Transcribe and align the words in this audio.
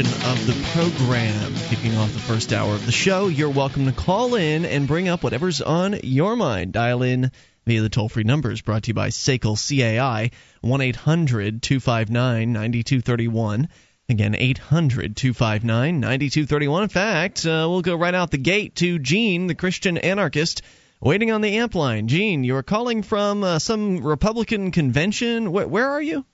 of 0.00 0.46
the 0.46 0.54
program. 0.72 1.54
Kicking 1.68 1.94
off 1.98 2.10
the 2.14 2.18
first 2.18 2.54
hour 2.54 2.74
of 2.74 2.86
the 2.86 2.92
show, 2.92 3.28
you're 3.28 3.50
welcome 3.50 3.84
to 3.84 3.92
call 3.92 4.36
in 4.36 4.64
and 4.64 4.88
bring 4.88 5.06
up 5.06 5.22
whatever's 5.22 5.60
on 5.60 6.00
your 6.02 6.34
mind. 6.34 6.72
Dial 6.72 7.02
in 7.02 7.30
via 7.66 7.82
the 7.82 7.90
toll 7.90 8.08
free 8.08 8.24
numbers 8.24 8.62
brought 8.62 8.84
to 8.84 8.88
you 8.88 8.94
by 8.94 9.08
SACL 9.08 9.54
CAI, 9.54 10.30
1 10.62 10.80
800 10.80 11.62
259 11.62 12.52
9231. 12.54 13.68
Again, 14.08 14.34
800 14.34 15.14
259 15.14 16.00
9231. 16.00 16.82
In 16.84 16.88
fact, 16.88 17.44
uh, 17.44 17.66
we'll 17.68 17.82
go 17.82 17.94
right 17.94 18.14
out 18.14 18.30
the 18.30 18.38
gate 18.38 18.76
to 18.76 18.98
Gene, 18.98 19.46
the 19.46 19.54
Christian 19.54 19.98
anarchist, 19.98 20.62
waiting 21.02 21.30
on 21.32 21.42
the 21.42 21.58
amp 21.58 21.74
line. 21.74 22.08
Gene, 22.08 22.44
you're 22.44 22.62
calling 22.62 23.02
from 23.02 23.44
uh, 23.44 23.58
some 23.58 24.02
Republican 24.02 24.70
convention. 24.70 25.52
Where, 25.52 25.68
where 25.68 25.90
are 25.90 26.02
you? 26.02 26.24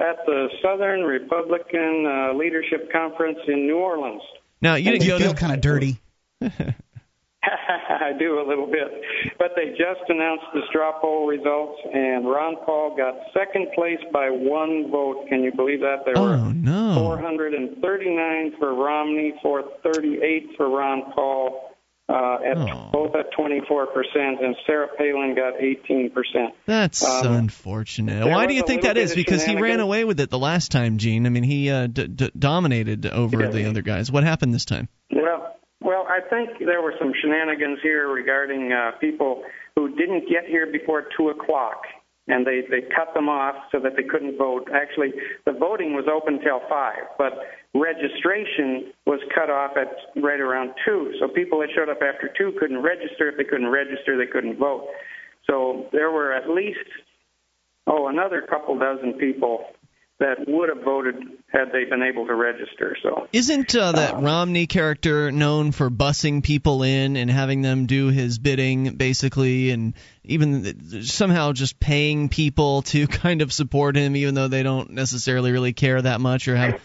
At 0.00 0.16
the 0.26 0.48
Southern 0.62 1.02
Republican 1.02 2.06
uh, 2.06 2.34
Leadership 2.34 2.90
Conference 2.92 3.38
in 3.48 3.66
New 3.66 3.78
Orleans. 3.78 4.22
Now 4.60 4.74
you 4.74 4.90
didn't 4.90 5.04
you 5.04 5.10
go 5.10 5.18
feel 5.18 5.34
kind 5.34 5.52
of 5.52 5.60
dirty. 5.60 5.98
I 7.46 8.12
do 8.18 8.40
a 8.40 8.44
little 8.46 8.66
bit, 8.66 8.88
but 9.38 9.52
they 9.54 9.70
just 9.70 10.08
announced 10.08 10.44
the 10.52 10.62
straw 10.68 10.98
poll 11.00 11.26
results, 11.26 11.80
and 11.92 12.26
Ron 12.26 12.56
Paul 12.64 12.96
got 12.96 13.14
second 13.32 13.68
place 13.74 14.00
by 14.12 14.28
one 14.30 14.90
vote. 14.90 15.26
Can 15.28 15.42
you 15.42 15.52
believe 15.52 15.80
that? 15.80 16.04
There 16.04 16.18
oh, 16.18 16.22
were 16.24 16.54
no. 16.54 16.94
439 16.98 18.52
for 18.58 18.74
Romney, 18.74 19.34
438 19.42 20.56
for 20.56 20.68
Ron 20.68 21.12
Paul, 21.14 21.75
uh, 22.08 22.38
at 22.44 22.56
Oh. 22.56 22.90
both 22.92 23.14
at 23.16 23.32
24 23.32 23.86
percent, 23.88 24.40
and 24.40 24.54
Sarah 24.66 24.88
Palin 24.96 25.34
got 25.34 25.54
18 25.60 26.10
percent. 26.10 26.54
That's 26.66 27.04
Um, 27.04 27.32
unfortunate. 27.34 28.26
Why 28.26 28.46
do 28.46 28.54
you 28.54 28.62
think 28.62 28.82
that 28.82 28.96
is? 28.96 29.14
Because 29.14 29.44
he 29.44 29.56
ran 29.56 29.80
away 29.80 30.04
with 30.04 30.20
it 30.20 30.30
the 30.30 30.38
last 30.38 30.70
time, 30.70 30.98
Gene. 30.98 31.26
I 31.26 31.30
mean, 31.30 31.42
he 31.42 31.68
uh, 31.70 31.86
d- 31.88 32.06
d- 32.06 32.30
dominated 32.38 33.06
over 33.06 33.40
Yeah. 33.42 33.48
the 33.50 33.68
other 33.68 33.82
guys. 33.82 34.10
What 34.12 34.22
happened 34.24 34.54
this 34.54 34.64
time? 34.64 34.88
Well, 35.10 35.56
well, 35.80 36.06
I 36.08 36.20
think 36.28 36.58
there 36.60 36.80
were 36.82 36.94
some 36.98 37.12
shenanigans 37.20 37.78
here 37.82 38.08
regarding 38.08 38.72
uh, 38.72 38.92
people 39.00 39.42
who 39.74 39.88
didn't 39.96 40.28
get 40.28 40.46
here 40.48 40.66
before 40.70 41.06
two 41.16 41.28
o'clock, 41.30 41.82
and 42.28 42.46
they 42.46 42.62
they 42.70 42.82
cut 42.94 43.14
them 43.14 43.28
off 43.28 43.54
so 43.70 43.78
that 43.80 43.96
they 43.96 44.02
couldn't 44.02 44.36
vote. 44.36 44.68
Actually, 44.74 45.12
the 45.44 45.52
voting 45.52 45.94
was 45.94 46.06
open 46.10 46.40
till 46.40 46.60
five, 46.68 47.06
but 47.18 47.32
registration 47.74 48.92
was 49.06 49.20
cut 49.34 49.50
off 49.50 49.76
at 49.76 49.88
right 50.22 50.40
around 50.40 50.72
two. 50.84 51.14
So 51.20 51.28
people 51.28 51.60
that 51.60 51.68
showed 51.74 51.88
up 51.88 52.02
after 52.02 52.30
two 52.36 52.52
couldn't 52.58 52.82
register. 52.82 53.30
If 53.30 53.36
they 53.36 53.44
couldn't 53.44 53.70
register, 53.70 54.16
they 54.18 54.30
couldn't 54.30 54.58
vote. 54.58 54.88
So 55.46 55.86
there 55.92 56.10
were 56.10 56.32
at 56.32 56.50
least 56.50 56.88
oh 57.86 58.08
another 58.08 58.42
couple 58.42 58.78
dozen 58.78 59.14
people 59.14 59.66
that 60.18 60.48
would 60.48 60.70
have 60.70 60.82
voted 60.82 61.14
had 61.48 61.72
they 61.72 61.84
been 61.84 62.02
able 62.02 62.26
to 62.26 62.34
register. 62.34 62.96
So. 63.02 63.28
Isn't 63.32 63.74
uh, 63.76 63.92
that 63.92 64.14
Uh, 64.14 64.20
Romney 64.20 64.66
character 64.66 65.30
known 65.30 65.72
for 65.72 65.90
bussing 65.90 66.42
people 66.42 66.82
in 66.82 67.16
and 67.16 67.30
having 67.30 67.60
them 67.62 67.84
do 67.86 68.08
his 68.08 68.38
bidding, 68.38 68.96
basically, 68.96 69.70
and 69.70 69.92
even 70.24 71.02
somehow 71.02 71.52
just 71.52 71.78
paying 71.78 72.28
people 72.30 72.82
to 72.92 73.06
kind 73.06 73.42
of 73.42 73.52
support 73.52 73.94
him, 73.96 74.16
even 74.16 74.34
though 74.34 74.48
they 74.48 74.62
don't 74.62 74.90
necessarily 74.90 75.52
really 75.52 75.74
care 75.74 76.00
that 76.00 76.20
much 76.20 76.48
or 76.48 76.56
have? 76.56 76.80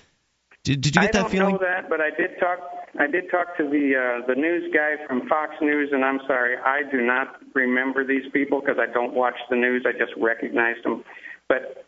Did, 0.64 0.82
did 0.82 0.96
you 0.96 1.02
get 1.02 1.16
I 1.16 1.20
that 1.20 1.22
don't 1.22 1.32
feeling? 1.32 1.54
know 1.56 1.62
that, 1.62 1.90
but 1.90 2.02
I 2.02 2.10
did 2.12 2.38
talk. 2.40 2.60
I 3.00 3.08
did 3.08 3.32
talk 3.32 3.56
to 3.58 3.64
the 3.64 3.96
uh, 3.96 4.28
the 4.28 4.36
news 4.36 4.72
guy 4.74 4.96
from 5.08 5.28
Fox 5.28 5.56
News, 5.62 5.90
and 5.94 6.04
I'm 6.04 6.20
sorry, 6.28 6.56
I 6.58 6.82
do 6.92 7.02
not 7.02 7.42
remember 7.56 8.06
these 8.06 8.30
people 8.34 8.60
because 8.60 8.76
I 8.78 8.92
don't 8.94 9.14
watch 9.16 9.38
the 9.50 9.56
news. 9.56 9.86
I 9.88 9.94
just 9.94 10.12
recognized 10.18 10.84
them. 10.84 11.04
But 11.48 11.86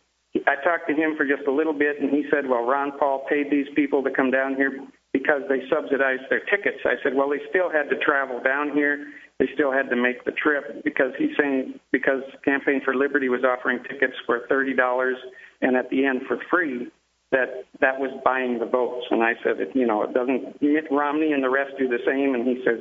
I 0.48 0.56
talked 0.64 0.90
to 0.90 0.96
him 0.96 1.16
for 1.16 1.26
just 1.26 1.48
a 1.48 1.52
little 1.52 1.74
bit, 1.74 2.02
and 2.02 2.10
he 2.10 2.26
said, 2.32 2.48
"Well, 2.48 2.66
Ron 2.66 2.98
Paul 2.98 3.26
paid 3.30 3.52
these 3.52 3.68
people 3.76 4.04
to 4.04 4.12
come 4.12 4.32
down 4.32 4.56
here 4.56 4.82
because 5.12 5.42
they 5.48 5.62
subsidized 5.70 6.24
their 6.30 6.42
tickets." 6.42 6.80
I 6.86 6.96
said, 7.04 7.14
"Well, 7.14 7.30
they 7.30 7.42
still 7.50 7.70
had 7.70 7.90
to 7.90 7.98
travel 7.98 8.40
down 8.40 8.72
here. 8.72 9.08
They 9.38 9.48
still 9.54 9.72
had 9.72 9.90
to 9.90 9.96
make 9.96 10.24
the 10.26 10.32
trip 10.32 10.84
because 10.84 11.14
he's 11.18 11.36
saying 11.38 11.80
because 11.92 12.24
Campaign 12.44 12.82
for 12.84 12.96
Liberty 12.96 13.30
was 13.30 13.44
offering 13.44 13.84
tickets 13.84 14.18
for 14.26 14.48
thirty 14.50 14.74
dollars 14.74 15.18
and 15.62 15.76
at 15.76 15.90
the 15.90 16.06
end 16.06 16.24
for 16.28 16.38
free." 16.50 16.92
that 17.34 17.66
that 17.82 18.00
was 18.00 18.14
buying 18.24 18.60
the 18.60 18.66
votes. 18.66 19.06
And 19.10 19.24
I 19.24 19.34
said, 19.44 19.58
you 19.74 19.86
know, 19.86 20.04
it 20.04 20.14
doesn't 20.14 20.62
Mitt 20.62 20.86
Romney 20.90 21.34
and 21.34 21.44
the 21.44 21.50
rest 21.50 21.74
do 21.78 21.90
the 21.90 21.98
same. 22.06 22.36
And 22.36 22.48
he 22.48 22.64
says 22.64 22.80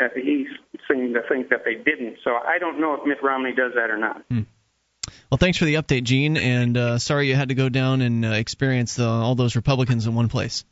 uh, 0.00 0.08
he 0.14 0.46
seemed 0.88 1.14
to 1.14 1.22
think 1.28 1.50
that 1.50 1.62
they 1.66 1.74
didn't. 1.74 2.16
So 2.24 2.30
I 2.30 2.58
don't 2.58 2.80
know 2.80 2.94
if 2.94 3.00
Mitt 3.04 3.18
Romney 3.22 3.52
does 3.52 3.72
that 3.74 3.90
or 3.90 3.98
not. 3.98 4.22
Hmm. 4.30 4.46
Well, 5.30 5.38
thanks 5.38 5.58
for 5.58 5.64
the 5.64 5.74
update, 5.74 6.04
Gene, 6.04 6.36
and 6.36 6.76
uh, 6.76 6.98
sorry 6.98 7.28
you 7.28 7.34
had 7.34 7.48
to 7.48 7.54
go 7.54 7.68
down 7.68 8.00
and 8.00 8.24
uh, 8.24 8.30
experience 8.30 8.96
the, 8.96 9.06
all 9.06 9.34
those 9.34 9.56
Republicans 9.56 10.06
in 10.06 10.14
one 10.14 10.28
place. 10.28 10.64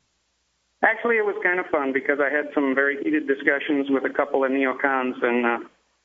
Actually, 0.83 1.17
it 1.17 1.25
was 1.25 1.35
kind 1.43 1.59
of 1.59 1.67
fun 1.67 1.93
because 1.93 2.19
I 2.21 2.33
had 2.35 2.53
some 2.55 2.75
very 2.75 3.03
heated 3.03 3.27
discussions 3.27 3.89
with 3.91 4.05
a 4.05 4.15
couple 4.15 4.45
of 4.45 4.51
neocons, 4.51 5.23
and 5.23 5.47
uh, 5.47 5.59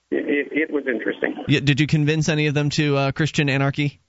it, 0.09 0.49
it 0.51 0.72
was 0.72 0.85
interesting. 0.88 1.35
Yeah, 1.47 1.59
did 1.59 1.79
you 1.79 1.88
convince 1.88 2.27
any 2.27 2.47
of 2.47 2.53
them 2.53 2.69
to 2.72 2.97
uh, 2.97 3.11
Christian 3.11 3.49
anarchy? 3.49 3.99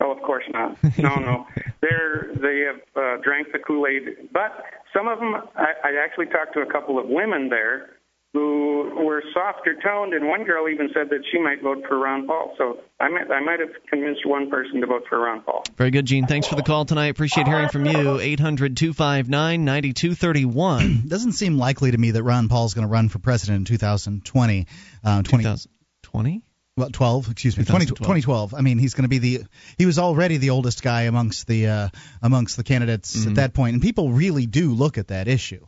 Oh, 0.00 0.12
of 0.12 0.22
course 0.22 0.44
not. 0.52 0.76
No, 0.98 1.16
no. 1.16 1.46
They're 1.80 2.30
they 2.34 2.60
have 2.66 2.80
uh, 2.94 3.22
drank 3.22 3.52
the 3.52 3.58
Kool 3.58 3.86
Aid, 3.86 4.30
but 4.32 4.62
some 4.94 5.08
of 5.08 5.18
them. 5.18 5.34
I, 5.56 5.72
I 5.82 6.04
actually 6.04 6.26
talked 6.26 6.54
to 6.54 6.60
a 6.60 6.70
couple 6.70 6.98
of 6.98 7.06
women 7.08 7.48
there 7.48 7.95
who 8.32 9.04
were 9.04 9.22
softer 9.32 9.74
toned, 9.82 10.12
and 10.12 10.28
one 10.28 10.44
girl 10.44 10.68
even 10.68 10.90
said 10.92 11.08
that 11.10 11.20
she 11.32 11.38
might 11.38 11.62
vote 11.62 11.84
for 11.88 11.98
Ron 11.98 12.26
Paul. 12.26 12.54
So 12.58 12.80
I 13.00 13.08
might 13.08 13.30
I 13.30 13.40
might 13.40 13.60
have 13.60 13.70
convinced 13.88 14.26
one 14.26 14.50
person 14.50 14.80
to 14.80 14.86
vote 14.86 15.04
for 15.08 15.20
Ron 15.20 15.42
Paul. 15.42 15.62
Very 15.76 15.90
good, 15.90 16.04
Gene. 16.04 16.26
Thanks 16.26 16.46
for 16.46 16.54
the 16.54 16.62
call 16.62 16.84
tonight. 16.84 17.06
Appreciate 17.06 17.46
hearing 17.46 17.68
from 17.68 17.86
you. 17.86 18.18
800 18.20 18.76
259 18.76 19.64
9231. 19.64 21.04
Doesn't 21.08 21.32
seem 21.32 21.56
likely 21.58 21.90
to 21.90 21.98
me 21.98 22.10
that 22.12 22.22
Ron 22.22 22.48
Paul 22.48 22.66
is 22.66 22.74
going 22.74 22.86
to 22.86 22.92
run 22.92 23.08
for 23.08 23.18
president 23.18 23.58
in 23.58 23.64
2020. 23.64 24.66
Uh, 25.04 25.22
20, 25.22 25.44
2020? 25.44 26.42
well, 26.76 26.90
12, 26.90 27.30
excuse 27.30 27.56
me, 27.56 27.64
20, 27.64 27.86
2012. 27.86 27.98
2012. 27.98 28.54
I 28.54 28.60
mean, 28.60 28.78
he's 28.78 28.94
going 28.94 29.04
to 29.04 29.08
be 29.08 29.18
the 29.18 29.44
he 29.78 29.86
was 29.86 29.98
already 29.98 30.36
the 30.36 30.50
oldest 30.50 30.82
guy 30.82 31.02
amongst 31.02 31.46
the 31.46 31.68
uh, 31.68 31.88
amongst 32.22 32.56
the 32.56 32.64
candidates 32.64 33.16
Mm-hmm. 33.16 33.30
at 33.30 33.34
that 33.36 33.54
point, 33.54 33.74
and 33.74 33.82
people 33.82 34.12
really 34.12 34.46
do 34.46 34.72
look 34.72 34.98
at 34.98 35.08
that 35.08 35.28
issue. 35.28 35.66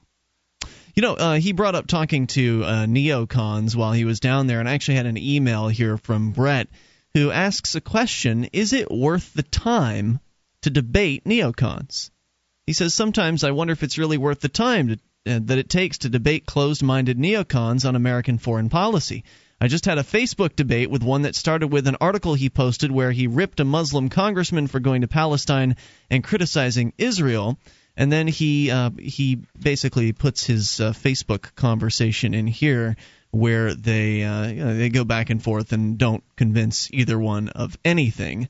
You 0.98 1.02
know, 1.02 1.14
uh, 1.14 1.34
he 1.34 1.52
brought 1.52 1.76
up 1.76 1.86
talking 1.86 2.26
to 2.26 2.64
uh, 2.64 2.86
neocons 2.86 3.76
while 3.76 3.92
he 3.92 4.04
was 4.04 4.18
down 4.18 4.48
there, 4.48 4.58
and 4.58 4.68
I 4.68 4.74
actually 4.74 4.96
had 4.96 5.06
an 5.06 5.16
email 5.16 5.68
here 5.68 5.96
from 5.96 6.32
Brett 6.32 6.66
who 7.14 7.30
asks 7.30 7.76
a 7.76 7.80
question 7.80 8.48
Is 8.52 8.72
it 8.72 8.90
worth 8.90 9.32
the 9.32 9.44
time 9.44 10.18
to 10.62 10.70
debate 10.70 11.22
neocons? 11.24 12.10
He 12.66 12.72
says, 12.72 12.94
Sometimes 12.94 13.44
I 13.44 13.52
wonder 13.52 13.70
if 13.70 13.84
it's 13.84 13.96
really 13.96 14.18
worth 14.18 14.40
the 14.40 14.48
time 14.48 14.88
to, 14.88 14.94
uh, 15.32 15.38
that 15.44 15.58
it 15.58 15.68
takes 15.68 15.98
to 15.98 16.08
debate 16.08 16.46
closed 16.46 16.82
minded 16.82 17.16
neocons 17.16 17.88
on 17.88 17.94
American 17.94 18.38
foreign 18.38 18.68
policy. 18.68 19.22
I 19.60 19.68
just 19.68 19.84
had 19.84 19.98
a 19.98 20.02
Facebook 20.02 20.56
debate 20.56 20.90
with 20.90 21.04
one 21.04 21.22
that 21.22 21.36
started 21.36 21.68
with 21.68 21.86
an 21.86 21.98
article 22.00 22.34
he 22.34 22.50
posted 22.50 22.90
where 22.90 23.12
he 23.12 23.28
ripped 23.28 23.60
a 23.60 23.64
Muslim 23.64 24.08
congressman 24.08 24.66
for 24.66 24.80
going 24.80 25.02
to 25.02 25.06
Palestine 25.08 25.76
and 26.10 26.24
criticizing 26.24 26.92
Israel 26.98 27.56
and 27.98 28.10
then 28.10 28.26
he 28.28 28.70
uh, 28.70 28.90
he 28.98 29.40
basically 29.60 30.12
puts 30.12 30.46
his 30.46 30.80
uh, 30.80 30.92
Facebook 30.92 31.54
conversation 31.56 32.32
in 32.32 32.46
here 32.46 32.96
where 33.30 33.74
they 33.74 34.22
uh, 34.22 34.46
you 34.46 34.64
know, 34.64 34.74
they 34.74 34.88
go 34.88 35.04
back 35.04 35.28
and 35.28 35.42
forth 35.42 35.72
and 35.72 35.98
don't 35.98 36.24
convince 36.36 36.88
either 36.92 37.18
one 37.18 37.48
of 37.50 37.76
anything. 37.84 38.48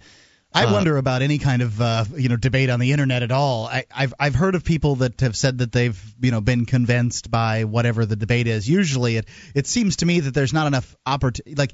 I 0.55 0.65
Uh, 0.65 0.73
wonder 0.73 0.97
about 0.97 1.23
any 1.23 1.39
kind 1.39 1.63
of 1.63 1.81
uh, 1.81 2.05
you 2.17 2.29
know 2.29 2.37
debate 2.37 2.71
on 2.71 2.81
the 2.81 2.93
internet 2.93 3.23
at 3.23 3.33
all. 3.33 3.67
I, 3.67 3.85
I've 3.95 4.15
I've 4.19 4.35
heard 4.35 4.55
of 4.55 4.65
people 4.65 4.97
that 4.97 5.21
have 5.21 5.37
said 5.37 5.59
that 5.59 5.73
they've 5.73 5.99
you 6.21 6.31
know 6.31 6.41
been 6.41 6.65
convinced 6.67 7.31
by 7.31 7.65
whatever 7.65 8.07
the 8.07 8.17
debate 8.17 8.47
is. 8.47 8.69
Usually, 8.69 9.17
it 9.17 9.27
it 9.55 9.67
seems 9.67 9.97
to 9.97 10.07
me 10.07 10.21
that 10.21 10.35
there's 10.35 10.53
not 10.53 10.67
enough 10.67 10.97
opportunity. 11.05 11.55
Like 11.55 11.73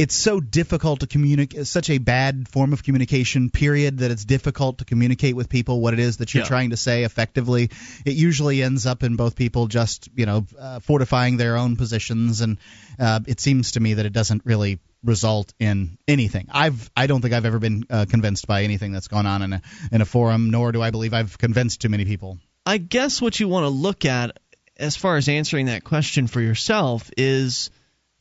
it's 0.00 0.14
so 0.14 0.40
difficult 0.40 1.00
to 1.00 1.06
communicate. 1.06 1.66
Such 1.66 1.90
a 1.90 1.98
bad 1.98 2.48
form 2.48 2.72
of 2.72 2.82
communication. 2.82 3.50
Period. 3.50 3.98
That 3.98 4.10
it's 4.10 4.24
difficult 4.24 4.78
to 4.78 4.84
communicate 4.84 5.36
with 5.36 5.48
people 5.48 5.80
what 5.80 5.92
it 5.92 6.00
is 6.00 6.16
that 6.18 6.32
you're 6.32 6.42
Yeah. 6.44 6.48
trying 6.48 6.70
to 6.70 6.76
say 6.76 7.04
effectively. 7.04 7.70
It 8.04 8.14
usually 8.14 8.62
ends 8.62 8.86
up 8.86 9.02
in 9.02 9.16
both 9.16 9.36
people 9.36 9.66
just 9.66 10.08
you 10.16 10.26
know 10.26 10.46
uh, 10.58 10.80
fortifying 10.80 11.36
their 11.36 11.56
own 11.56 11.76
positions, 11.76 12.40
and 12.40 12.56
uh, 12.98 13.20
it 13.26 13.40
seems 13.40 13.72
to 13.72 13.80
me 13.80 13.94
that 13.94 14.06
it 14.06 14.12
doesn't 14.12 14.42
really 14.46 14.78
result 15.04 15.52
in 15.58 15.98
anything. 16.08 16.46
I've 16.50 16.90
I 16.96 17.06
don't 17.06 17.20
think 17.20 17.34
I've 17.34 17.46
ever 17.46 17.58
been 17.58 17.84
uh, 17.90 18.06
convinced 18.08 18.46
by 18.46 18.62
anything 18.64 18.92
that's 18.92 19.08
gone 19.08 19.26
on 19.26 19.42
in 19.42 19.52
a 19.52 19.62
in 19.92 20.00
a 20.00 20.06
forum, 20.06 20.50
nor 20.50 20.72
do 20.72 20.80
I 20.82 20.90
believe 20.90 21.12
I've 21.14 21.36
convinced 21.38 21.80
too 21.82 21.88
many 21.90 22.04
people. 22.04 22.38
I 22.64 22.78
guess 22.78 23.20
what 23.20 23.38
you 23.40 23.48
want 23.48 23.64
to 23.64 23.68
look 23.70 24.04
at 24.04 24.38
as 24.78 24.96
far 24.96 25.16
as 25.16 25.28
answering 25.28 25.66
that 25.66 25.84
question 25.84 26.26
for 26.26 26.40
yourself 26.40 27.10
is 27.16 27.70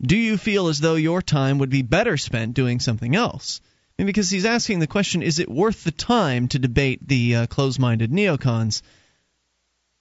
do 0.02 0.18
you 0.18 0.38
feel 0.38 0.68
as 0.68 0.80
though 0.80 0.96
your 0.96 1.22
time 1.22 1.60
would 1.60 1.70
be 1.70 1.82
better 1.82 2.18
spent 2.18 2.54
doing 2.54 2.80
something 2.80 3.16
else? 3.16 3.62
And 3.98 4.06
because 4.06 4.30
he's 4.30 4.46
asking 4.46 4.80
the 4.80 4.88
question, 4.88 5.22
is 5.22 5.40
it 5.40 5.52
worth 5.52 5.84
the 5.84 5.92
time 5.92 6.48
to 6.50 6.60
debate 6.60 7.06
the 7.06 7.36
uh, 7.36 7.48
closed 7.48 7.80
minded 7.80 8.12
neocons? 8.12 8.82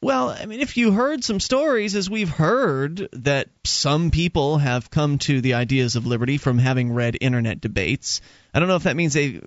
Well, 0.00 0.30
I 0.30 0.46
mean, 0.46 0.60
if 0.60 0.76
you 0.76 0.92
heard 0.92 1.24
some 1.24 1.40
stories, 1.40 1.96
as 1.96 2.08
we've 2.08 2.28
heard, 2.28 3.08
that 3.12 3.48
some 3.64 4.12
people 4.12 4.58
have 4.58 4.90
come 4.90 5.18
to 5.18 5.40
the 5.40 5.54
ideas 5.54 5.96
of 5.96 6.06
liberty 6.06 6.38
from 6.38 6.58
having 6.58 6.92
read 6.92 7.18
internet 7.20 7.60
debates, 7.60 8.20
I 8.54 8.60
don't 8.60 8.68
know 8.68 8.76
if 8.76 8.84
that 8.84 8.94
means 8.94 9.14
they 9.14 9.40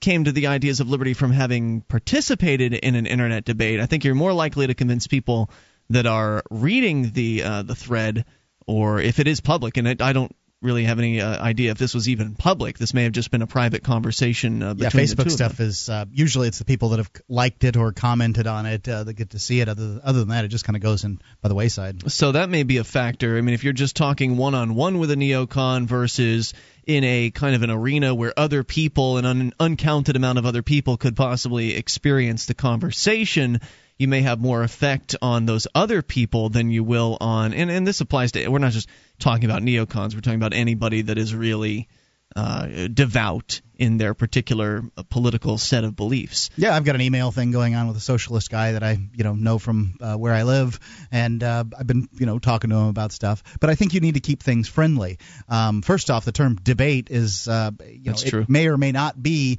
came 0.00 0.24
to 0.24 0.32
the 0.32 0.48
ideas 0.48 0.80
of 0.80 0.90
liberty 0.90 1.14
from 1.14 1.30
having 1.30 1.82
participated 1.82 2.74
in 2.74 2.96
an 2.96 3.06
internet 3.06 3.44
debate. 3.44 3.78
I 3.78 3.86
think 3.86 4.02
you're 4.02 4.16
more 4.16 4.32
likely 4.32 4.66
to 4.66 4.74
convince 4.74 5.06
people 5.06 5.50
that 5.90 6.06
are 6.06 6.42
reading 6.50 7.12
the 7.12 7.42
uh, 7.44 7.62
the 7.62 7.74
thread, 7.76 8.24
or 8.70 9.00
if 9.00 9.18
it 9.18 9.26
is 9.26 9.40
public, 9.40 9.76
and 9.76 9.88
it, 9.88 10.00
I 10.00 10.12
don't 10.12 10.34
really 10.62 10.84
have 10.84 10.98
any 10.98 11.20
uh, 11.20 11.42
idea 11.42 11.70
if 11.70 11.78
this 11.78 11.94
was 11.94 12.08
even 12.08 12.34
public. 12.34 12.76
This 12.78 12.92
may 12.92 13.04
have 13.04 13.12
just 13.12 13.30
been 13.30 13.42
a 13.42 13.46
private 13.46 13.82
conversation. 13.82 14.62
Uh, 14.62 14.74
yeah, 14.76 14.90
Facebook 14.90 15.30
stuff 15.30 15.58
is 15.58 15.88
uh, 15.88 16.04
usually 16.12 16.48
it's 16.48 16.58
the 16.58 16.64
people 16.64 16.90
that 16.90 16.98
have 16.98 17.10
liked 17.28 17.64
it 17.64 17.76
or 17.76 17.92
commented 17.92 18.46
on 18.46 18.66
it 18.66 18.88
uh, 18.88 19.04
that 19.04 19.14
get 19.14 19.30
to 19.30 19.38
see 19.38 19.60
it. 19.60 19.68
Other 19.68 20.00
other 20.04 20.20
than 20.20 20.28
that, 20.28 20.44
it 20.44 20.48
just 20.48 20.64
kind 20.64 20.76
of 20.76 20.82
goes 20.82 21.04
in 21.04 21.20
by 21.40 21.48
the 21.48 21.54
wayside. 21.54 22.10
So 22.12 22.32
that 22.32 22.50
may 22.50 22.62
be 22.62 22.76
a 22.76 22.84
factor. 22.84 23.38
I 23.38 23.40
mean, 23.40 23.54
if 23.54 23.64
you're 23.64 23.72
just 23.72 23.96
talking 23.96 24.36
one 24.36 24.54
on 24.54 24.74
one 24.74 24.98
with 24.98 25.10
a 25.10 25.16
neocon 25.16 25.86
versus 25.86 26.52
in 26.86 27.04
a 27.04 27.30
kind 27.30 27.54
of 27.54 27.62
an 27.62 27.70
arena 27.70 28.14
where 28.14 28.32
other 28.36 28.64
people, 28.64 29.16
an 29.16 29.24
un- 29.24 29.52
uncounted 29.58 30.16
amount 30.16 30.38
of 30.38 30.46
other 30.46 30.62
people, 30.62 30.96
could 30.96 31.16
possibly 31.16 31.74
experience 31.74 32.46
the 32.46 32.54
conversation 32.54 33.60
you 34.00 34.08
may 34.08 34.22
have 34.22 34.40
more 34.40 34.62
effect 34.62 35.14
on 35.20 35.46
those 35.46 35.66
other 35.74 36.00
people 36.02 36.48
than 36.48 36.70
you 36.70 36.82
will 36.82 37.18
on 37.20 37.52
and, 37.52 37.70
and 37.70 37.86
this 37.86 38.00
applies 38.00 38.32
to 38.32 38.48
we're 38.48 38.58
not 38.58 38.72
just 38.72 38.88
talking 39.18 39.44
about 39.44 39.62
neocons 39.62 40.14
we're 40.14 40.20
talking 40.20 40.40
about 40.40 40.54
anybody 40.54 41.02
that 41.02 41.18
is 41.18 41.34
really 41.34 41.88
uh, 42.36 42.88
devout 42.92 43.60
in 43.76 43.96
their 43.96 44.14
particular 44.14 44.82
uh, 44.96 45.02
political 45.08 45.58
set 45.58 45.84
of 45.84 45.96
beliefs. 45.96 46.50
Yeah, 46.56 46.76
I've 46.76 46.84
got 46.84 46.94
an 46.94 47.00
email 47.00 47.32
thing 47.32 47.50
going 47.50 47.74
on 47.74 47.88
with 47.88 47.96
a 47.96 48.00
socialist 48.00 48.50
guy 48.50 48.72
that 48.72 48.82
I, 48.82 48.92
you 48.92 49.24
know, 49.24 49.34
know 49.34 49.58
from 49.58 49.94
uh, 50.00 50.14
where 50.14 50.32
I 50.32 50.44
live, 50.44 50.78
and 51.10 51.42
uh, 51.42 51.64
I've 51.76 51.86
been, 51.86 52.08
you 52.12 52.26
know, 52.26 52.38
talking 52.38 52.70
to 52.70 52.76
him 52.76 52.86
about 52.88 53.12
stuff. 53.12 53.42
But 53.58 53.70
I 53.70 53.74
think 53.74 53.94
you 53.94 54.00
need 54.00 54.14
to 54.14 54.20
keep 54.20 54.42
things 54.42 54.68
friendly. 54.68 55.18
Um, 55.48 55.82
first 55.82 56.10
off, 56.10 56.24
the 56.24 56.32
term 56.32 56.56
debate 56.56 57.08
is, 57.10 57.48
uh, 57.48 57.70
you 57.84 58.02
That's 58.04 58.24
know, 58.24 58.30
true. 58.30 58.40
it 58.42 58.48
may 58.48 58.68
or 58.68 58.76
may 58.76 58.92
not 58.92 59.20
be 59.20 59.58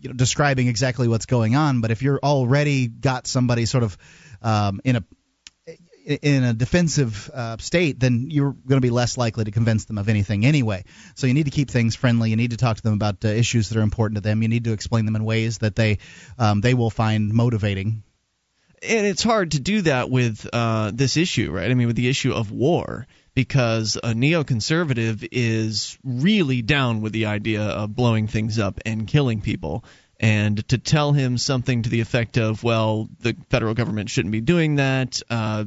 you 0.00 0.08
know 0.08 0.14
describing 0.14 0.68
exactly 0.68 1.08
what's 1.08 1.26
going 1.26 1.56
on. 1.56 1.80
But 1.80 1.90
if 1.90 2.02
you're 2.02 2.20
already 2.22 2.88
got 2.88 3.26
somebody 3.26 3.66
sort 3.66 3.84
of 3.84 3.98
um, 4.42 4.80
in 4.84 4.96
a 4.96 5.04
in 6.06 6.44
a 6.44 6.54
defensive 6.54 7.28
uh, 7.34 7.56
state, 7.58 7.98
then 7.98 8.28
you're 8.30 8.52
going 8.52 8.76
to 8.76 8.80
be 8.80 8.90
less 8.90 9.18
likely 9.18 9.44
to 9.44 9.50
convince 9.50 9.86
them 9.86 9.98
of 9.98 10.08
anything 10.08 10.46
anyway. 10.46 10.84
So 11.16 11.26
you 11.26 11.34
need 11.34 11.46
to 11.46 11.50
keep 11.50 11.68
things 11.68 11.96
friendly. 11.96 12.30
You 12.30 12.36
need 12.36 12.52
to 12.52 12.56
talk 12.56 12.76
to 12.76 12.82
them 12.82 12.94
about 12.94 13.24
uh, 13.24 13.28
issues 13.28 13.68
that 13.68 13.78
are 13.78 13.82
important 13.82 14.16
to 14.16 14.20
them. 14.20 14.40
You 14.40 14.48
need 14.48 14.64
to 14.64 14.72
explain 14.72 15.04
them 15.04 15.16
in 15.16 15.24
ways 15.24 15.58
that 15.58 15.74
they 15.74 15.98
um, 16.38 16.60
they 16.60 16.74
will 16.74 16.90
find 16.90 17.32
motivating. 17.32 18.04
And 18.82 19.06
it's 19.06 19.22
hard 19.22 19.52
to 19.52 19.60
do 19.60 19.82
that 19.82 20.10
with 20.10 20.48
uh, 20.52 20.92
this 20.94 21.16
issue, 21.16 21.50
right? 21.50 21.70
I 21.70 21.74
mean, 21.74 21.88
with 21.88 21.96
the 21.96 22.08
issue 22.08 22.32
of 22.32 22.52
war 22.52 23.06
because 23.36 23.96
a 23.96 24.14
neoconservative 24.14 25.28
is 25.30 25.98
really 26.02 26.62
down 26.62 27.02
with 27.02 27.12
the 27.12 27.26
idea 27.26 27.60
of 27.62 27.94
blowing 27.94 28.26
things 28.26 28.58
up 28.58 28.80
and 28.86 29.06
killing 29.06 29.42
people. 29.42 29.84
And 30.18 30.66
to 30.70 30.78
tell 30.78 31.12
him 31.12 31.36
something 31.36 31.82
to 31.82 31.90
the 31.90 32.00
effect 32.00 32.38
of, 32.38 32.64
well, 32.64 33.10
the 33.20 33.36
federal 33.50 33.74
government 33.74 34.08
shouldn't 34.08 34.32
be 34.32 34.40
doing 34.40 34.76
that, 34.76 35.20
uh, 35.28 35.66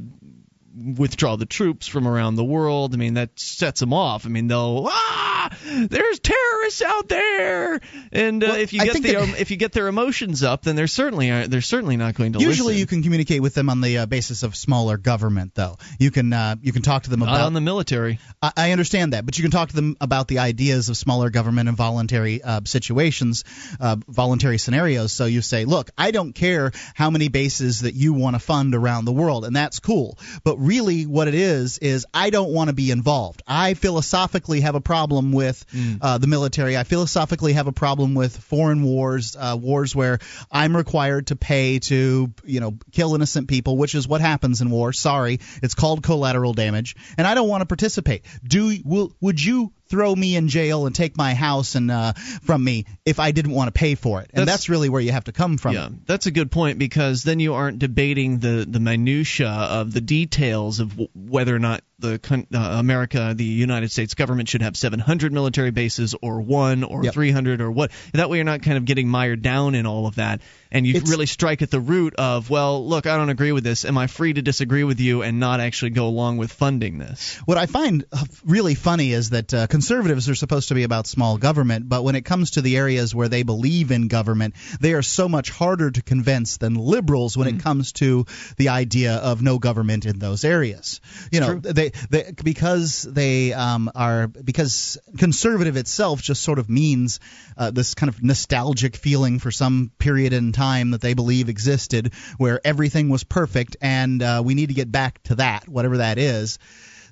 withdraw 0.80 1.36
the 1.36 1.46
troops 1.46 1.86
from 1.86 2.08
around 2.08 2.36
the 2.36 2.44
world. 2.44 2.94
I 2.94 2.96
mean, 2.96 3.14
that 3.14 3.38
sets 3.38 3.80
them 3.80 3.92
off. 3.92 4.26
I 4.26 4.28
mean, 4.28 4.48
they'll 4.48 4.86
ah, 4.88 5.50
there's 5.64 6.20
terrorists 6.20 6.82
out 6.82 7.08
there, 7.08 7.80
and 8.12 8.42
uh, 8.42 8.46
well, 8.48 8.56
if 8.56 8.72
you 8.72 8.84
get 8.84 8.94
the 8.94 9.12
that, 9.12 9.40
if 9.40 9.50
you 9.50 9.56
get 9.56 9.72
their 9.72 9.88
emotions 9.88 10.42
up, 10.42 10.62
then 10.62 10.76
they're 10.76 10.86
certainly 10.86 11.30
uh, 11.30 11.46
they're 11.46 11.60
certainly 11.60 11.96
not 11.96 12.14
going 12.14 12.32
to. 12.32 12.40
Usually, 12.40 12.74
listen. 12.74 12.80
you 12.80 12.86
can 12.86 13.02
communicate 13.02 13.42
with 13.42 13.54
them 13.54 13.68
on 13.68 13.80
the 13.80 13.98
uh, 13.98 14.06
basis 14.06 14.42
of 14.42 14.56
smaller 14.56 14.96
government, 14.96 15.54
though. 15.54 15.76
You 15.98 16.10
can 16.10 16.32
uh, 16.32 16.56
you 16.62 16.72
can 16.72 16.82
talk 16.82 17.04
to 17.04 17.10
them 17.10 17.20
not 17.20 17.28
about 17.28 17.46
on 17.46 17.52
the 17.52 17.60
military. 17.60 18.18
I, 18.42 18.52
I, 18.56 18.72
understand 18.72 19.12
that, 19.12 19.26
but 19.26 19.38
you 19.38 19.42
can 19.42 19.50
talk 19.50 19.68
to 19.68 19.76
them 19.76 19.96
about 20.00 20.28
the 20.28 20.38
ideas 20.38 20.88
of 20.88 20.96
smaller 20.96 21.30
government 21.30 21.68
and 21.68 21.76
voluntary 21.76 22.42
uh, 22.42 22.62
situations, 22.64 23.44
uh, 23.80 23.96
voluntary 24.08 24.58
scenarios. 24.58 25.12
So 25.12 25.26
you 25.26 25.42
say, 25.42 25.64
look, 25.64 25.90
I 25.96 26.10
don't 26.10 26.32
care 26.32 26.72
how 26.94 27.10
many 27.10 27.28
bases 27.28 27.82
that 27.82 27.94
you 27.94 28.14
want 28.14 28.34
to 28.34 28.40
fund 28.40 28.74
around 28.74 29.04
the 29.04 29.12
world, 29.12 29.44
and 29.44 29.54
that's 29.54 29.80
cool, 29.80 30.18
but 30.44 30.56
really 30.58 30.69
what 31.06 31.26
it 31.26 31.34
is 31.34 31.78
is 31.78 32.06
I 32.14 32.30
don't 32.30 32.52
want 32.52 32.68
to 32.68 32.74
be 32.74 32.90
involved. 32.90 33.42
I 33.46 33.74
philosophically 33.74 34.60
have 34.60 34.76
a 34.76 34.80
problem 34.80 35.32
with 35.32 35.64
mm. 35.72 35.98
uh, 36.00 36.18
the 36.18 36.28
military. 36.28 36.76
I 36.76 36.84
philosophically 36.84 37.54
have 37.54 37.66
a 37.66 37.72
problem 37.72 38.14
with 38.14 38.36
foreign 38.36 38.84
wars, 38.84 39.36
uh, 39.36 39.58
wars 39.60 39.96
where 39.96 40.20
I'm 40.50 40.76
required 40.76 41.26
to 41.28 41.36
pay 41.36 41.80
to 41.80 42.32
you 42.44 42.60
know 42.60 42.78
kill 42.92 43.14
innocent 43.14 43.48
people, 43.48 43.76
which 43.76 43.94
is 43.94 44.06
what 44.06 44.20
happens 44.20 44.60
in 44.60 44.70
war. 44.70 44.92
Sorry, 44.92 45.40
it's 45.62 45.74
called 45.74 46.04
collateral 46.04 46.54
damage, 46.54 46.94
and 47.18 47.26
I 47.26 47.34
don't 47.34 47.48
want 47.48 47.62
to 47.62 47.66
participate. 47.66 48.24
Do 48.44 48.76
will 48.84 49.12
would 49.20 49.42
you 49.42 49.72
throw 49.90 50.14
me 50.14 50.36
in 50.36 50.48
jail 50.48 50.86
and 50.86 50.94
take 50.94 51.16
my 51.16 51.34
house 51.34 51.74
and 51.74 51.90
uh, 51.90 52.12
from 52.42 52.62
me 52.62 52.86
if 53.04 53.18
I 53.20 53.32
didn't 53.32 53.52
want 53.52 53.68
to 53.68 53.78
pay 53.78 53.96
for 53.96 54.22
it. 54.22 54.30
And 54.32 54.46
that's, 54.46 54.50
that's, 54.50 54.68
really 54.68 54.88
where 54.88 55.00
you 55.00 55.12
have 55.12 55.24
to 55.24 55.32
come 55.32 55.58
from. 55.58 55.74
Yeah, 55.74 55.88
that's 56.06 56.26
a 56.26 56.30
good 56.30 56.50
point 56.50 56.78
because 56.78 57.22
then 57.24 57.40
you 57.40 57.54
aren't 57.54 57.78
debating 57.80 58.38
the 58.38 58.64
the 58.68 58.80
minutia 58.80 59.48
of 59.48 59.92
the 59.92 60.00
details 60.00 60.80
of 60.80 60.90
w- 60.90 61.08
whether 61.14 61.54
or 61.54 61.58
not 61.58 61.82
the 62.00 62.20
uh, 62.54 62.58
America, 62.58 63.34
the 63.36 63.44
United 63.44 63.90
States 63.90 64.14
government 64.14 64.48
should 64.48 64.62
have 64.62 64.76
700 64.76 65.32
military 65.32 65.70
bases 65.70 66.14
or 66.20 66.40
one 66.40 66.82
or 66.82 67.04
yep. 67.04 67.12
300 67.12 67.60
or 67.60 67.70
what. 67.70 67.90
That 68.12 68.30
way, 68.30 68.38
you're 68.38 68.44
not 68.44 68.62
kind 68.62 68.78
of 68.78 68.84
getting 68.84 69.08
mired 69.08 69.42
down 69.42 69.74
in 69.74 69.86
all 69.86 70.06
of 70.06 70.16
that, 70.16 70.40
and 70.72 70.86
you 70.86 70.94
it's, 70.94 71.10
really 71.10 71.26
strike 71.26 71.62
at 71.62 71.70
the 71.70 71.80
root 71.80 72.14
of, 72.16 72.48
well, 72.48 72.86
look, 72.86 73.06
I 73.06 73.16
don't 73.16 73.28
agree 73.28 73.52
with 73.52 73.64
this. 73.64 73.84
Am 73.84 73.98
I 73.98 74.06
free 74.06 74.32
to 74.32 74.42
disagree 74.42 74.84
with 74.84 75.00
you 75.00 75.22
and 75.22 75.40
not 75.40 75.60
actually 75.60 75.90
go 75.90 76.06
along 76.06 76.36
with 76.36 76.52
funding 76.52 76.98
this? 76.98 77.36
What 77.44 77.58
I 77.58 77.66
find 77.66 78.04
uh, 78.12 78.24
really 78.44 78.76
funny 78.76 79.12
is 79.12 79.30
that 79.30 79.52
uh, 79.52 79.66
conservatives 79.66 80.28
are 80.28 80.34
supposed 80.34 80.68
to 80.68 80.74
be 80.74 80.84
about 80.84 81.06
small 81.06 81.38
government, 81.38 81.88
but 81.88 82.04
when 82.04 82.14
it 82.14 82.24
comes 82.24 82.52
to 82.52 82.62
the 82.62 82.76
areas 82.76 83.14
where 83.14 83.28
they 83.28 83.42
believe 83.42 83.90
in 83.90 84.06
government, 84.08 84.54
they 84.80 84.92
are 84.92 85.02
so 85.02 85.28
much 85.28 85.50
harder 85.50 85.90
to 85.90 86.02
convince 86.02 86.58
than 86.58 86.74
liberals 86.74 87.36
when 87.36 87.48
mm. 87.48 87.58
it 87.58 87.62
comes 87.62 87.92
to 87.92 88.26
the 88.56 88.68
idea 88.68 89.16
of 89.16 89.42
no 89.42 89.58
government 89.58 90.06
in 90.06 90.18
those 90.20 90.44
areas. 90.44 91.00
You 91.32 91.40
know, 91.40 91.54
they, 91.58 91.90
they 92.10 92.32
because 92.44 93.02
they 93.02 93.52
um, 93.52 93.90
are 93.94 94.28
because 94.28 94.98
conservative 95.18 95.76
itself 95.76 96.22
just 96.22 96.42
sort 96.42 96.58
of 96.58 96.70
means 96.70 97.18
uh, 97.56 97.70
this 97.70 97.94
kind 97.94 98.08
of 98.08 98.22
nostalgic 98.22 98.94
feeling 98.94 99.38
for 99.40 99.50
some 99.50 99.90
period 99.98 100.32
in 100.32 100.52
time 100.52 100.59
that 100.92 101.00
they 101.00 101.14
believe 101.14 101.48
existed 101.48 102.12
where 102.38 102.60
everything 102.64 103.08
was 103.08 103.24
perfect, 103.24 103.76
and 103.80 104.22
uh, 104.22 104.42
we 104.44 104.54
need 104.54 104.68
to 104.68 104.74
get 104.74 104.92
back 104.92 105.22
to 105.24 105.36
that, 105.36 105.68
whatever 105.68 105.98
that 105.98 106.18
is 106.18 106.58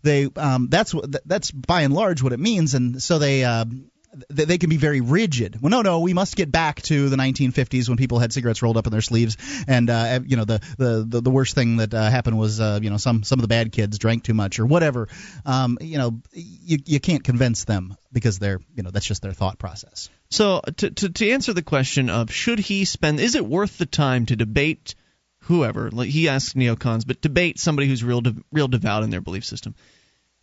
they 0.02 0.28
um, 0.36 0.68
that's 0.68 0.94
that's 1.24 1.50
by 1.50 1.82
and 1.82 1.92
large 1.92 2.22
what 2.22 2.32
it 2.32 2.40
means, 2.40 2.74
and 2.74 3.02
so 3.02 3.18
they. 3.18 3.44
Uh, 3.44 3.64
they 4.28 4.58
can 4.58 4.70
be 4.70 4.76
very 4.76 5.00
rigid. 5.00 5.60
Well, 5.60 5.70
no, 5.70 5.82
no, 5.82 6.00
we 6.00 6.14
must 6.14 6.36
get 6.36 6.50
back 6.50 6.82
to 6.82 7.08
the 7.08 7.16
1950s 7.16 7.88
when 7.88 7.96
people 7.96 8.18
had 8.18 8.32
cigarettes 8.32 8.62
rolled 8.62 8.76
up 8.76 8.86
in 8.86 8.92
their 8.92 9.00
sleeves, 9.00 9.36
and 9.66 9.88
uh, 9.90 10.20
you 10.24 10.36
know 10.36 10.44
the, 10.44 10.60
the 10.76 11.04
the, 11.06 11.20
the 11.20 11.30
worst 11.30 11.54
thing 11.54 11.78
that 11.78 11.92
uh, 11.94 12.10
happened 12.10 12.38
was 12.38 12.60
uh, 12.60 12.78
you 12.82 12.90
know 12.90 12.96
some 12.96 13.22
some 13.22 13.38
of 13.38 13.42
the 13.42 13.48
bad 13.48 13.72
kids 13.72 13.98
drank 13.98 14.24
too 14.24 14.34
much 14.34 14.58
or 14.58 14.66
whatever. 14.66 15.08
Um, 15.44 15.78
you 15.80 15.98
know, 15.98 16.20
you 16.32 16.78
you 16.84 17.00
can't 17.00 17.24
convince 17.24 17.64
them 17.64 17.96
because 18.12 18.38
they're 18.38 18.60
you 18.74 18.82
know 18.82 18.90
that's 18.90 19.06
just 19.06 19.22
their 19.22 19.32
thought 19.32 19.58
process. 19.58 20.08
So 20.30 20.60
to 20.76 20.90
to, 20.90 21.08
to 21.08 21.30
answer 21.30 21.52
the 21.52 21.62
question 21.62 22.10
of 22.10 22.32
should 22.32 22.58
he 22.58 22.84
spend, 22.84 23.20
is 23.20 23.34
it 23.34 23.46
worth 23.46 23.78
the 23.78 23.86
time 23.86 24.26
to 24.26 24.36
debate? 24.36 24.94
Whoever 25.42 25.90
like 25.90 26.10
he 26.10 26.28
asks 26.28 26.52
neocons, 26.52 27.06
but 27.06 27.22
debate 27.22 27.58
somebody 27.58 27.88
who's 27.88 28.04
real 28.04 28.20
de- 28.20 28.36
real 28.52 28.68
devout 28.68 29.02
in 29.02 29.08
their 29.08 29.22
belief 29.22 29.46
system 29.46 29.74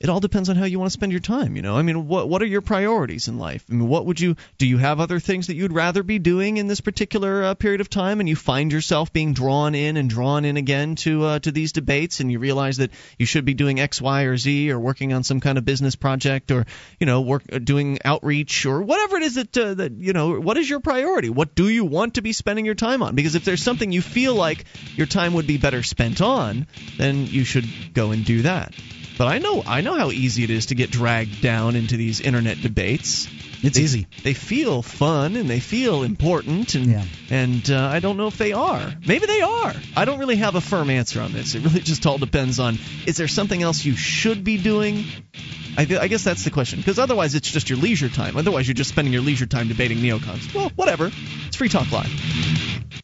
it 0.05 0.09
all 0.09 0.19
depends 0.19 0.49
on 0.49 0.55
how 0.55 0.65
you 0.65 0.77
want 0.77 0.91
to 0.91 0.93
spend 0.93 1.11
your 1.11 1.19
time 1.19 1.55
you 1.55 1.63
know? 1.63 1.75
I 1.75 1.81
mean 1.81 2.07
what 2.07 2.29
what 2.29 2.43
are 2.43 2.45
your 2.45 2.61
priorities 2.61 3.27
in 3.27 3.39
life? 3.39 3.65
I 3.69 3.73
mean 3.73 3.87
what 3.87 4.05
would 4.05 4.19
you 4.19 4.35
do 4.59 4.67
you 4.67 4.77
have 4.77 4.99
other 4.99 5.19
things 5.19 5.47
that 5.47 5.55
you'd 5.55 5.73
rather 5.73 6.03
be 6.03 6.19
doing 6.19 6.57
in 6.57 6.67
this 6.67 6.79
particular 6.79 7.43
uh, 7.43 7.53
period 7.55 7.81
of 7.81 7.89
time 7.89 8.19
and 8.19 8.29
you 8.29 8.35
find 8.35 8.71
yourself 8.71 9.11
being 9.11 9.33
drawn 9.33 9.73
in 9.73 9.97
and 9.97 10.07
drawn 10.07 10.45
in 10.45 10.57
again 10.57 10.93
to 10.97 11.25
uh, 11.25 11.39
to 11.39 11.51
these 11.51 11.71
debates 11.71 12.19
and 12.19 12.31
you 12.31 12.37
realize 12.37 12.77
that 12.77 12.91
you 13.17 13.25
should 13.25 13.45
be 13.45 13.55
doing 13.55 13.79
x 13.79 13.99
y 13.99 14.23
or 14.23 14.37
z 14.37 14.71
or 14.71 14.79
working 14.79 15.11
on 15.11 15.23
some 15.23 15.39
kind 15.39 15.57
of 15.57 15.65
business 15.65 15.95
project 15.95 16.51
or 16.51 16.67
you 16.99 17.07
know 17.07 17.21
work 17.21 17.41
uh, 17.51 17.57
doing 17.57 17.97
outreach 18.05 18.67
or 18.67 18.83
whatever 18.83 19.17
it 19.17 19.23
is 19.23 19.35
that 19.35 19.57
uh, 19.57 19.73
that 19.73 19.91
you 19.93 20.13
know 20.13 20.39
what 20.39 20.57
is 20.57 20.69
your 20.69 20.81
priority? 20.81 21.29
What 21.29 21.55
do 21.55 21.67
you 21.67 21.83
want 21.83 22.13
to 22.15 22.21
be 22.21 22.31
spending 22.31 22.65
your 22.65 22.75
time 22.75 23.01
on? 23.01 23.15
Because 23.15 23.33
if 23.33 23.43
there's 23.43 23.63
something 23.63 23.91
you 23.91 24.03
feel 24.03 24.35
like 24.35 24.65
your 24.95 25.07
time 25.07 25.33
would 25.33 25.47
be 25.47 25.57
better 25.57 25.81
spent 25.81 26.21
on 26.21 26.67
then 26.97 27.25
you 27.25 27.43
should 27.43 27.65
go 27.93 28.11
and 28.11 28.23
do 28.23 28.43
that 28.43 28.73
but 29.17 29.27
I 29.27 29.39
know 29.39 29.63
I 29.65 29.81
know 29.81 29.95
how 29.95 30.11
easy 30.11 30.43
it 30.43 30.49
is 30.49 30.67
to 30.67 30.75
get 30.75 30.91
dragged 30.91 31.41
down 31.41 31.75
into 31.75 31.97
these 31.97 32.21
internet 32.21 32.61
debates. 32.61 33.27
It's 33.61 33.77
they, 33.77 33.83
easy. 33.83 34.07
They 34.23 34.33
feel 34.33 34.81
fun 34.81 35.35
and 35.35 35.49
they 35.49 35.59
feel 35.59 36.03
important, 36.03 36.75
and 36.75 36.85
yeah. 36.87 37.03
and 37.29 37.69
uh, 37.71 37.89
I 37.91 37.99
don't 37.99 38.17
know 38.17 38.27
if 38.27 38.37
they 38.37 38.53
are. 38.53 38.93
Maybe 39.07 39.25
they 39.25 39.41
are. 39.41 39.73
I 39.95 40.05
don't 40.05 40.19
really 40.19 40.35
have 40.35 40.55
a 40.55 40.61
firm 40.61 40.89
answer 40.89 41.21
on 41.21 41.31
this. 41.33 41.55
It 41.55 41.63
really 41.63 41.79
just 41.79 42.05
all 42.05 42.17
depends 42.17 42.59
on 42.59 42.77
is 43.07 43.17
there 43.17 43.27
something 43.27 43.61
else 43.61 43.83
you 43.83 43.95
should 43.95 44.43
be 44.43 44.57
doing. 44.57 45.05
I, 45.77 45.81
I 45.99 46.07
guess 46.07 46.23
that's 46.23 46.45
the 46.45 46.51
question, 46.51 46.79
because 46.79 46.99
otherwise 46.99 47.35
it's 47.35 47.51
just 47.51 47.69
your 47.69 47.79
leisure 47.79 48.07
time. 48.07 48.37
Otherwise 48.37 48.67
you're 48.67 48.75
just 48.75 48.91
spending 48.91 49.13
your 49.13 49.23
leisure 49.23 49.45
time 49.45 49.67
debating 49.67 49.97
neocons. 49.97 50.53
Well, 50.53 50.71
whatever. 50.75 51.11
It's 51.47 51.57
Free 51.57 51.69
Talk 51.69 51.91
Live. 51.91 53.03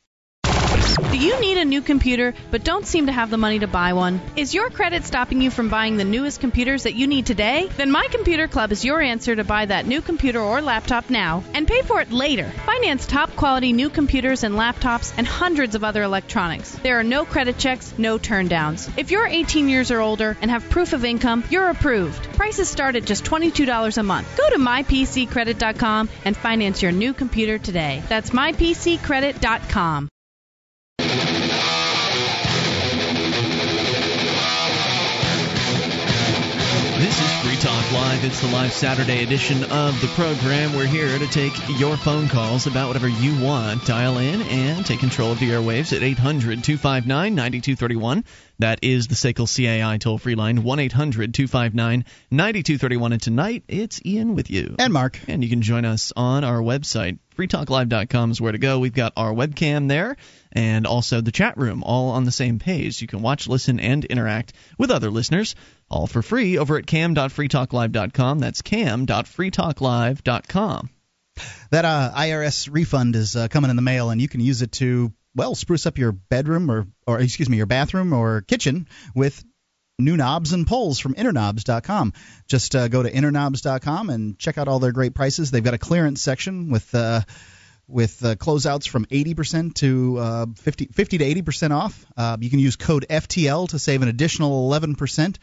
The 0.95 1.17
you 1.17 1.39
need 1.39 1.57
a 1.57 1.65
new 1.65 1.81
computer 1.81 2.33
but 2.49 2.63
don't 2.63 2.85
seem 2.85 3.05
to 3.05 3.11
have 3.11 3.29
the 3.29 3.37
money 3.37 3.59
to 3.59 3.67
buy 3.67 3.93
one? 3.93 4.19
Is 4.35 4.53
your 4.53 4.69
credit 4.69 5.05
stopping 5.05 5.41
you 5.41 5.49
from 5.49 5.69
buying 5.69 5.95
the 5.95 6.03
newest 6.03 6.41
computers 6.41 6.83
that 6.83 6.95
you 6.95 7.07
need 7.07 7.25
today? 7.25 7.69
Then 7.77 7.91
My 7.91 8.07
Computer 8.11 8.47
Club 8.47 8.71
is 8.71 8.83
your 8.83 8.99
answer 8.99 9.35
to 9.35 9.43
buy 9.43 9.65
that 9.65 9.85
new 9.85 10.01
computer 10.01 10.41
or 10.41 10.61
laptop 10.61 11.09
now 11.09 11.43
and 11.53 11.67
pay 11.67 11.81
for 11.83 12.01
it 12.01 12.11
later. 12.11 12.51
Finance 12.65 13.05
top 13.07 13.35
quality 13.35 13.71
new 13.71 13.89
computers 13.89 14.43
and 14.43 14.55
laptops 14.55 15.13
and 15.17 15.25
hundreds 15.25 15.75
of 15.75 15.83
other 15.83 16.03
electronics. 16.03 16.71
There 16.71 16.99
are 16.99 17.03
no 17.03 17.23
credit 17.23 17.57
checks, 17.57 17.93
no 17.97 18.17
turndowns. 18.17 18.89
If 18.97 19.11
you're 19.11 19.27
18 19.27 19.69
years 19.69 19.91
or 19.91 20.01
older 20.01 20.37
and 20.41 20.51
have 20.51 20.69
proof 20.69 20.93
of 20.93 21.05
income, 21.05 21.43
you're 21.49 21.69
approved. 21.69 22.23
Prices 22.33 22.67
start 22.67 22.95
at 22.95 23.05
just 23.05 23.23
$22 23.23 23.97
a 23.97 24.03
month. 24.03 24.27
Go 24.37 24.49
to 24.49 24.57
mypccredit.com 24.57 26.09
and 26.25 26.35
finance 26.35 26.81
your 26.81 26.91
new 26.91 27.13
computer 27.13 27.57
today. 27.57 28.03
That's 28.09 28.31
mypccredit.com. 28.31 30.09
This 37.01 37.19
is 37.19 37.31
Free 37.41 37.55
Talk 37.57 37.91
Live. 37.91 38.23
It's 38.23 38.41
the 38.41 38.47
live 38.47 38.71
Saturday 38.71 39.23
edition 39.23 39.63
of 39.63 39.99
the 39.99 40.07
program. 40.15 40.75
We're 40.75 40.85
here 40.85 41.17
to 41.17 41.27
take 41.27 41.51
your 41.79 41.97
phone 41.97 42.29
calls 42.29 42.67
about 42.67 42.87
whatever 42.87 43.07
you 43.07 43.43
want. 43.43 43.85
Dial 43.85 44.19
in 44.19 44.43
and 44.43 44.85
take 44.85 44.99
control 44.99 45.31
of 45.31 45.39
the 45.39 45.49
airwaves 45.49 45.91
at 45.95 46.03
800 46.03 46.63
259 46.63 47.33
9231. 47.33 48.23
That 48.59 48.79
is 48.83 49.07
the 49.07 49.15
SACL 49.15 49.47
CAI 49.47 49.97
toll 49.97 50.19
free 50.19 50.35
line, 50.35 50.61
1 50.61 50.79
800 50.79 51.33
259 51.33 52.05
9231. 52.29 53.13
And 53.13 53.21
tonight, 53.21 53.63
it's 53.67 53.99
Ian 54.05 54.35
with 54.35 54.51
you. 54.51 54.75
And 54.77 54.93
Mark. 54.93 55.19
And 55.27 55.43
you 55.43 55.49
can 55.49 55.63
join 55.63 55.83
us 55.83 56.13
on 56.15 56.43
our 56.43 56.59
website. 56.59 57.17
FreeTalkLive.com 57.35 58.31
is 58.31 58.39
where 58.39 58.51
to 58.51 58.59
go. 58.59 58.77
We've 58.77 58.93
got 58.93 59.13
our 59.17 59.33
webcam 59.33 59.87
there 59.87 60.17
and 60.51 60.87
also 60.87 61.21
the 61.21 61.31
chat 61.31 61.57
room 61.57 61.83
all 61.83 62.09
on 62.11 62.25
the 62.25 62.31
same 62.31 62.59
page. 62.59 63.01
You 63.01 63.07
can 63.07 63.21
watch, 63.21 63.47
listen, 63.47 63.79
and 63.79 64.03
interact 64.05 64.53
with 64.77 64.91
other 64.91 65.09
listeners 65.09 65.55
all 65.89 66.07
for 66.07 66.21
free 66.21 66.57
over 66.57 66.77
at 66.77 66.87
cam.freetalklive.com. 66.87 68.39
That's 68.39 68.61
cam.freetalklive.com. 68.61 70.89
That 71.71 71.85
uh, 71.85 72.11
IRS 72.15 72.69
refund 72.71 73.15
is 73.15 73.35
uh, 73.35 73.47
coming 73.47 73.69
in 73.69 73.75
the 73.75 73.81
mail, 73.81 74.09
and 74.09 74.21
you 74.21 74.27
can 74.27 74.41
use 74.41 74.61
it 74.61 74.73
to 74.73 75.11
well 75.33 75.55
spruce 75.55 75.85
up 75.85 75.97
your 75.97 76.11
bedroom 76.11 76.69
or 76.69 76.87
or 77.07 77.19
excuse 77.19 77.49
me 77.49 77.57
your 77.57 77.65
bathroom 77.65 78.13
or 78.13 78.41
kitchen 78.41 78.87
with 79.15 79.43
new 79.97 80.17
knobs 80.17 80.53
and 80.53 80.67
poles 80.67 80.99
from 80.99 81.13
interknobs.com. 81.13 82.13
Just 82.47 82.75
uh, 82.75 82.87
go 82.87 83.03
to 83.03 83.11
interknobs.com 83.11 84.09
and 84.09 84.37
check 84.37 84.57
out 84.57 84.67
all 84.67 84.79
their 84.79 84.91
great 84.91 85.13
prices. 85.13 85.51
They've 85.51 85.63
got 85.63 85.73
a 85.73 85.79
clearance 85.79 86.21
section 86.21 86.69
with 86.69 86.93
uh, 86.93 87.21
with 87.87 88.23
uh, 88.23 88.35
closeouts 88.35 88.87
from 88.87 89.05
80% 89.05 89.73
to 89.75 90.17
uh, 90.17 90.45
50, 90.55 90.85
50 90.93 91.17
to 91.19 91.41
80% 91.41 91.71
off. 91.71 92.05
Uh, 92.15 92.37
you 92.39 92.49
can 92.49 92.59
use 92.59 92.75
code 92.75 93.05
FTL 93.09 93.69
to 93.69 93.79
save 93.79 94.01
an 94.01 94.07
additional 94.07 94.69
11%. 94.69 95.37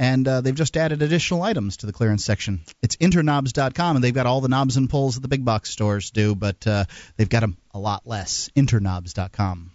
And 0.00 0.28
uh, 0.28 0.40
they've 0.40 0.54
just 0.54 0.76
added 0.76 1.02
additional 1.02 1.42
items 1.42 1.78
to 1.78 1.86
the 1.86 1.92
clearance 1.92 2.24
section. 2.24 2.60
It's 2.82 2.94
interknobs.com, 2.96 3.96
and 3.96 4.04
they've 4.04 4.14
got 4.14 4.26
all 4.26 4.40
the 4.40 4.48
knobs 4.48 4.76
and 4.76 4.88
pulls 4.88 5.16
that 5.16 5.22
the 5.22 5.28
big 5.28 5.44
box 5.44 5.70
stores 5.70 6.12
do, 6.12 6.36
but 6.36 6.64
uh, 6.68 6.84
they've 7.16 7.28
got 7.28 7.40
them 7.40 7.58
a 7.74 7.80
lot 7.80 8.06
less. 8.06 8.48
Interknobs.com. 8.54 9.72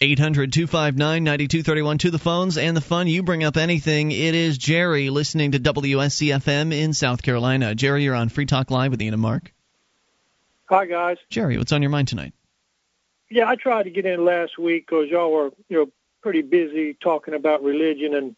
800 0.00 0.52
259 0.52 1.24
9231 1.24 1.98
to 1.98 2.10
the 2.12 2.18
phones 2.20 2.58
and 2.58 2.76
the 2.76 2.80
fun. 2.80 3.08
You 3.08 3.24
bring 3.24 3.42
up 3.42 3.56
anything. 3.56 4.12
It 4.12 4.36
is 4.36 4.56
Jerry 4.56 5.10
listening 5.10 5.50
to 5.52 5.58
WSCFM 5.58 6.72
in 6.72 6.92
South 6.92 7.22
Carolina. 7.22 7.74
Jerry, 7.74 8.04
you're 8.04 8.14
on 8.14 8.28
Free 8.28 8.46
Talk 8.46 8.70
Live 8.70 8.92
with 8.92 9.02
Ian 9.02 9.14
and 9.14 9.22
Mark. 9.22 9.52
Hi, 10.70 10.86
guys. 10.86 11.18
Jerry, 11.28 11.58
what's 11.58 11.72
on 11.72 11.82
your 11.82 11.90
mind 11.90 12.08
tonight? 12.08 12.32
Yeah, 13.30 13.48
I 13.48 13.56
tried 13.56 13.82
to 13.82 13.90
get 13.90 14.06
in 14.06 14.24
last 14.24 14.58
week 14.58 14.86
because 14.86 15.08
y'all 15.10 15.30
were, 15.30 15.50
you 15.68 15.76
know, 15.76 15.92
pretty 16.22 16.40
busy 16.40 16.94
talking 16.94 17.34
about 17.34 17.62
religion. 17.62 18.14
And, 18.14 18.34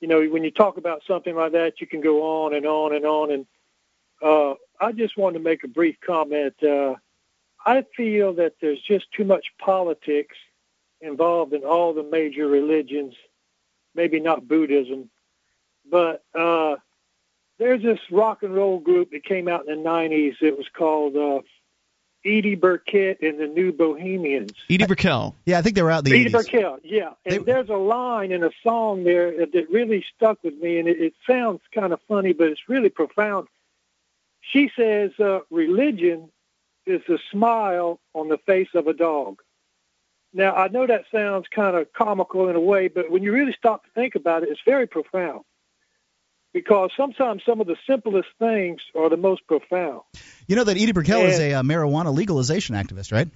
you 0.00 0.08
know, 0.08 0.24
when 0.24 0.42
you 0.42 0.50
talk 0.50 0.78
about 0.78 1.02
something 1.06 1.36
like 1.36 1.52
that, 1.52 1.80
you 1.80 1.86
can 1.86 2.00
go 2.00 2.22
on 2.44 2.54
and 2.54 2.66
on 2.66 2.94
and 2.94 3.04
on. 3.04 3.30
And 3.30 3.46
uh, 4.20 4.54
I 4.80 4.92
just 4.92 5.16
wanted 5.16 5.38
to 5.38 5.44
make 5.44 5.62
a 5.62 5.68
brief 5.68 5.96
comment. 6.04 6.54
Uh, 6.62 6.94
I 7.64 7.84
feel 7.96 8.34
that 8.34 8.54
there's 8.60 8.82
just 8.82 9.06
too 9.12 9.24
much 9.24 9.46
politics 9.58 10.36
involved 11.00 11.52
in 11.52 11.62
all 11.62 11.94
the 11.94 12.02
major 12.02 12.48
religions, 12.48 13.14
maybe 13.94 14.18
not 14.18 14.48
Buddhism, 14.48 15.08
but 15.88 16.24
uh, 16.34 16.76
there's 17.58 17.82
this 17.82 17.98
rock 18.10 18.42
and 18.42 18.54
roll 18.54 18.78
group 18.78 19.10
that 19.12 19.24
came 19.24 19.48
out 19.48 19.68
in 19.68 19.82
the 19.82 19.88
90s. 19.88 20.36
It 20.40 20.56
was 20.56 20.66
called 20.76 21.16
uh, 21.16 21.40
Edie 22.24 22.54
Burkett 22.54 23.20
and 23.22 23.38
the 23.38 23.46
New 23.46 23.72
Bohemians. 23.72 24.52
Edie 24.70 24.86
Brickell. 24.86 25.36
Yeah, 25.44 25.58
I 25.58 25.62
think 25.62 25.76
they 25.76 25.82
were 25.82 25.90
out 25.90 26.06
in 26.06 26.12
the 26.12 26.20
Edie 26.20 26.30
80s. 26.30 26.32
Burkell, 26.32 26.78
yeah. 26.82 27.10
And 27.24 27.34
They- 27.44 27.52
there's 27.52 27.68
a 27.68 27.76
line 27.76 28.32
in 28.32 28.42
a 28.42 28.50
song 28.62 29.04
there 29.04 29.30
that 29.46 29.66
really 29.70 30.04
stuck 30.16 30.42
with 30.42 30.54
me, 30.58 30.78
and 30.78 30.88
it, 30.88 31.00
it 31.00 31.14
sounds 31.26 31.60
kind 31.74 31.92
of 31.92 32.00
funny, 32.08 32.32
but 32.32 32.48
it's 32.48 32.68
really 32.68 32.88
profound. 32.88 33.46
She 34.40 34.70
says, 34.76 35.10
uh, 35.20 35.40
religion 35.50 36.30
is 36.86 37.00
the 37.08 37.18
smile 37.30 38.00
on 38.14 38.28
the 38.28 38.38
face 38.38 38.68
of 38.74 38.86
a 38.86 38.92
dog. 38.92 39.40
Now, 40.34 40.54
I 40.54 40.68
know 40.68 40.86
that 40.86 41.04
sounds 41.12 41.46
kind 41.48 41.76
of 41.76 41.92
comical 41.92 42.48
in 42.48 42.56
a 42.56 42.60
way, 42.60 42.88
but 42.88 43.10
when 43.10 43.22
you 43.22 43.32
really 43.32 43.54
stop 43.56 43.84
to 43.84 43.90
think 43.94 44.16
about 44.16 44.42
it, 44.42 44.48
it's 44.50 44.60
very 44.66 44.86
profound. 44.86 45.44
Because 46.54 46.90
sometimes 46.96 47.42
some 47.44 47.60
of 47.60 47.66
the 47.66 47.76
simplest 47.86 48.28
things 48.38 48.80
are 48.96 49.10
the 49.10 49.16
most 49.18 49.46
profound. 49.46 50.00
You 50.46 50.56
know 50.56 50.64
that 50.64 50.76
Edie 50.78 50.92
Brickell 50.92 51.22
is 51.22 51.38
a 51.40 51.54
uh, 51.54 51.62
marijuana 51.62 52.14
legalization 52.14 52.74
activist, 52.76 53.12
right? 53.12 53.28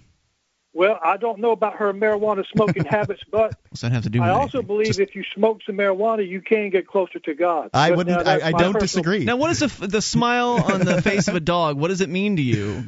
Well, 0.72 1.00
I 1.02 1.16
don't 1.16 1.40
know 1.40 1.50
about 1.50 1.74
her 1.78 1.92
marijuana 1.92 2.44
smoking 2.46 2.84
habits, 2.88 3.22
but 3.30 3.56
What's 3.70 3.80
that 3.80 3.90
have 3.90 4.04
to 4.04 4.08
do 4.10 4.22
I 4.22 4.28
also 4.30 4.58
anything? 4.58 4.66
believe 4.68 4.86
Just- 4.86 5.00
if 5.00 5.16
you 5.16 5.24
smoke 5.34 5.58
some 5.66 5.74
marijuana, 5.76 6.26
you 6.26 6.40
can 6.40 6.70
get 6.70 6.86
closer 6.86 7.18
to 7.18 7.34
God. 7.34 7.70
I 7.74 7.88
But 7.90 7.96
wouldn't. 7.98 8.24
now 8.24 8.30
I, 8.32 8.36
I 8.36 8.52
don't 8.52 8.74
personal- 8.74 8.80
disagree. 8.80 9.24
Now, 9.24 9.36
what 9.36 9.50
is 9.50 9.58
the, 9.60 9.86
the 9.88 10.00
smile 10.02 10.62
on 10.72 10.80
the 10.84 11.02
face 11.02 11.26
of 11.26 11.34
a 11.34 11.40
dog? 11.56 11.76
What 11.76 11.88
does 11.88 12.00
it 12.00 12.08
mean 12.08 12.36
to 12.36 12.42
you? 12.42 12.84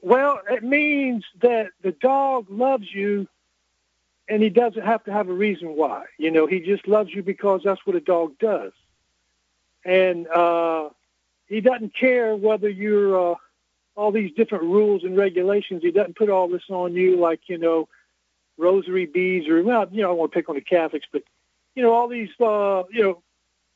Well, 0.00 0.38
it 0.48 0.62
means 0.62 1.24
that 1.42 1.70
the 1.82 1.90
dog 1.90 2.46
loves 2.48 2.86
you, 2.94 3.26
and 4.28 4.40
he 4.40 4.50
doesn't 4.50 4.84
have 4.84 5.02
to 5.04 5.12
have 5.12 5.28
a 5.28 5.32
reason 5.32 5.70
why. 5.74 6.04
You 6.18 6.30
know, 6.30 6.46
he 6.46 6.60
just 6.60 6.86
loves 6.86 7.10
you 7.12 7.24
because 7.24 7.62
that's 7.64 7.84
what 7.84 7.96
a 7.96 8.00
dog 8.00 8.38
does, 8.38 8.72
and 9.88 10.28
uh, 10.28 10.90
he 11.46 11.62
doesn't 11.62 11.94
care 11.94 12.36
whether 12.36 12.68
you're 12.68 13.32
uh, 13.32 13.34
all 13.96 14.12
these 14.12 14.32
different 14.36 14.64
rules 14.64 15.02
and 15.02 15.16
regulations. 15.16 15.82
He 15.82 15.90
doesn't 15.90 16.16
put 16.16 16.28
all 16.28 16.46
this 16.46 16.64
on 16.68 16.94
you, 16.94 17.16
like 17.16 17.40
you 17.46 17.56
know, 17.56 17.88
rosary 18.58 19.06
beads 19.06 19.48
or 19.48 19.62
well, 19.62 19.88
you 19.90 20.02
know, 20.02 20.10
I 20.10 20.12
want 20.12 20.30
to 20.30 20.36
pick 20.36 20.48
on 20.50 20.56
the 20.56 20.60
Catholics, 20.60 21.06
but 21.10 21.22
you 21.74 21.82
know, 21.82 21.92
all 21.92 22.06
these 22.06 22.28
uh, 22.38 22.82
you 22.90 23.02
know 23.02 23.22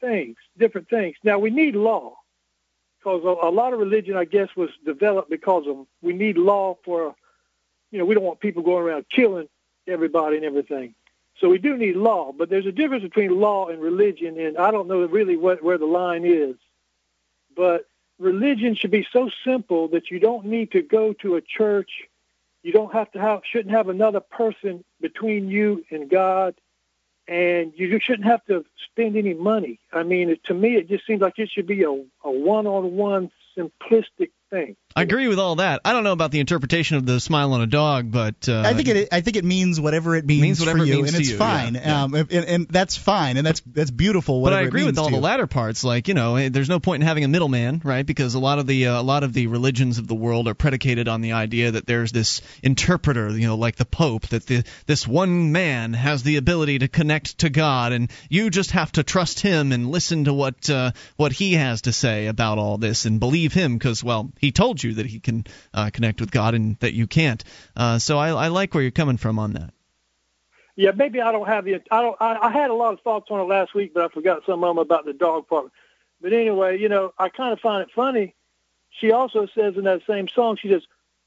things, 0.01 0.37
different 0.59 0.91
things. 0.91 1.17
Now 1.25 1.39
we 1.39 1.49
need 1.49 1.75
law 1.75 2.17
because 2.99 3.23
a, 3.25 3.49
a 3.49 3.51
lot 3.51 3.73
of 3.73 3.79
religion, 3.79 4.17
I 4.17 4.27
guess, 4.27 4.49
was 4.55 4.69
developed 4.85 5.31
because 5.31 5.65
of 5.67 5.87
we 6.03 6.13
need 6.13 6.37
law 6.37 6.77
for, 6.85 7.15
you 7.91 7.99
know, 7.99 8.05
we 8.05 8.15
don't 8.15 8.25
want 8.25 8.41
people 8.41 8.63
going 8.63 8.85
around 8.85 9.07
killing 9.11 9.49
everybody 9.89 10.37
and 10.37 10.45
everything. 10.45 10.95
So 11.39 11.49
we 11.49 11.59
do 11.59 11.77
need 11.77 11.97
law, 11.97 12.33
but 12.33 12.51
there's 12.51 12.67
a 12.67 12.73
difference 12.73 13.03
between 13.03 13.41
law 13.41 13.69
and 13.69 13.81
religion, 13.81 14.39
and 14.39 14.57
I 14.57 14.71
don't 14.71 14.87
know 14.87 15.05
really 15.07 15.37
what 15.37 15.63
where 15.63 15.79
the 15.79 15.87
line 15.87 16.25
is. 16.25 16.57
But 17.57 17.87
religion 18.19 18.75
should 18.75 18.91
be 18.91 19.07
so 19.13 19.31
simple 19.45 19.89
that 19.89 20.11
you 20.11 20.21
don't 20.21 20.47
need 20.47 20.73
to 20.73 20.83
go 20.83 21.13
to 21.15 21.37
a 21.37 21.41
church. 21.41 21.91
You 22.63 22.73
don't 22.73 22.93
have 22.93 23.11
to 23.13 23.21
have 23.21 23.43
shouldn't 23.45 23.75
have 23.75 23.89
another 23.89 24.21
person 24.21 24.85
between 25.01 25.49
you 25.49 25.85
and 25.91 26.09
God, 26.09 26.55
and 27.27 27.73
you 27.77 27.99
shouldn't 28.01 28.29
have 28.29 28.45
to 28.47 28.65
spend 28.91 29.17
any 29.17 29.35
money. 29.35 29.81
I 29.93 30.05
mean, 30.05 30.37
to 30.45 30.55
me, 30.55 30.77
it 30.77 30.89
just 30.89 31.07
seems 31.07 31.21
like 31.21 31.39
it 31.39 31.51
should 31.51 31.67
be 31.67 31.83
a, 31.83 31.91
a 31.91 32.31
one-on-one, 32.31 33.31
simplistic 33.57 34.31
thing. 34.51 34.77
I 34.95 35.03
agree 35.03 35.29
with 35.29 35.39
all 35.39 35.57
that. 35.57 35.81
I 35.85 35.93
don't 35.93 36.05
know 36.05 36.13
about 36.13 36.31
the 36.31 36.41
interpretation 36.41 36.97
of 36.97 37.07
the 37.07 37.21
smile 37.21 37.53
on 37.55 37.61
a 37.63 37.67
dog, 37.67 38.11
but 38.11 38.49
uh, 38.49 38.63
I 38.65 38.75
think 38.75 38.89
it. 38.89 39.09
I 39.13 39.21
think 39.21 39.37
it 39.37 39.45
means 39.45 39.81
whatever 39.81 40.15
it 40.17 40.27
means, 40.27 40.43
Means 40.43 40.61
whatever 40.61 40.79
for 40.79 40.85
it 40.85 40.89
you, 40.89 40.95
means 40.97 41.09
and 41.15 41.21
it's 41.21 41.31
you, 41.31 41.37
fine. 41.37 41.75
yeah, 41.75 41.81
yeah. 41.85 42.03
Um, 42.03 42.15
and, 42.15 42.33
and 42.33 42.69
that's 42.69 42.97
fine, 42.97 43.37
and 43.37 43.47
that's 43.47 43.63
that's 43.67 43.91
beautiful. 43.91 44.43
But 44.43 44.53
I 44.53 44.63
it 44.63 44.67
agree 44.67 44.85
with 44.85 44.99
all 44.99 45.09
the 45.09 45.17
you. 45.17 45.23
latter 45.23 45.47
parts. 45.47 45.85
Like 45.85 46.09
you 46.09 46.15
know, 46.15 46.37
eh, 46.37 46.49
there's 46.51 46.69
no 46.69 46.81
point 46.81 47.03
in 47.03 47.07
having 47.09 47.25
a 47.25 47.29
middleman, 47.29 47.81
right? 47.85 48.05
Because 48.05 48.35
a 48.35 48.39
lot 48.39 48.59
of 48.59 48.67
the 48.67 48.89
uh, 48.89 49.01
a 49.01 49.03
lot 49.03 49.25
of 49.25 49.33
the 49.33 49.47
religions 49.47 49.99
of 49.99 50.07
the 50.09 50.15
world 50.15 50.49
are 50.49 50.55
predicated 50.55 51.09
on 51.09 51.21
the 51.21 51.33
idea 51.33 51.71
that 51.73 51.87
there's 51.87 52.13
this 52.13 52.43
interpreter, 52.63 53.31
you 53.31 53.47
know, 53.47 53.57
like 53.57 53.77
the 53.77 53.85
Pope, 53.85 54.29
that 54.29 54.47
the 54.47 54.65
this 54.87 55.07
one 55.07 55.53
man 55.53 55.93
has 55.95 56.23
the 56.23 56.37
ability 56.37 56.81
to 56.81 56.89
connect 56.89 57.39
to 57.39 57.51
God, 57.51 57.93
and 57.93 58.11
you 58.29 58.51
just 58.51 58.73
have 58.73 58.93
to 58.93 59.03
trust 59.03 59.41
him 59.41 59.73
and 59.73 59.91
listen 59.91 60.25
to 60.25 60.35
what 60.35 60.69
uh, 60.69 60.93
what 61.17 61.33
he 61.33 61.55
has 61.55 61.83
to 61.83 61.93
say 61.93 62.27
about 62.27 62.59
all 62.59 62.79
this 62.79 63.05
and 63.07 63.21
believe 63.21 63.53
him, 63.53 63.79
because 63.79 64.03
well, 64.05 64.31
he 64.39 64.53
told 64.83 64.97
you 64.97 65.03
that 65.03 65.07
he 65.07 65.21
can 65.21 65.45
uh, 65.73 65.91
connect 65.93 66.21
with 66.21 66.31
God 66.31 66.55
and 66.55 66.79
that 66.81 66.95
you 66.95 67.07
can't. 67.07 67.43
Uh, 67.77 67.99
so 67.99 68.19
I, 68.19 68.31
I 68.31 68.49
like 68.49 68.75
where 68.75 68.83
you're 68.83 68.91
coming 68.91 69.17
from 69.17 69.39
on 69.39 69.53
that. 69.55 69.73
Yeah, 70.75 70.93
maybe 70.95 71.21
I 71.21 71.33
don't 71.33 71.47
have 71.47 71.65
the. 71.65 71.81
I 71.91 72.01
don't. 72.01 72.17
I, 72.21 72.49
I 72.49 72.51
had 72.51 72.71
a 72.71 72.75
lot 72.75 72.95
of 72.95 73.01
thoughts 73.01 73.27
on 73.31 73.41
it 73.41 73.45
last 73.45 73.75
week, 73.75 73.93
but 73.93 74.05
I 74.05 74.09
forgot 74.09 74.43
some 74.47 74.65
of 74.65 74.71
them 74.71 74.79
about 74.79 75.05
the 75.05 75.13
dog 75.13 75.47
park. 75.47 75.71
But 76.21 76.33
anyway, 76.33 76.79
you 76.79 76.89
know, 76.89 77.13
I 77.19 77.29
kind 77.29 77.53
of 77.53 77.61
find 77.61 77.83
it 77.83 77.91
funny. 77.95 78.35
She 79.01 79.13
also 79.13 79.47
says 79.55 79.75
in 79.77 79.85
that 79.85 80.01
same 80.07 80.29
song, 80.29 80.57
she 80.61 80.71
says, 80.71 80.83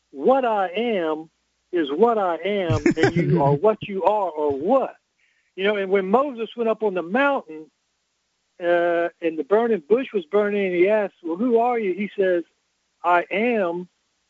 "What 0.10 0.46
I 0.46 0.70
am 0.70 1.30
is 1.72 1.90
what 1.92 2.18
I 2.18 2.38
am, 2.38 2.84
and 2.98 3.16
you 3.16 3.44
are 3.44 3.54
what 3.54 3.88
you 3.88 4.04
are, 4.04 4.32
or 4.32 4.58
what. 4.58 4.96
You 5.56 5.66
know, 5.66 5.76
and 5.76 5.92
when 5.92 6.10
Moses 6.10 6.50
went 6.58 6.70
up 6.70 6.82
on 6.82 6.96
the 6.96 7.04
mountain, 7.04 7.70
uh, 8.60 9.10
and 9.22 9.38
the 9.38 9.46
burning 9.48 9.84
bush 9.88 10.08
was 10.12 10.26
burning, 10.26 10.66
and 10.66 10.76
he 10.76 10.90
asked, 10.90 11.14
"Well, 11.22 11.38
who 11.38 11.60
are 11.60 11.78
you?" 11.78 11.94
He 11.94 12.10
says, 12.18 12.46
"I 13.06 13.26
am 13.32 13.88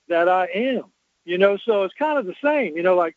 that 0.09 0.29
I 0.29 0.47
am." 0.53 0.83
You 1.23 1.39
know, 1.39 1.57
so 1.65 1.83
it's 1.83 1.93
kind 1.95 2.19
of 2.19 2.25
the 2.25 2.35
same. 2.43 2.77
You 2.77 2.83
know, 2.83 2.95
like 2.95 3.15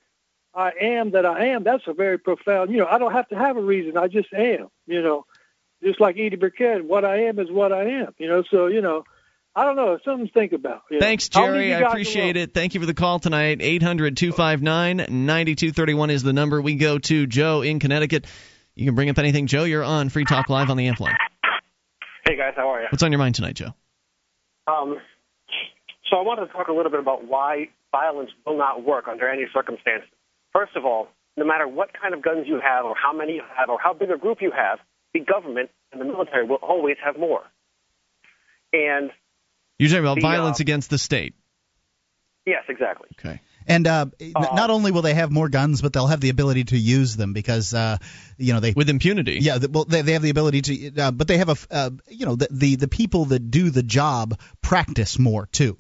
I 0.55 0.73
am 0.81 1.11
that 1.11 1.27
I 1.27 1.49
am. 1.49 1.63
That's 1.63 1.87
a 1.87 1.93
very 1.93 2.19
profound. 2.19 2.71
You 2.71 2.79
know, 2.79 2.87
I 2.87 2.99
don't 2.99 3.13
have 3.13 3.29
to 3.29 3.37
have 3.37 3.57
a 3.57 3.63
reason. 3.63 3.97
I 3.97 4.09
just 4.09 4.33
am. 4.33 4.69
You 4.87 5.03
know, 5.03 5.27
just 5.83 6.01
like 6.01 6.17
Edie 6.19 6.37
Burkett, 6.37 6.85
what 6.85 7.05
I 7.05 7.25
am 7.25 7.39
is 7.39 7.51
what 7.51 7.73
I 7.73 7.85
am. 8.01 8.15
You 8.19 8.29
know, 8.29 8.43
so 8.51 8.67
you 8.67 8.81
know, 8.81 9.05
I 9.55 9.65
don't 9.65 9.77
know. 9.77 9.99
Something 10.05 10.27
to 10.27 10.33
think 10.33 10.53
about. 10.53 10.83
You 10.91 10.99
know. 10.99 11.05
Thanks, 11.05 11.29
Jerry. 11.29 11.75
I 11.75 11.81
appreciate 11.81 12.37
it. 12.37 12.55
Thank 12.55 12.75
you 12.75 12.81
for 12.81 12.87
the 12.87 12.95
call 12.95 13.19
tonight. 13.19 13.59
800 13.61 14.17
259 14.17 14.97
9231 14.97 16.11
is 16.11 16.23
the 16.23 16.33
number. 16.33 16.63
We 16.63 16.77
go 16.77 16.99
to 16.99 17.27
Joe 17.27 17.63
in 17.63 17.79
Connecticut. 17.79 18.27
You 18.75 18.87
can 18.87 18.95
bring 18.95 19.11
up 19.11 19.19
anything. 19.19 19.49
Joe, 19.49 19.65
you're 19.65 19.85
on 19.85 20.09
Free 20.09 20.25
Talk 20.25 20.49
Live 20.49 20.71
on 20.71 20.77
the 20.77 20.87
Amp 20.87 21.01
line. 21.01 21.17
Hey, 22.25 22.37
guys. 22.37 22.55
How 22.57 22.71
are 22.71 22.81
you? 22.81 22.87
What's 22.91 23.03
on 23.03 23.13
your 23.13 23.19
mind 23.19 23.35
tonight, 23.35 23.55
Joe? 23.55 23.75
Um, 24.67 24.99
so 26.11 26.17
I 26.17 26.23
wanted 26.23 26.47
to 26.47 26.53
talk 26.53 26.69
a 26.69 26.73
little 26.73 26.91
bit 26.91 27.01
about 27.01 27.27
why 27.27 27.69
violence 27.93 28.31
will 28.47 28.59
not 28.59 28.85
work 28.85 29.09
under 29.09 29.29
any 29.29 29.45
circumstances. 29.53 30.09
First 30.53 30.77
of 30.77 30.85
all, 30.85 31.09
no 31.37 31.45
matter 31.45 31.69
what 31.69 31.91
kind 32.01 32.15
of 32.15 32.23
guns 32.23 32.47
you 32.47 32.61
have 32.61 32.85
or 32.85 32.95
how 33.01 33.13
many 33.17 33.35
you 33.35 33.43
have 33.57 33.69
or 33.71 33.79
how 33.83 33.95
big 33.95 34.11
a 34.11 34.19
group 34.19 34.39
you 34.41 34.51
have, 34.51 34.79
the 35.15 35.21
government 35.21 35.71
and 35.93 36.01
the 36.01 36.05
military 36.05 36.45
will 36.47 36.57
always 36.57 36.97
have 37.05 37.19
more. 37.19 37.43
And 38.73 39.11
you're 39.79 39.89
talking 39.89 40.05
about 40.05 40.17
the, 40.17 40.23
violence 40.23 40.61
uh, 40.61 40.63
against 40.63 40.91
the 40.91 40.99
state. 40.99 41.35
Yes, 42.45 42.65
exactly. 42.69 43.09
Okay. 43.19 43.41
And 43.67 43.87
uh, 43.87 44.07
Uh, 44.35 44.47
not 44.55 44.71
only 44.71 44.91
will 44.93 45.03
they 45.03 45.15
have 45.15 45.31
more 45.31 45.51
guns, 45.51 45.83
but 45.83 45.93
they'll 45.93 46.07
have 46.07 46.21
the 46.21 46.31
ability 46.31 46.65
to 46.65 46.79
use 46.79 47.17
them 47.17 47.35
because 47.35 47.75
uh, 47.75 47.99
you 48.39 48.55
know 48.55 48.61
they 48.61 48.73
with 48.73 48.89
impunity. 48.89 49.39
Yeah, 49.41 49.59
the- 49.59 49.69
well, 49.69 49.85
they, 49.85 50.01
they 50.03 50.13
have 50.15 50.23
the 50.23 50.31
ability 50.31 50.63
to, 50.63 51.03
uh, 51.03 51.11
but 51.11 51.29
they 51.29 51.37
have 51.37 51.51
a 51.51 51.57
uh, 51.71 51.91
you 52.09 52.25
know, 52.25 52.37
the, 52.37 52.49
the 52.51 52.77
the 52.77 52.89
people 52.89 53.27
that 53.27 53.51
do 53.51 53.69
the 53.69 53.83
job 53.83 54.41
practice 54.63 55.19
more 55.19 55.47
too. 55.53 55.77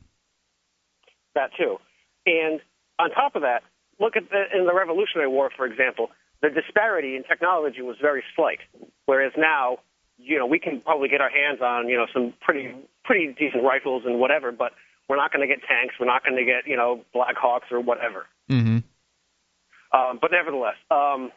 That 1.35 1.50
too. 1.56 1.78
And 2.26 2.61
on 2.99 3.11
top 3.11 3.37
of 3.37 3.42
that, 3.42 3.62
look 4.00 4.16
at 4.16 4.30
the, 4.30 4.44
in 4.56 4.66
the 4.66 4.75
Revolutionary 4.75 5.28
War, 5.28 5.50
for 5.56 5.66
example, 5.66 6.11
the 6.42 6.50
disparity 6.50 7.16
in 7.16 7.25
technology 7.25 7.82
was 7.82 7.97
very 8.00 8.23
slight. 8.37 8.61
Whereas 9.06 9.32
now, 9.37 9.78
you 10.18 10.38
know, 10.38 10.47
we 10.47 10.58
can 10.58 10.80
probably 10.80 11.08
get 11.08 11.20
our 11.20 11.30
hands 11.30 11.61
on, 11.61 11.88
you 11.88 11.97
know, 11.97 12.06
some 12.12 12.35
pretty 12.40 12.75
pretty 13.04 13.35
decent 13.38 13.62
rifles 13.62 14.02
and 14.04 14.20
whatever, 14.20 14.52
but 14.52 14.73
we're 15.08 15.16
not 15.16 15.32
going 15.32 15.47
to 15.47 15.52
get 15.52 15.64
tanks. 15.66 15.94
We're 15.99 16.06
not 16.06 16.25
going 16.25 16.37
to 16.37 16.44
get, 16.44 16.66
you 16.66 16.76
know, 16.76 17.04
Black 17.14 17.37
Hawks 17.37 17.68
or 17.70 17.80
whatever. 17.80 18.26
Mm-hmm. 18.50 18.78
Um, 19.90 20.18
but 20.20 20.30
nevertheless, 20.30 20.76
um, 20.90 21.32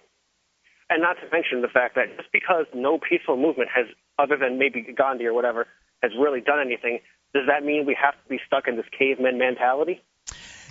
and 0.89 1.01
not 1.01 1.15
to 1.21 1.29
mention 1.31 1.61
the 1.61 1.69
fact 1.69 1.95
that 1.95 2.17
just 2.17 2.31
because 2.33 2.65
no 2.75 2.99
peaceful 2.99 3.37
movement 3.37 3.69
has, 3.73 3.85
other 4.19 4.35
than 4.35 4.59
maybe 4.59 4.81
Gandhi 4.81 5.25
or 5.25 5.33
whatever, 5.33 5.67
has 6.03 6.11
really 6.19 6.41
done 6.41 6.59
anything, 6.59 6.99
does 7.33 7.43
that 7.47 7.63
mean 7.63 7.85
we 7.85 7.97
have 8.01 8.13
to 8.13 8.29
be 8.29 8.39
stuck 8.45 8.67
in 8.67 8.75
this 8.75 8.85
caveman 8.97 9.37
mentality? 9.37 10.01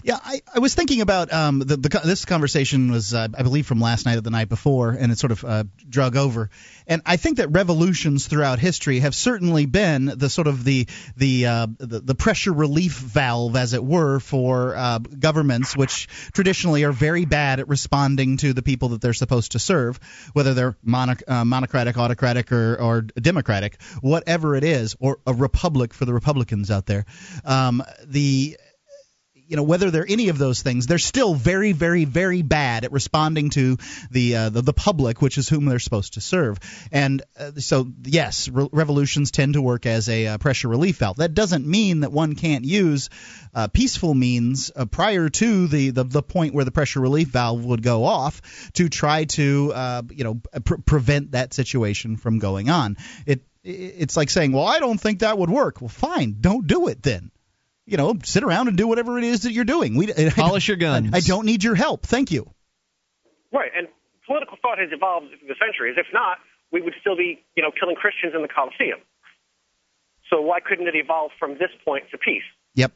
Yeah, 0.02 0.18
I, 0.22 0.40
I 0.54 0.58
was 0.60 0.74
thinking 0.74 1.00
about 1.00 1.32
um, 1.32 1.58
the, 1.58 1.76
the 1.76 2.00
this 2.04 2.24
conversation 2.24 2.90
was 2.90 3.12
uh, 3.12 3.28
I 3.36 3.42
believe 3.42 3.66
from 3.66 3.80
last 3.80 4.06
night 4.06 4.16
or 4.16 4.22
the 4.22 4.30
night 4.30 4.48
before, 4.48 4.90
and 4.90 5.12
it 5.12 5.18
sort 5.18 5.32
of 5.32 5.44
uh, 5.44 5.64
drug 5.88 6.16
over. 6.16 6.50
And 6.86 7.02
I 7.04 7.16
think 7.16 7.36
that 7.36 7.48
revolutions 7.50 8.26
throughout 8.26 8.58
history 8.58 9.00
have 9.00 9.14
certainly 9.14 9.66
been 9.66 10.06
the 10.06 10.30
sort 10.30 10.46
of 10.46 10.64
the 10.64 10.86
the 11.16 11.46
uh, 11.46 11.66
the, 11.78 12.00
the 12.00 12.14
pressure 12.14 12.52
relief 12.52 12.92
valve, 12.92 13.56
as 13.56 13.74
it 13.74 13.84
were, 13.84 14.20
for 14.20 14.74
uh, 14.74 14.98
governments, 14.98 15.76
which 15.76 16.08
traditionally 16.32 16.84
are 16.84 16.92
very 16.92 17.26
bad 17.26 17.60
at 17.60 17.68
responding 17.68 18.38
to 18.38 18.52
the 18.52 18.62
people 18.62 18.90
that 18.90 19.00
they're 19.00 19.12
supposed 19.12 19.52
to 19.52 19.58
serve, 19.58 20.00
whether 20.32 20.54
they're 20.54 20.76
monoc- 20.84 21.22
uh, 21.28 21.44
monocratic, 21.44 21.98
autocratic, 21.98 22.52
or, 22.52 22.76
or 22.80 23.02
democratic, 23.02 23.80
whatever 24.00 24.56
it 24.56 24.64
is, 24.64 24.96
or 24.98 25.18
a 25.26 25.34
republic 25.34 25.92
for 25.92 26.06
the 26.06 26.14
Republicans 26.14 26.70
out 26.70 26.86
there. 26.86 27.04
Um, 27.44 27.82
the 28.06 28.56
you 29.50 29.56
know 29.56 29.64
whether 29.64 29.90
they're 29.90 30.06
any 30.08 30.28
of 30.28 30.38
those 30.38 30.62
things 30.62 30.86
they're 30.86 30.98
still 30.98 31.34
very 31.34 31.72
very 31.72 32.04
very 32.04 32.42
bad 32.42 32.84
at 32.84 32.92
responding 32.92 33.50
to 33.50 33.76
the 34.10 34.36
uh, 34.36 34.48
the, 34.48 34.62
the 34.62 34.72
public 34.72 35.20
which 35.20 35.38
is 35.38 35.48
whom 35.48 35.64
they're 35.64 35.80
supposed 35.80 36.14
to 36.14 36.20
serve. 36.20 36.58
And 36.92 37.22
uh, 37.38 37.52
so 37.58 37.88
yes 38.04 38.48
re- 38.48 38.68
revolutions 38.72 39.32
tend 39.32 39.54
to 39.54 39.62
work 39.62 39.86
as 39.86 40.08
a 40.08 40.28
uh, 40.28 40.38
pressure 40.38 40.68
relief 40.68 40.98
valve. 40.98 41.16
That 41.16 41.34
doesn't 41.34 41.66
mean 41.66 42.00
that 42.00 42.12
one 42.12 42.36
can't 42.36 42.64
use 42.64 43.10
uh, 43.52 43.66
peaceful 43.66 44.14
means 44.14 44.70
uh, 44.74 44.86
prior 44.86 45.28
to 45.28 45.66
the, 45.66 45.90
the 45.90 46.04
the 46.04 46.22
point 46.22 46.54
where 46.54 46.64
the 46.64 46.70
pressure 46.70 47.00
relief 47.00 47.28
valve 47.28 47.64
would 47.64 47.82
go 47.82 48.04
off 48.04 48.70
to 48.74 48.88
try 48.88 49.24
to 49.24 49.72
uh, 49.74 50.02
you 50.10 50.22
know 50.22 50.34
pr- 50.64 50.76
prevent 50.76 51.32
that 51.32 51.52
situation 51.52 52.16
from 52.16 52.38
going 52.38 52.70
on. 52.70 52.96
It 53.26 53.42
it's 53.64 54.16
like 54.16 54.30
saying 54.30 54.52
well 54.52 54.64
I 54.64 54.78
don't 54.78 55.00
think 55.00 55.18
that 55.18 55.36
would 55.36 55.50
work. 55.50 55.80
Well 55.80 55.88
fine. 55.88 56.36
Don't 56.40 56.68
do 56.68 56.86
it 56.86 57.02
then 57.02 57.32
you 57.90 57.96
know, 57.96 58.16
sit 58.22 58.42
around 58.44 58.68
and 58.68 58.76
do 58.76 58.86
whatever 58.86 59.18
it 59.18 59.24
is 59.24 59.42
that 59.42 59.52
you're 59.52 59.64
doing. 59.64 59.96
We 59.96 60.06
Polish 60.30 60.68
your 60.68 60.76
guns. 60.76 61.10
I, 61.12 61.18
I 61.18 61.20
don't 61.20 61.44
need 61.44 61.64
your 61.64 61.74
help. 61.74 62.06
Thank 62.06 62.30
you. 62.30 62.48
Right, 63.52 63.70
and 63.76 63.88
political 64.26 64.56
thought 64.62 64.78
has 64.78 64.90
evolved 64.92 65.26
through 65.30 65.48
the 65.48 65.56
centuries. 65.58 65.96
If 65.98 66.06
not, 66.12 66.38
we 66.72 66.80
would 66.80 66.94
still 67.00 67.16
be, 67.16 67.42
you 67.56 67.62
know, 67.62 67.70
killing 67.78 67.96
Christians 67.96 68.32
in 68.34 68.42
the 68.42 68.48
Colosseum. 68.48 69.00
So 70.30 70.40
why 70.40 70.60
couldn't 70.60 70.86
it 70.86 70.94
evolve 70.94 71.32
from 71.38 71.54
this 71.54 71.70
point 71.84 72.04
to 72.12 72.18
peace? 72.18 72.44
Yep. 72.76 72.92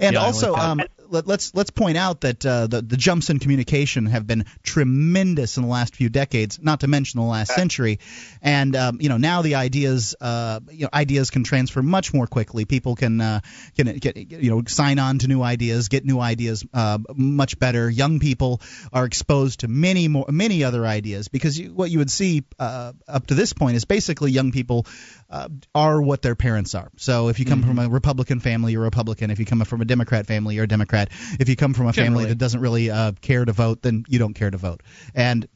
And 0.00 0.14
Yeah, 0.14 0.20
also, 0.20 0.52
like 0.52 0.78
that. 0.78 0.90
um, 1.02 1.03
let, 1.14 1.26
let's 1.26 1.54
let's 1.54 1.70
point 1.70 1.96
out 1.96 2.22
that 2.22 2.44
uh, 2.44 2.66
the 2.66 2.82
the 2.82 2.96
jumps 2.96 3.30
in 3.30 3.38
communication 3.38 4.06
have 4.06 4.26
been 4.26 4.44
tremendous 4.62 5.56
in 5.56 5.62
the 5.62 5.68
last 5.68 5.94
few 5.94 6.08
decades, 6.08 6.58
not 6.60 6.80
to 6.80 6.88
mention 6.88 7.20
the 7.20 7.26
last 7.26 7.54
century. 7.54 8.00
And 8.42 8.74
um, 8.76 8.98
you 9.00 9.08
know 9.08 9.16
now 9.16 9.42
the 9.42 9.54
ideas 9.54 10.14
uh, 10.20 10.60
you 10.70 10.82
know 10.82 10.90
ideas 10.92 11.30
can 11.30 11.44
transfer 11.44 11.82
much 11.82 12.12
more 12.12 12.26
quickly. 12.26 12.64
People 12.64 12.96
can 12.96 13.20
uh, 13.20 13.40
can 13.76 13.96
get 13.96 14.16
you 14.16 14.50
know 14.50 14.62
sign 14.66 14.98
on 14.98 15.18
to 15.20 15.28
new 15.28 15.40
ideas, 15.42 15.88
get 15.88 16.04
new 16.04 16.18
ideas 16.18 16.64
uh, 16.74 16.98
much 17.14 17.58
better. 17.58 17.88
Young 17.88 18.18
people 18.18 18.60
are 18.92 19.06
exposed 19.06 19.60
to 19.60 19.68
many 19.68 20.08
more 20.08 20.26
many 20.28 20.64
other 20.64 20.84
ideas 20.84 21.28
because 21.28 21.58
you, 21.58 21.72
what 21.72 21.90
you 21.90 21.98
would 21.98 22.10
see 22.10 22.42
uh, 22.58 22.92
up 23.06 23.28
to 23.28 23.34
this 23.34 23.52
point 23.52 23.76
is 23.76 23.84
basically 23.84 24.32
young 24.32 24.50
people 24.50 24.86
uh, 25.30 25.48
are 25.74 26.02
what 26.02 26.22
their 26.22 26.34
parents 26.34 26.74
are. 26.74 26.90
So 26.96 27.28
if 27.28 27.38
you 27.38 27.44
come 27.44 27.62
from 27.62 27.78
a 27.78 27.88
Republican 27.88 28.40
family, 28.40 28.72
you're 28.72 28.82
a 28.82 28.84
Republican. 28.84 29.30
If 29.30 29.38
you 29.38 29.46
come 29.46 29.64
from 29.64 29.80
a 29.80 29.84
Democrat 29.84 30.26
family, 30.26 30.54
you're 30.56 30.64
a 30.64 30.68
Democrat. 30.68 31.03
If 31.38 31.48
you 31.48 31.56
come 31.56 31.74
from 31.74 31.86
a 31.86 31.92
family 31.92 32.26
that 32.26 32.38
doesn't 32.38 32.60
really 32.60 32.90
uh, 32.90 33.12
care 33.20 33.44
to 33.44 33.52
vote, 33.52 33.82
then 33.82 34.04
you 34.08 34.18
don't 34.18 34.34
care 34.34 34.50
to 34.50 34.58
vote. 34.58 34.82
And 35.14 35.48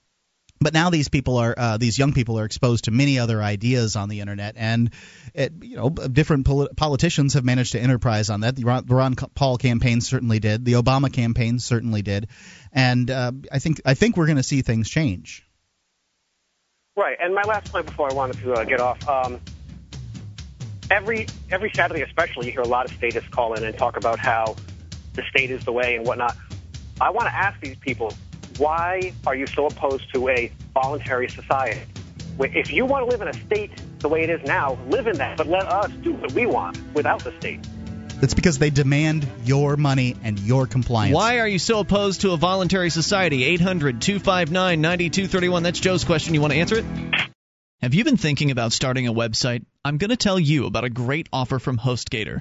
but 0.61 0.74
now 0.74 0.90
these 0.90 1.08
people 1.08 1.37
are 1.37 1.54
uh, 1.56 1.76
these 1.76 1.98
young 1.98 2.12
people 2.12 2.38
are 2.38 2.44
exposed 2.44 2.84
to 2.84 2.90
many 2.90 3.18
other 3.18 3.42
ideas 3.42 3.96
on 3.96 4.08
the 4.08 4.20
internet, 4.20 4.54
and 4.56 4.90
it, 5.34 5.52
you 5.62 5.76
know 5.76 5.90
different 5.90 6.46
poli- 6.46 6.68
politicians 6.76 7.34
have 7.34 7.44
managed 7.44 7.72
to 7.72 7.80
enterprise 7.80 8.30
on 8.30 8.40
that. 8.40 8.56
The 8.56 8.64
Ron, 8.64 8.87
the 8.87 8.94
Ron 8.94 9.14
Paul 9.14 9.56
campaign 9.58 10.00
certainly 10.00 10.40
did. 10.40 10.64
The 10.64 10.72
Obama 10.72 11.12
campaign 11.12 11.58
certainly 11.58 12.02
did, 12.02 12.28
and 12.72 13.11
uh, 13.11 13.32
I 13.52 13.58
think 13.61 13.80
I 13.84 13.94
think 13.94 14.16
we're 14.16 14.26
going 14.26 14.37
to 14.37 14.42
see 14.42 14.62
things 14.62 14.90
change. 14.90 15.44
Right, 16.96 17.16
and 17.20 17.34
my 17.34 17.42
last 17.42 17.70
point 17.70 17.87
before 17.87 18.11
I 18.11 18.14
wanted 18.14 18.38
to 18.42 18.54
uh, 18.54 18.64
get 18.64 18.80
off. 18.80 19.08
Um, 19.08 19.40
every 20.90 21.26
every 21.50 21.70
Saturday, 21.74 22.02
especially, 22.02 22.46
you 22.46 22.52
hear 22.52 22.62
a 22.62 22.68
lot 22.68 22.87
of 22.87 22.96
statists 22.96 23.28
call 23.28 23.54
in 23.54 23.62
and 23.62 23.76
talk 23.78 23.96
about 23.96 24.18
how 24.18 24.56
the 25.18 25.24
state 25.28 25.50
is 25.50 25.64
the 25.64 25.72
way 25.72 25.96
and 25.96 26.07
whatnot. 26.07 26.37
I 27.00 27.11
want 27.11 27.26
to 27.26 27.35
ask 27.35 27.61
these 27.61 27.76
people, 27.76 28.14
why 28.57 29.12
are 29.26 29.35
you 29.35 29.48
so 29.48 29.66
opposed 29.66 30.04
to 30.14 30.28
a 30.28 30.52
voluntary 30.72 31.28
society? 31.28 31.83
If 32.38 32.72
you 32.72 32.87
want 32.87 33.04
to 33.04 33.11
live 33.11 33.20
in 33.20 33.28
a 33.28 33.46
state 33.46 33.72
the 33.98 34.09
way 34.09 34.22
it 34.22 34.31
is 34.31 34.40
now, 34.46 34.78
live 34.88 35.09
in 35.09 35.16
that, 35.18 35.37
but 35.37 35.48
let 35.48 35.66
us 35.66 35.90
do 36.02 36.12
what 36.12 36.33
we 36.33 36.46
want 36.46 36.78
without 36.94 37.24
the 37.24 37.33
state. 37.38 37.66
It's 38.22 38.35
because 38.35 38.59
they 38.59 38.70
demand 38.70 39.26
your 39.44 39.76
money 39.76 40.16
and 40.22 40.38
your 40.38 40.66
compliance. 40.66 41.14
Why 41.14 41.40
are 41.40 41.48
you 41.48 41.59
so 41.59 41.81
opposed 41.81 42.20
to 42.20 42.31
a 42.31 42.37
voluntary 42.37 42.90
society? 42.90 43.44
800 43.44 44.00
259 44.00 44.81
9231. 44.81 45.62
That's 45.64 45.81
Joe's 45.81 46.04
question. 46.04 46.35
You 46.35 46.40
want 46.40 46.52
to 46.52 46.59
answer 46.61 46.78
it? 46.78 46.85
Have 47.81 47.94
you 47.94 48.04
been 48.04 48.16
thinking 48.16 48.52
about 48.52 48.72
starting 48.72 49.09
a 49.09 49.12
website? 49.12 49.64
I'm 49.85 49.98
going 49.98 50.11
to 50.11 50.16
tell 50.16 50.38
you 50.38 50.66
about 50.66 50.85
a 50.85 50.90
great 50.90 51.28
offer 51.33 51.59
from 51.59 51.78
HostGator. 51.78 52.40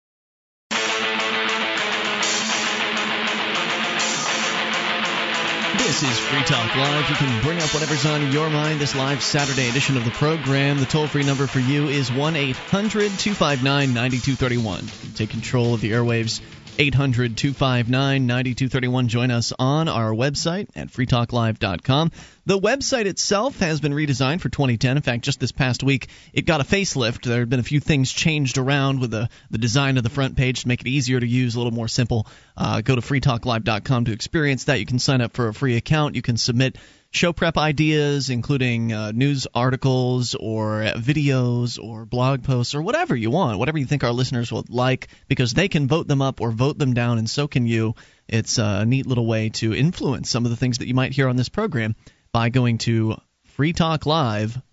This 5.77 6.03
is 6.03 6.19
Free 6.19 6.43
Talk 6.43 6.75
Live. 6.75 7.09
You 7.09 7.15
can 7.15 7.41
bring 7.43 7.57
up 7.59 7.73
whatever's 7.73 8.05
on 8.05 8.31
your 8.33 8.49
mind 8.49 8.81
this 8.81 8.93
live 8.93 9.23
Saturday 9.23 9.69
edition 9.69 9.95
of 9.95 10.03
the 10.03 10.11
program. 10.11 10.79
The 10.79 10.85
toll 10.85 11.07
free 11.07 11.23
number 11.23 11.47
for 11.47 11.59
you 11.59 11.87
is 11.87 12.11
1 12.11 12.35
800 12.35 13.09
259 13.09 13.93
9231. 13.93 14.85
Take 15.15 15.29
control 15.29 15.73
of 15.73 15.79
the 15.79 15.91
airwaves 15.91 16.41
800 16.81 17.37
259 17.37 18.25
9231. 18.25 19.07
Join 19.07 19.29
us 19.29 19.53
on 19.59 19.87
our 19.87 20.11
website 20.11 20.67
at 20.75 20.87
freetalklive.com. 20.87 22.11
The 22.47 22.59
website 22.59 23.05
itself 23.05 23.59
has 23.59 23.79
been 23.79 23.93
redesigned 23.93 24.41
for 24.41 24.49
2010. 24.49 24.97
In 24.97 25.03
fact, 25.03 25.23
just 25.23 25.39
this 25.39 25.51
past 25.51 25.83
week, 25.83 26.07
it 26.33 26.47
got 26.47 26.59
a 26.59 26.63
facelift. 26.63 27.21
There 27.21 27.41
have 27.41 27.49
been 27.49 27.59
a 27.59 27.63
few 27.63 27.79
things 27.79 28.11
changed 28.11 28.57
around 28.57 28.99
with 28.99 29.11
the, 29.11 29.29
the 29.51 29.59
design 29.59 29.97
of 29.97 30.03
the 30.03 30.09
front 30.09 30.35
page 30.35 30.63
to 30.63 30.67
make 30.67 30.81
it 30.81 30.87
easier 30.87 31.19
to 31.19 31.27
use, 31.27 31.53
a 31.53 31.59
little 31.59 31.71
more 31.71 31.87
simple. 31.87 32.25
Uh, 32.57 32.81
go 32.81 32.95
to 32.95 33.01
freetalklive.com 33.01 34.05
to 34.05 34.11
experience 34.11 34.63
that. 34.63 34.79
You 34.79 34.87
can 34.87 34.97
sign 34.97 35.21
up 35.21 35.33
for 35.33 35.49
a 35.49 35.53
free 35.53 35.77
account. 35.77 36.15
You 36.15 36.23
can 36.23 36.37
submit 36.37 36.77
show 37.11 37.33
prep 37.33 37.57
ideas, 37.57 38.29
including 38.29 38.93
uh, 38.93 39.11
news 39.11 39.45
articles 39.53 40.33
or 40.35 40.81
videos 40.95 41.77
or 41.81 42.05
blog 42.05 42.43
posts 42.43 42.73
or 42.73 42.81
whatever 42.81 43.15
you 43.15 43.29
want, 43.29 43.59
whatever 43.59 43.77
you 43.77 43.85
think 43.85 44.03
our 44.03 44.11
listeners 44.11 44.51
would 44.51 44.69
like, 44.69 45.09
because 45.27 45.53
they 45.53 45.67
can 45.67 45.87
vote 45.87 46.07
them 46.07 46.21
up 46.21 46.41
or 46.41 46.51
vote 46.51 46.77
them 46.77 46.93
down, 46.93 47.17
and 47.17 47.29
so 47.29 47.47
can 47.47 47.65
you. 47.65 47.95
It's 48.27 48.57
a 48.57 48.85
neat 48.85 49.05
little 49.05 49.25
way 49.25 49.49
to 49.49 49.75
influence 49.75 50.29
some 50.29 50.45
of 50.45 50.51
the 50.51 50.57
things 50.57 50.77
that 50.77 50.87
you 50.87 50.93
might 50.93 51.11
hear 51.11 51.27
on 51.27 51.35
this 51.35 51.49
program 51.49 51.95
by 52.31 52.49
going 52.49 52.77
to 52.79 53.17
freetalklive.com. 53.57 54.63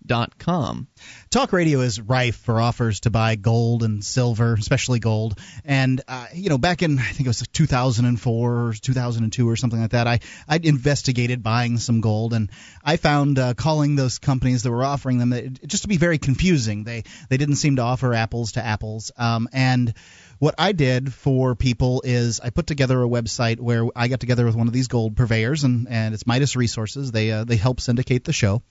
Talk 1.29 1.53
radio 1.53 1.81
is 1.81 2.01
rife 2.01 2.35
for 2.37 2.59
offers 2.59 3.01
to 3.01 3.09
buy 3.09 3.35
gold 3.35 3.83
and 3.83 4.03
silver, 4.03 4.55
especially 4.55 4.99
gold. 4.99 5.39
And 5.63 6.01
uh, 6.07 6.25
you 6.33 6.49
know, 6.49 6.57
back 6.57 6.81
in 6.81 6.97
I 6.99 7.03
think 7.03 7.21
it 7.21 7.27
was 7.27 7.47
2004 7.47 8.55
or 8.55 8.73
2002 8.73 9.47
or 9.47 9.55
something 9.55 9.79
like 9.79 9.91
that, 9.91 10.07
I 10.07 10.19
I 10.47 10.59
investigated 10.61 11.43
buying 11.43 11.77
some 11.77 12.01
gold, 12.01 12.33
and 12.33 12.49
I 12.83 12.97
found 12.97 13.39
uh, 13.39 13.53
calling 13.53 13.95
those 13.95 14.19
companies 14.19 14.63
that 14.63 14.71
were 14.71 14.83
offering 14.83 15.19
them 15.19 15.31
it, 15.31 15.67
just 15.67 15.83
to 15.83 15.89
be 15.89 15.97
very 15.97 16.17
confusing. 16.17 16.83
They 16.83 17.03
they 17.29 17.37
didn't 17.37 17.57
seem 17.57 17.75
to 17.75 17.83
offer 17.83 18.13
apples 18.13 18.53
to 18.53 18.65
apples, 18.65 19.11
um, 19.15 19.47
and 19.53 19.93
what 20.39 20.55
I 20.57 20.71
did 20.71 21.13
for 21.13 21.53
people 21.53 22.01
is 22.05 22.39
I 22.39 22.49
put 22.49 22.65
together 22.65 23.03
a 23.03 23.07
website 23.07 23.59
where 23.59 23.85
I 23.95 24.07
got 24.07 24.21
together 24.21 24.45
with 24.45 24.55
one 24.55 24.67
of 24.67 24.73
these 24.73 24.87
gold 24.87 25.17
purveyors, 25.17 25.65
and, 25.65 25.87
and 25.89 26.13
it's 26.13 26.25
Midas 26.25 26.55
Resources. 26.55 27.11
They 27.11 27.31
uh, 27.31 27.43
they 27.43 27.57
help 27.57 27.81
syndicate 27.81 28.23
the 28.23 28.33
show, 28.33 28.63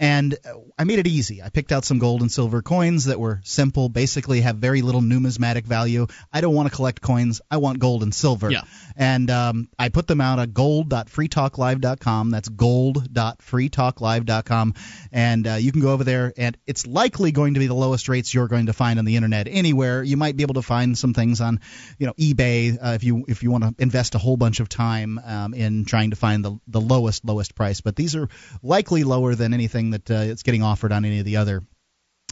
and 0.00 0.36
I 0.78 0.84
made 0.84 0.98
it 0.98 1.06
easy. 1.06 1.42
I 1.42 1.50
picked 1.50 1.72
out 1.72 1.84
some 1.84 1.98
gold 1.98 2.22
and 2.22 2.32
silver 2.32 2.62
coins 2.62 3.04
that 3.04 3.20
were 3.20 3.42
simple, 3.44 3.90
basically 3.90 4.40
have 4.40 4.56
very 4.56 4.80
little 4.80 5.02
numismatic 5.02 5.66
value. 5.66 6.06
I 6.32 6.40
don't 6.40 6.54
want 6.54 6.70
to 6.70 6.74
collect 6.74 7.02
coins. 7.02 7.42
I 7.50 7.58
want 7.58 7.80
gold 7.80 8.02
and 8.02 8.14
silver. 8.14 8.50
Yeah. 8.50 8.62
And 8.96 9.30
um, 9.30 9.68
I 9.78 9.90
put 9.90 10.06
them 10.06 10.22
out 10.22 10.38
at 10.38 10.54
gold.freetalklive.com. 10.54 12.30
That's 12.30 12.48
gold.freetalklive.com. 12.48 14.74
And 15.12 15.46
uh, 15.46 15.52
you 15.54 15.70
can 15.70 15.82
go 15.82 15.92
over 15.92 16.02
there, 16.02 16.32
and 16.34 16.56
it's 16.66 16.86
likely 16.86 17.30
going 17.30 17.52
to 17.54 17.60
be 17.60 17.66
the 17.66 17.74
lowest 17.74 18.08
rates 18.08 18.32
you're 18.32 18.48
going 18.48 18.64
to 18.66 18.72
find 18.72 18.98
on 18.98 19.04
the 19.04 19.16
internet 19.16 19.48
anywhere. 19.48 20.02
You 20.02 20.16
might 20.16 20.34
be 20.34 20.44
able 20.44 20.54
to 20.54 20.62
find 20.62 20.96
some 20.96 21.12
things 21.12 21.42
on, 21.42 21.60
you 21.98 22.06
know, 22.06 22.14
eBay 22.14 22.78
uh, 22.82 22.94
if 22.94 23.04
you 23.04 23.26
if 23.28 23.42
you 23.42 23.50
want 23.50 23.64
to 23.64 23.74
invest 23.78 24.14
a 24.14 24.18
whole 24.18 24.38
bunch 24.38 24.60
of 24.60 24.70
time 24.70 25.20
um, 25.22 25.52
in 25.52 25.84
trying 25.84 26.08
to 26.10 26.16
find 26.16 26.42
the 26.42 26.58
the 26.68 26.80
lowest 26.80 27.22
lowest 27.22 27.54
price. 27.54 27.82
But 27.82 27.96
these 27.96 28.16
are 28.16 28.30
likely 28.62 29.04
lower 29.04 29.34
than 29.34 29.52
anything 29.52 29.89
that 29.90 30.10
uh, 30.10 30.14
it's 30.14 30.42
getting 30.42 30.62
offered 30.62 30.92
on 30.92 31.04
any 31.04 31.18
of 31.18 31.24
the 31.24 31.36
other 31.36 31.62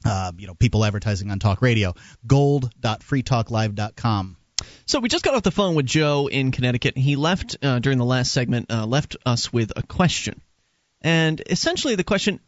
uh, 0.04 0.32
you 0.36 0.46
know, 0.46 0.54
people 0.54 0.84
advertising 0.84 1.30
on 1.30 1.38
talk 1.38 1.62
radio. 1.62 1.94
Gold.freetalklive.com. 2.26 4.36
So 4.86 5.00
we 5.00 5.08
just 5.08 5.24
got 5.24 5.34
off 5.34 5.42
the 5.42 5.50
phone 5.50 5.74
with 5.74 5.86
Joe 5.86 6.28
in 6.28 6.50
Connecticut. 6.50 6.96
He 6.96 7.16
left 7.16 7.56
uh, 7.62 7.78
during 7.78 7.98
the 7.98 8.04
last 8.04 8.32
segment, 8.32 8.70
uh, 8.70 8.86
left 8.86 9.16
us 9.24 9.52
with 9.52 9.72
a 9.76 9.82
question, 9.82 10.40
and 11.00 11.40
essentially 11.48 11.94
the 11.94 12.04
question. 12.04 12.40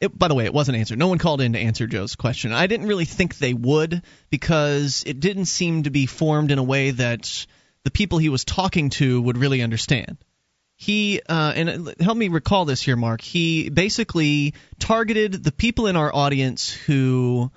It, 0.00 0.18
by 0.18 0.28
the 0.28 0.34
way, 0.34 0.46
it 0.46 0.54
wasn't 0.54 0.78
answered. 0.78 0.98
No 0.98 1.08
one 1.08 1.18
called 1.18 1.42
in 1.42 1.52
to 1.52 1.58
answer 1.58 1.86
Joe's 1.86 2.16
question. 2.16 2.52
I 2.52 2.66
didn't 2.66 2.86
really 2.86 3.04
think 3.04 3.36
they 3.36 3.52
would 3.52 4.00
because 4.30 5.04
it 5.06 5.20
didn't 5.20 5.44
seem 5.44 5.82
to 5.82 5.90
be 5.90 6.06
formed 6.06 6.50
in 6.50 6.58
a 6.58 6.62
way 6.62 6.92
that 6.92 7.46
the 7.84 7.90
people 7.90 8.16
he 8.16 8.30
was 8.30 8.46
talking 8.46 8.88
to 8.90 9.20
would 9.20 9.36
really 9.36 9.60
understand 9.60 10.16
he 10.80 11.20
uh, 11.28 11.52
and 11.54 11.94
help 12.00 12.16
me 12.16 12.28
recall 12.28 12.64
this 12.64 12.80
here, 12.80 12.96
Mark. 12.96 13.20
He 13.20 13.68
basically 13.68 14.54
targeted 14.78 15.44
the 15.44 15.52
people 15.52 15.88
in 15.88 15.94
our 15.94 16.10
audience 16.12 16.72
who 16.72 17.52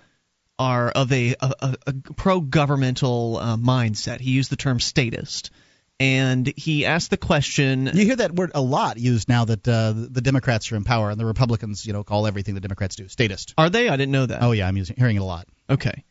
are 0.59 0.91
of 0.91 1.09
a, 1.13 1.33
a, 1.39 1.77
a 1.87 1.93
pro-governmental 2.17 3.37
uh, 3.37 3.55
mindset. 3.55 4.19
He 4.19 4.31
used 4.31 4.51
the 4.51 4.57
term 4.57 4.81
statist, 4.81 5.51
and 6.01 6.51
he 6.57 6.85
asked 6.85 7.11
the 7.11 7.17
question. 7.17 7.89
You 7.93 8.03
hear 8.07 8.17
that 8.17 8.35
word 8.35 8.51
a 8.55 8.61
lot 8.61 8.97
used 8.97 9.29
now 9.29 9.45
that 9.45 9.65
uh, 9.65 9.93
the 9.95 10.19
Democrats 10.19 10.69
are 10.73 10.75
in 10.75 10.83
power 10.83 11.09
and 11.09 11.17
the 11.17 11.25
Republicans, 11.25 11.85
you 11.85 11.93
know, 11.93 12.03
call 12.03 12.27
everything 12.27 12.55
the 12.55 12.59
Democrats 12.61 12.97
do 12.97 13.07
statist. 13.07 13.53
Are 13.57 13.69
they? 13.69 13.87
I 13.87 13.95
didn't 13.95 14.11
know 14.11 14.25
that. 14.25 14.43
Oh 14.43 14.51
yeah, 14.51 14.67
I'm 14.67 14.75
using, 14.75 14.97
hearing 14.97 15.15
it 15.15 15.21
a 15.21 15.23
lot. 15.23 15.47
Okay. 15.69 16.03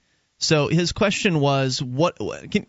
So 0.42 0.66
his 0.68 0.92
question 0.92 1.38
was, 1.38 1.80
what? 1.80 2.18
Can, 2.50 2.66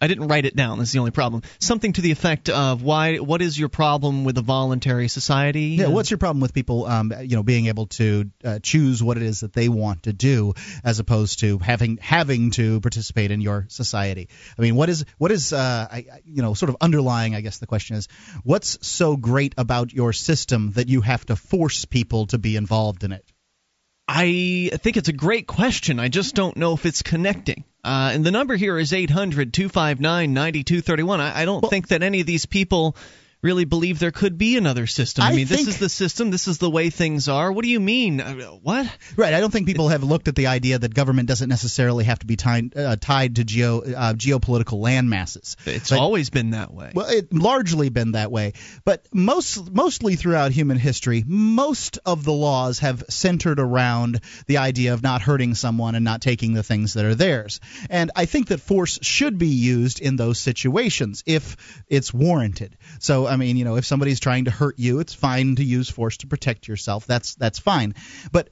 I 0.00 0.06
didn't 0.06 0.26
write 0.28 0.44
it 0.44 0.56
down. 0.56 0.78
That's 0.78 0.92
the 0.92 0.98
only 0.98 1.12
problem. 1.12 1.42
Something 1.60 1.92
to 1.94 2.00
the 2.00 2.10
effect 2.10 2.48
of, 2.48 2.82
why? 2.82 3.18
What 3.18 3.42
is 3.42 3.58
your 3.58 3.68
problem 3.68 4.24
with 4.24 4.36
a 4.38 4.42
voluntary 4.42 5.08
society? 5.08 5.76
Yeah. 5.78 5.86
What's 5.86 6.10
your 6.10 6.18
problem 6.18 6.40
with 6.40 6.52
people, 6.52 6.84
um, 6.86 7.12
you 7.20 7.36
know, 7.36 7.42
being 7.42 7.66
able 7.66 7.86
to 7.86 8.30
uh, 8.44 8.58
choose 8.60 9.02
what 9.02 9.16
it 9.16 9.22
is 9.22 9.40
that 9.40 9.52
they 9.52 9.68
want 9.68 10.04
to 10.04 10.12
do, 10.12 10.54
as 10.82 10.98
opposed 10.98 11.40
to 11.40 11.58
having 11.58 11.98
having 11.98 12.50
to 12.52 12.80
participate 12.80 13.30
in 13.30 13.40
your 13.40 13.66
society? 13.68 14.28
I 14.58 14.62
mean, 14.62 14.74
what 14.74 14.88
is 14.88 15.04
what 15.18 15.30
is 15.30 15.52
uh, 15.52 15.86
I, 15.90 16.06
you 16.24 16.42
know, 16.42 16.54
sort 16.54 16.70
of 16.70 16.76
underlying? 16.80 17.34
I 17.34 17.40
guess 17.40 17.58
the 17.58 17.66
question 17.66 17.96
is, 17.96 18.08
what's 18.42 18.84
so 18.86 19.16
great 19.16 19.54
about 19.56 19.92
your 19.92 20.12
system 20.12 20.72
that 20.72 20.88
you 20.88 21.02
have 21.02 21.24
to 21.26 21.36
force 21.36 21.84
people 21.84 22.26
to 22.28 22.38
be 22.38 22.56
involved 22.56 23.04
in 23.04 23.12
it? 23.12 23.24
I 24.08 24.70
think 24.74 24.96
it's 24.96 25.08
a 25.08 25.12
great 25.12 25.46
question. 25.46 25.98
I 25.98 26.08
just 26.08 26.34
don't 26.34 26.56
know 26.56 26.74
if 26.74 26.86
it's 26.86 27.02
connecting. 27.02 27.64
Uh, 27.82 28.10
and 28.12 28.24
the 28.24 28.30
number 28.30 28.56
here 28.56 28.78
is 28.78 28.92
800 28.92 29.52
259 29.52 30.32
9231. 30.32 31.20
I 31.20 31.44
don't 31.44 31.62
well, 31.62 31.70
think 31.70 31.88
that 31.88 32.02
any 32.02 32.20
of 32.20 32.26
these 32.26 32.46
people 32.46 32.96
really 33.42 33.64
believe 33.64 33.98
there 33.98 34.10
could 34.10 34.38
be 34.38 34.56
another 34.56 34.86
system. 34.86 35.24
I, 35.24 35.28
I 35.28 35.36
mean, 35.36 35.46
this 35.46 35.66
is 35.66 35.78
the 35.78 35.88
system. 35.88 36.30
This 36.30 36.48
is 36.48 36.58
the 36.58 36.70
way 36.70 36.90
things 36.90 37.28
are. 37.28 37.52
What 37.52 37.62
do 37.62 37.70
you 37.70 37.80
mean? 37.80 38.20
Uh, 38.20 38.34
what? 38.62 38.90
Right. 39.16 39.34
I 39.34 39.40
don't 39.40 39.50
think 39.50 39.66
people 39.66 39.88
have 39.88 40.02
looked 40.02 40.28
at 40.28 40.34
the 40.34 40.48
idea 40.48 40.78
that 40.78 40.94
government 40.94 41.28
doesn't 41.28 41.48
necessarily 41.48 42.04
have 42.04 42.18
to 42.20 42.26
be 42.26 42.36
tied 42.36 42.76
uh, 42.76 42.96
tied 43.00 43.36
to 43.36 43.44
geo 43.44 43.80
uh, 43.80 44.14
geopolitical 44.14 44.80
land 44.80 45.10
masses. 45.10 45.56
It's 45.66 45.90
but, 45.90 45.98
always 45.98 46.30
been 46.30 46.50
that 46.50 46.72
way. 46.72 46.92
Well, 46.94 47.08
it 47.08 47.32
largely 47.32 47.88
been 47.88 48.12
that 48.12 48.30
way. 48.30 48.54
But 48.84 49.06
most 49.12 49.70
mostly 49.72 50.16
throughout 50.16 50.52
human 50.52 50.78
history, 50.78 51.22
most 51.26 51.98
of 52.04 52.24
the 52.24 52.32
laws 52.32 52.80
have 52.80 53.04
centered 53.08 53.60
around 53.60 54.20
the 54.46 54.58
idea 54.58 54.94
of 54.94 55.02
not 55.02 55.22
hurting 55.22 55.54
someone 55.54 55.94
and 55.94 56.04
not 56.04 56.20
taking 56.20 56.54
the 56.54 56.62
things 56.62 56.94
that 56.94 57.04
are 57.04 57.14
theirs. 57.14 57.60
And 57.90 58.10
I 58.16 58.24
think 58.24 58.48
that 58.48 58.60
force 58.60 58.98
should 59.02 59.38
be 59.38 59.48
used 59.48 60.00
in 60.00 60.16
those 60.16 60.38
situations 60.38 61.22
if 61.26 61.84
it's 61.88 62.12
warranted. 62.12 62.76
So 62.98 63.25
I 63.26 63.36
mean, 63.36 63.56
you 63.56 63.64
know, 63.64 63.76
if 63.76 63.84
somebody's 63.84 64.20
trying 64.20 64.46
to 64.46 64.50
hurt 64.50 64.78
you, 64.78 65.00
it's 65.00 65.14
fine 65.14 65.56
to 65.56 65.64
use 65.64 65.88
force 65.88 66.18
to 66.18 66.26
protect 66.26 66.68
yourself. 66.68 67.06
That's 67.06 67.34
that's 67.34 67.58
fine. 67.58 67.94
But 68.32 68.50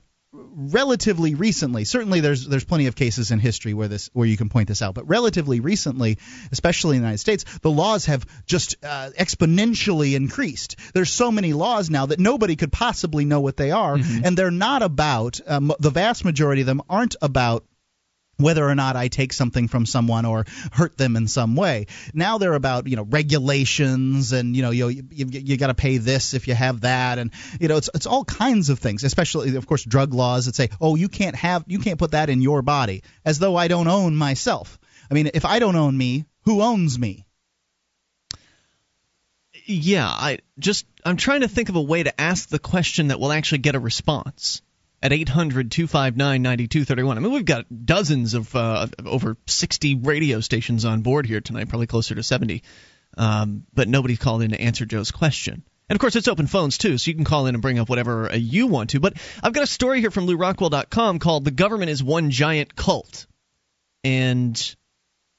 relatively 0.57 1.35
recently 1.35 1.85
certainly 1.85 2.21
there's 2.21 2.47
there's 2.47 2.65
plenty 2.65 2.87
of 2.87 2.97
cases 2.97 3.31
in 3.31 3.39
history 3.39 3.73
where 3.75 3.89
this 3.89 4.11
where 4.13 4.27
you 4.27 4.37
can 4.37 4.49
point 4.49 4.69
this 4.69 4.83
out 4.83 4.95
but 4.95 5.09
relatively 5.09 5.61
recently 5.61 6.19
especially 6.51 6.97
in 6.97 7.03
the 7.03 7.07
United 7.07 7.19
States 7.19 7.45
the 7.63 7.71
laws 7.71 8.07
have 8.07 8.27
just 8.47 8.77
uh, 8.83 9.11
exponentially 9.19 10.15
increased 10.15 10.77
there's 10.93 11.13
so 11.13 11.31
many 11.31 11.53
laws 11.53 11.91
now 11.91 12.07
that 12.07 12.19
nobody 12.19 12.57
could 12.57 12.73
possibly 12.73 13.25
know 13.25 13.41
what 13.41 13.57
they 13.57 13.71
are 13.71 13.97
mm-hmm. 13.97 14.25
and 14.25 14.37
they're 14.37 14.51
not 14.51 14.83
about 14.83 15.41
um, 15.47 15.73
the 15.79 15.91
vast 15.91 16.25
majority 16.25 16.63
of 16.63 16.67
them 16.67 16.83
aren't 16.89 17.17
about 17.23 17.65
whether 18.37 18.67
or 18.69 18.75
not 18.75 18.97
I 18.97 19.09
take 19.09 19.33
something 19.33 19.69
from 19.69 19.87
someone 19.87 20.25
or 20.25 20.45
hurt 20.73 20.97
them 20.97 21.17
in 21.17 21.29
some 21.29 21.57
way. 21.57 21.87
Now 22.13 22.39
they're 22.39 22.55
about 22.55 22.87
you 22.87 22.97
know 22.97 23.05
regulations 23.05 24.33
and 24.33 24.57
you 24.57 24.63
know 24.63 24.71
you 24.71 24.89
you, 24.89 25.27
you 25.31 25.57
got 25.57 25.69
to 25.69 25.75
pay 25.75 25.99
this 25.99 26.35
if 26.35 26.49
you 26.49 26.55
have 26.55 26.83
that 26.83 27.19
and 27.19 27.31
you 27.61 27.69
know 27.69 27.77
it's 27.77 27.91
it's 27.95 28.07
all 28.07 28.25
kinds 28.25 28.71
of 28.71 28.79
things. 28.79 29.05
Especially 29.05 29.57
of 29.57 29.67
course 29.67 29.85
drug 29.85 30.15
laws 30.15 30.47
that 30.47 30.55
say 30.55 30.71
oh 30.81 30.95
you 30.97 31.09
can't 31.09 31.37
have 31.37 31.65
you 31.67 31.79
can't 31.79 31.99
put 31.99 32.13
that 32.13 32.31
in 32.31 32.43
your 32.43 32.63
body 32.63 33.03
as 33.25 33.39
though 33.39 33.57
I 33.57 33.69
don't 33.69 33.89
own 33.89 34.17
myself. 34.17 34.79
I 35.11 35.15
mean 35.15 35.31
if 35.35 35.45
I 35.45 35.59
don't 35.59 35.77
own 35.77 35.97
me, 35.97 36.25
who 36.43 36.63
owns 36.63 36.99
me? 36.99 37.27
Yeah, 39.67 40.07
I 40.07 40.41
just 40.59 40.87
I'm 41.05 41.17
trying 41.17 41.41
to 41.41 41.49
think 41.49 41.69
of 41.69 41.77
a 41.77 41.83
way 41.83 42.03
to 42.03 42.21
ask 42.21 42.49
the 42.49 42.59
question 42.59 43.09
that 43.09 43.19
will 43.19 43.33
actually 43.33 43.59
get 43.59 43.77
a 43.77 43.81
response 43.81 44.61
at 45.05 45.13
800 45.13 45.71
259 45.71 46.41
9231. 46.43 47.19
I 47.19 47.21
mean, 47.21 47.31
we've 47.31 47.45
got 47.45 47.67
dozens 47.85 48.33
of 48.33 48.57
uh, 48.57 48.87
over 49.05 49.37
60 49.47 49.97
radio 49.97 50.41
stations 50.41 50.87
on 50.87 51.03
board 51.03 51.27
here 51.27 51.43
tonight, 51.43 51.69
probably 51.69 51.87
closer 51.87 52.15
to 52.15 52.23
70. 52.23 52.63
Um, 53.19 53.67
but 53.75 53.87
nobody 53.87 54.17
called 54.17 54.43
in 54.43 54.53
to 54.53 54.61
answer 54.61 54.87
Joe's 54.87 55.11
question. 55.11 55.63
And 55.91 55.97
of 55.97 56.01
course, 56.01 56.17
it's 56.17 56.27
open 56.27 56.47
phones 56.47 56.79
too, 56.79 56.97
so 56.97 57.11
you 57.11 57.15
can 57.15 57.27
call 57.27 57.47
in 57.47 57.55
and 57.55 57.61
bring 57.61 57.79
up 57.79 57.91
whatever 57.91 58.33
uh, 58.33 58.35
you 58.35 58.67
want 58.67 58.91
to. 58.91 59.01
But 59.01 59.19
I've 59.43 59.53
got 59.53 59.63
a 59.63 59.67
story 59.67 60.01
here 60.01 60.11
from 60.11 60.27
LewRockwell.com 60.27 61.19
called 61.19 61.45
The 61.45 61.51
Government 61.51 61.91
is 61.91 62.03
One 62.03 62.31
Giant 62.31 62.75
Cult. 62.75 63.27
And 64.03 64.57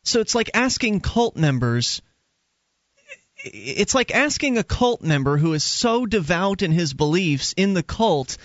so 0.03 0.19
it's 0.19 0.35
like 0.35 0.51
asking 0.53 0.99
cult 0.99 1.35
members 1.35 2.03
it's 3.47 3.93
like 3.93 4.11
asking 4.11 4.57
a 4.57 4.63
cult 4.63 5.03
member 5.03 5.37
who 5.37 5.53
is 5.53 5.63
so 5.63 6.07
devout 6.07 6.63
in 6.63 6.71
his 6.71 6.93
beliefs 6.93 7.53
in 7.55 7.75
the 7.75 7.83
cult 7.83 8.37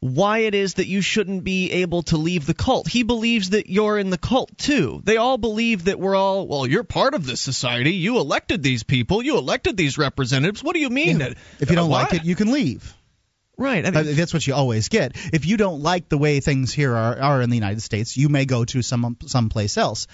why 0.00 0.40
it 0.40 0.54
is 0.54 0.74
that 0.74 0.86
you 0.86 1.00
shouldn't 1.00 1.42
be 1.42 1.72
able 1.72 2.02
to 2.04 2.16
leave 2.16 2.46
the 2.46 2.54
cult. 2.54 2.86
He 2.86 3.02
believes 3.02 3.50
that 3.50 3.68
you're 3.68 3.98
in 3.98 4.10
the 4.10 4.18
cult 4.18 4.56
too. 4.58 5.00
They 5.04 5.16
all 5.16 5.38
believe 5.38 5.84
that 5.84 5.98
we're 5.98 6.14
all, 6.14 6.46
well, 6.46 6.66
you're 6.66 6.84
part 6.84 7.14
of 7.14 7.26
this 7.26 7.40
society. 7.40 7.94
You 7.94 8.18
elected 8.18 8.62
these 8.62 8.82
people. 8.82 9.22
You 9.22 9.38
elected 9.38 9.76
these 9.76 9.96
representatives. 9.96 10.62
What 10.62 10.74
do 10.74 10.80
you 10.80 10.90
mean? 10.90 11.20
Yeah. 11.20 11.28
That, 11.28 11.38
if 11.60 11.70
you 11.70 11.76
don't 11.76 11.90
like 11.90 12.12
it, 12.12 12.24
you 12.24 12.34
can 12.36 12.52
leave. 12.52 12.94
Right. 13.58 13.86
I 13.86 13.90
mean, 13.90 14.16
that's 14.16 14.34
what 14.34 14.46
you 14.46 14.54
always 14.54 14.90
get. 14.90 15.16
If 15.32 15.46
you 15.46 15.56
don't 15.56 15.80
like 15.80 16.10
the 16.10 16.18
way 16.18 16.40
things 16.40 16.74
here 16.74 16.94
are, 16.94 17.18
are 17.18 17.40
in 17.40 17.48
the 17.48 17.56
United 17.56 17.80
States, 17.80 18.14
you 18.14 18.28
may 18.28 18.44
go 18.44 18.66
to 18.66 18.82
some 18.82 19.16
someplace 19.24 19.78
else. 19.78 20.08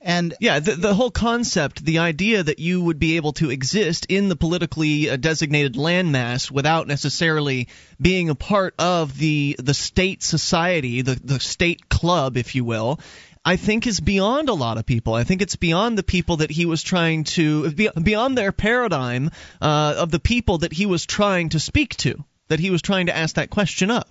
And 0.00 0.34
Yeah, 0.40 0.60
the, 0.60 0.72
the 0.72 0.94
whole 0.94 1.10
concept, 1.10 1.84
the 1.84 1.98
idea 1.98 2.42
that 2.42 2.58
you 2.58 2.82
would 2.82 2.98
be 2.98 3.16
able 3.16 3.32
to 3.34 3.50
exist 3.50 4.06
in 4.08 4.28
the 4.28 4.36
politically 4.36 5.10
uh, 5.10 5.16
designated 5.16 5.74
landmass 5.74 6.50
without 6.50 6.86
necessarily 6.86 7.68
being 8.00 8.30
a 8.30 8.34
part 8.34 8.74
of 8.78 9.16
the 9.18 9.56
the 9.58 9.74
state 9.74 10.22
society, 10.22 11.02
the 11.02 11.14
the 11.22 11.40
state 11.40 11.88
club, 11.88 12.36
if 12.36 12.54
you 12.54 12.64
will, 12.64 13.00
I 13.44 13.56
think 13.56 13.86
is 13.86 14.00
beyond 14.00 14.48
a 14.48 14.54
lot 14.54 14.78
of 14.78 14.86
people. 14.86 15.14
I 15.14 15.24
think 15.24 15.42
it's 15.42 15.56
beyond 15.56 15.96
the 15.96 16.02
people 16.02 16.38
that 16.38 16.50
he 16.50 16.66
was 16.66 16.82
trying 16.82 17.24
to 17.24 17.70
beyond 17.70 18.36
their 18.36 18.52
paradigm 18.52 19.30
uh, 19.60 19.94
of 19.96 20.10
the 20.10 20.20
people 20.20 20.58
that 20.58 20.72
he 20.72 20.86
was 20.86 21.06
trying 21.06 21.50
to 21.50 21.60
speak 21.60 21.96
to, 21.98 22.24
that 22.48 22.60
he 22.60 22.70
was 22.70 22.82
trying 22.82 23.06
to 23.06 23.16
ask 23.16 23.36
that 23.36 23.50
question 23.50 23.90
of. 23.90 24.04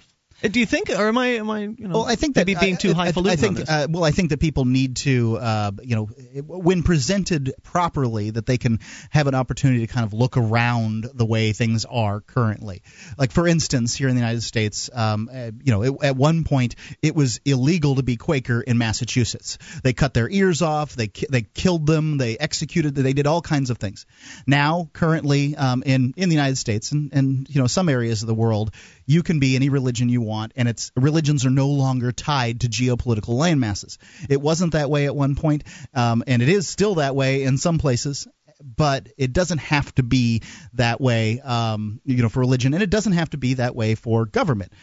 Uh, 0.43 0.49
Do 0.49 0.59
you 0.59 0.67
think, 0.67 0.91
or 0.91 1.07
am 1.07 1.17
I, 1.17 1.27
am 1.37 1.49
I, 1.49 1.61
you 1.61 1.75
know, 1.79 1.95
Well, 1.95 2.05
I 2.05 2.15
think 2.15 2.35
that 2.35 2.45
maybe 2.45 2.59
being 2.59 2.75
I- 2.75 2.77
too 2.77 2.91
I- 2.91 2.93
highfalutin 2.93 3.31
I 3.31 3.35
think. 3.55 3.69
Uh, 3.69 3.87
well, 3.89 4.03
I 4.03 4.11
think 4.11 4.29
that 4.29 4.39
people 4.39 4.65
need 4.65 4.97
to, 4.97 5.37
uh, 5.37 5.71
you 5.81 5.95
know, 5.95 6.05
when 6.05 6.83
presented 6.83 7.53
properly, 7.63 8.29
that 8.29 8.45
they 8.45 8.57
can 8.59 8.79
have 9.09 9.25
an 9.25 9.33
opportunity 9.33 9.79
to 9.85 9.91
kind 9.91 10.05
of 10.05 10.13
look 10.13 10.37
around 10.37 11.09
the 11.15 11.25
way 11.25 11.53
things 11.53 11.85
are 11.85 12.21
currently. 12.21 12.83
Like, 13.17 13.31
for 13.31 13.47
instance, 13.47 13.95
here 13.95 14.09
in 14.09 14.15
the 14.15 14.19
United 14.21 14.43
States, 14.43 14.91
um, 14.93 15.27
uh, 15.33 15.51
you 15.63 15.71
know, 15.71 15.81
it, 15.83 15.93
at 16.03 16.15
one 16.15 16.43
point 16.43 16.75
it 17.01 17.15
was 17.15 17.39
illegal 17.43 17.95
to 17.95 18.03
be 18.03 18.15
Quaker 18.15 18.61
in 18.61 18.77
Massachusetts. 18.77 19.57
They 19.81 19.93
cut 19.93 20.13
their 20.13 20.29
ears 20.29 20.61
off, 20.61 20.95
they 20.95 21.07
ki- 21.07 21.27
they 21.31 21.41
killed 21.41 21.87
them, 21.87 22.17
they 22.19 22.37
executed, 22.37 22.93
they 22.93 23.13
did 23.13 23.25
all 23.25 23.41
kinds 23.41 23.71
of 23.71 23.79
things. 23.79 24.05
Now, 24.45 24.89
currently, 24.93 25.55
um, 25.55 25.81
in 25.83 26.13
in 26.15 26.29
the 26.29 26.35
United 26.35 26.57
States 26.57 26.91
and 26.91 27.11
and 27.11 27.47
you 27.49 27.59
know 27.59 27.67
some 27.67 27.89
areas 27.89 28.21
of 28.21 28.27
the 28.27 28.35
world, 28.35 28.71
you 29.07 29.23
can 29.23 29.39
be 29.39 29.55
any 29.55 29.69
religion 29.69 30.09
you 30.09 30.21
want, 30.21 30.51
and 30.55 30.67
it's 30.67 30.91
religions 30.95 31.45
are 31.45 31.49
no 31.49 31.69
longer 31.69 32.11
tied 32.11 32.61
to 32.61 32.67
geopolitical 32.67 33.39
landmasses. 33.39 33.97
It 34.29 34.41
wasn't 34.41 34.73
that 34.73 34.89
way 34.89 35.05
at 35.05 35.15
one 35.15 35.35
point, 35.35 35.63
um, 35.93 36.23
and 36.27 36.41
it 36.41 36.49
is 36.49 36.67
still 36.67 36.95
that 36.95 37.15
way 37.15 37.43
in 37.43 37.57
some 37.57 37.79
places. 37.79 38.27
But 38.59 39.09
it 39.17 39.33
doesn't 39.33 39.59
have 39.59 39.93
to 39.95 40.03
be 40.03 40.41
that 40.73 40.99
way, 40.99 41.39
um, 41.41 42.01
you 42.03 42.23
know, 42.23 42.29
for 42.29 42.39
religion, 42.39 42.73
and 42.73 42.81
it 42.81 42.89
doesn't 42.89 43.13
have 43.13 43.29
to 43.29 43.37
be 43.37 43.53
that 43.55 43.75
way 43.75 43.93
for 43.93 44.25
government. 44.25 44.73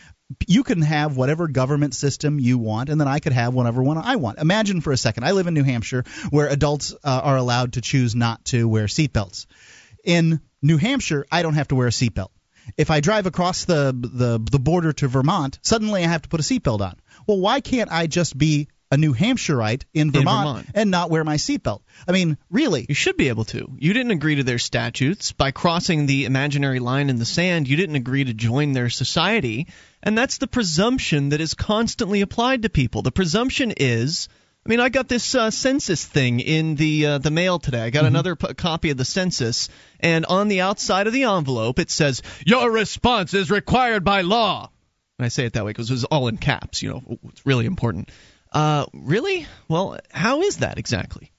You 0.47 0.63
can 0.63 0.81
have 0.81 1.17
whatever 1.17 1.49
government 1.49 1.95
system 1.95 2.39
you 2.39 2.57
want, 2.57 2.89
and 2.89 3.01
then 3.01 3.09
I 3.09 3.19
could 3.19 3.33
have 3.33 3.53
whatever 3.53 3.83
one 3.83 3.99
I 3.99 4.15
want. 4.15 4.39
Imagine 4.39 4.81
for 4.81 4.93
a 4.93 4.97
second, 4.97 5.25
I 5.25 5.33
live 5.33 5.49
in 5.49 5.55
New 5.55 5.65
Hampshire, 5.65 6.05
where 6.31 6.47
adults 6.47 6.95
uh, 7.03 7.21
are 7.25 7.37
allowed 7.37 7.73
to 7.73 7.81
choose 7.81 8.15
not 8.15 8.45
to 8.47 8.69
wear 8.69 8.85
seatbelts. 8.85 9.47
In 10.05 10.41
New 10.63 10.77
Hampshire, 10.77 11.27
I 11.33 11.43
don't 11.43 11.55
have 11.55 11.69
to 11.69 11.75
wear 11.75 11.89
a 11.89 11.91
seatbelt. 11.91 12.29
If 12.77 12.91
I 12.91 13.01
drive 13.01 13.27
across 13.27 13.65
the, 13.65 13.93
the 13.95 14.39
the 14.39 14.59
border 14.59 14.93
to 14.95 15.09
Vermont, 15.09 15.59
suddenly 15.63 16.05
I 16.05 16.09
have 16.09 16.23
to 16.23 16.29
put 16.29 16.41
a 16.41 16.43
seatbelt 16.43 16.81
on. 16.81 16.97
Well, 17.27 17.41
why 17.41 17.61
can't 17.61 17.91
I 17.91 18.07
just 18.07 18.37
be 18.37 18.69
a 18.91 18.97
New 18.97 19.15
Hampshireite 19.15 19.85
in 19.93 20.11
Vermont, 20.11 20.47
Vermont. 20.47 20.67
and 20.75 20.91
not 20.91 21.11
wear 21.11 21.25
my 21.25 21.37
seatbelt? 21.37 21.81
I 22.07 22.13
mean, 22.13 22.37
really? 22.51 22.87
You 22.89 22.95
should 22.95 23.17
be 23.17 23.29
able 23.29 23.45
to. 23.47 23.75
You 23.79 23.93
didn't 23.93 24.13
agree 24.13 24.37
to 24.37 24.45
their 24.45 24.59
statutes. 24.59 25.33
By 25.33 25.51
crossing 25.51 26.07
the 26.07 26.27
imaginary 26.27 26.79
line 26.79 27.11
in 27.11 27.19
the 27.19 27.25
sand, 27.25 27.69
you 27.69 27.77
didn't 27.77 27.97
agree 27.97 28.25
to 28.25 28.35
join 28.35 28.73
their 28.73 28.91
society. 28.91 29.67
And 30.03 30.17
that's 30.17 30.39
the 30.39 30.47
presumption 30.47 31.31
that 31.31 31.41
is 31.41 31.55
constantly 31.55 32.21
applied 32.21 32.63
to 32.63 32.69
people. 32.69 33.03
The 33.03 33.13
presumption 33.13 33.73
is. 33.77 34.29
I 34.65 34.71
mean, 34.71 34.81
I 34.81 34.89
got 34.89 35.09
this 35.09 35.35
uh, 35.35 35.51
census 35.51 36.05
thing 36.05 36.41
in 36.41 36.75
the 36.75 37.07
uh, 37.07 37.19
the 37.19 37.31
mail 37.31 37.59
today. 37.59 37.83
I 37.83 37.91
got 37.91 38.07
another 38.07 38.35
p- 38.35 38.55
copy 38.55 38.91
of 38.91 38.97
the 38.97 39.05
census, 39.05 39.69
and 40.01 40.25
on 40.25 40.49
the 40.49 40.63
outside 40.63 41.07
of 41.07 41.13
the 41.13 41.25
envelope 41.25 41.79
it 41.79 41.91
says, 41.91 42.23
"Your 42.47 42.71
response 42.71 43.35
is 43.35 43.51
required 43.51 44.05
by 44.05 44.23
law." 44.23 44.71
And 45.19 45.27
I 45.27 45.29
say 45.29 45.45
it 45.45 45.53
that 45.53 45.67
way 45.67 45.71
because 45.71 45.91
it 45.91 45.95
was 45.95 46.05
all 46.05 46.29
in 46.29 46.39
caps. 46.39 46.83
You 46.83 46.91
know, 46.91 47.19
it's 47.29 47.45
really 47.45 47.67
important. 47.67 48.11
Uh, 48.53 48.87
really? 48.95 49.47
Well, 49.69 49.99
how 50.11 50.41
is 50.41 50.59
that 50.59 50.79
exactly? 50.79 51.31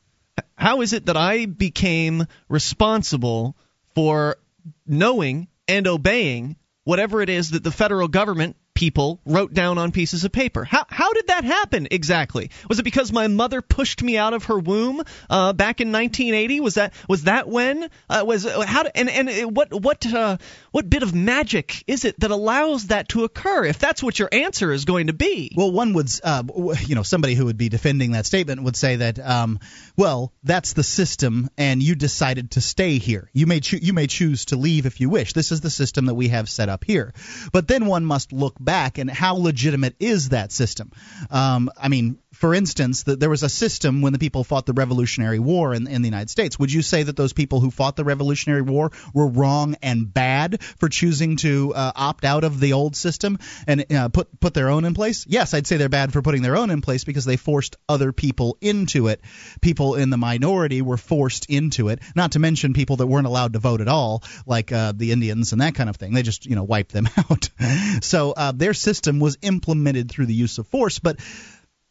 How 0.55 0.81
is 0.81 0.93
it 0.93 1.07
that 1.07 1.17
I 1.17 1.47
became 1.47 2.27
responsible 2.47 3.55
for 3.95 4.38
knowing 4.85 5.47
and 5.67 5.88
obeying 5.88 6.57
whatever 6.83 7.21
it 7.21 7.29
is 7.29 7.51
that 7.51 7.63
the 7.63 7.71
federal 7.71 8.07
government 8.07 8.55
people 8.75 9.19
wrote 9.25 9.53
down 9.53 9.77
on 9.77 9.91
pieces 9.91 10.23
of 10.23 10.31
paper? 10.31 10.63
How 10.63 10.85
how 10.88 11.13
did 11.13 11.27
that 11.27 11.43
happen 11.43 11.88
exactly? 11.89 12.51
Was 12.69 12.79
it 12.79 12.83
because 12.83 13.11
my 13.11 13.27
mother 13.27 13.61
pushed 13.61 14.03
me 14.03 14.17
out 14.17 14.33
of 14.33 14.45
her 14.45 14.59
womb 14.59 15.01
uh, 15.29 15.53
back 15.53 15.81
in 15.81 15.91
1980? 15.91 16.59
Was 16.59 16.75
that 16.75 16.93
was 17.07 17.23
that 17.23 17.47
when? 17.47 17.89
Uh, 18.09 18.23
was 18.27 18.45
how 18.45 18.83
and 18.93 19.09
and 19.09 19.29
uh, 19.29 19.47
what 19.47 19.73
what 19.73 20.05
uh, 20.13 20.38
what 20.71 20.89
bit 20.89 21.03
of 21.03 21.15
magic 21.15 21.83
is 21.88 22.05
it 22.05 22.19
that 22.19 22.31
allows 22.31 22.88
that 22.88 23.09
to 23.09 23.23
occur? 23.23 23.65
If 23.65 23.79
that's 23.79 24.03
what 24.03 24.19
your 24.19 24.29
answer 24.31 24.71
is 24.71 24.85
going 24.85 25.07
to 25.07 25.13
be. 25.13 25.51
Well, 25.55 25.71
one 25.71 25.93
would, 25.93 26.09
uh, 26.23 26.43
you 26.85 26.95
know, 26.95 27.03
somebody 27.03 27.33
who 27.33 27.45
would 27.45 27.57
be 27.57 27.69
defending 27.69 28.11
that 28.11 28.25
statement 28.25 28.63
would 28.63 28.75
say 28.75 28.97
that, 28.97 29.19
um, 29.19 29.59
well, 29.95 30.33
that's 30.43 30.73
the 30.73 30.83
system, 30.83 31.49
and 31.57 31.81
you 31.81 31.95
decided 31.95 32.51
to 32.51 32.61
stay 32.61 32.97
here. 32.97 33.29
You 33.33 33.47
may 33.47 33.61
choo- 33.61 33.79
you 33.81 33.93
may 33.93 34.07
choose 34.07 34.45
to 34.45 34.57
leave 34.57 34.85
if 34.85 34.99
you 34.99 35.09
wish. 35.09 35.33
This 35.33 35.51
is 35.51 35.61
the 35.61 35.69
system 35.69 36.05
that 36.07 36.15
we 36.15 36.29
have 36.29 36.49
set 36.49 36.69
up 36.69 36.83
here. 36.83 37.13
But 37.51 37.67
then 37.67 37.85
one 37.85 38.05
must 38.05 38.33
look 38.33 38.55
back 38.65 38.97
and 38.97 39.10
how 39.10 39.36
legitimate 39.36 39.95
is 39.99 40.30
that 40.30 40.51
system? 40.51 40.91
Um, 41.30 41.69
I 41.82 41.88
mean, 41.88 42.17
for 42.36 42.54
instance, 42.54 43.04
that 43.04 43.19
there 43.19 43.30
was 43.30 43.43
a 43.43 43.50
system 43.50 44.02
when 44.02 44.13
the 44.13 44.19
people 44.19 44.43
fought 44.43 44.65
the 44.65 44.74
Revolutionary 44.74 45.39
War 45.39 45.74
in, 45.74 45.88
in 45.88 46.02
the 46.02 46.08
United 46.08 46.30
States. 46.30 46.60
Would 46.60 46.71
you 46.71 46.82
say 46.82 47.04
that 47.04 47.15
those 47.15 47.34
people 47.34 47.62
who 47.62 47.71
fought 47.71 47.95
the 47.95 48.04
Revolutionary 48.04 48.62
War 48.62 48.91
were 49.13 49.28
wrong 49.28 49.76
and 49.82 50.13
bad 50.13 50.62
for 50.62 50.89
choosing 50.89 51.38
to 51.38 51.74
uh, 51.74 51.91
opt 51.95 52.26
out 52.26 52.43
of 52.43 52.60
the 52.60 52.74
old 52.74 52.95
system 52.95 53.39
and 53.67 53.91
uh, 53.91 54.10
put 54.10 54.39
put 54.39 54.54
their 54.54 54.69
own 54.69 54.86
in 54.86 54.93
place? 54.93 55.26
Yes, 55.28 55.54
I'd 55.54 55.65
say 55.65 55.78
they're 55.78 55.89
bad 55.89 56.12
for 56.12 56.21
putting 56.21 56.41
their 56.41 56.58
own 56.58 56.69
in 56.69 56.82
place 56.82 57.06
because 57.06 57.26
they 57.26 57.38
forced 57.38 57.78
other 57.88 58.12
people 58.12 58.58
into 58.60 59.08
it. 59.08 59.21
People 59.62 59.95
in 59.95 60.10
the 60.10 60.17
minority 60.17 60.82
were 60.82 60.98
forced 60.98 61.50
into 61.50 61.88
it. 61.88 62.00
Not 62.15 62.34
to 62.34 62.39
mention 62.39 62.74
people 62.74 62.98
that 62.98 63.08
weren't 63.08 63.28
allowed 63.28 63.54
to 63.54 63.60
vote 63.60 63.80
at 63.80 63.88
all, 63.88 64.24
like 64.45 64.71
uh, 64.71 64.93
the 64.95 65.12
Indians 65.12 65.54
and 65.54 65.62
that 65.62 65.76
kind 65.76 65.89
of 65.89 65.95
thing. 65.95 66.13
They 66.13 66.24
just 66.24 66.45
you 66.45 66.56
know 66.56 66.63
wiped 66.63 66.91
them 66.91 67.08
out. 67.17 67.50
so 68.02 68.34
uh, 68.34 68.52
their 68.52 68.74
system 68.74 69.19
was 69.19 69.38
implemented 69.41 70.12
through 70.12 70.26
the 70.26 70.34
use 70.34 70.58
of 70.58 70.67
force, 70.67 71.00
but 71.00 71.19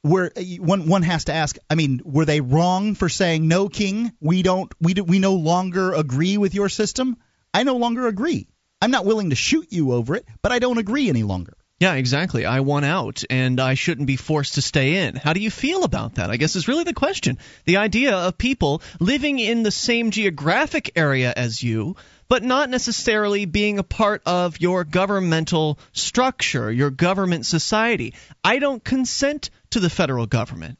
where 0.04 0.30
one 0.58 0.86
one 0.86 1.02
has 1.02 1.24
to 1.24 1.32
ask 1.32 1.56
i 1.70 1.74
mean 1.74 2.00
were 2.04 2.26
they 2.26 2.40
wrong 2.42 2.94
for 2.94 3.08
saying 3.08 3.48
no 3.48 3.68
king 3.68 4.12
we 4.20 4.42
don't 4.42 4.72
we 4.78 4.92
do, 4.92 5.02
we 5.02 5.18
no 5.18 5.34
longer 5.34 5.94
agree 5.94 6.36
with 6.36 6.54
your 6.54 6.68
system 6.68 7.16
i 7.54 7.62
no 7.62 7.76
longer 7.76 8.06
agree 8.06 8.46
i'm 8.82 8.90
not 8.90 9.06
willing 9.06 9.30
to 9.30 9.36
shoot 9.36 9.66
you 9.70 9.92
over 9.92 10.14
it 10.14 10.26
but 10.42 10.52
i 10.52 10.58
don't 10.58 10.78
agree 10.78 11.08
any 11.08 11.22
longer 11.22 11.54
Yeah, 11.80 11.94
exactly. 11.94 12.46
I 12.46 12.60
want 12.60 12.84
out, 12.84 13.24
and 13.28 13.58
I 13.60 13.74
shouldn't 13.74 14.06
be 14.06 14.16
forced 14.16 14.54
to 14.54 14.62
stay 14.62 14.88
in. 15.04 15.16
How 15.16 15.32
do 15.34 15.40
you 15.40 15.50
feel 15.50 15.82
about 15.84 16.14
that? 16.14 16.30
I 16.30 16.36
guess 16.38 16.54
is 16.56 16.68
really 16.68 16.84
the 16.84 16.94
question. 16.94 17.38
The 17.64 17.78
idea 17.78 18.14
of 18.16 18.38
people 18.38 18.80
living 19.00 19.40
in 19.40 19.64
the 19.64 19.72
same 19.72 20.12
geographic 20.12 20.92
area 20.94 21.32
as 21.36 21.62
you, 21.62 21.96
but 22.28 22.42
not 22.44 22.70
necessarily 22.70 23.44
being 23.46 23.78
a 23.78 23.82
part 24.00 24.22
of 24.24 24.60
your 24.60 24.84
governmental 24.84 25.78
structure, 25.92 26.70
your 26.70 26.90
government 26.90 27.44
society. 27.44 28.14
I 28.42 28.60
don't 28.60 28.82
consent 28.82 29.50
to 29.74 29.80
the 29.80 29.90
federal 29.90 30.26
government. 30.26 30.78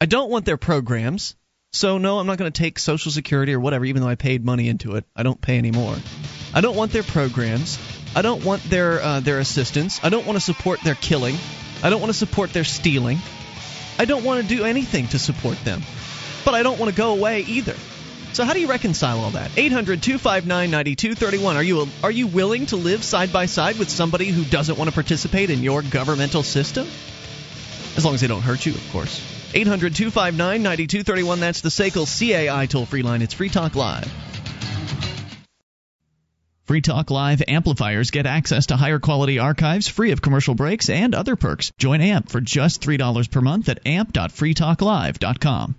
I 0.00 0.06
don't 0.06 0.30
want 0.30 0.44
their 0.44 0.56
programs. 0.56 1.36
So 1.72 1.98
no, 1.98 2.18
I'm 2.18 2.26
not 2.26 2.36
going 2.36 2.52
to 2.52 2.62
take 2.62 2.78
Social 2.78 3.10
Security 3.10 3.54
or 3.54 3.60
whatever, 3.60 3.84
even 3.84 4.02
though 4.02 4.08
I 4.08 4.16
paid 4.16 4.44
money 4.44 4.68
into 4.68 4.96
it. 4.96 5.04
I 5.16 5.22
don't 5.22 5.40
pay 5.40 5.58
anymore. 5.58 5.96
I 6.52 6.60
don't 6.60 6.76
want 6.76 6.92
their 6.92 7.02
programs. 7.02 7.78
I 8.14 8.20
don't 8.20 8.44
want 8.44 8.62
their 8.64 9.00
uh, 9.00 9.20
their 9.20 9.38
assistance. 9.38 10.00
I 10.02 10.10
don't 10.10 10.26
want 10.26 10.36
to 10.36 10.44
support 10.44 10.80
their 10.82 10.96
killing. 10.96 11.36
I 11.82 11.88
don't 11.88 12.00
want 12.00 12.12
to 12.12 12.18
support 12.18 12.52
their 12.52 12.64
stealing. 12.64 13.18
I 13.98 14.04
don't 14.04 14.24
want 14.24 14.42
to 14.42 14.56
do 14.56 14.64
anything 14.64 15.08
to 15.08 15.18
support 15.18 15.56
them. 15.64 15.82
But 16.44 16.54
I 16.54 16.62
don't 16.62 16.78
want 16.78 16.90
to 16.90 16.96
go 16.96 17.12
away 17.12 17.40
either. 17.42 17.76
So 18.32 18.44
how 18.44 18.54
do 18.54 18.60
you 18.60 18.66
reconcile 18.66 19.20
all 19.20 19.30
that? 19.30 19.50
800-259-9231. 19.52 21.54
Are 21.54 21.62
you 21.62 21.88
are 22.02 22.10
you 22.10 22.26
willing 22.26 22.66
to 22.66 22.76
live 22.76 23.04
side 23.04 23.32
by 23.32 23.46
side 23.46 23.78
with 23.78 23.88
somebody 23.88 24.26
who 24.26 24.44
doesn't 24.44 24.76
want 24.76 24.90
to 24.90 24.94
participate 24.94 25.50
in 25.50 25.62
your 25.62 25.82
governmental 25.82 26.42
system? 26.42 26.88
As 27.96 28.04
long 28.04 28.14
as 28.14 28.20
they 28.20 28.26
don't 28.26 28.42
hurt 28.42 28.64
you, 28.64 28.72
of 28.72 28.90
course. 28.92 29.20
800 29.54 29.94
259 29.94 30.62
9231. 30.62 31.40
That's 31.40 31.60
the 31.60 31.68
SACL 31.68 32.06
CAI 32.06 32.66
toll 32.66 32.86
free 32.86 33.02
line. 33.02 33.22
It's 33.22 33.34
Free 33.34 33.50
Talk 33.50 33.74
Live. 33.74 34.10
Free 36.64 36.80
Talk 36.80 37.10
Live 37.10 37.42
amplifiers 37.46 38.10
get 38.10 38.24
access 38.24 38.66
to 38.66 38.76
higher 38.76 38.98
quality 38.98 39.38
archives 39.38 39.88
free 39.88 40.12
of 40.12 40.22
commercial 40.22 40.54
breaks 40.54 40.88
and 40.88 41.14
other 41.14 41.36
perks. 41.36 41.72
Join 41.76 42.00
AMP 42.00 42.30
for 42.30 42.40
just 42.40 42.80
$3 42.80 43.30
per 43.30 43.40
month 43.40 43.68
at 43.68 43.84
amp.freetalklive.com. 43.84 45.74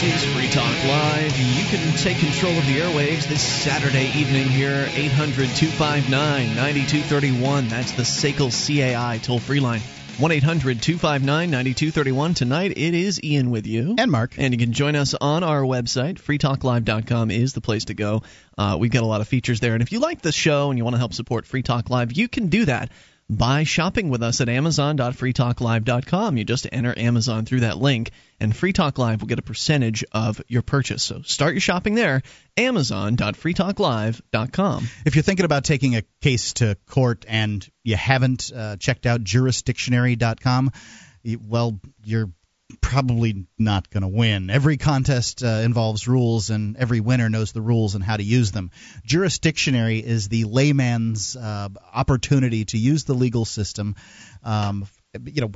This 0.00 0.24
is 0.24 0.34
Free 0.34 0.48
Talk 0.48 0.84
Live. 0.86 1.38
You 1.38 1.62
can 1.66 1.94
take 1.98 2.16
control 2.16 2.56
of 2.56 2.64
the 2.64 2.78
airwaves 2.78 3.28
this 3.28 3.42
Saturday 3.42 4.06
evening 4.18 4.46
here, 4.46 4.88
800 4.94 5.50
259 5.54 6.10
9231. 6.56 7.68
That's 7.68 7.92
the 7.92 8.04
SACL 8.04 8.48
CAI 8.50 9.18
toll 9.18 9.38
free 9.38 9.60
line. 9.60 9.80
1 10.16 10.32
800 10.32 10.80
259 10.80 11.50
9231. 11.50 12.32
Tonight 12.32 12.70
it 12.78 12.94
is 12.94 13.22
Ian 13.22 13.50
with 13.50 13.66
you. 13.66 13.94
And 13.98 14.10
Mark. 14.10 14.38
And 14.38 14.54
you 14.54 14.58
can 14.58 14.72
join 14.72 14.96
us 14.96 15.12
on 15.12 15.44
our 15.44 15.60
website. 15.60 16.14
freetalklive.com 16.14 17.30
is 17.30 17.52
the 17.52 17.60
place 17.60 17.84
to 17.86 17.94
go. 17.94 18.22
Uh, 18.56 18.78
we've 18.80 18.90
got 18.90 19.02
a 19.02 19.06
lot 19.06 19.20
of 19.20 19.28
features 19.28 19.60
there. 19.60 19.74
And 19.74 19.82
if 19.82 19.92
you 19.92 20.00
like 20.00 20.22
the 20.22 20.32
show 20.32 20.70
and 20.70 20.78
you 20.78 20.84
want 20.84 20.94
to 20.94 20.98
help 20.98 21.12
support 21.12 21.46
Free 21.46 21.62
Talk 21.62 21.90
Live, 21.90 22.12
you 22.12 22.26
can 22.26 22.46
do 22.46 22.64
that 22.64 22.90
by 23.30 23.62
shopping 23.62 24.10
with 24.10 24.24
us 24.24 24.40
at 24.40 24.48
amazon.freetalklive.com. 24.48 26.36
You 26.36 26.44
just 26.44 26.66
enter 26.72 26.92
Amazon 26.98 27.44
through 27.44 27.60
that 27.60 27.78
link, 27.78 28.10
and 28.40 28.52
Free 28.54 28.72
Talk 28.72 28.98
Live 28.98 29.20
will 29.20 29.28
get 29.28 29.38
a 29.38 29.42
percentage 29.42 30.04
of 30.10 30.42
your 30.48 30.62
purchase. 30.62 31.04
So 31.04 31.22
start 31.22 31.54
your 31.54 31.60
shopping 31.60 31.94
there, 31.94 32.22
amazon.freetalklive.com. 32.56 34.88
If 35.06 35.14
you're 35.14 35.22
thinking 35.22 35.44
about 35.44 35.62
taking 35.62 35.94
a 35.94 36.02
case 36.20 36.54
to 36.54 36.76
court 36.86 37.24
and 37.28 37.64
you 37.84 37.94
haven't 37.94 38.50
uh, 38.54 38.78
checked 38.78 39.06
out 39.06 39.22
jurisdictionary.com, 39.22 40.72
well, 41.46 41.78
you're 42.02 42.32
probably 42.80 43.46
not 43.58 43.90
going 43.90 44.02
to 44.02 44.08
win. 44.08 44.50
Every 44.50 44.76
contest 44.76 45.42
uh, 45.42 45.62
involves 45.64 46.08
rules, 46.08 46.50
and 46.50 46.76
every 46.76 47.00
winner 47.00 47.28
knows 47.28 47.52
the 47.52 47.60
rules 47.60 47.94
and 47.94 48.04
how 48.04 48.16
to 48.16 48.22
use 48.22 48.52
them. 48.52 48.70
Jurisdictionary 49.06 50.02
is 50.02 50.28
the 50.28 50.44
layman's 50.44 51.36
uh, 51.36 51.68
opportunity 51.92 52.64
to 52.66 52.78
use 52.78 53.04
the 53.04 53.14
legal 53.14 53.44
system. 53.44 53.96
Um, 54.42 54.86
you 55.24 55.40
know, 55.40 55.52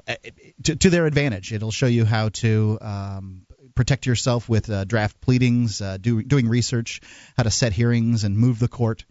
to, 0.64 0.74
to, 0.74 0.90
their 0.90 1.06
advantage. 1.06 1.52
It'll 1.52 1.70
show 1.70 1.86
you 1.86 2.04
how 2.04 2.30
to 2.30 2.76
um, 2.80 3.46
protect 3.74 4.06
yourself 4.06 4.48
with 4.48 4.68
uh, 4.68 4.84
draft 4.84 5.20
pleadings, 5.20 5.80
uh, 5.80 5.96
do, 6.00 6.22
doing 6.22 6.48
research, 6.48 7.00
how 7.36 7.44
to 7.44 7.50
set 7.50 7.72
hearings 7.72 8.24
and 8.24 8.36
move 8.36 8.58
the 8.58 8.68
court. 8.68 9.04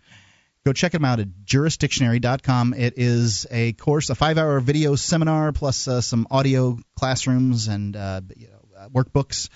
Go 0.66 0.72
check 0.72 0.94
them 0.94 1.04
out 1.04 1.20
at 1.20 1.28
jurisdictionary.com. 1.46 2.74
It 2.74 2.94
is 2.96 3.46
a 3.52 3.74
course, 3.74 4.10
a 4.10 4.16
five 4.16 4.38
hour 4.38 4.62
video 4.62 4.96
seminar, 4.96 5.52
plus 5.52 5.88
uh, 5.90 6.00
some 6.00 6.26
audio 6.32 6.80
classrooms 6.98 7.68
and 7.68 7.96
uh, 7.96 8.22
you 8.38 8.48
know, 8.48 8.80
uh, 8.80 8.90
workbooks. 8.90 9.50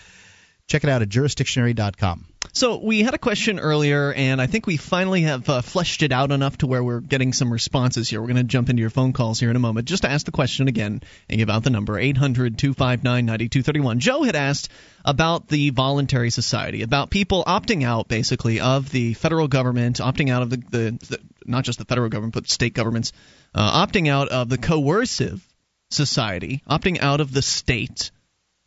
Check 0.67 0.83
it 0.83 0.89
out 0.89 1.01
at 1.01 1.07
jurisdictionary.com. 1.07 2.25
So 2.53 2.77
we 2.77 3.01
had 3.03 3.13
a 3.13 3.17
question 3.17 3.59
earlier, 3.59 4.11
and 4.13 4.41
I 4.41 4.47
think 4.47 4.65
we 4.65 4.77
finally 4.77 5.21
have 5.21 5.47
uh, 5.49 5.61
fleshed 5.61 6.01
it 6.01 6.11
out 6.11 6.31
enough 6.31 6.57
to 6.59 6.67
where 6.67 6.83
we're 6.83 7.01
getting 7.01 7.33
some 7.33 7.51
responses 7.51 8.09
here. 8.09 8.19
We're 8.19 8.27
going 8.27 8.37
to 8.37 8.43
jump 8.43 8.69
into 8.69 8.81
your 8.81 8.89
phone 8.89 9.13
calls 9.13 9.39
here 9.39 9.49
in 9.49 9.55
a 9.55 9.59
moment. 9.59 9.87
Just 9.87 10.03
to 10.03 10.09
ask 10.09 10.25
the 10.25 10.31
question 10.31 10.67
again 10.67 11.01
and 11.29 11.37
give 11.37 11.49
out 11.49 11.63
the 11.63 11.69
number 11.69 11.99
800 11.99 12.57
259 12.57 13.25
9231. 13.25 13.99
Joe 13.99 14.23
had 14.23 14.35
asked 14.35 14.69
about 15.05 15.47
the 15.47 15.69
voluntary 15.69 16.29
society, 16.29 16.81
about 16.81 17.09
people 17.09 17.43
opting 17.45 17.83
out 17.83 18.07
basically 18.07 18.59
of 18.59 18.89
the 18.89 19.13
federal 19.13 19.47
government, 19.47 19.97
opting 19.97 20.29
out 20.29 20.41
of 20.41 20.49
the, 20.49 20.57
the, 20.57 20.97
the 21.09 21.19
not 21.45 21.63
just 21.63 21.79
the 21.79 21.85
federal 21.85 22.09
government, 22.09 22.33
but 22.33 22.49
state 22.49 22.73
governments, 22.73 23.13
uh, 23.53 23.85
opting 23.85 24.09
out 24.09 24.29
of 24.29 24.49
the 24.49 24.57
coercive 24.57 25.45
society, 25.89 26.61
opting 26.69 26.99
out 26.99 27.21
of 27.21 27.31
the 27.31 27.41
state 27.41 28.11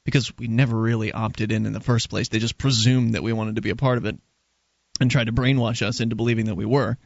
because 0.05 0.37
we 0.39 0.49
never 0.49 0.77
really 0.77 1.13
opted 1.13 1.53
in 1.53 1.67
in 1.67 1.73
the 1.73 1.81
first 1.81 2.11
place. 2.11 2.29
They 2.29 2.39
just 2.39 2.59
presumed 2.59 3.15
that 3.15 3.23
we 3.23 3.33
wanted 3.33 3.57
to 3.57 3.63
be 3.63 3.71
a 3.71 3.77
part 3.77 3.99
of 3.99 4.05
it 4.07 4.17
and 5.01 5.11
tried 5.11 5.27
to 5.27 5.33
brainwash 5.33 5.83
us 5.83 6.01
into 6.01 6.17
believing 6.17 6.47
that 6.47 6.57
we 6.57 6.67
were. 6.67 6.99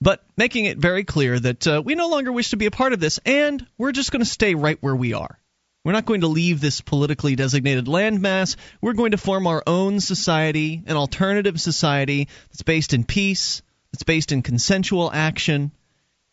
But 0.00 0.24
making 0.36 0.66
it 0.66 0.78
very 0.78 1.04
clear 1.04 1.38
that 1.38 1.66
uh, 1.66 1.82
we 1.84 1.94
no 1.94 2.08
longer 2.08 2.32
wish 2.32 2.50
to 2.50 2.56
be 2.56 2.66
a 2.66 2.70
part 2.70 2.92
of 2.92 3.00
this, 3.00 3.18
and 3.24 3.66
we're 3.78 3.92
just 3.92 4.10
going 4.10 4.22
to 4.24 4.30
stay 4.30 4.54
right 4.54 4.78
where 4.80 4.96
we 4.96 5.14
are. 5.14 5.38
We're 5.84 5.92
not 5.92 6.06
going 6.06 6.22
to 6.22 6.28
leave 6.28 6.60
this 6.60 6.80
politically 6.80 7.36
designated 7.36 7.86
landmass. 7.86 8.56
We're 8.80 8.94
going 8.94 9.10
to 9.10 9.18
form 9.18 9.46
our 9.46 9.62
own 9.66 10.00
society, 10.00 10.82
an 10.86 10.96
alternative 10.96 11.60
society 11.60 12.28
that's 12.50 12.62
based 12.62 12.94
in 12.94 13.04
peace, 13.04 13.62
that's 13.92 14.02
based 14.02 14.32
in 14.32 14.42
consensual 14.42 15.10
action. 15.12 15.72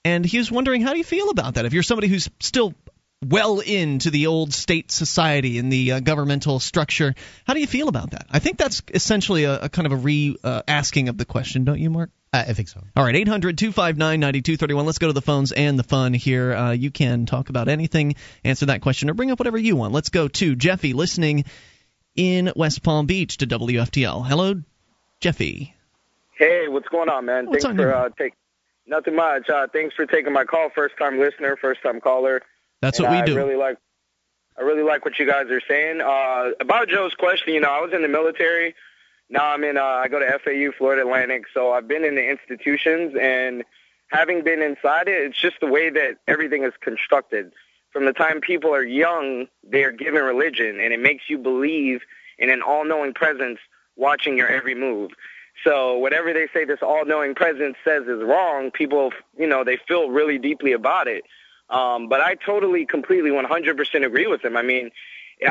And 0.03 0.25
he 0.25 0.37
was 0.37 0.51
wondering, 0.51 0.81
how 0.81 0.93
do 0.93 0.97
you 0.97 1.03
feel 1.03 1.29
about 1.29 1.55
that? 1.55 1.65
If 1.65 1.73
you're 1.73 1.83
somebody 1.83 2.07
who's 2.07 2.29
still 2.39 2.73
well 3.23 3.59
into 3.59 4.09
the 4.09 4.27
old 4.27 4.53
state 4.53 4.91
society 4.91 5.59
and 5.59 5.71
the 5.71 5.93
uh, 5.93 5.99
governmental 5.99 6.59
structure. 6.59 7.13
How 7.45 7.53
do 7.53 7.59
you 7.59 7.67
feel 7.67 7.87
about 7.87 8.11
that? 8.11 8.25
I 8.31 8.39
think 8.39 8.57
that's 8.57 8.81
essentially 8.93 9.43
a, 9.43 9.61
a 9.61 9.69
kind 9.69 9.85
of 9.85 9.91
a 9.91 9.97
re 9.97 10.35
uh, 10.43 10.63
asking 10.67 11.09
of 11.09 11.17
the 11.17 11.25
question, 11.25 11.63
don't 11.63 11.79
you, 11.79 11.89
Mark? 11.89 12.09
Uh, 12.33 12.45
I 12.47 12.53
think 12.53 12.69
so. 12.69 12.81
All 12.95 13.03
right, 13.03 13.15
800 13.15 13.57
259 13.57 14.19
9231. 14.19 14.85
Let's 14.85 14.97
go 14.97 15.07
to 15.07 15.13
the 15.13 15.21
phones 15.21 15.51
and 15.51 15.77
the 15.77 15.83
fun 15.83 16.13
here. 16.13 16.53
Uh, 16.53 16.71
you 16.71 16.89
can 16.89 17.25
talk 17.25 17.49
about 17.49 17.67
anything, 17.67 18.15
answer 18.43 18.67
that 18.67 18.81
question, 18.81 19.09
or 19.09 19.13
bring 19.13 19.31
up 19.31 19.39
whatever 19.39 19.57
you 19.57 19.75
want. 19.75 19.93
Let's 19.93 20.09
go 20.09 20.27
to 20.27 20.55
Jeffy 20.55 20.93
listening 20.93 21.45
in 22.15 22.51
West 22.55 22.83
Palm 22.83 23.05
Beach 23.05 23.37
to 23.37 23.47
WFTL. 23.47 24.25
Hello, 24.25 24.61
Jeffy. 25.19 25.75
Hey, 26.37 26.67
what's 26.67 26.87
going 26.87 27.09
on, 27.09 27.25
man? 27.25 27.45
What's 27.45 27.65
thanks 27.65 27.65
on 27.65 27.77
for 27.77 27.93
uh, 27.93 28.09
take 28.17 28.33
nothing 28.87 29.15
much. 29.15 29.47
Uh, 29.47 29.67
thanks 29.71 29.93
for 29.93 30.07
taking 30.07 30.33
my 30.33 30.43
call. 30.43 30.69
First 30.73 30.97
time 30.97 31.19
listener, 31.19 31.55
first 31.55 31.83
time 31.83 32.01
caller. 32.01 32.41
That's 32.81 32.99
and 32.99 33.07
what 33.07 33.19
we 33.19 33.25
do. 33.25 33.39
I 33.39 33.43
really 33.43 33.55
like. 33.55 33.77
I 34.57 34.63
really 34.63 34.83
like 34.83 35.05
what 35.05 35.17
you 35.17 35.25
guys 35.25 35.49
are 35.49 35.61
saying. 35.67 36.01
Uh, 36.01 36.51
about 36.59 36.89
Joe's 36.89 37.13
question, 37.15 37.53
you 37.53 37.61
know, 37.61 37.69
I 37.69 37.81
was 37.81 37.93
in 37.93 38.01
the 38.01 38.07
military. 38.07 38.75
Now 39.29 39.53
I'm 39.53 39.63
in. 39.63 39.77
Uh, 39.77 39.83
I 39.83 40.07
go 40.07 40.19
to 40.19 40.39
FAU, 40.39 40.77
Florida 40.77 41.01
Atlantic. 41.01 41.45
So 41.53 41.71
I've 41.71 41.87
been 41.87 42.03
in 42.03 42.15
the 42.15 42.29
institutions, 42.29 43.15
and 43.19 43.63
having 44.07 44.43
been 44.43 44.61
inside 44.61 45.07
it, 45.07 45.23
it's 45.23 45.39
just 45.39 45.59
the 45.61 45.67
way 45.67 45.89
that 45.89 46.17
everything 46.27 46.63
is 46.63 46.73
constructed. 46.81 47.53
From 47.91 48.05
the 48.05 48.13
time 48.13 48.41
people 48.41 48.73
are 48.73 48.83
young, 48.83 49.47
they 49.63 49.83
are 49.83 49.91
given 49.91 50.21
religion, 50.23 50.79
and 50.79 50.93
it 50.93 50.99
makes 50.99 51.29
you 51.29 51.37
believe 51.37 52.01
in 52.37 52.49
an 52.49 52.61
all-knowing 52.61 53.13
presence 53.13 53.59
watching 53.95 54.37
your 54.37 54.47
every 54.47 54.75
move. 54.75 55.11
So 55.63 55.97
whatever 55.97 56.33
they 56.33 56.47
say 56.53 56.65
this 56.65 56.79
all-knowing 56.81 57.35
presence 57.35 57.75
says 57.83 58.03
is 58.07 58.23
wrong, 58.23 58.71
people, 58.71 59.11
you 59.37 59.45
know, 59.45 59.63
they 59.63 59.77
feel 59.87 60.09
really 60.09 60.37
deeply 60.37 60.71
about 60.71 61.07
it. 61.07 61.23
Um, 61.71 62.09
but 62.09 62.21
I 62.21 62.35
totally, 62.35 62.85
completely, 62.85 63.31
100% 63.31 64.05
agree 64.05 64.27
with 64.27 64.43
him. 64.43 64.57
I 64.57 64.61
mean, 64.61 64.91
I, 65.43 65.47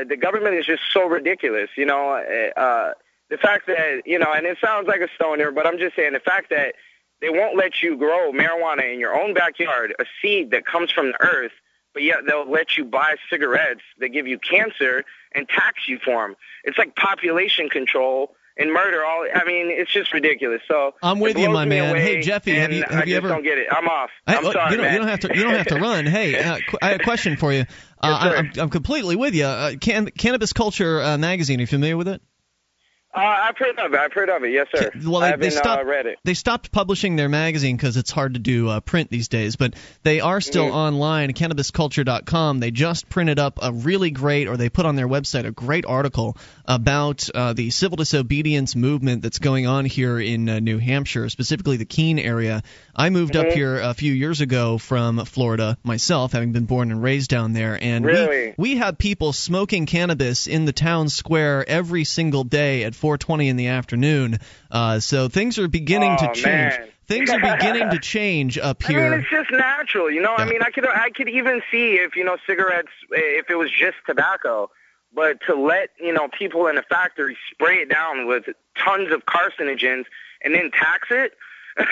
I, 0.00 0.04
the 0.04 0.16
government 0.16 0.54
is 0.54 0.66
just 0.66 0.82
so 0.92 1.06
ridiculous. 1.06 1.68
You 1.76 1.86
know, 1.86 2.12
uh, 2.56 2.92
the 3.28 3.36
fact 3.36 3.66
that 3.66 4.02
you 4.06 4.18
know, 4.18 4.32
and 4.32 4.46
it 4.46 4.58
sounds 4.60 4.86
like 4.86 5.00
a 5.00 5.08
stoner, 5.14 5.50
but 5.50 5.66
I'm 5.66 5.78
just 5.78 5.96
saying 5.96 6.12
the 6.12 6.20
fact 6.20 6.50
that 6.50 6.74
they 7.20 7.30
won't 7.30 7.56
let 7.56 7.82
you 7.82 7.96
grow 7.96 8.32
marijuana 8.32 8.92
in 8.92 9.00
your 9.00 9.18
own 9.18 9.34
backyard, 9.34 9.94
a 9.98 10.04
seed 10.20 10.50
that 10.52 10.64
comes 10.64 10.90
from 10.90 11.08
the 11.08 11.20
earth, 11.20 11.52
but 11.92 12.02
yet 12.02 12.18
they'll 12.26 12.48
let 12.48 12.76
you 12.76 12.84
buy 12.84 13.16
cigarettes 13.30 13.82
that 13.98 14.10
give 14.10 14.26
you 14.26 14.38
cancer 14.38 15.04
and 15.34 15.48
tax 15.48 15.88
you 15.88 15.98
for 15.98 16.26
them. 16.26 16.36
It's 16.64 16.78
like 16.78 16.94
population 16.96 17.68
control 17.68 18.36
and 18.56 18.72
murder. 18.72 19.04
All 19.04 19.26
I 19.34 19.44
mean, 19.44 19.70
it's 19.70 19.92
just 19.92 20.12
ridiculous. 20.12 20.62
So 20.68 20.94
I'm 21.02 21.20
with 21.20 21.38
you, 21.38 21.50
my 21.50 21.64
man. 21.64 21.96
Hey, 21.96 22.20
Jeffy, 22.20 22.54
have 22.54 22.72
you 22.72 22.82
have 22.82 22.92
I 22.92 22.96
you 23.00 23.06
just 23.06 23.16
ever? 23.16 23.28
don't 23.28 23.42
get 23.42 23.58
it. 23.58 23.66
I'm 23.70 23.88
off. 23.88 24.10
I- 24.26 24.36
I'm 24.36 24.46
oh, 24.46 24.52
sorry, 24.52 24.72
you 24.72 24.76
don't, 24.78 24.92
you 24.92 24.98
don't 24.98 25.08
have 25.08 25.20
to. 25.20 25.34
You 25.34 25.42
don't 25.42 25.54
have 25.54 25.66
to 25.68 25.76
run. 25.76 26.06
Hey, 26.06 26.38
uh, 26.38 26.58
qu- 26.68 26.78
I 26.82 26.90
have 26.90 27.00
a 27.00 27.04
question 27.04 27.36
for 27.36 27.52
you. 27.52 27.64
Uh, 28.02 28.06
I, 28.06 28.36
I'm, 28.36 28.52
I'm 28.58 28.70
completely 28.70 29.16
with 29.16 29.34
you. 29.34 29.44
Uh, 29.44 29.74
can, 29.80 30.06
Cannabis 30.10 30.52
Culture 30.52 31.00
uh, 31.00 31.18
magazine. 31.18 31.58
Are 31.58 31.62
you 31.62 31.66
familiar 31.66 31.96
with 31.96 32.08
it? 32.08 32.22
Uh, 33.14 33.18
I've 33.20 33.56
heard 33.56 33.78
of 33.78 33.92
it. 33.94 33.98
I've 34.00 34.12
heard 34.12 34.28
of 34.28 34.42
it. 34.42 34.50
Yes, 34.50 34.66
sir. 34.74 34.90
Well, 35.04 35.22
I 35.22 35.32
they, 35.36 35.46
they 35.46 35.50
stopped. 35.50 35.82
uh, 35.82 35.84
read 35.84 36.06
it. 36.06 36.18
They 36.24 36.34
stopped 36.34 36.72
publishing 36.72 37.14
their 37.16 37.28
magazine 37.28 37.76
because 37.76 37.96
it's 37.96 38.10
hard 38.10 38.34
to 38.34 38.40
do 38.40 38.68
uh, 38.68 38.80
print 38.80 39.08
these 39.10 39.28
days. 39.28 39.54
But 39.56 39.74
they 40.02 40.20
are 40.20 40.40
still 40.40 40.66
Mhm. 40.66 40.72
online. 40.74 41.32
CannabisCulture.com. 41.32 42.60
They 42.60 42.70
just 42.70 43.08
printed 43.08 43.38
up 43.38 43.58
a 43.62 43.72
really 43.72 44.10
great, 44.10 44.48
or 44.48 44.56
they 44.56 44.68
put 44.68 44.86
on 44.86 44.96
their 44.96 45.06
website 45.08 45.44
a 45.46 45.50
great 45.52 45.84
article 45.86 46.36
about 46.66 47.28
uh, 47.34 47.52
the 47.52 47.70
civil 47.70 47.96
disobedience 47.96 48.74
movement 48.74 49.22
that's 49.22 49.38
going 49.38 49.66
on 49.66 49.84
here 49.84 50.18
in 50.18 50.48
uh, 50.48 50.58
New 50.60 50.78
Hampshire, 50.78 51.28
specifically 51.28 51.76
the 51.76 51.84
Keene 51.84 52.18
area. 52.18 52.62
I 52.96 53.10
moved 53.10 53.36
up 53.36 53.46
Mhm. 53.46 53.52
here 53.54 53.76
a 53.80 53.94
few 53.94 54.12
years 54.12 54.40
ago 54.40 54.78
from 54.78 55.24
Florida 55.24 55.76
myself, 55.84 56.32
having 56.32 56.52
been 56.52 56.64
born 56.64 56.90
and 56.90 57.02
raised 57.02 57.30
down 57.30 57.52
there, 57.52 57.78
and 57.80 58.04
Really? 58.04 58.54
we 58.58 58.74
we 58.74 58.76
had 58.76 58.98
people 58.98 59.32
smoking 59.34 59.84
cannabis 59.86 60.46
in 60.46 60.64
the 60.64 60.72
town 60.72 61.08
square 61.10 61.64
every 61.68 62.04
single 62.04 62.42
day 62.44 62.82
at 62.84 62.94
4:20 63.04 63.48
in 63.48 63.56
the 63.56 63.66
afternoon. 63.68 64.38
Uh, 64.70 64.98
so 65.00 65.28
things 65.28 65.58
are 65.58 65.68
beginning 65.68 66.16
to 66.16 66.30
Oh, 66.30 66.32
change. 66.32 66.44
man. 66.46 66.88
Things 67.06 67.28
are 67.28 67.38
beginning 67.38 67.90
to 67.90 67.98
change 67.98 68.56
up 68.56 68.82
I 68.86 68.88
mean, 68.88 68.98
here. 68.98 69.12
it's 69.14 69.28
just 69.28 69.50
natural, 69.50 70.10
you 70.10 70.22
know. 70.22 70.34
I 70.34 70.46
mean, 70.46 70.62
I 70.62 70.70
could 70.70 70.88
I 70.88 71.10
could 71.10 71.28
even 71.28 71.60
see 71.70 71.96
if 71.96 72.16
you 72.16 72.24
know 72.24 72.38
cigarettes, 72.46 72.88
if 73.10 73.50
it 73.50 73.56
was 73.56 73.70
just 73.70 73.96
tobacco, 74.06 74.70
but 75.14 75.38
to 75.46 75.54
let 75.54 75.90
you 76.00 76.14
know 76.14 76.28
people 76.28 76.66
in 76.66 76.78
a 76.78 76.82
factory 76.82 77.36
spray 77.52 77.76
it 77.82 77.90
down 77.90 78.26
with 78.26 78.44
tons 78.78 79.12
of 79.12 79.26
carcinogens 79.26 80.04
and 80.42 80.54
then 80.54 80.70
tax 80.70 81.08
it, 81.10 81.32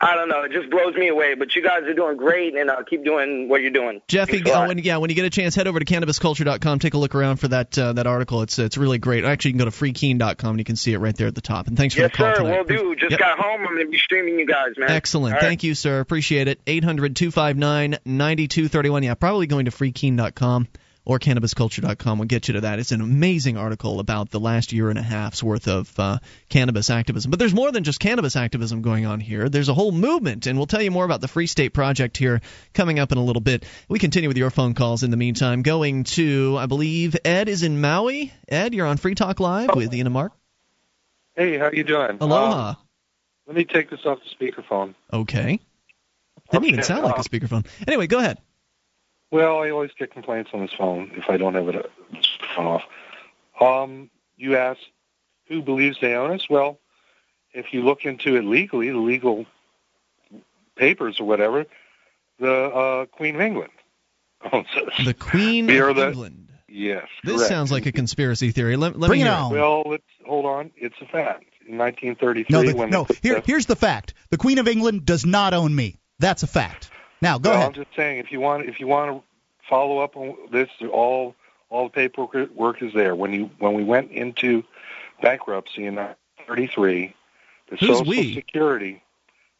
I 0.00 0.14
don't 0.14 0.28
know. 0.28 0.42
It 0.42 0.52
just 0.52 0.70
blows 0.70 0.94
me 0.94 1.08
away. 1.08 1.34
But 1.34 1.54
you 1.56 1.62
guys 1.62 1.82
are 1.84 1.94
doing 1.94 2.16
great, 2.16 2.54
and 2.54 2.68
uh, 2.70 2.82
keep 2.88 3.04
doing 3.04 3.48
what 3.48 3.62
you're 3.62 3.70
doing. 3.70 4.02
Jeffy, 4.08 4.42
uh, 4.50 4.66
when, 4.66 4.78
yeah, 4.78 4.98
when 4.98 5.10
you 5.10 5.16
get 5.16 5.24
a 5.24 5.30
chance, 5.30 5.54
head 5.54 5.66
over 5.66 5.78
to 5.78 5.84
cannabisculture.com. 5.84 6.78
Take 6.78 6.94
a 6.94 6.98
look 6.98 7.14
around 7.14 7.36
for 7.36 7.48
that 7.48 7.78
uh, 7.78 7.92
that 7.94 8.06
article. 8.06 8.42
It's 8.42 8.58
it's 8.58 8.76
really 8.76 8.98
great. 8.98 9.24
Actually, 9.24 9.50
you 9.50 9.58
can 9.58 9.64
go 9.66 9.70
to 9.70 9.76
freekeene.com 9.76 10.50
and 10.50 10.58
you 10.58 10.64
can 10.64 10.76
see 10.76 10.92
it 10.92 10.98
right 10.98 11.16
there 11.16 11.28
at 11.28 11.34
the 11.34 11.40
top. 11.40 11.66
And 11.66 11.76
thanks 11.76 11.94
for 11.94 12.02
yes, 12.02 12.12
the 12.12 12.16
call 12.18 12.34
sir. 12.34 12.42
tonight. 12.42 12.58
Will 12.58 12.64
do. 12.64 12.96
Just 12.96 13.12
Yep. 13.12 13.20
got 13.20 13.38
home. 13.38 13.60
I'm 13.60 13.74
going 13.74 13.86
to 13.86 13.90
be 13.90 13.98
streaming 13.98 14.38
you 14.38 14.46
guys, 14.46 14.72
man. 14.76 14.90
Excellent. 14.90 15.34
Right. 15.34 15.42
Thank 15.42 15.62
you, 15.62 15.74
sir. 15.74 16.00
Appreciate 16.00 16.48
it. 16.48 16.60
800 16.66 17.16
259 17.16 17.98
9231. 18.04 19.02
Yeah, 19.02 19.14
probably 19.14 19.46
going 19.46 19.64
to 19.66 19.70
freekeene.com 19.70 20.68
or 21.06 21.20
cannabisculture.com 21.20 22.18
will 22.18 22.26
get 22.26 22.48
you 22.48 22.54
to 22.54 22.60
that. 22.62 22.80
It's 22.80 22.90
an 22.90 23.00
amazing 23.00 23.56
article 23.56 24.00
about 24.00 24.30
the 24.30 24.40
last 24.40 24.72
year 24.72 24.90
and 24.90 24.98
a 24.98 25.02
half's 25.02 25.42
worth 25.42 25.68
of 25.68 25.98
uh, 25.98 26.18
cannabis 26.48 26.90
activism. 26.90 27.30
But 27.30 27.38
there's 27.38 27.54
more 27.54 27.70
than 27.70 27.84
just 27.84 28.00
cannabis 28.00 28.34
activism 28.34 28.82
going 28.82 29.06
on 29.06 29.20
here. 29.20 29.48
There's 29.48 29.68
a 29.68 29.74
whole 29.74 29.92
movement, 29.92 30.46
and 30.46 30.58
we'll 30.58 30.66
tell 30.66 30.82
you 30.82 30.90
more 30.90 31.04
about 31.04 31.20
the 31.20 31.28
Free 31.28 31.46
State 31.46 31.72
Project 31.72 32.16
here 32.16 32.42
coming 32.74 32.98
up 32.98 33.12
in 33.12 33.18
a 33.18 33.24
little 33.24 33.40
bit. 33.40 33.64
We 33.88 34.00
continue 34.00 34.28
with 34.28 34.36
your 34.36 34.50
phone 34.50 34.74
calls 34.74 35.04
in 35.04 35.10
the 35.12 35.16
meantime. 35.16 35.62
Going 35.62 36.04
to, 36.04 36.56
I 36.58 36.66
believe, 36.66 37.16
Ed 37.24 37.48
is 37.48 37.62
in 37.62 37.80
Maui. 37.80 38.32
Ed, 38.48 38.74
you're 38.74 38.86
on 38.86 38.96
Free 38.96 39.14
Talk 39.14 39.38
Live 39.38 39.70
with 39.74 39.94
Ian 39.94 40.08
and 40.08 40.12
Mark. 40.12 40.32
Hey, 41.36 41.56
how 41.56 41.70
you 41.70 41.84
doing? 41.84 42.18
Aloha. 42.20 42.70
Um, 42.70 42.76
let 43.46 43.56
me 43.56 43.64
take 43.64 43.90
this 43.90 44.00
off 44.04 44.18
the 44.18 44.44
speakerphone. 44.44 44.94
Okay. 45.12 45.60
Didn't 46.50 46.64
even 46.64 46.80
Okay, 46.80 46.86
sound 46.86 47.04
like 47.04 47.16
a 47.16 47.20
uh, 47.20 47.22
speakerphone. 47.22 47.66
Anyway, 47.86 48.06
go 48.06 48.18
ahead. 48.18 48.38
Well, 49.30 49.60
I 49.62 49.70
always 49.70 49.90
get 49.98 50.12
complaints 50.12 50.50
on 50.54 50.60
this 50.60 50.72
phone 50.72 51.10
if 51.16 51.28
I 51.28 51.36
don't 51.36 51.54
have 51.54 51.68
it 51.68 51.76
uh, 51.76 51.82
speakerphone 52.14 52.80
off. 52.80 52.82
Um, 53.60 54.10
you 54.36 54.56
ask 54.56 54.78
who 55.48 55.62
believes 55.62 55.98
they 56.00 56.14
own 56.14 56.30
us. 56.32 56.48
Well, 56.48 56.78
if 57.52 57.72
you 57.72 57.82
look 57.82 58.04
into 58.04 58.36
it 58.36 58.44
legally, 58.44 58.90
the 58.90 58.98
legal 58.98 59.46
papers 60.76 61.20
or 61.20 61.24
whatever, 61.26 61.64
the 62.38 62.52
uh, 62.52 63.06
Queen 63.06 63.34
of 63.36 63.40
England 63.40 63.72
owns 64.52 64.66
us. 64.76 65.04
The 65.04 65.14
Queen 65.14 65.66
We 65.66 65.78
of 65.80 65.96
the- 65.96 66.08
England. 66.08 66.42
Yes, 66.68 67.06
This 67.24 67.36
correct. 67.36 67.48
sounds 67.48 67.72
like 67.72 67.86
a 67.86 67.92
conspiracy 67.92 68.50
theory. 68.50 68.76
Let, 68.76 68.98
let 68.98 69.08
Bring 69.08 69.20
me 69.22 69.26
it 69.26 69.30
hear 69.30 69.38
on. 69.40 69.52
Well, 69.52 69.82
let's 69.86 70.02
hold 70.26 70.44
on. 70.44 70.70
It's 70.76 70.96
a 71.00 71.06
fact. 71.06 71.44
In 71.66 71.78
1933, 71.78 72.46
No, 72.50 72.62
the, 72.62 72.74
when 72.76 72.90
no. 72.90 73.04
they 73.04 73.14
Here, 73.22 73.42
here's 73.46 73.64
the 73.66 73.76
fact: 73.76 74.12
the 74.30 74.36
Queen 74.36 74.58
of 74.58 74.68
England 74.68 75.06
does 75.06 75.24
not 75.24 75.54
own 75.54 75.74
me. 75.74 75.96
That's 76.18 76.42
a 76.42 76.46
fact. 76.46 76.90
Now, 77.22 77.38
go 77.38 77.52
ahead. 77.52 77.66
I'm 77.66 77.72
just 77.72 77.94
saying, 77.96 78.18
if 78.18 78.30
you 78.30 78.40
want, 78.40 78.68
if 78.68 78.80
you 78.80 78.86
want 78.86 79.10
to 79.10 79.22
follow 79.68 79.98
up 79.98 80.16
on 80.16 80.36
this, 80.50 80.68
all 80.92 81.34
all 81.70 81.84
the 81.84 81.90
paperwork 81.90 82.50
work 82.54 82.82
is 82.82 82.92
there. 82.92 83.14
When 83.14 83.32
you 83.32 83.50
when 83.58 83.74
we 83.74 83.84
went 83.84 84.10
into 84.10 84.64
bankruptcy 85.22 85.86
in 85.86 85.96
'33, 86.46 87.14
the 87.70 87.76
Who's 87.76 87.88
Social 87.88 88.04
we? 88.06 88.34
Security, 88.34 89.02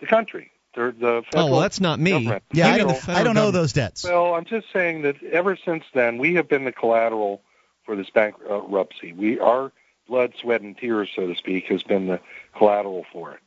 the 0.01 0.07
country, 0.07 0.51
the 0.75 0.95
the 0.99 1.23
Oh, 1.35 1.47
well, 1.47 1.61
that's 1.61 1.81
not 1.81 1.99
me. 1.99 2.13
government. 2.13 2.43
Yeah, 2.53 2.69
I 2.69 2.79
don't, 2.79 2.95
federal 2.97 3.19
I 3.19 3.25
don't 3.25 3.35
know 3.35 3.51
those 3.51 3.73
debts. 3.73 4.05
Well, 4.05 4.35
I'm 4.35 4.45
just 4.45 4.73
saying 4.73 5.03
that 5.03 5.23
ever 5.23 5.57
since 5.57 5.85
then, 5.95 6.19
we 6.19 6.35
have 6.35 6.49
been 6.49 6.65
the 6.65 6.73
collateral 6.73 7.43
for 7.85 7.97
this 7.97 8.11
bankruptcy. 8.11 9.13
We 9.13 9.41
our 9.41 9.73
blood, 10.09 10.35
sweat, 10.41 10.61
and 10.61 10.77
tears, 10.77 11.11
so 11.15 11.27
to 11.27 11.35
speak, 11.35 11.67
has 11.67 11.83
been 11.83 12.07
the 12.07 12.21
collateral 12.57 13.05
for 13.13 13.33
it. 13.33 13.41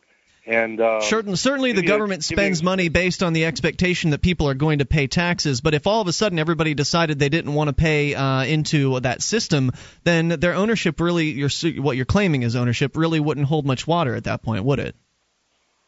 And 0.50 0.82
uh, 0.82 1.02
Certain, 1.02 1.36
certainly, 1.36 1.74
the 1.74 1.84
you 1.84 1.86
a- 1.86 1.88
government 1.88 2.28
you- 2.30 2.36
spends 2.36 2.64
money 2.64 2.90
based 2.90 3.22
on 3.22 3.34
the 3.34 3.46
expectation 3.46 4.10
that 4.10 4.22
people 4.24 4.50
are 4.50 4.56
going 4.56 4.80
to 4.80 4.86
pay 4.86 5.06
taxes. 5.06 5.62
But 5.62 5.76
if 5.76 5.86
all 5.86 6.02
of 6.02 6.08
a 6.08 6.14
sudden 6.14 6.40
everybody 6.40 6.74
decided 6.74 7.20
they 7.20 7.30
didn't 7.30 7.54
want 7.54 7.68
to 7.68 7.74
pay 7.74 8.16
uh, 8.16 8.44
into 8.46 9.00
that 9.02 9.22
system, 9.22 9.72
then 10.06 10.30
their 10.30 10.56
ownership 10.56 11.00
really, 11.00 11.30
your, 11.30 11.50
what 11.84 11.98
you're 11.98 12.06
claiming 12.06 12.42
is 12.42 12.56
ownership, 12.56 12.98
really 12.98 13.20
wouldn't 13.20 13.46
hold 13.46 13.68
much 13.68 13.86
water 13.86 14.16
at 14.16 14.24
that 14.24 14.42
point, 14.42 14.64
would 14.66 14.80
it? 14.80 14.96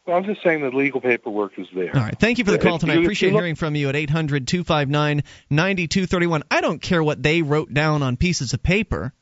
well, 0.06 0.16
I'm 0.16 0.24
just 0.24 0.42
saying 0.44 0.60
the 0.62 0.70
legal 0.70 1.00
paperwork 1.00 1.58
is 1.58 1.66
there. 1.74 1.94
All 1.96 2.02
right. 2.02 2.18
Thank 2.18 2.38
you 2.38 2.44
for 2.44 2.50
the 2.52 2.58
call 2.58 2.78
tonight. 2.78 2.94
you 2.94 3.02
Appreciate 3.02 3.32
hearing 3.32 3.56
from 3.56 3.74
you 3.74 3.88
at 3.88 3.96
800 3.96 4.46
259 4.46 5.22
9231. 5.50 6.42
I 6.50 6.60
don't 6.60 6.80
care 6.80 7.02
what 7.02 7.20
they 7.22 7.42
wrote 7.42 7.72
down 7.74 8.02
on 8.02 8.16
pieces 8.16 8.52
of 8.52 8.62
paper. 8.62 9.12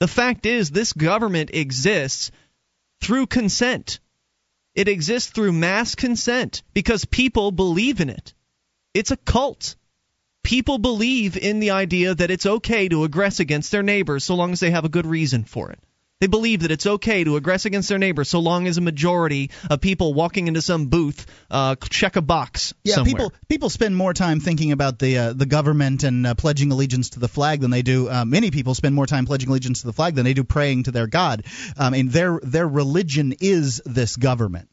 The 0.00 0.08
fact 0.08 0.46
is, 0.46 0.70
this 0.70 0.92
government 0.92 1.50
exists 1.52 2.30
through 3.02 3.26
consent. 3.26 4.00
It 4.74 4.88
exists 4.88 5.30
through 5.30 5.52
mass 5.52 5.94
consent 5.94 6.62
because 6.74 7.04
people 7.04 7.50
believe 7.50 8.00
in 8.00 8.10
it. 8.10 8.34
It's 8.94 9.10
a 9.10 9.16
cult. 9.16 9.76
People 10.42 10.78
believe 10.78 11.36
in 11.36 11.60
the 11.60 11.72
idea 11.72 12.14
that 12.14 12.30
it's 12.30 12.46
okay 12.46 12.88
to 12.88 13.06
aggress 13.06 13.40
against 13.40 13.70
their 13.70 13.82
neighbors 13.82 14.24
so 14.24 14.34
long 14.34 14.52
as 14.52 14.60
they 14.60 14.70
have 14.70 14.84
a 14.84 14.88
good 14.88 15.06
reason 15.06 15.44
for 15.44 15.70
it. 15.70 15.80
They 16.20 16.26
believe 16.26 16.62
that 16.62 16.72
it's 16.72 16.84
okay 16.86 17.22
to 17.22 17.40
aggress 17.40 17.64
against 17.64 17.88
their 17.88 17.98
neighbors 17.98 18.28
so 18.28 18.40
long 18.40 18.66
as 18.66 18.76
a 18.76 18.80
majority 18.80 19.50
of 19.70 19.80
people 19.80 20.14
walking 20.14 20.48
into 20.48 20.60
some 20.60 20.86
booth 20.86 21.26
uh, 21.48 21.76
check 21.90 22.16
a 22.16 22.22
box 22.22 22.74
Yeah, 22.82 22.96
somewhere. 22.96 23.12
people 23.12 23.32
people 23.48 23.70
spend 23.70 23.94
more 23.94 24.12
time 24.12 24.40
thinking 24.40 24.72
about 24.72 24.98
the 24.98 25.16
uh, 25.16 25.32
the 25.32 25.46
government 25.46 26.02
and 26.02 26.26
uh, 26.26 26.34
pledging 26.34 26.72
allegiance 26.72 27.10
to 27.10 27.20
the 27.20 27.28
flag 27.28 27.60
than 27.60 27.70
they 27.70 27.82
do. 27.82 28.10
Uh, 28.10 28.24
many 28.24 28.50
people 28.50 28.74
spend 28.74 28.96
more 28.96 29.06
time 29.06 29.26
pledging 29.26 29.48
allegiance 29.48 29.82
to 29.82 29.86
the 29.86 29.92
flag 29.92 30.16
than 30.16 30.24
they 30.24 30.34
do 30.34 30.42
praying 30.42 30.84
to 30.84 30.90
their 30.90 31.06
God. 31.06 31.44
Um, 31.76 31.94
and 31.94 32.10
their 32.10 32.40
their 32.42 32.66
religion 32.66 33.34
is 33.38 33.80
this 33.86 34.16
government. 34.16 34.68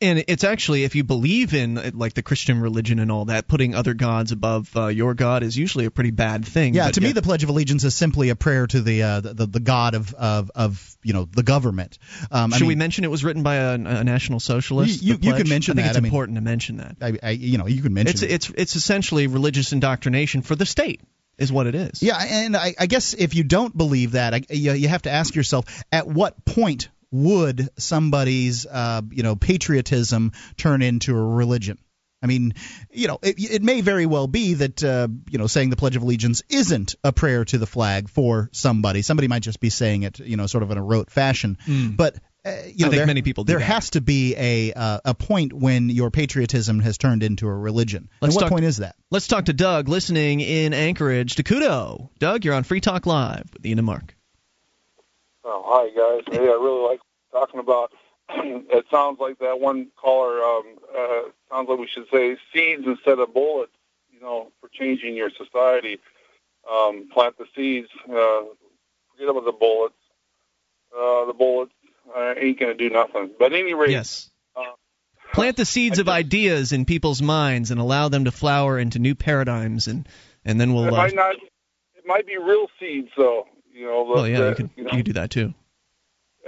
And 0.00 0.22
it's 0.28 0.44
actually, 0.44 0.84
if 0.84 0.94
you 0.94 1.02
believe 1.02 1.54
in 1.54 1.76
uh, 1.76 1.90
like 1.92 2.14
the 2.14 2.22
Christian 2.22 2.60
religion 2.60 3.00
and 3.00 3.10
all 3.10 3.24
that, 3.24 3.48
putting 3.48 3.74
other 3.74 3.94
gods 3.94 4.30
above 4.30 4.70
uh, 4.76 4.86
your 4.86 5.12
God 5.14 5.42
is 5.42 5.56
usually 5.58 5.86
a 5.86 5.90
pretty 5.90 6.12
bad 6.12 6.44
thing. 6.46 6.74
Yeah, 6.74 6.88
to 6.92 7.00
me, 7.00 7.10
the 7.10 7.20
Pledge 7.22 7.42
of 7.42 7.48
Allegiance 7.48 7.82
is 7.82 7.96
simply 7.96 8.28
a 8.28 8.36
prayer 8.36 8.68
to 8.68 8.80
the 8.80 9.02
uh, 9.02 9.20
the, 9.20 9.46
the, 9.46 9.58
God 9.60 9.94
of, 9.96 10.14
of 10.14 10.52
of 10.54 10.96
you 11.02 11.14
know 11.14 11.24
the 11.24 11.42
government. 11.42 11.98
Um, 12.30 12.52
I 12.52 12.58
should 12.58 12.68
we 12.68 12.74
mean, 12.74 12.78
mention 12.78 13.02
it 13.02 13.10
was 13.10 13.24
written 13.24 13.42
by 13.42 13.56
a, 13.56 13.74
a 13.74 14.04
national 14.04 14.38
socialist? 14.38 15.02
You- 15.02 15.14
you- 15.14 15.18
you 15.20 15.34
can 15.34 15.48
mention 15.48 15.72
I 15.80 15.82
think 15.82 15.86
that. 15.86 15.90
It's 15.90 15.96
I 15.98 16.00
mean- 16.00 16.12
important 16.12 16.36
to 16.36 16.42
mention 16.42 16.76
that. 16.76 16.96
I, 17.00 17.18
I, 17.20 17.30
you 17.30 17.58
know, 17.58 17.66
you 17.66 17.82
can 17.82 17.92
mention 17.92 18.12
It's 18.14 18.22
it. 18.22 18.30
it's 18.30 18.50
it's 18.50 18.76
essentially 18.76 19.26
religious 19.26 19.72
indoctrination 19.72 20.42
for 20.42 20.54
the 20.54 20.64
state, 20.64 21.00
is 21.38 21.50
what 21.50 21.66
it 21.66 21.74
is. 21.74 22.04
Yeah, 22.04 22.18
and 22.20 22.56
I, 22.56 22.72
I 22.78 22.86
guess 22.86 23.14
if 23.14 23.34
you 23.34 23.42
don't 23.42 23.76
believe 23.76 24.12
that, 24.12 24.32
I, 24.32 24.42
you, 24.48 24.72
you 24.74 24.86
have 24.88 25.02
to 25.02 25.10
ask 25.10 25.34
yourself: 25.34 25.64
at 25.90 26.06
what 26.06 26.44
point 26.44 26.88
would 27.10 27.68
somebody's, 27.78 28.66
uh, 28.66 29.02
you 29.10 29.22
know, 29.22 29.36
patriotism 29.36 30.32
turn 30.56 30.82
into 30.82 31.16
a 31.16 31.22
religion? 31.22 31.78
I 32.22 32.26
mean, 32.26 32.54
you 32.90 33.06
know, 33.06 33.18
it, 33.22 33.36
it 33.38 33.62
may 33.62 33.80
very 33.80 34.04
well 34.04 34.26
be 34.26 34.54
that 34.54 34.82
uh, 34.82 35.06
you 35.30 35.38
know 35.38 35.46
saying 35.46 35.70
the 35.70 35.76
Pledge 35.76 35.94
of 35.94 36.02
Allegiance 36.02 36.42
isn't 36.48 36.96
a 37.04 37.12
prayer 37.12 37.44
to 37.44 37.58
the 37.58 37.66
flag 37.66 38.08
for 38.08 38.50
somebody. 38.52 39.02
Somebody 39.02 39.28
might 39.28 39.42
just 39.42 39.60
be 39.60 39.70
saying 39.70 40.02
it, 40.02 40.18
you 40.18 40.36
know, 40.36 40.46
sort 40.46 40.64
of 40.64 40.70
in 40.72 40.78
a 40.78 40.82
rote 40.82 41.10
fashion. 41.10 41.58
But 41.96 42.16
uh, 42.44 42.56
you 42.74 42.86
know, 42.86 42.90
there, 42.90 43.06
many 43.06 43.22
people 43.22 43.44
there 43.44 43.58
that. 43.58 43.64
has 43.64 43.90
to 43.90 44.00
be 44.00 44.34
a 44.36 44.72
uh, 44.72 45.00
a 45.04 45.14
point 45.14 45.52
when 45.52 45.90
your 45.90 46.10
patriotism 46.10 46.80
has 46.80 46.98
turned 46.98 47.22
into 47.22 47.46
a 47.46 47.54
religion. 47.54 48.08
Let's 48.20 48.34
and 48.34 48.36
what 48.36 48.42
talk- 48.42 48.50
point 48.50 48.64
is 48.64 48.78
that? 48.78 48.96
Let's 49.10 49.28
talk 49.28 49.46
to 49.46 49.52
Doug, 49.52 49.88
listening 49.88 50.40
in 50.40 50.74
Anchorage 50.74 51.36
to 51.36 51.44
Kudo. 51.44 52.10
Doug, 52.18 52.44
you're 52.44 52.54
on 52.54 52.64
Free 52.64 52.80
Talk 52.80 53.06
Live 53.06 53.44
with 53.52 53.64
Ian 53.64 53.78
and 53.78 53.86
Mark. 53.86 54.14
Oh, 55.50 55.62
hi 55.64 55.88
guys. 55.88 56.24
Hey, 56.30 56.46
I 56.46 56.52
really 56.52 56.82
like 56.86 57.00
talking 57.32 57.58
about. 57.58 57.90
it 58.28 58.84
sounds 58.90 59.18
like 59.18 59.38
that 59.38 59.58
one 59.60 59.88
caller. 59.96 60.42
Um, 60.42 60.64
uh, 60.94 61.20
sounds 61.50 61.70
like 61.70 61.78
we 61.78 61.86
should 61.88 62.04
say 62.12 62.36
seeds 62.52 62.82
instead 62.86 63.18
of 63.18 63.32
bullets. 63.32 63.72
You 64.12 64.20
know, 64.20 64.52
for 64.60 64.68
changing 64.68 65.16
your 65.16 65.30
society. 65.30 66.00
Um, 66.70 67.08
plant 67.14 67.38
the 67.38 67.46
seeds. 67.56 67.88
Uh, 68.04 68.42
forget 69.12 69.30
about 69.30 69.46
the 69.46 69.56
bullets. 69.58 69.94
Uh, 70.94 71.24
the 71.24 71.32
bullets 71.32 71.72
uh, 72.14 72.34
ain't 72.36 72.60
gonna 72.60 72.74
do 72.74 72.90
nothing. 72.90 73.30
But 73.38 73.54
at 73.54 73.58
any 73.58 73.72
rate, 73.72 73.90
Yes. 73.90 74.28
uh, 74.54 74.64
Plant 75.32 75.56
the 75.56 75.64
seeds 75.64 75.98
I 75.98 76.02
of 76.02 76.08
ideas 76.10 76.72
in 76.72 76.84
people's 76.84 77.22
minds 77.22 77.70
and 77.70 77.80
allow 77.80 78.08
them 78.10 78.24
to 78.26 78.30
flower 78.30 78.78
into 78.78 78.98
new 78.98 79.14
paradigms, 79.14 79.86
and 79.88 80.06
and 80.44 80.60
then 80.60 80.74
we'll. 80.74 80.88
Uh, 80.88 80.90
might 80.90 81.14
not. 81.14 81.36
It 81.36 82.04
might 82.06 82.26
be 82.26 82.36
real 82.36 82.66
seeds, 82.78 83.08
though. 83.16 83.46
You 83.78 83.86
know. 83.86 84.04
well, 84.04 84.26
yeah, 84.28 84.38
the- 84.40 84.48
you 84.48 84.54
could 84.54 84.70
you 84.76 84.84
know, 84.84 84.90
you 84.90 84.96
could 84.98 85.06
do 85.06 85.12
that 85.14 85.30
too. 85.30 85.54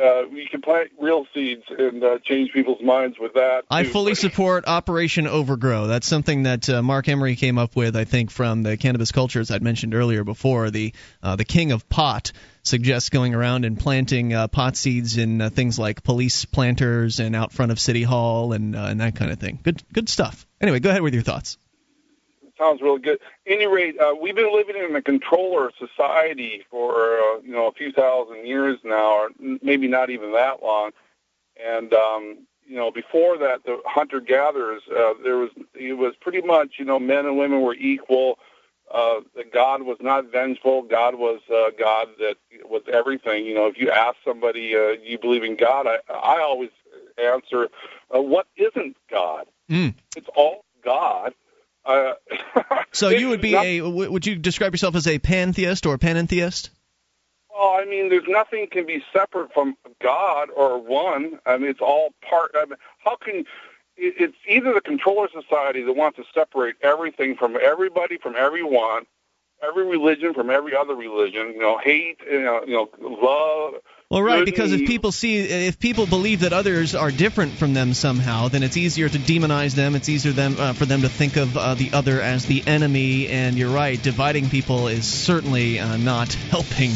uh, 0.01 0.26
you 0.31 0.47
can 0.51 0.62
plant 0.62 0.89
real 0.99 1.26
seeds 1.35 1.62
and 1.68 2.03
uh, 2.03 2.18
change 2.24 2.53
people's 2.53 2.81
minds 2.83 3.18
with 3.20 3.35
that. 3.35 3.64
I 3.70 3.85
fully 3.85 4.14
support 4.14 4.64
Operation 4.66 5.26
Overgrow. 5.26 5.87
That's 5.89 6.07
something 6.07 6.45
that 6.45 6.68
uh, 6.70 6.83
Marc 6.83 7.07
Emery 7.09 7.37
came 7.37 7.59
up 7.59 7.76
with, 7.76 7.97
I 7.97 8.05
think, 8.05 8.31
from 8.31 8.62
the 8.62 8.76
cannabis 8.78 9.12
cultures 9.12 9.51
I'd 9.51 9.62
mentioned 9.62 9.95
earlier. 9.95 10.24
Before 10.24 10.70
the 10.70 10.95
uh, 11.22 11.37
the 11.37 11.45
king 11.45 11.72
of 11.72 11.87
pot 11.89 12.33
suggests 12.62 13.11
going 13.11 13.35
around 13.35 13.64
and 13.66 13.78
planting 13.78 14.33
uh, 14.33 14.49
pot 14.49 14.76
seeds 14.76 15.18
in 15.18 15.41
uh, 15.43 15.51
things 15.51 15.78
like 15.78 16.03
police 16.03 16.47
planters 16.47 17.20
and 17.20 17.37
out 17.37 17.53
front 17.53 17.70
of 17.70 17.78
city 17.78 18.03
hall 18.03 18.53
and 18.55 18.74
uh, 18.74 18.85
and 18.91 19.01
that 19.01 19.16
kind 19.16 19.31
of 19.31 19.39
thing. 19.39 19.59
Good 19.62 19.83
good 19.93 20.09
stuff. 20.09 20.47
Anyway, 20.62 20.81
go 20.81 20.89
ahead 20.91 21.03
with 21.03 21.12
your 21.14 21.22
thoughts. 21.22 21.59
Sounds 22.61 22.82
really 22.82 23.00
good. 23.00 23.18
any 23.46 23.66
rate, 23.66 23.98
uh, 23.98 24.14
we've 24.20 24.36
been 24.36 24.54
living 24.54 24.76
in 24.76 24.94
a 24.94 25.02
controller 25.02 25.70
society 25.78 26.64
for 26.70 27.18
uh, 27.18 27.40
you 27.42 27.52
know 27.52 27.66
a 27.66 27.72
few 27.72 27.90
thousand 27.92 28.46
years 28.46 28.78
now, 28.84 29.12
or 29.12 29.28
maybe 29.62 29.88
not 29.88 30.11
even 30.11 30.32
that 30.32 30.62
long. 30.62 30.90
And 31.56 31.92
um, 31.92 32.46
you 32.66 32.76
know, 32.76 32.90
before 32.90 33.38
that, 33.38 33.64
the 33.64 33.80
hunter 33.86 34.20
gatherers, 34.20 34.82
uh, 34.96 35.14
there 35.24 35.38
was 35.38 35.50
it 35.74 35.94
was 35.94 36.14
pretty 36.20 36.42
much 36.42 36.74
you 36.78 36.84
know 36.84 36.98
men 36.98 37.26
and 37.26 37.38
women 37.38 37.62
were 37.62 37.74
equal. 37.74 38.38
Uh, 38.92 39.20
that 39.36 39.52
God 39.52 39.82
was 39.82 39.98
not 40.00 40.32
vengeful. 40.32 40.82
God 40.82 41.14
was 41.14 41.38
uh, 41.48 41.70
God 41.78 42.08
that 42.18 42.34
was 42.64 42.82
everything. 42.92 43.46
You 43.46 43.54
know, 43.54 43.66
if 43.66 43.78
you 43.78 43.88
ask 43.88 44.16
somebody, 44.24 44.74
uh, 44.74 44.96
you 45.00 45.16
believe 45.16 45.44
in 45.44 45.54
God, 45.54 45.86
I, 45.86 45.98
I 46.12 46.40
always 46.40 46.70
answer, 47.16 47.68
uh, 48.12 48.20
what 48.20 48.48
isn't 48.56 48.96
God? 49.08 49.46
Mm. 49.70 49.94
It's 50.16 50.26
all 50.34 50.64
God. 50.84 51.34
Uh, 51.85 52.12
So 52.93 53.09
you 53.11 53.28
would 53.28 53.41
be 53.41 53.53
not- 53.53 53.64
a 53.66 53.78
w- 53.83 54.11
would 54.11 54.26
you 54.26 54.37
describe 54.37 54.72
yourself 54.72 54.95
as 54.97 55.07
a 55.07 55.18
pantheist 55.18 55.87
or 55.87 55.95
a 55.95 55.99
panentheist? 55.99 56.70
Well, 57.51 57.78
I 57.81 57.85
mean, 57.85 58.09
there's 58.09 58.26
nothing 58.26 58.66
can 58.70 58.87
be 58.87 59.03
separate 59.12 59.53
from 59.53 59.76
God 60.03 60.49
or 60.57 60.78
one. 60.81 61.39
I 61.47 61.59
mean, 61.59 61.70
it's 61.70 61.81
all 61.81 62.12
part. 62.28 62.53
I 62.55 62.64
mean, 62.64 62.76
how 62.99 63.16
can 63.16 63.45
it's 63.97 64.37
either 64.49 64.72
the 64.72 64.81
controller 64.81 65.28
society 65.28 65.83
that 65.83 65.93
wants 65.93 66.16
to 66.16 66.24
separate 66.35 66.76
everything 66.81 67.37
from 67.37 67.57
everybody 67.61 68.16
from 68.18 68.35
everyone, 68.35 69.05
every 69.66 69.86
religion 69.86 70.34
from 70.34 70.50
every 70.50 70.76
other 70.76 70.94
religion. 70.94 71.52
You 71.54 71.61
know, 71.61 71.78
hate, 71.78 72.18
you 72.30 72.42
know, 72.42 72.62
you 72.66 72.74
know, 72.74 72.90
love. 73.00 73.82
Well, 74.11 74.22
right, 74.22 74.44
because 74.44 74.72
if 74.72 74.88
people 74.88 75.12
see, 75.12 75.38
if 75.38 75.78
people 75.78 76.04
believe 76.04 76.40
that 76.40 76.52
others 76.52 76.96
are 76.96 77.12
different 77.12 77.52
from 77.52 77.74
them 77.74 77.94
somehow, 77.94 78.48
then 78.48 78.64
it's 78.64 78.76
easier 78.76 79.08
to 79.08 79.18
demonize 79.18 79.76
them. 79.76 79.94
It's 79.94 80.08
easier 80.08 80.32
them 80.32 80.56
uh, 80.58 80.72
for 80.72 80.84
them 80.84 81.02
to 81.02 81.08
think 81.08 81.36
of 81.36 81.56
uh, 81.56 81.74
the 81.74 81.92
other 81.92 82.20
as 82.20 82.44
the 82.44 82.66
enemy. 82.66 83.28
And 83.28 83.56
you're 83.56 83.70
right, 83.70 84.02
dividing 84.02 84.50
people 84.50 84.88
is 84.88 85.06
certainly 85.06 85.78
uh, 85.78 85.96
not 85.96 86.32
helping. 86.50 86.90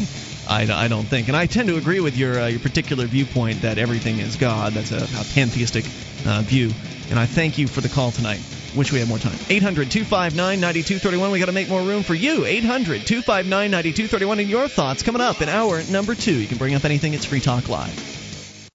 I, 0.47 0.67
I 0.71 0.87
don't 0.89 1.05
think, 1.05 1.27
and 1.27 1.37
I 1.37 1.47
tend 1.47 1.69
to 1.69 1.77
agree 1.77 2.01
with 2.01 2.17
your 2.17 2.37
uh, 2.37 2.47
your 2.47 2.59
particular 2.59 3.05
viewpoint 3.05 3.61
that 3.61 3.77
everything 3.77 4.19
is 4.19 4.35
God. 4.35 4.73
That's 4.73 4.91
a, 4.91 4.97
a 4.97 5.33
pantheistic 5.33 5.85
uh, 6.27 6.41
view, 6.41 6.71
and 7.09 7.17
I 7.17 7.25
thank 7.25 7.57
you 7.57 7.67
for 7.67 7.81
the 7.81 7.89
call 7.89 8.11
tonight. 8.11 8.41
Wish 8.75 8.91
we 8.91 8.99
had 8.99 9.07
more 9.07 9.17
time. 9.17 9.37
800 9.49 9.89
259 9.89 10.59
9231. 10.59 11.31
We 11.31 11.39
got 11.39 11.45
to 11.45 11.51
make 11.51 11.69
more 11.69 11.81
room 11.81 12.03
for 12.03 12.13
you. 12.13 12.45
800 12.45 13.05
259 13.05 13.71
9231. 13.71 14.39
And 14.39 14.49
your 14.49 14.67
thoughts 14.67 15.03
coming 15.03 15.21
up 15.21 15.41
in 15.41 15.49
hour 15.49 15.81
number 15.89 16.15
two. 16.15 16.33
You 16.33 16.47
can 16.47 16.57
bring 16.57 16.75
up 16.75 16.85
anything. 16.85 17.13
It's 17.13 17.25
Free 17.25 17.39
Talk 17.39 17.69
Live. 17.69 18.69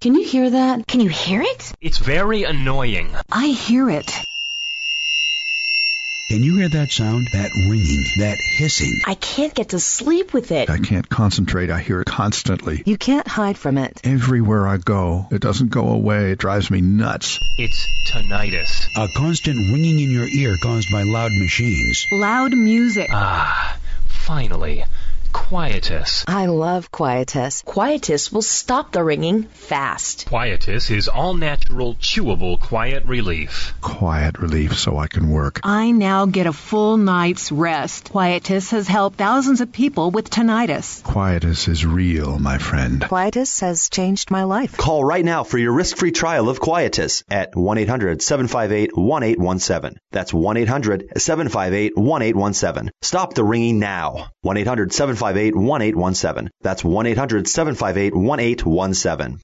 Can 0.00 0.14
you 0.14 0.22
hear 0.22 0.50
that? 0.50 0.86
Can 0.86 1.00
you 1.00 1.08
hear 1.08 1.40
it? 1.40 1.72
It's 1.80 1.96
very 1.98 2.42
annoying. 2.44 3.10
I 3.32 3.46
hear 3.46 3.88
it. 3.88 4.12
Can 6.30 6.42
you 6.42 6.56
hear 6.56 6.70
that 6.70 6.90
sound? 6.90 7.28
That 7.32 7.50
ringing, 7.54 8.02
that 8.16 8.38
hissing. 8.40 9.02
I 9.04 9.14
can't 9.14 9.54
get 9.54 9.68
to 9.68 9.78
sleep 9.78 10.32
with 10.32 10.52
it. 10.52 10.70
I 10.70 10.78
can't 10.78 11.06
concentrate. 11.06 11.68
I 11.70 11.80
hear 11.80 12.00
it 12.00 12.06
constantly. 12.06 12.82
You 12.86 12.96
can't 12.96 13.28
hide 13.28 13.58
from 13.58 13.76
it. 13.76 14.00
Everywhere 14.04 14.66
I 14.66 14.78
go, 14.78 15.26
it 15.30 15.42
doesn't 15.42 15.68
go 15.68 15.90
away. 15.90 16.32
It 16.32 16.38
drives 16.38 16.70
me 16.70 16.80
nuts. 16.80 17.40
It's 17.58 17.86
tinnitus. 18.10 18.88
A 18.96 19.06
constant 19.14 19.58
ringing 19.70 20.00
in 20.00 20.10
your 20.10 20.26
ear 20.26 20.56
caused 20.62 20.90
by 20.90 21.02
loud 21.02 21.30
machines. 21.32 22.06
Loud 22.10 22.52
music. 22.54 23.10
Ah, 23.12 23.76
finally. 24.06 24.82
Quietus. 25.34 26.24
I 26.28 26.46
love 26.46 26.92
Quietus. 26.92 27.62
Quietus 27.66 28.32
will 28.32 28.40
stop 28.40 28.92
the 28.92 29.02
ringing 29.02 29.42
fast. 29.42 30.26
Quietus 30.26 30.90
is 30.90 31.08
all 31.08 31.34
natural, 31.34 31.96
chewable 31.96 32.56
quiet 32.58 33.04
relief. 33.04 33.74
Quiet 33.80 34.38
relief 34.38 34.78
so 34.78 34.96
I 34.96 35.08
can 35.08 35.28
work. 35.28 35.58
I 35.64 35.90
now 35.90 36.26
get 36.26 36.46
a 36.46 36.52
full 36.52 36.96
night's 36.96 37.50
rest. 37.50 38.10
Quietus 38.10 38.70
has 38.70 38.86
helped 38.86 39.18
thousands 39.18 39.60
of 39.60 39.72
people 39.72 40.12
with 40.12 40.30
tinnitus. 40.30 41.02
Quietus 41.02 41.66
is 41.66 41.84
real, 41.84 42.38
my 42.38 42.58
friend. 42.58 43.04
Quietus 43.06 43.58
has 43.60 43.88
changed 43.90 44.30
my 44.30 44.44
life. 44.44 44.76
Call 44.76 45.04
right 45.04 45.24
now 45.24 45.42
for 45.42 45.58
your 45.58 45.72
risk-free 45.72 46.12
trial 46.12 46.48
of 46.48 46.60
Quietus 46.60 47.24
at 47.28 47.54
1-800-758-1817. 47.54 49.96
That's 50.12 50.30
1-800-758-1817. 50.32 52.90
Stop 53.02 53.34
the 53.34 53.42
ringing 53.44 53.80
now. 53.80 54.28
1-800-758 55.24 55.54
1817. 55.54 56.50
That's 56.60 56.84
1 56.84 57.06
800 57.06 57.48
758 57.48 58.14
1817. 58.14 59.40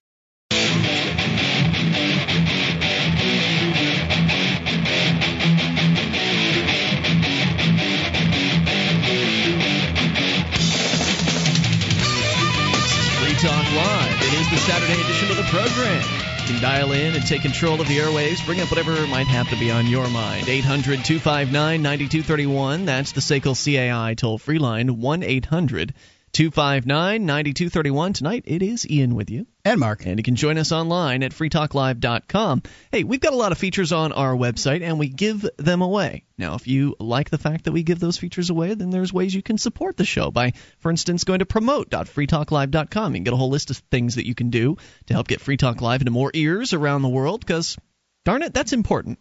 Free 13.19 13.35
Talk 13.35 13.73
Live. 13.75 14.23
It 14.23 14.35
is 14.35 14.51
the 14.51 14.57
Saturday 14.57 15.01
edition 15.01 15.31
of 15.31 15.37
the 15.37 15.45
program. 15.45 16.20
Can 16.51 16.61
dial 16.61 16.91
in 16.91 17.15
and 17.15 17.25
take 17.25 17.43
control 17.43 17.81
of 17.81 17.87
the 17.87 17.99
airwaves. 17.99 18.45
Bring 18.45 18.61
up 18.61 18.71
whatever 18.71 19.07
might 19.07 19.29
have 19.29 19.49
to 19.51 19.57
be 19.57 19.71
on 19.71 19.87
your 19.87 20.09
mind. 20.09 20.49
800 20.49 21.05
259 21.05 21.81
9231. 21.81 22.87
That's 22.87 23.13
the 23.13 23.21
SACL 23.21 23.55
CAI 23.55 24.15
toll 24.15 24.37
free 24.37 24.59
line. 24.59 24.99
1 24.99 25.23
800 25.23 25.95
259 26.33 27.27
9231. 27.27 28.13
Tonight 28.13 28.45
it 28.47 28.63
is 28.63 28.89
Ian 28.89 29.15
with 29.15 29.31
you. 29.31 29.47
And 29.65 29.81
Mark. 29.81 30.07
And 30.07 30.19
you 30.19 30.23
can 30.23 30.37
join 30.37 30.59
us 30.59 30.71
online 30.71 31.23
at 31.23 31.33
freetalklive.com. 31.33 32.63
Hey, 32.93 33.05
we've 33.05 33.21
got 33.21 33.33
a 33.33 33.37
lot 33.37 33.53
of 33.53 33.59
features 33.59 33.93
on 33.93 34.13
our 34.13 34.35
website 34.35 34.83
and 34.83 34.99
we 34.99 35.09
give 35.09 35.45
them 35.57 35.83
away. 35.83 36.25
Now, 36.39 36.55
if 36.55 36.69
you 36.69 36.95
like 37.01 37.31
the 37.31 37.39
fact 37.39 37.65
that 37.65 37.73
we 37.73 37.83
give 37.83 37.99
those 37.99 38.17
features 38.17 38.49
away, 38.49 38.75
then 38.75 38.91
there's 38.91 39.13
ways 39.13 39.35
you 39.35 39.43
can 39.43 39.59
support 39.59 39.97
the 39.97 40.05
show 40.05 40.31
by, 40.31 40.53
for 40.79 40.91
instance, 40.91 41.25
going 41.25 41.41
to 41.41 41.47
promote.freetalklive.com. 41.47 43.13
You 43.13 43.19
can 43.19 43.25
get 43.25 43.35
a 43.35 43.37
whole 43.37 43.51
list 43.51 43.71
of 43.71 43.79
things 43.91 44.15
that 44.15 44.27
you 44.27 44.35
can 44.35 44.51
do 44.51 44.77
to 45.07 45.15
help 45.15 45.29
get 45.29 45.41
Free 45.41 45.57
Talk 45.57 45.81
Live 45.81 46.01
into 46.01 46.13
more 46.13 46.31
ears 46.33 46.73
around 46.73 47.03
the 47.03 47.09
world 47.09 47.41
because, 47.41 47.77
darn 48.25 48.43
it, 48.43 48.55
that's 48.55 48.73
important. 48.73 49.19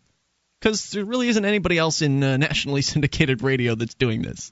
Because 0.62 0.92
there 0.92 1.06
really 1.06 1.30
isn't 1.30 1.46
anybody 1.46 1.78
else 1.78 2.02
in 2.02 2.24
uh, 2.24 2.38
nationally 2.38 2.82
syndicated 2.84 3.42
radio 3.42 3.76
that's 3.76 3.96
doing 3.96 4.22
this. 4.22 4.52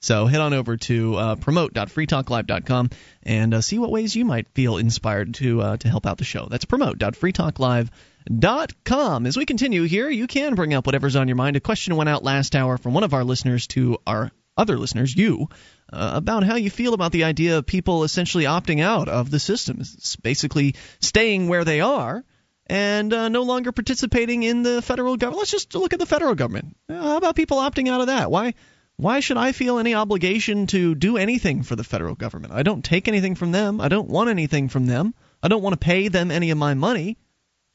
So 0.00 0.26
head 0.26 0.40
on 0.40 0.52
over 0.54 0.76
to 0.78 1.14
uh, 1.14 1.36
promote.freetalklive.com 1.36 2.90
and 3.22 3.54
uh, 3.54 3.60
see 3.60 3.78
what 3.78 3.90
ways 3.90 4.16
you 4.16 4.24
might 4.24 4.48
feel 4.54 4.78
inspired 4.78 5.34
to 5.34 5.60
uh, 5.60 5.76
to 5.76 5.88
help 5.88 6.06
out 6.06 6.16
the 6.18 6.24
show. 6.24 6.48
That's 6.50 6.64
promote.freetalklive.com. 6.64 9.26
As 9.26 9.36
we 9.36 9.44
continue 9.44 9.82
here, 9.82 10.08
you 10.08 10.26
can 10.26 10.54
bring 10.54 10.72
up 10.72 10.86
whatever's 10.86 11.16
on 11.16 11.28
your 11.28 11.36
mind. 11.36 11.56
A 11.56 11.60
question 11.60 11.96
went 11.96 12.08
out 12.08 12.24
last 12.24 12.56
hour 12.56 12.78
from 12.78 12.94
one 12.94 13.04
of 13.04 13.12
our 13.12 13.24
listeners 13.24 13.66
to 13.68 13.98
our 14.06 14.30
other 14.56 14.78
listeners, 14.78 15.14
you, 15.16 15.48
uh, 15.92 16.12
about 16.14 16.44
how 16.44 16.56
you 16.56 16.70
feel 16.70 16.94
about 16.94 17.12
the 17.12 17.24
idea 17.24 17.58
of 17.58 17.66
people 17.66 18.04
essentially 18.04 18.44
opting 18.44 18.82
out 18.82 19.08
of 19.08 19.30
the 19.30 19.38
system, 19.38 19.78
it's 19.80 20.16
basically 20.16 20.74
staying 21.00 21.48
where 21.48 21.64
they 21.64 21.80
are 21.80 22.24
and 22.66 23.12
uh, 23.12 23.28
no 23.28 23.42
longer 23.42 23.72
participating 23.72 24.42
in 24.42 24.62
the 24.62 24.82
federal 24.82 25.16
government. 25.16 25.38
Let's 25.38 25.50
just 25.50 25.74
look 25.74 25.92
at 25.92 25.98
the 25.98 26.06
federal 26.06 26.34
government. 26.34 26.76
How 26.88 27.16
about 27.16 27.36
people 27.36 27.58
opting 27.58 27.88
out 27.88 28.00
of 28.00 28.08
that? 28.08 28.30
Why? 28.30 28.54
Why 29.00 29.20
should 29.20 29.38
I 29.38 29.52
feel 29.52 29.78
any 29.78 29.94
obligation 29.94 30.66
to 30.68 30.94
do 30.94 31.16
anything 31.16 31.62
for 31.62 31.74
the 31.74 31.84
federal 31.84 32.14
government? 32.14 32.52
I 32.52 32.62
don't 32.62 32.84
take 32.84 33.08
anything 33.08 33.34
from 33.34 33.50
them. 33.50 33.80
I 33.80 33.88
don't 33.88 34.10
want 34.10 34.28
anything 34.28 34.68
from 34.68 34.84
them. 34.84 35.14
I 35.42 35.48
don't 35.48 35.62
want 35.62 35.72
to 35.72 35.84
pay 35.84 36.08
them 36.08 36.30
any 36.30 36.50
of 36.50 36.58
my 36.58 36.74
money. 36.74 37.16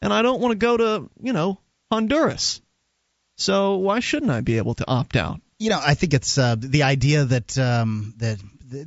And 0.04 0.14
I 0.14 0.22
don't 0.22 0.40
want 0.40 0.52
to 0.52 0.58
go 0.58 0.78
to, 0.78 1.10
you 1.20 1.34
know, 1.34 1.60
Honduras. 1.92 2.62
So 3.38 3.78
why 3.78 4.02
shouldn't 4.02 4.32
I 4.32 4.42
be 4.42 4.58
able 4.58 4.76
to 4.76 4.88
opt 4.88 5.16
out? 5.16 5.42
You 5.58 5.72
know, 5.72 5.82
I 5.84 5.96
think 5.96 6.14
it's 6.14 6.38
uh, 6.38 6.58
the 6.60 6.84
idea 6.84 7.26
that 7.26 7.58
um, 7.58 8.14
that 8.18 8.40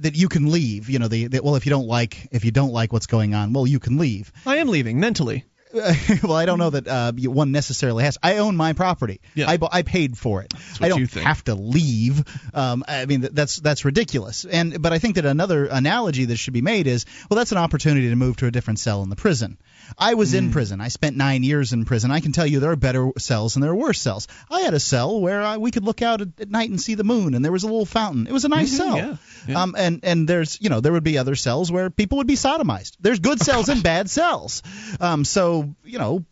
that 0.02 0.16
you 0.16 0.28
can 0.28 0.52
leave. 0.52 0.88
You 0.88 1.00
know, 1.00 1.08
the, 1.08 1.26
the 1.26 1.42
well, 1.42 1.56
if 1.56 1.66
you 1.66 1.70
don't 1.70 1.88
like 1.88 2.28
if 2.30 2.44
you 2.44 2.52
don't 2.52 2.72
like 2.72 2.92
what's 2.92 3.06
going 3.06 3.34
on, 3.34 3.52
well, 3.52 3.66
you 3.66 3.80
can 3.80 3.98
leave. 3.98 4.30
I 4.46 4.58
am 4.58 4.68
leaving 4.68 5.00
mentally. 5.00 5.44
well, 6.22 6.34
I 6.34 6.46
don't 6.46 6.58
know 6.58 6.70
that 6.70 6.88
uh, 6.88 7.12
one 7.12 7.52
necessarily 7.52 8.04
has. 8.04 8.18
I 8.22 8.38
own 8.38 8.56
my 8.56 8.72
property. 8.72 9.20
Yeah. 9.34 9.50
I, 9.50 9.58
I 9.70 9.82
paid 9.82 10.16
for 10.16 10.42
it. 10.42 10.54
I 10.80 10.88
don't 10.88 11.10
have 11.14 11.44
to 11.44 11.54
leave. 11.54 12.24
Um, 12.54 12.84
I 12.88 13.06
mean, 13.06 13.20
that's 13.20 13.56
that's 13.56 13.84
ridiculous. 13.84 14.44
And 14.44 14.80
but 14.80 14.92
I 14.92 14.98
think 14.98 15.16
that 15.16 15.26
another 15.26 15.66
analogy 15.66 16.26
that 16.26 16.36
should 16.36 16.54
be 16.54 16.62
made 16.62 16.86
is, 16.86 17.04
well, 17.28 17.36
that's 17.36 17.52
an 17.52 17.58
opportunity 17.58 18.08
to 18.10 18.16
move 18.16 18.36
to 18.38 18.46
a 18.46 18.50
different 18.50 18.78
cell 18.78 19.02
in 19.02 19.10
the 19.10 19.16
prison. 19.16 19.58
I 19.96 20.14
was 20.14 20.32
Hmm. 20.32 20.36
in 20.38 20.50
prison. 20.52 20.80
I 20.80 20.88
spent 20.88 21.16
nine 21.16 21.42
years 21.42 21.72
in 21.72 21.84
prison. 21.84 22.10
I 22.10 22.20
can 22.20 22.32
tell 22.32 22.46
you 22.46 22.60
there 22.60 22.72
are 22.72 22.76
better 22.76 23.10
cells 23.18 23.56
and 23.56 23.62
there 23.62 23.70
are 23.70 23.76
worse 23.76 24.00
cells. 24.00 24.26
I 24.50 24.60
had 24.62 24.74
a 24.74 24.80
cell 24.80 25.20
where 25.20 25.40
I, 25.42 25.56
we 25.56 25.70
could 25.70 25.84
look 25.84 26.02
out 26.02 26.20
at, 26.20 26.28
at 26.40 26.50
night 26.50 26.70
and 26.70 26.80
see 26.80 26.94
the 26.94 27.04
moon, 27.04 27.34
and 27.34 27.44
there 27.44 27.52
was 27.52 27.62
a 27.62 27.66
little 27.66 27.86
fountain. 27.86 28.26
It 28.26 28.32
was 28.32 28.44
a 28.44 28.48
nice 28.48 28.72
Mhm, 28.74 28.76
cell. 28.76 28.96
yeah, 28.96 29.16
yeah. 29.46 29.62
Um, 29.62 29.74
and 29.78 30.00
and 30.02 30.28
there's 30.28 30.58
you 30.60 30.68
know 30.68 30.80
there 30.80 30.92
would 30.92 31.04
be 31.04 31.16
other 31.18 31.36
cells 31.36 31.70
where 31.72 31.88
people 31.90 32.18
would 32.18 32.26
be 32.26 32.34
sodomized. 32.36 32.96
There's 33.00 33.20
good 33.20 33.40
cells 33.40 33.68
and 33.68 33.82
bad 33.82 34.10
cells. 34.10 34.62
Um, 35.00 35.24
so 35.24 35.74
you 35.84 35.98
know, 35.98 36.24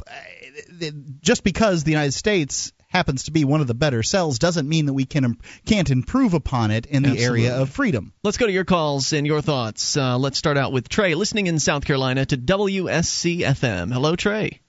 just 1.23 1.45
because 1.45 1.85
the 1.85 1.91
United 1.93 2.13
States 2.13 2.73
happens 2.89 3.24
to 3.24 3.30
be 3.30 3.45
one 3.45 3.61
of 3.61 3.66
the 3.66 3.74
better 3.74 4.03
cells 4.03 4.39
doesn't 4.39 4.68
mean 4.68 4.87
that 4.87 4.93
we 4.93 5.05
can 5.05 5.39
can't 5.64 5.91
improve 5.91 6.34
upon 6.34 6.70
it 6.70 6.87
in 6.87 7.03
the 7.03 7.18
area 7.18 7.57
of 7.57 7.70
freedom. 7.70 8.12
Let's 8.22 8.39
go 8.39 8.47
to 8.47 8.53
your 8.53 8.64
calls 8.64 9.12
and 9.12 9.26
your 9.26 9.41
thoughts. 9.41 9.97
Uh, 9.97 10.18
let's 10.18 10.39
start 10.39 10.57
out 10.57 10.72
with 10.72 10.89
Trey, 10.89 11.14
listening 11.14 11.47
in 11.47 11.59
South 11.59 11.84
Carolina 11.84 12.26
to 12.26 12.37
WSC 12.37 13.41
FM. 13.41 13.93
Hello, 13.93 14.16
Trey. 14.16 14.61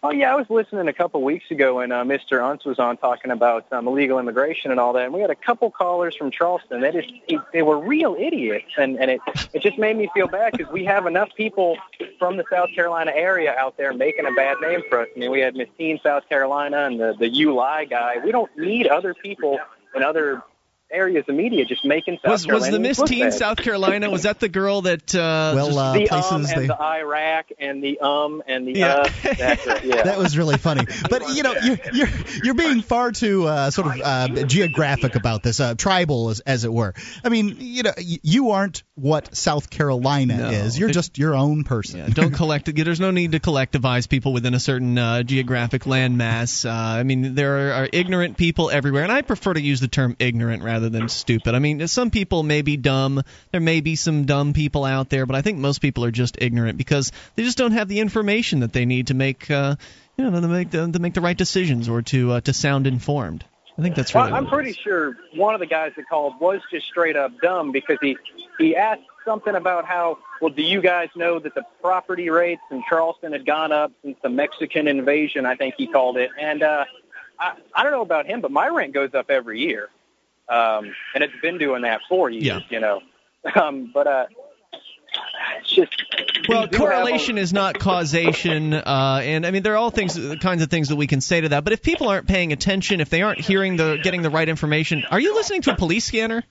Oh 0.00 0.10
yeah, 0.12 0.32
I 0.32 0.36
was 0.36 0.46
listening 0.48 0.86
a 0.86 0.92
couple 0.92 1.20
weeks 1.22 1.50
ago, 1.50 1.76
when 1.76 1.90
uh, 1.90 2.04
Mr. 2.04 2.38
Unz 2.38 2.64
was 2.64 2.78
on 2.78 2.98
talking 2.98 3.32
about 3.32 3.66
um, 3.72 3.88
illegal 3.88 4.20
immigration 4.20 4.70
and 4.70 4.78
all 4.78 4.92
that. 4.92 5.06
And 5.06 5.12
we 5.12 5.20
had 5.20 5.30
a 5.30 5.34
couple 5.34 5.72
callers 5.72 6.14
from 6.14 6.30
Charleston. 6.30 6.80
They 6.80 6.92
just 6.92 7.12
they 7.52 7.62
were 7.62 7.78
real 7.78 8.14
idiots, 8.16 8.72
and 8.76 8.96
and 8.96 9.10
it 9.10 9.20
it 9.52 9.60
just 9.60 9.76
made 9.76 9.96
me 9.96 10.08
feel 10.14 10.28
bad 10.28 10.52
because 10.52 10.72
we 10.72 10.84
have 10.84 11.06
enough 11.06 11.30
people 11.36 11.76
from 12.16 12.36
the 12.36 12.44
South 12.48 12.68
Carolina 12.76 13.10
area 13.12 13.56
out 13.58 13.76
there 13.76 13.92
making 13.92 14.24
a 14.26 14.32
bad 14.32 14.58
name 14.60 14.82
for 14.88 15.00
us. 15.00 15.08
I 15.16 15.18
mean, 15.18 15.32
we 15.32 15.40
had 15.40 15.56
Miss 15.56 15.68
Teen 15.76 15.98
South 16.00 16.28
Carolina 16.28 16.86
and 16.86 17.00
the 17.00 17.16
the 17.18 17.28
ULI 17.28 17.86
guy. 17.86 18.18
We 18.24 18.30
don't 18.30 18.56
need 18.56 18.86
other 18.86 19.14
people 19.14 19.58
in 19.96 20.04
other 20.04 20.44
areas 20.90 21.24
of 21.28 21.34
media 21.34 21.64
just 21.64 21.84
making 21.84 22.18
South 22.22 22.32
Was 22.32 22.46
was 22.46 22.70
the 22.70 22.78
Miss 22.80 23.00
Teen 23.02 23.24
bad. 23.26 23.34
South 23.34 23.58
Carolina? 23.58 24.10
Was 24.10 24.22
that 24.22 24.40
the 24.40 24.48
girl 24.48 24.82
that? 24.82 25.14
Uh, 25.14 25.52
Well, 25.54 25.78
uh, 25.78 25.92
the 25.94 26.06
places 26.06 26.32
um 26.32 26.44
and 26.46 26.62
they- 26.62 26.66
the 26.66 26.80
Iraq 26.82 27.46
and 27.58 27.82
the 27.82 27.98
um 28.00 28.42
and 28.46 28.66
the 28.66 28.72
Yeah. 28.72 28.94
uh. 28.94 29.08
That's 29.38 29.66
it, 29.66 29.84
yeah. 29.84 30.02
That 30.02 30.18
was 30.18 30.36
really 30.38 30.56
funny. 30.56 30.86
But 31.10 31.28
you 31.34 31.42
know, 31.42 31.54
you're 31.62 31.78
you're, 31.92 32.08
you're 32.44 32.54
being 32.54 32.82
far 32.82 33.12
too 33.12 33.46
uh, 33.46 33.70
sort 33.70 33.88
of 33.96 34.00
uh, 34.02 34.28
geographic 34.44 35.14
about 35.14 35.42
this, 35.42 35.60
uh, 35.60 35.74
tribal 35.74 36.30
as, 36.30 36.40
as 36.40 36.64
it 36.64 36.72
were. 36.72 36.94
I 37.24 37.28
mean, 37.28 37.56
you 37.58 37.82
know, 37.82 37.92
you 37.98 38.50
aren't 38.50 38.82
what 38.94 39.34
South 39.36 39.70
Carolina 39.70 40.36
No. 40.38 40.50
is. 40.50 40.78
You're 40.78 40.90
It- 40.90 40.94
just 40.94 41.18
your 41.18 41.34
own 41.34 41.64
person. 41.64 42.00
Yeah, 42.00 42.06
don't 42.08 42.32
collect. 42.32 42.74
There's 42.74 43.00
no 43.00 43.10
need 43.10 43.32
to 43.32 43.40
collectivize 43.40 44.08
people 44.08 44.32
within 44.32 44.54
a 44.54 44.60
certain 44.60 44.96
uh, 44.98 45.22
geographic 45.22 45.84
landmass. 45.84 46.64
Uh, 46.68 46.70
I 46.72 47.02
mean, 47.02 47.34
there 47.34 47.68
are, 47.70 47.72
are 47.84 47.88
ignorant 47.92 48.36
people 48.36 48.70
everywhere, 48.70 49.02
and 49.02 49.12
I 49.12 49.22
prefer 49.22 49.54
to 49.54 49.60
use 49.60 49.80
the 49.80 49.88
term 49.88 50.16
ignorant 50.18 50.62
rather 50.62 50.77
rather 50.78 50.90
than 50.90 51.08
stupid. 51.08 51.54
I 51.54 51.58
mean, 51.58 51.86
some 51.88 52.10
people 52.10 52.42
may 52.42 52.62
be 52.62 52.76
dumb. 52.76 53.22
There 53.50 53.60
may 53.60 53.80
be 53.80 53.96
some 53.96 54.26
dumb 54.26 54.52
people 54.52 54.84
out 54.84 55.08
there, 55.08 55.26
but 55.26 55.34
I 55.34 55.42
think 55.42 55.58
most 55.58 55.80
people 55.80 56.04
are 56.04 56.10
just 56.12 56.36
ignorant 56.40 56.78
because 56.78 57.10
they 57.34 57.42
just 57.42 57.58
don't 57.58 57.72
have 57.72 57.88
the 57.88 57.98
information 57.98 58.60
that 58.60 58.72
they 58.72 58.84
need 58.84 59.08
to 59.08 59.14
make, 59.14 59.50
uh, 59.50 59.74
you 60.16 60.30
know, 60.30 60.40
to 60.40 60.48
make 60.48 60.70
the, 60.70 60.90
to 60.90 60.98
make 61.00 61.14
the 61.14 61.20
right 61.20 61.36
decisions 61.36 61.88
or 61.88 62.02
to 62.02 62.32
uh, 62.32 62.40
to 62.42 62.52
sound 62.52 62.86
informed. 62.86 63.44
I 63.76 63.82
think 63.82 63.96
that's 63.96 64.14
really. 64.14 64.30
Well, 64.30 64.36
I'm 64.36 64.46
pretty 64.46 64.72
sure 64.72 65.16
one 65.34 65.54
of 65.54 65.60
the 65.60 65.66
guys 65.66 65.92
that 65.96 66.08
called 66.08 66.40
was 66.40 66.60
just 66.70 66.86
straight 66.86 67.16
up 67.16 67.32
dumb 67.42 67.72
because 67.72 67.98
he 68.00 68.16
he 68.58 68.76
asked 68.76 69.02
something 69.24 69.54
about 69.54 69.84
how 69.84 70.18
well 70.40 70.52
do 70.52 70.62
you 70.62 70.80
guys 70.80 71.08
know 71.16 71.40
that 71.40 71.54
the 71.54 71.64
property 71.80 72.30
rates 72.30 72.62
in 72.70 72.84
Charleston 72.88 73.32
had 73.32 73.44
gone 73.44 73.72
up 73.72 73.90
since 74.04 74.16
the 74.22 74.30
Mexican 74.30 74.86
invasion? 74.86 75.44
I 75.44 75.56
think 75.56 75.74
he 75.76 75.88
called 75.88 76.16
it, 76.16 76.30
and 76.40 76.62
uh, 76.62 76.84
I 77.38 77.54
I 77.74 77.82
don't 77.82 77.92
know 77.92 78.02
about 78.02 78.26
him, 78.26 78.40
but 78.40 78.52
my 78.52 78.68
rent 78.68 78.94
goes 78.94 79.14
up 79.14 79.30
every 79.30 79.60
year, 79.60 79.90
um, 80.48 80.94
and 81.14 81.24
it's 81.24 81.34
been 81.42 81.58
doing 81.58 81.82
that 81.82 82.00
for 82.08 82.30
years. 82.30 82.44
Yeah. 82.44 82.60
You 82.70 82.80
know, 82.80 83.00
um, 83.54 83.90
but 83.92 84.06
uh, 84.06 84.26
it's 85.60 85.70
just 85.70 86.04
Well, 86.48 86.62
we 86.62 86.68
do 86.68 86.76
a- 86.76 86.78
correlation 86.78 87.38
is 87.38 87.52
not 87.52 87.78
causation, 87.78 88.72
uh, 88.74 89.20
and 89.22 89.46
I 89.46 89.50
mean 89.50 89.62
there 89.62 89.74
are 89.74 89.76
all 89.76 89.90
things, 89.90 90.18
kinds 90.40 90.62
of 90.62 90.70
things 90.70 90.88
that 90.88 90.96
we 90.96 91.06
can 91.06 91.20
say 91.20 91.40
to 91.40 91.48
that. 91.50 91.64
But 91.64 91.72
if 91.72 91.82
people 91.82 92.08
aren't 92.08 92.26
paying 92.28 92.52
attention, 92.52 93.00
if 93.00 93.10
they 93.10 93.22
aren't 93.22 93.40
hearing 93.40 93.76
the, 93.76 93.98
getting 94.02 94.22
the 94.22 94.30
right 94.30 94.48
information, 94.48 95.04
are 95.10 95.20
you 95.20 95.34
listening 95.34 95.62
to 95.62 95.72
a 95.72 95.76
police 95.76 96.04
scanner? 96.04 96.44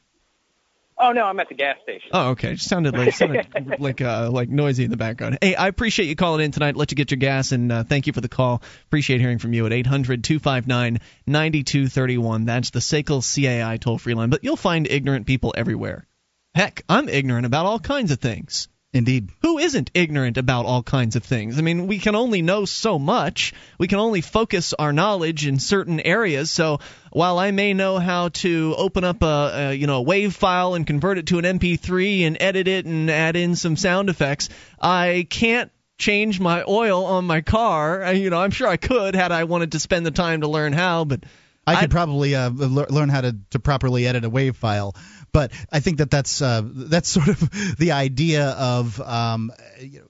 Oh 1.00 1.12
no, 1.12 1.26
I'm 1.26 1.40
at 1.40 1.48
the 1.48 1.56
gas 1.56 1.78
station. 1.84 2.10
Oh, 2.12 2.30
okay. 2.30 2.56
Just 2.56 2.70
sounded 2.70 2.98
like 2.98 3.14
sounded 3.14 3.46
like 3.80 4.02
uh, 4.02 4.32
like 4.32 4.50
noisy 4.50 4.84
in 4.84 4.90
the 4.90 4.98
background. 4.98 5.38
Hey, 5.42 5.54
I 5.54 5.68
appreciate 5.68 6.08
you 6.08 6.16
calling 6.16 6.44
in 6.44 6.52
tonight. 6.52 6.76
Let 6.76 6.90
you 6.92 6.96
get 6.96 7.12
your 7.12 7.20
gas, 7.20 7.52
and 7.52 7.72
uh, 7.72 7.84
thank 7.84 8.08
you 8.08 8.14
for 8.14 8.22
the 8.22 8.30
call. 8.30 8.64
Appreciate 8.88 9.22
hearing 9.22 9.38
from 9.38 9.54
you 9.54 9.68
at 9.68 9.72
800-259-9231. 9.72 12.46
That's 12.46 12.72
the 12.72 12.80
SACL 12.80 13.22
CAI 13.22 13.78
toll 13.78 14.00
free 14.00 14.16
line. 14.16 14.32
But 14.32 14.44
you'll 14.44 14.56
find 14.56 14.88
ignorant 14.88 15.28
people 15.28 15.54
everywhere. 15.56 16.08
Heck, 16.56 16.82
I'm 16.90 17.10
ignorant 17.10 17.46
about 17.46 17.68
all 17.68 17.80
kinds 17.80 18.10
of 18.12 18.20
things. 18.20 18.68
Indeed. 18.98 19.30
Who 19.42 19.60
isn't 19.60 19.92
ignorant 19.94 20.38
about 20.38 20.66
all 20.66 20.84
kinds 20.84 21.16
of 21.16 21.24
things? 21.24 21.58
I 21.58 21.62
mean, 21.62 21.88
we 21.88 22.00
can 22.00 22.16
only 22.16 22.42
know 22.42 22.66
so 22.66 22.98
much. 22.98 23.54
We 23.78 23.88
can 23.88 24.00
only 24.00 24.22
focus 24.22 24.74
our 24.74 24.92
knowledge 24.92 25.46
in 25.46 25.60
certain 25.60 26.00
areas. 26.00 26.52
So 26.52 26.80
while 27.12 27.40
I 27.40 27.52
may 27.52 27.74
know 27.74 28.00
how 28.00 28.30
to 28.30 28.76
open 28.78 29.04
up 29.04 29.22
a, 29.24 29.52
a 29.54 29.74
you 29.74 29.88
know 29.88 29.98
a 29.98 30.02
wave 30.02 30.36
file 30.36 30.74
and 30.74 30.86
convert 30.86 31.18
it 31.18 31.28
to 31.28 31.40
an 31.40 31.46
MP3 31.46 32.28
and 32.28 32.38
edit 32.40 32.68
it 32.68 32.86
and 32.86 33.10
add 33.10 33.36
in 33.36 33.56
some 33.56 33.78
sound 33.78 34.10
effects, 34.10 34.50
I 34.82 35.28
can't 35.30 35.72
change 35.98 36.40
my 36.40 36.64
oil 36.68 37.06
on 37.06 37.26
my 37.26 37.42
car. 37.42 38.14
You 38.14 38.30
know, 38.30 38.40
I'm 38.40 38.52
sure 38.52 38.68
I 38.68 38.78
could 38.78 39.16
had 39.16 39.32
I 39.32 39.46
wanted 39.46 39.74
to 39.74 39.80
spend 39.80 40.06
the 40.06 40.12
time 40.12 40.42
to 40.42 40.48
learn 40.48 40.74
how, 40.74 41.06
but 41.06 41.24
I 41.68 41.82
could 41.82 41.92
probably 41.92 42.34
uh, 42.34 42.50
lear- 42.50 42.88
learn 42.90 43.10
how 43.10 43.22
to, 43.22 43.36
to 43.52 43.60
properly 43.60 44.08
edit 44.08 44.24
a 44.24 44.30
wave 44.30 44.56
file, 44.56 44.96
but 45.38 45.52
I 45.72 45.82
think 45.82 46.00
that 46.00 46.10
that's 46.10 46.42
uh, 46.42 46.64
that's 46.66 47.08
sort 47.10 47.28
of 47.28 47.40
the 47.78 47.92
idea 47.92 48.48
of 48.50 49.00
um, 49.00 49.52
you 49.80 50.00
know, 50.00 50.06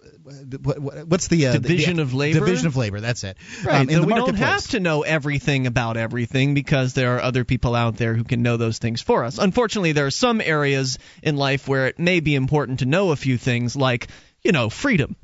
what, 0.64 0.80
what- 0.80 1.08
what's 1.08 1.28
the 1.28 1.48
uh, 1.48 1.52
Division 1.54 1.98
the, 1.98 2.04
of 2.04 2.14
labor? 2.14 2.40
Division 2.40 2.68
of 2.68 2.78
labor. 2.78 3.02
That's 3.02 3.26
it. 3.26 3.36
Right. 3.66 3.82
Um, 3.82 3.90
so 3.90 4.04
we 4.04 4.14
don't 4.14 4.36
have 4.36 4.66
to 4.70 4.80
know 4.80 5.02
everything 5.02 5.68
about 5.68 5.98
everything 5.98 6.54
because 6.54 6.94
there 6.94 7.18
are 7.18 7.22
other 7.22 7.44
people 7.44 7.76
out 7.76 7.98
there 7.98 8.16
who 8.16 8.24
can 8.24 8.42
know 8.42 8.56
those 8.56 8.78
things 8.78 9.02
for 9.02 9.26
us. 9.26 9.38
Unfortunately, 9.38 9.92
there 9.92 10.06
are 10.06 10.12
some 10.12 10.40
areas 10.40 10.98
in 11.22 11.36
life 11.36 11.68
where 11.68 11.88
it 11.88 12.00
may 12.00 12.22
be 12.22 12.36
important 12.36 12.80
to 12.80 12.86
know 12.86 13.12
a 13.12 13.18
few 13.18 13.38
things, 13.38 13.76
like, 13.76 14.08
you 14.44 14.54
know, 14.54 14.70
freedom. 14.70 15.18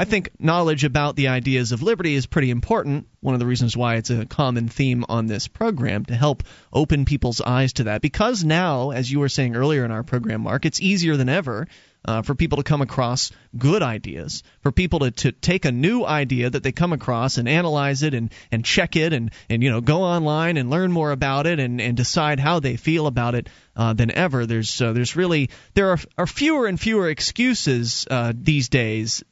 I 0.00 0.04
think 0.04 0.30
knowledge 0.38 0.84
about 0.84 1.14
the 1.14 1.28
ideas 1.28 1.72
of 1.72 1.82
liberty 1.82 2.14
is 2.14 2.24
pretty 2.24 2.50
important. 2.50 3.06
One 3.20 3.34
of 3.34 3.38
the 3.38 3.44
reasons 3.44 3.76
why 3.76 3.96
it's 3.96 4.08
a 4.08 4.24
common 4.24 4.66
theme 4.66 5.04
on 5.10 5.26
this 5.26 5.46
program 5.46 6.06
to 6.06 6.14
help 6.14 6.42
open 6.72 7.04
people's 7.04 7.42
eyes 7.42 7.74
to 7.74 7.84
that. 7.84 8.00
Because 8.00 8.42
now, 8.42 8.92
as 8.92 9.12
you 9.12 9.20
were 9.20 9.28
saying 9.28 9.56
earlier 9.56 9.84
in 9.84 9.90
our 9.90 10.02
program, 10.02 10.40
Mark, 10.40 10.64
it's 10.64 10.80
easier 10.80 11.18
than 11.18 11.28
ever 11.28 11.68
uh, 12.06 12.22
for 12.22 12.34
people 12.34 12.56
to 12.56 12.62
come 12.62 12.80
across 12.80 13.30
good 13.58 13.82
ideas, 13.82 14.42
for 14.62 14.72
people 14.72 15.00
to, 15.00 15.10
to 15.10 15.32
take 15.32 15.66
a 15.66 15.70
new 15.70 16.02
idea 16.02 16.48
that 16.48 16.62
they 16.62 16.72
come 16.72 16.94
across 16.94 17.36
and 17.36 17.46
analyze 17.46 18.02
it 18.02 18.14
and, 18.14 18.32
and 18.50 18.64
check 18.64 18.96
it 18.96 19.12
and, 19.12 19.30
and 19.50 19.62
you 19.62 19.70
know 19.70 19.82
go 19.82 20.02
online 20.02 20.56
and 20.56 20.70
learn 20.70 20.92
more 20.92 21.10
about 21.12 21.46
it 21.46 21.60
and, 21.60 21.78
and 21.78 21.94
decide 21.94 22.40
how 22.40 22.58
they 22.58 22.76
feel 22.76 23.06
about 23.06 23.34
it 23.34 23.50
uh, 23.76 23.92
than 23.92 24.10
ever. 24.10 24.46
There's 24.46 24.80
uh, 24.80 24.94
there's 24.94 25.14
really 25.14 25.50
there 25.74 25.90
are, 25.90 25.98
are 26.16 26.26
fewer 26.26 26.66
and 26.66 26.80
fewer 26.80 27.10
excuses 27.10 28.06
uh, 28.10 28.32
these 28.34 28.70
days 28.70 29.22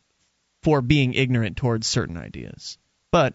for 0.63 0.81
being 0.81 1.15
ignorant 1.15 1.57
towards 1.57 1.87
certain 1.87 2.17
ideas. 2.17 2.79
But 3.11 3.35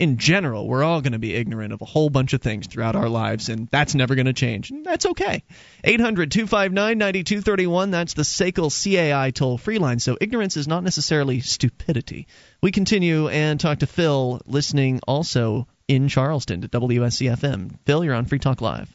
in 0.00 0.18
general, 0.18 0.66
we're 0.66 0.82
all 0.82 1.00
going 1.00 1.12
to 1.12 1.20
be 1.20 1.34
ignorant 1.34 1.72
of 1.72 1.80
a 1.80 1.84
whole 1.84 2.10
bunch 2.10 2.32
of 2.32 2.42
things 2.42 2.66
throughout 2.66 2.96
our 2.96 3.08
lives, 3.08 3.48
and 3.48 3.68
that's 3.70 3.94
never 3.94 4.16
going 4.16 4.26
to 4.26 4.32
change. 4.32 4.70
And 4.70 4.84
that's 4.84 5.06
okay. 5.06 5.44
800 5.84 6.32
259 6.32 6.98
9231, 6.98 7.90
that's 7.90 8.14
the 8.14 8.22
SACL 8.22 8.70
CAI 8.70 9.30
toll 9.30 9.56
free 9.56 9.78
line. 9.78 10.00
So 10.00 10.18
ignorance 10.20 10.56
is 10.56 10.66
not 10.66 10.82
necessarily 10.82 11.40
stupidity. 11.40 12.26
We 12.60 12.72
continue 12.72 13.28
and 13.28 13.60
talk 13.60 13.78
to 13.78 13.86
Phil, 13.86 14.40
listening 14.46 15.00
also 15.06 15.68
in 15.86 16.08
Charleston 16.08 16.62
to 16.62 16.68
WSCFM. 16.68 17.78
Phil, 17.84 18.04
you're 18.04 18.14
on 18.14 18.24
Free 18.24 18.40
Talk 18.40 18.60
Live. 18.60 18.94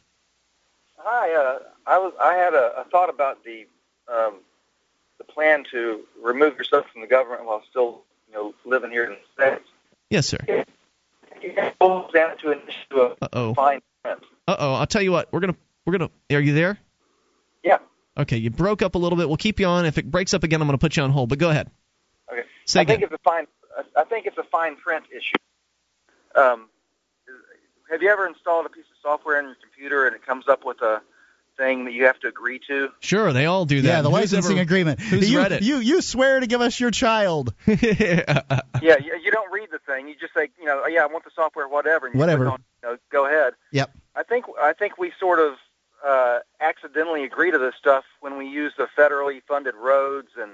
Hi, 0.98 1.34
uh, 1.34 1.60
I 1.88 1.98
was 1.98 2.14
I 2.22 2.34
had 2.36 2.54
a, 2.54 2.82
a 2.82 2.84
thought 2.84 3.10
about 3.10 3.44
the 3.46 3.66
um, 4.14 4.42
plan 5.40 5.64
to 5.72 6.02
remove 6.22 6.58
yourself 6.58 6.86
from 6.92 7.02
the 7.02 7.08
government 7.08 7.46
while 7.46 7.64
still 7.70 8.02
you 8.28 8.34
know 8.34 8.54
living 8.66 8.92
here 8.92 9.06
in 9.06 9.12
the 9.12 9.18
states. 9.34 9.70
Yes, 10.10 10.28
sir. 10.28 10.38
It 11.42 11.80
boils 11.80 12.12
down 12.12 12.38
to 12.40 12.52
an 12.52 12.60
issue 12.68 13.00
of 13.00 13.18
Uh-oh. 13.22 13.54
fine 13.54 13.82
print. 14.04 14.20
Uh 14.48 14.56
oh. 14.60 14.74
I'll 14.74 14.88
tell 14.88 15.02
you 15.02 15.12
what. 15.14 15.32
We're 15.32 15.40
gonna 15.40 15.56
we're 15.86 15.94
gonna. 15.94 16.10
Are 16.32 16.42
you 16.42 16.54
there? 16.54 16.78
Yeah. 17.64 17.78
Okay. 18.18 18.38
You 18.38 18.50
broke 18.50 18.82
up 18.82 18.96
a 18.96 18.98
little 18.98 19.18
bit. 19.18 19.30
We'll 19.30 19.38
keep 19.38 19.62
you 19.62 19.68
on. 19.68 19.86
If 19.86 19.98
it 19.98 20.12
breaks 20.12 20.34
up 20.34 20.44
again, 20.44 20.62
I'm 20.62 20.68
gonna 20.68 20.78
put 20.78 20.98
you 20.98 21.04
on 21.04 21.12
hold. 21.12 21.30
But 21.30 21.40
go 21.40 21.50
ahead. 21.50 21.72
Okay. 22.32 22.44
Say 22.66 22.82
I 22.82 22.86
think 22.86 23.04
it's 23.04 23.14
a 23.14 23.18
fine. 23.20 23.48
I 23.96 24.04
think 24.04 24.26
it's 24.26 24.38
a 24.38 24.44
fine 24.44 24.76
print 24.76 25.06
issue. 25.16 25.36
Um, 26.36 26.68
have 27.90 28.02
you 28.02 28.10
ever 28.10 28.28
installed 28.28 28.66
a 28.66 28.70
piece 28.70 28.86
of 28.92 28.98
software 29.02 29.40
in 29.40 29.46
your 29.46 29.56
computer 29.62 30.06
and 30.06 30.16
it 30.16 30.26
comes 30.26 30.48
up 30.50 30.66
with 30.66 30.82
a 30.82 31.02
thing 31.60 31.86
that 31.86 31.94
you 31.94 32.06
have 32.06 32.20
to 32.22 32.28
agree 32.28 32.60
to? 32.68 32.90
Sure, 33.02 33.32
they 33.34 33.46
all 33.46 33.66
do 33.66 33.82
that. 33.82 33.88
Yeah, 33.88 34.02
the 34.02 34.10
Who's 34.10 34.20
licensing 34.34 34.54
ever- 34.58 34.64
agreement. 34.64 35.00
Who's 35.02 35.30
you, 35.30 35.38
read 35.38 35.52
it? 35.52 35.62
You 35.62 35.78
you 35.78 36.02
swear 36.02 36.40
to 36.40 36.48
give 36.48 36.62
us 36.62 36.80
your 36.80 36.90
child. 36.90 37.54
yeah, 37.68 37.76
you, 38.82 39.20
you 39.24 39.32
don't 39.32 39.52
read 39.52 39.70
the 39.72 39.80
thing. 39.86 40.08
You 40.08 40.16
just 40.20 40.34
say, 40.34 40.50
you 40.60 40.66
know, 40.66 40.82
oh, 40.86 40.88
yeah, 40.88 41.04
I 41.04 41.06
want 41.08 41.26
the 41.26 41.32
software, 41.36 41.68
whatever. 41.68 42.08
And 42.08 42.16
you 42.16 42.20
Whatever. 42.20 42.48
on, 42.48 42.64
you 42.82 42.90
know, 42.90 42.98
go 43.12 43.26
ahead. 43.28 43.54
Yep. 43.72 43.92
I 44.16 44.24
think 44.24 44.46
I 44.60 44.74
think 44.74 44.98
we 44.98 45.12
sort 45.20 45.40
of 45.40 45.54
uh, 46.06 46.40
accidentally 46.62 47.24
agree 47.26 47.52
to 47.52 47.58
this 47.60 47.76
stuff 47.76 48.06
when 48.22 48.38
we 48.38 48.48
use 48.48 48.74
the 48.78 48.88
federally 48.98 49.42
funded 49.48 49.76
roads 49.76 50.30
and 50.40 50.52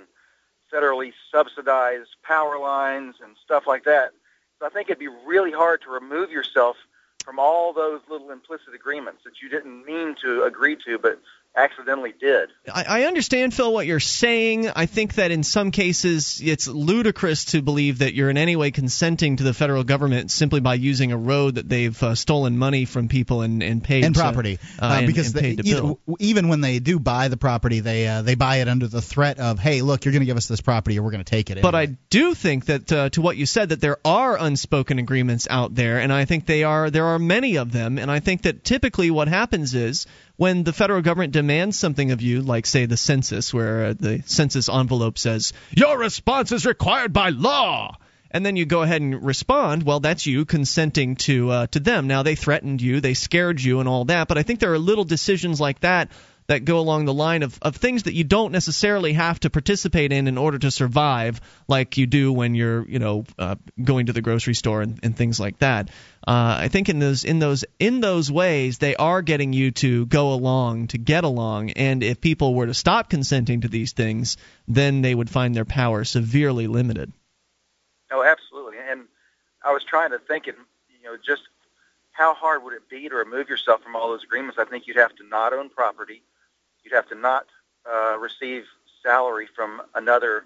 federally 0.73 1.13
subsidized 1.31 2.09
power 2.23 2.57
lines 2.59 3.15
and 3.23 3.35
stuff 3.43 3.67
like 3.67 3.83
that. 3.85 4.11
So 4.59 4.65
I 4.65 4.69
think 4.69 4.89
it'd 4.89 4.99
be 4.99 5.07
really 5.25 5.51
hard 5.51 5.81
to 5.83 5.89
remove 5.91 6.31
yourself 6.31 6.77
from 7.25 7.39
all 7.39 7.73
those 7.73 8.01
little 8.07 8.29
implicit 8.29 8.75
agreements 8.75 9.23
that 9.25 9.41
you 9.41 9.49
didn't 9.49 9.83
mean 9.83 10.15
to 10.23 10.43
agree 10.43 10.77
to, 10.85 10.99
but 10.99 11.19
accidentally 11.55 12.13
did. 12.19 12.49
I, 12.73 12.83
I 12.83 13.03
understand, 13.03 13.53
Phil, 13.53 13.71
what 13.71 13.85
you're 13.85 13.99
saying. 13.99 14.69
I 14.69 14.87
think 14.87 15.15
that 15.15 15.31
in 15.31 15.43
some 15.43 15.71
cases 15.71 16.41
it's 16.43 16.67
ludicrous 16.67 17.45
to 17.45 17.61
believe 17.61 17.99
that 17.99 18.13
you're 18.13 18.29
in 18.29 18.37
any 18.37 18.55
way 18.55 18.71
consenting 18.71 19.37
to 19.37 19.43
the 19.43 19.53
federal 19.53 19.83
government 19.83 20.31
simply 20.31 20.59
by 20.59 20.73
using 20.73 21.11
a 21.11 21.17
road 21.17 21.55
that 21.55 21.69
they've 21.69 22.01
uh, 22.03 22.15
stolen 22.15 22.57
money 22.57 22.85
from 22.85 23.07
people 23.07 23.41
and, 23.41 23.63
and 23.63 23.83
paid 23.83 24.03
and 24.03 24.15
to- 24.15 24.21
property, 24.21 24.59
uh, 24.81 24.97
and, 24.97 25.07
because 25.07 25.27
and 25.27 25.35
they, 25.35 25.41
paid 25.41 25.63
to 25.63 25.69
either- 25.69 25.95
even 26.19 26.49
when 26.49 26.61
they 26.61 26.79
do 26.79 26.99
buy 26.99 27.27
the 27.27 27.37
property, 27.37 27.79
they 27.79 28.07
uh, 28.07 28.21
they 28.21 28.35
buy 28.35 28.57
it 28.57 28.67
under 28.67 28.87
the 28.87 29.01
threat 29.01 29.39
of, 29.39 29.59
hey, 29.59 29.81
look, 29.81 30.03
you're 30.03 30.11
going 30.11 30.21
to 30.21 30.25
give 30.25 30.37
us 30.37 30.47
this 30.47 30.61
property, 30.61 30.99
or 30.99 31.03
we're 31.03 31.11
going 31.11 31.23
to 31.23 31.29
take 31.29 31.49
it. 31.51 31.61
But. 31.61 31.75
I 31.75 31.87
do 32.09 32.33
think 32.33 32.65
that 32.65 32.91
uh, 32.91 33.09
to 33.09 33.21
what 33.21 33.35
you 33.35 33.45
said 33.45 33.69
that 33.69 33.81
there 33.81 33.97
are 34.05 34.37
unspoken 34.39 34.97
agreements 34.97 35.45
out 35.49 35.75
there, 35.75 35.99
and 35.99 36.11
I 36.11 36.23
think 36.25 36.45
they 36.45 36.63
are 36.63 36.89
there 36.89 37.05
are 37.05 37.19
many 37.19 37.57
of 37.57 37.71
them, 37.73 37.99
and 37.99 38.09
I 38.09 38.21
think 38.21 38.43
that 38.43 38.63
typically 38.63 39.11
what 39.11 39.27
happens 39.27 39.75
is 39.75 40.07
when 40.37 40.63
the 40.63 40.73
federal 40.73 41.01
government 41.01 41.33
demands 41.33 41.77
something 41.77 42.11
of 42.11 42.21
you, 42.21 42.41
like 42.41 42.65
say 42.65 42.85
the 42.85 42.97
census, 42.97 43.53
where 43.53 43.85
uh, 43.85 43.93
the 43.93 44.23
census 44.25 44.69
envelope 44.69 45.17
says 45.17 45.53
your 45.71 45.97
response 45.97 46.51
is 46.51 46.65
required 46.65 47.13
by 47.13 47.29
law. 47.29 47.97
And 48.31 48.45
then 48.45 48.57
you 48.57 48.65
go 48.65 48.81
ahead 48.81 49.01
and 49.01 49.23
respond. 49.23 49.83
Well, 49.83 50.01
that's 50.01 50.25
you 50.25 50.43
consenting 50.43 51.15
to 51.17 51.49
uh, 51.51 51.67
to 51.67 51.79
them. 51.79 52.07
Now 52.07 52.23
they 52.23 52.35
threatened 52.35 52.81
you, 52.81 52.99
they 52.99 53.13
scared 53.13 53.61
you, 53.61 53.79
and 53.79 53.87
all 53.87 54.03
that. 54.05 54.27
But 54.27 54.37
I 54.37 54.43
think 54.43 54.59
there 54.59 54.73
are 54.73 54.79
little 54.79 55.05
decisions 55.05 55.61
like 55.61 55.79
that 55.81 56.09
that 56.47 56.65
go 56.65 56.79
along 56.79 57.05
the 57.05 57.13
line 57.13 57.43
of, 57.43 57.57
of 57.61 57.75
things 57.75 58.03
that 58.03 58.13
you 58.13 58.23
don't 58.23 58.51
necessarily 58.51 59.13
have 59.13 59.39
to 59.39 59.49
participate 59.49 60.11
in 60.11 60.27
in 60.27 60.37
order 60.37 60.59
to 60.59 60.69
survive, 60.71 61.41
like 61.67 61.97
you 61.97 62.05
do 62.05 62.31
when 62.31 62.55
you're 62.55 62.87
you 62.87 62.99
know 62.99 63.25
uh, 63.39 63.55
going 63.83 64.07
to 64.07 64.13
the 64.13 64.21
grocery 64.21 64.53
store 64.53 64.81
and, 64.81 64.99
and 65.03 65.17
things 65.17 65.39
like 65.39 65.57
that. 65.59 65.89
Uh, 66.27 66.57
I 66.61 66.67
think 66.67 66.89
in 66.89 66.99
those 66.99 67.23
in 67.23 67.39
those 67.39 67.65
in 67.79 68.01
those 68.01 68.31
ways 68.31 68.77
they 68.77 68.95
are 68.95 69.21
getting 69.21 69.53
you 69.53 69.71
to 69.71 70.05
go 70.05 70.33
along 70.33 70.87
to 70.87 70.97
get 70.97 71.23
along, 71.23 71.71
and 71.71 72.03
if 72.03 72.21
people 72.21 72.53
were 72.53 72.67
to 72.67 72.73
stop 72.73 73.09
consenting 73.09 73.61
to 73.61 73.67
these 73.67 73.93
things, 73.93 74.37
then 74.67 75.01
they 75.01 75.15
would 75.15 75.29
find 75.29 75.55
their 75.55 75.65
power 75.65 76.03
severely 76.03 76.67
limited. 76.67 77.11
Oh, 78.11 78.23
absolutely. 78.23 78.77
And 78.89 79.05
I 79.63 79.71
was 79.71 79.83
trying 79.83 80.11
to 80.11 80.19
think, 80.19 80.47
and 80.47 80.57
you 80.89 81.03
know, 81.03 81.17
just 81.25 81.41
how 82.11 82.33
hard 82.33 82.63
would 82.63 82.73
it 82.73 82.87
be 82.89 83.09
to 83.09 83.15
remove 83.15 83.49
yourself 83.49 83.81
from 83.83 83.95
all 83.95 84.09
those 84.09 84.23
agreements? 84.23 84.57
I 84.57 84.65
think 84.65 84.87
you'd 84.87 84.97
have 84.97 85.15
to 85.17 85.27
not 85.27 85.53
own 85.53 85.69
property. 85.69 86.21
You'd 86.85 86.93
have 86.93 87.09
to 87.09 87.15
not 87.15 87.47
uh, 87.91 88.17
receive 88.19 88.65
salary 89.03 89.47
from 89.55 89.81
another 89.95 90.45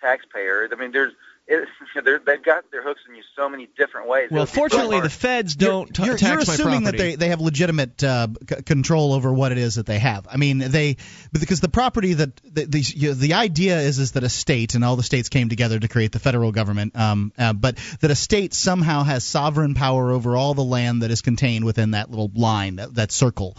taxpayer. 0.00 0.68
I 0.70 0.74
mean, 0.76 0.92
there's 0.92 1.14
it, 1.96 2.24
they've 2.24 2.42
got 2.42 2.70
their 2.70 2.82
hooks 2.82 3.00
in 3.08 3.14
you 3.14 3.22
so 3.36 3.48
many 3.48 3.68
different 3.76 4.08
ways. 4.08 4.28
Well, 4.30 4.46
fortunately, 4.46 5.00
the 5.00 5.10
feds 5.10 5.56
don't 5.56 5.96
you're, 5.98 6.16
t- 6.16 6.20
tax 6.20 6.30
you're 6.30 6.36
my 6.36 6.54
assuming 6.54 6.84
that 6.84 6.96
they, 6.96 7.16
they 7.16 7.28
have 7.28 7.40
legitimate 7.40 8.02
uh, 8.02 8.28
c- 8.48 8.62
control 8.62 9.12
over 9.12 9.32
what 9.32 9.52
it 9.52 9.58
is 9.58 9.74
that 9.74 9.86
they 9.86 9.98
have. 9.98 10.26
I 10.30 10.36
mean, 10.36 10.58
they 10.58 10.96
because 11.32 11.60
the 11.60 11.68
property 11.68 12.14
that 12.14 12.36
the 12.44 12.64
the, 12.64 12.80
you 12.80 13.08
know, 13.08 13.14
the 13.14 13.34
idea 13.34 13.80
is 13.80 13.98
is 13.98 14.12
that 14.12 14.22
a 14.22 14.28
state 14.28 14.74
and 14.74 14.84
all 14.84 14.96
the 14.96 15.02
states 15.02 15.28
came 15.28 15.48
together 15.48 15.78
to 15.78 15.88
create 15.88 16.12
the 16.12 16.20
federal 16.20 16.52
government, 16.52 16.96
um, 16.96 17.32
uh, 17.36 17.52
but 17.52 17.76
that 18.00 18.10
a 18.10 18.16
state 18.16 18.54
somehow 18.54 19.02
has 19.02 19.24
sovereign 19.24 19.74
power 19.74 20.12
over 20.12 20.36
all 20.36 20.54
the 20.54 20.64
land 20.64 21.02
that 21.02 21.10
is 21.10 21.22
contained 21.22 21.64
within 21.64 21.92
that 21.92 22.10
little 22.10 22.30
line, 22.34 22.76
that, 22.76 22.94
that 22.94 23.12
circle. 23.12 23.56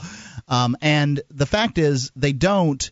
Um, 0.47 0.75
and 0.81 1.21
the 1.29 1.45
fact 1.45 1.77
is, 1.77 2.11
they 2.15 2.33
don't 2.33 2.89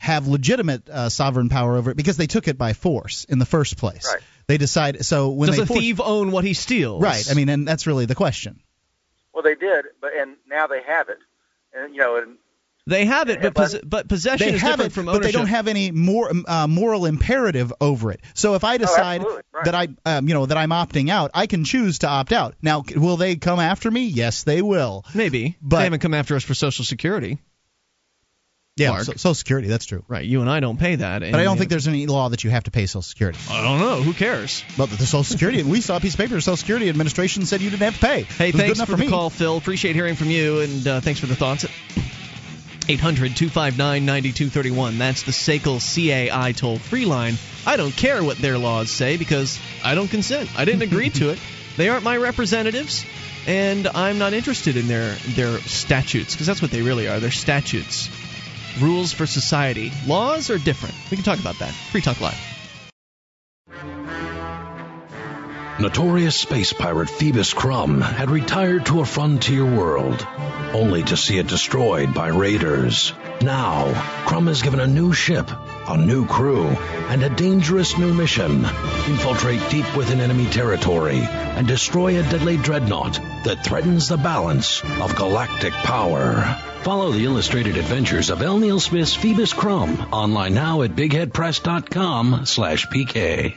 have 0.00 0.26
legitimate 0.26 0.88
uh, 0.90 1.08
sovereign 1.08 1.48
power 1.48 1.76
over 1.76 1.90
it 1.92 1.96
because 1.96 2.16
they 2.16 2.26
took 2.26 2.48
it 2.48 2.58
by 2.58 2.72
force 2.72 3.24
in 3.24 3.38
the 3.38 3.46
first 3.46 3.76
place. 3.76 4.06
Right. 4.12 4.22
They 4.48 4.58
decide 4.58 5.04
so 5.04 5.28
when 5.30 5.46
Does 5.48 5.56
they 5.58 5.62
a 5.62 5.66
force- 5.66 5.78
thief 5.80 6.00
own 6.00 6.32
what 6.32 6.42
he 6.42 6.54
steals? 6.54 7.02
right? 7.02 7.24
I 7.30 7.34
mean, 7.34 7.48
and 7.48 7.68
that's 7.68 7.86
really 7.86 8.06
the 8.06 8.14
question. 8.16 8.60
well, 9.32 9.42
they 9.44 9.54
did, 9.54 9.84
but 10.00 10.10
and 10.16 10.36
now 10.48 10.66
they 10.66 10.82
have 10.82 11.08
it, 11.08 11.18
and 11.72 11.94
you 11.94 12.00
know, 12.00 12.16
and 12.16 12.36
They 12.86 13.04
have 13.04 13.28
it, 13.28 13.40
but 13.42 13.54
pos- 13.54 13.78
but 13.84 14.08
possession 14.08 14.48
they 14.48 14.54
is 14.54 14.62
have 14.62 14.78
different 14.78 14.92
it, 14.92 14.94
from 14.94 15.06
but 15.06 15.22
they 15.22 15.30
don't 15.32 15.46
have 15.46 15.68
any 15.68 15.90
more 15.92 16.32
uh, 16.48 16.66
moral 16.66 17.06
imperative 17.06 17.72
over 17.80 18.10
it. 18.10 18.20
So 18.34 18.54
if 18.54 18.64
I 18.64 18.78
decide 18.78 19.20
absolutely, 19.20 19.42
right. 19.52 19.64
that 19.66 19.74
I, 19.76 19.88
um, 20.16 20.26
you 20.26 20.34
know, 20.34 20.46
that 20.46 20.56
I'm 20.56 20.70
opting 20.70 21.10
out, 21.10 21.30
I 21.34 21.46
can 21.46 21.62
choose 21.64 21.98
to 22.00 22.08
opt 22.08 22.32
out. 22.32 22.54
Now, 22.62 22.82
will 22.96 23.18
they 23.18 23.36
come 23.36 23.60
after 23.60 23.88
me? 23.90 24.06
Yes, 24.06 24.42
they 24.44 24.62
will. 24.62 25.04
Maybe, 25.14 25.56
But- 25.62 25.76
they 25.78 25.84
haven't 25.84 26.00
come 26.00 26.14
after 26.14 26.34
us 26.34 26.42
for 26.42 26.54
Social 26.54 26.84
Security. 26.84 27.38
Yeah, 28.80 28.90
Mark. 28.90 29.04
so, 29.04 29.12
Social 29.12 29.34
Security. 29.34 29.68
That's 29.68 29.84
true. 29.84 30.04
Right, 30.08 30.24
you 30.24 30.40
and 30.40 30.50
I 30.50 30.60
don't 30.60 30.78
pay 30.78 30.96
that. 30.96 31.20
But 31.20 31.34
I 31.34 31.44
don't 31.44 31.58
think 31.58 31.70
there's 31.70 31.88
any 31.88 32.06
law 32.06 32.28
that 32.28 32.44
you 32.44 32.50
have 32.50 32.64
to 32.64 32.70
pay 32.70 32.86
Social 32.86 33.02
Security. 33.02 33.38
I 33.50 33.62
don't 33.62 33.78
know. 33.78 34.02
Who 34.02 34.12
cares? 34.12 34.64
But 34.76 34.90
the 34.90 34.96
Social 35.06 35.24
Security, 35.24 35.62
we 35.62 35.80
saw 35.80 35.96
a 35.96 36.00
piece 36.00 36.14
of 36.14 36.18
paper. 36.18 36.34
The 36.34 36.40
Social 36.40 36.56
Security 36.56 36.88
Administration 36.88 37.46
said 37.46 37.60
you 37.60 37.70
didn't 37.70 37.82
have 37.82 37.94
to 37.94 38.00
pay. 38.00 38.22
Hey, 38.22 38.52
thanks 38.52 38.80
for, 38.80 38.86
for 38.86 38.92
the 38.92 39.04
me. 39.04 39.08
call, 39.08 39.30
Phil. 39.30 39.56
Appreciate 39.56 39.94
hearing 39.94 40.16
from 40.16 40.30
you, 40.30 40.60
and 40.60 40.86
uh, 40.86 41.00
thanks 41.00 41.20
for 41.20 41.26
the 41.26 41.36
thoughts. 41.36 41.66
800 42.88 43.36
259 43.36 44.04
9231. 44.04 44.98
That's 44.98 45.22
the 45.22 45.32
SACL 45.32 45.78
CAI 45.78 46.52
toll 46.52 46.78
free 46.78 47.04
line. 47.04 47.34
I 47.66 47.76
don't 47.76 47.94
care 47.94 48.24
what 48.24 48.38
their 48.38 48.58
laws 48.58 48.90
say 48.90 49.16
because 49.16 49.60
I 49.84 49.94
don't 49.94 50.08
consent. 50.08 50.50
I 50.58 50.64
didn't 50.64 50.82
agree 50.82 51.10
to 51.10 51.30
it. 51.30 51.38
They 51.76 51.88
aren't 51.88 52.04
my 52.04 52.16
representatives, 52.16 53.06
and 53.46 53.86
I'm 53.86 54.18
not 54.18 54.34
interested 54.34 54.76
in 54.76 54.86
their, 54.88 55.14
their 55.28 55.56
statutes 55.60 56.34
because 56.34 56.46
that's 56.46 56.60
what 56.60 56.72
they 56.72 56.82
really 56.82 57.08
are. 57.08 57.20
They're 57.20 57.30
statutes. 57.30 58.10
Rules 58.78 59.12
for 59.12 59.26
society. 59.26 59.92
Laws 60.06 60.50
are 60.50 60.58
different. 60.58 60.94
We 61.10 61.16
can 61.16 61.24
talk 61.24 61.40
about 61.40 61.58
that. 61.58 61.72
Free 61.72 62.00
Talk 62.00 62.20
Live. 62.20 62.38
Notorious 65.80 66.36
space 66.36 66.74
pirate 66.74 67.08
Phoebus 67.08 67.54
Crumb 67.54 68.02
had 68.02 68.30
retired 68.30 68.84
to 68.86 69.00
a 69.00 69.06
frontier 69.06 69.64
world, 69.64 70.26
only 70.74 71.02
to 71.04 71.16
see 71.16 71.38
it 71.38 71.46
destroyed 71.46 72.12
by 72.12 72.28
raiders. 72.28 73.14
Now, 73.40 73.90
Crumb 74.26 74.48
is 74.48 74.60
given 74.60 74.78
a 74.78 74.86
new 74.86 75.14
ship, 75.14 75.50
a 75.90 75.96
new 75.96 76.26
crew, 76.26 76.66
and 77.08 77.22
a 77.22 77.30
dangerous 77.30 77.98
new 77.98 78.14
mission. 78.14 78.64
Infiltrate 79.08 79.70
deep 79.70 79.96
within 79.96 80.20
enemy 80.20 80.46
territory 80.46 81.20
and 81.20 81.66
destroy 81.66 82.18
a 82.18 82.22
deadly 82.22 82.56
dreadnought 82.56 83.14
that 83.44 83.64
threatens 83.64 84.08
the 84.08 84.16
balance 84.16 84.82
of 85.00 85.16
galactic 85.16 85.72
power. 85.72 86.56
Follow 86.82 87.10
the 87.10 87.24
illustrated 87.24 87.76
adventures 87.76 88.30
of 88.30 88.42
L. 88.42 88.58
Neil 88.58 88.80
Smith's 88.80 89.14
Phoebus 89.14 89.52
Crumb 89.52 90.00
online 90.12 90.54
now 90.54 90.82
at 90.82 90.96
bigheadpress.com 90.96 92.46
slash 92.46 92.86
PK. 92.86 93.56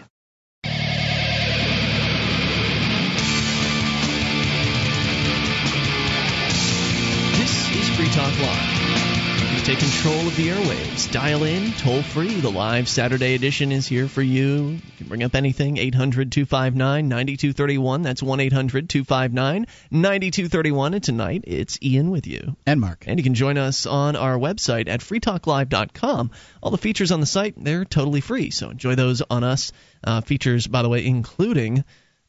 Take 9.74 9.92
control 9.92 10.28
of 10.28 10.36
the 10.36 10.50
airwaves. 10.50 11.12
Dial 11.12 11.44
in, 11.44 11.72
toll 11.74 12.04
free. 12.04 12.40
The 12.40 12.52
live 12.52 12.88
Saturday 12.88 13.34
edition 13.34 13.72
is 13.72 13.88
here 13.88 14.08
for 14.08 14.22
you. 14.22 14.68
You 14.68 14.82
can 14.98 15.08
bring 15.08 15.24
up 15.24 15.36
anything. 15.36 15.78
800 15.78 16.32
259 16.32 17.08
9231. 17.08 18.02
That's 18.04 18.22
1 18.22 18.40
800 18.40 18.90
259 18.90 19.66
9231. 19.90 20.94
And 20.94 21.04
tonight, 21.04 21.44
it's 21.48 21.80
Ian 21.82 22.12
with 22.12 22.28
you. 22.28 22.56
And 22.68 22.82
Mark. 22.82 23.06
And 23.08 23.20
you 23.20 23.24
can 23.24 23.34
join 23.34 23.58
us 23.58 23.86
on 23.86 24.16
our 24.16 24.38
website 24.38 24.88
at 24.90 25.00
freetalklive.com. 25.00 26.32
All 26.62 26.72
the 26.72 26.78
features 26.78 27.12
on 27.12 27.20
the 27.20 27.26
site, 27.26 27.56
they're 27.58 27.86
totally 27.86 28.22
free. 28.22 28.52
So 28.52 28.70
enjoy 28.70 28.96
those 28.96 29.22
on 29.22 29.44
us. 29.44 29.72
Uh, 30.04 30.22
features, 30.22 30.68
by 30.68 30.82
the 30.82 30.90
way, 30.90 31.06
including 31.06 31.84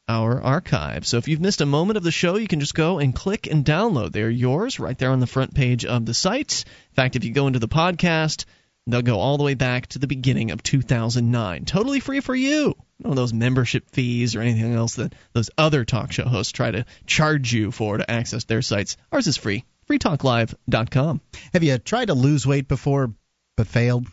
our 0.09 0.41
archive. 0.43 1.07
So 1.07 1.17
if 1.17 1.29
you've 1.29 1.41
missed 1.41 1.61
a 1.61 1.67
moment 1.67 1.97
of 1.97 2.03
the 2.03 2.11
show, 2.11 2.37
you 2.37 2.49
can 2.49 2.61
just 2.61 2.75
go 2.75 2.99
and 2.99 3.15
click 3.15 3.47
and 3.47 3.65
download. 3.65 4.13
They're 4.13 4.31
yours 4.31 4.79
right 4.79 4.97
there 4.99 5.11
on 5.11 5.21
the 5.21 5.27
front 5.27 5.55
page 5.55 5.85
of 5.85 6.05
the 6.05 6.15
site. 6.15 6.65
In 6.91 6.95
fact, 6.95 7.17
if 7.17 7.25
you 7.25 7.33
go 7.33 7.47
into 7.47 7.59
the 7.59 7.69
podcast, 7.69 8.45
they'll 8.87 9.03
go 9.03 9.19
all 9.19 9.39
the 9.39 9.45
way 9.45 9.55
back 9.55 9.87
to 9.89 9.99
the 9.99 10.07
beginning 10.07 10.51
of 10.51 10.63
2009. 10.63 11.65
Totally 11.65 12.01
free 12.01 12.21
for 12.21 12.35
you. 12.35 12.75
No 12.99 13.15
those 13.15 13.33
membership 13.33 13.91
fees 13.91 14.37
or 14.37 14.41
anything 14.41 14.75
else 14.75 14.97
that 14.97 15.15
those 15.33 15.51
other 15.59 15.85
talk 15.85 16.13
show 16.13 16.25
hosts 16.25 16.53
try 16.53 16.71
to 16.71 16.85
charge 17.07 17.53
you 17.53 17.71
for 17.71 17.97
to 17.97 18.11
access 18.11 18.45
their 18.45 18.63
sites. 18.63 18.97
Ours 19.11 19.27
is 19.27 19.37
free. 19.37 19.65
freetalklive.com. 19.89 21.21
Have 21.53 21.63
you 21.63 21.79
tried 21.79 22.07
to 22.07 22.15
lose 22.15 22.47
weight 22.47 22.69
before 22.69 23.13
but 23.57 23.67
failed? 23.67 24.07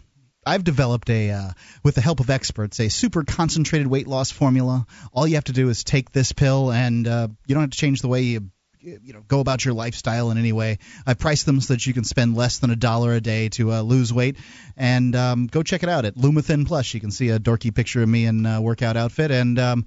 I've 0.45 0.63
developed 0.63 1.09
a, 1.09 1.31
uh, 1.31 1.49
with 1.83 1.95
the 1.95 2.01
help 2.01 2.19
of 2.19 2.29
experts, 2.29 2.79
a 2.79 2.89
super 2.89 3.23
concentrated 3.23 3.87
weight 3.87 4.07
loss 4.07 4.31
formula. 4.31 4.87
All 5.13 5.27
you 5.27 5.35
have 5.35 5.43
to 5.45 5.53
do 5.53 5.69
is 5.69 5.83
take 5.83 6.11
this 6.11 6.31
pill, 6.31 6.71
and 6.71 7.07
uh, 7.07 7.27
you 7.45 7.53
don't 7.53 7.63
have 7.63 7.71
to 7.71 7.77
change 7.77 8.01
the 8.01 8.07
way 8.07 8.21
you, 8.23 8.49
you 8.79 9.13
know, 9.13 9.21
go 9.27 9.39
about 9.39 9.63
your 9.63 9.75
lifestyle 9.75 10.31
in 10.31 10.39
any 10.39 10.51
way. 10.51 10.79
I 11.05 11.13
priced 11.13 11.45
them 11.45 11.61
so 11.61 11.73
that 11.73 11.85
you 11.85 11.93
can 11.93 12.03
spend 12.03 12.35
less 12.35 12.57
than 12.57 12.71
a 12.71 12.75
dollar 12.75 13.13
a 13.13 13.21
day 13.21 13.49
to 13.49 13.71
uh, 13.71 13.81
lose 13.81 14.11
weight, 14.11 14.37
and 14.75 15.15
um, 15.15 15.45
go 15.45 15.61
check 15.61 15.83
it 15.83 15.89
out 15.89 16.05
at 16.05 16.15
Lumathin 16.15 16.65
Plus. 16.65 16.91
You 16.93 16.99
can 16.99 17.11
see 17.11 17.29
a 17.29 17.39
dorky 17.39 17.73
picture 17.73 18.01
of 18.01 18.09
me 18.09 18.25
in 18.25 18.43
a 18.47 18.61
workout 18.61 18.97
outfit, 18.97 19.29
and 19.29 19.59
um, 19.59 19.85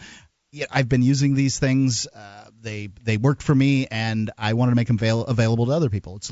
yeah, 0.52 0.66
I've 0.70 0.88
been 0.88 1.02
using 1.02 1.34
these 1.34 1.58
things. 1.58 2.06
Uh, 2.06 2.44
they 2.60 2.90
they 3.02 3.16
worked 3.16 3.42
for 3.42 3.54
me, 3.54 3.88
and 3.90 4.30
I 4.38 4.52
wanted 4.52 4.70
to 4.70 4.76
make 4.76 4.86
them 4.86 4.96
avail- 4.96 5.24
available 5.24 5.66
to 5.66 5.72
other 5.72 5.90
people. 5.90 6.14
It's 6.14 6.30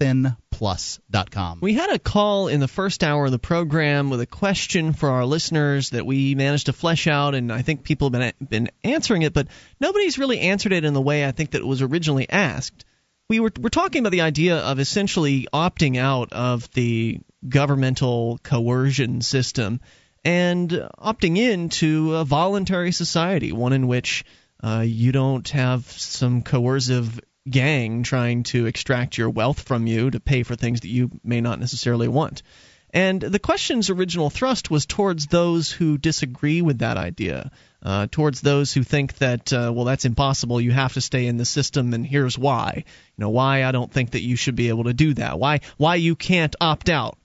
LumaThinPlus.com. 0.00 1.58
We 1.60 1.74
had 1.74 1.90
a 1.90 1.98
call 1.98 2.48
in 2.48 2.60
the 2.60 2.68
first 2.68 3.02
hour 3.02 3.26
of 3.26 3.30
the 3.32 3.38
program 3.38 4.10
with 4.10 4.20
a 4.20 4.26
question 4.26 4.92
for 4.92 5.10
our 5.10 5.24
listeners 5.24 5.90
that 5.90 6.06
we 6.06 6.34
managed 6.34 6.66
to 6.66 6.72
flesh 6.72 7.06
out, 7.06 7.34
and 7.34 7.52
I 7.52 7.62
think 7.62 7.82
people 7.82 8.10
have 8.10 8.12
been 8.12 8.48
been 8.48 8.70
answering 8.84 9.22
it, 9.22 9.32
but 9.32 9.48
nobody's 9.80 10.18
really 10.18 10.40
answered 10.40 10.72
it 10.72 10.84
in 10.84 10.94
the 10.94 11.00
way 11.00 11.26
I 11.26 11.32
think 11.32 11.52
that 11.52 11.60
it 11.60 11.66
was 11.66 11.82
originally 11.82 12.28
asked. 12.28 12.84
We 13.28 13.40
were 13.40 13.52
we're 13.60 13.68
talking 13.68 14.00
about 14.00 14.12
the 14.12 14.22
idea 14.22 14.58
of 14.58 14.78
essentially 14.78 15.48
opting 15.52 15.98
out 15.98 16.32
of 16.32 16.70
the 16.72 17.20
governmental 17.48 18.38
coercion 18.42 19.20
system 19.20 19.80
and 20.24 20.70
opting 20.98 21.38
into 21.38 22.14
a 22.16 22.24
voluntary 22.24 22.92
society, 22.92 23.52
one 23.52 23.72
in 23.72 23.86
which 23.86 24.24
uh, 24.62 24.82
you 24.84 25.12
don't 25.12 25.48
have 25.50 25.84
some 25.86 26.42
coercive 26.42 27.20
gang 27.50 28.02
trying 28.02 28.42
to 28.44 28.66
extract 28.66 29.18
your 29.18 29.30
wealth 29.30 29.60
from 29.60 29.86
you 29.86 30.10
to 30.10 30.20
pay 30.20 30.42
for 30.42 30.56
things 30.56 30.80
that 30.80 30.88
you 30.88 31.10
may 31.24 31.40
not 31.40 31.60
necessarily 31.60 32.08
want. 32.08 32.42
And 32.90 33.20
the 33.20 33.38
question's 33.38 33.90
original 33.90 34.30
thrust 34.30 34.70
was 34.70 34.86
towards 34.86 35.26
those 35.26 35.70
who 35.70 35.98
disagree 35.98 36.62
with 36.62 36.78
that 36.78 36.96
idea, 36.96 37.50
uh, 37.82 38.06
towards 38.10 38.40
those 38.40 38.72
who 38.72 38.82
think 38.82 39.18
that, 39.18 39.52
uh, 39.52 39.70
well, 39.74 39.84
that's 39.84 40.06
impossible. 40.06 40.60
You 40.60 40.72
have 40.72 40.94
to 40.94 41.02
stay 41.02 41.26
in 41.26 41.36
the 41.36 41.44
system, 41.44 41.92
and 41.92 42.06
here's 42.06 42.38
why. 42.38 42.72
You 42.76 43.22
know, 43.22 43.28
why 43.28 43.64
I 43.64 43.72
don't 43.72 43.92
think 43.92 44.12
that 44.12 44.22
you 44.22 44.36
should 44.36 44.56
be 44.56 44.70
able 44.70 44.84
to 44.84 44.94
do 44.94 45.12
that. 45.14 45.38
Why, 45.38 45.60
why 45.76 45.96
you 45.96 46.16
can't 46.16 46.56
opt 46.60 46.88
out. 46.88 47.18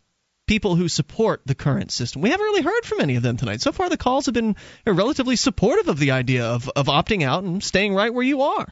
People 0.45 0.75
who 0.75 0.89
support 0.89 1.41
the 1.45 1.55
current 1.55 1.91
system. 1.91 2.21
We 2.21 2.29
haven't 2.29 2.45
really 2.45 2.61
heard 2.61 2.83
from 2.83 2.99
any 2.99 3.15
of 3.15 3.23
them 3.23 3.37
tonight. 3.37 3.61
So 3.61 3.71
far, 3.71 3.87
the 3.87 3.95
calls 3.95 4.25
have 4.25 4.35
been 4.35 4.57
relatively 4.85 5.37
supportive 5.37 5.87
of 5.87 5.97
the 5.97 6.11
idea 6.11 6.45
of, 6.45 6.69
of 6.75 6.87
opting 6.87 7.23
out 7.23 7.43
and 7.43 7.63
staying 7.63 7.93
right 7.95 8.13
where 8.13 8.25
you 8.25 8.41
are 8.41 8.67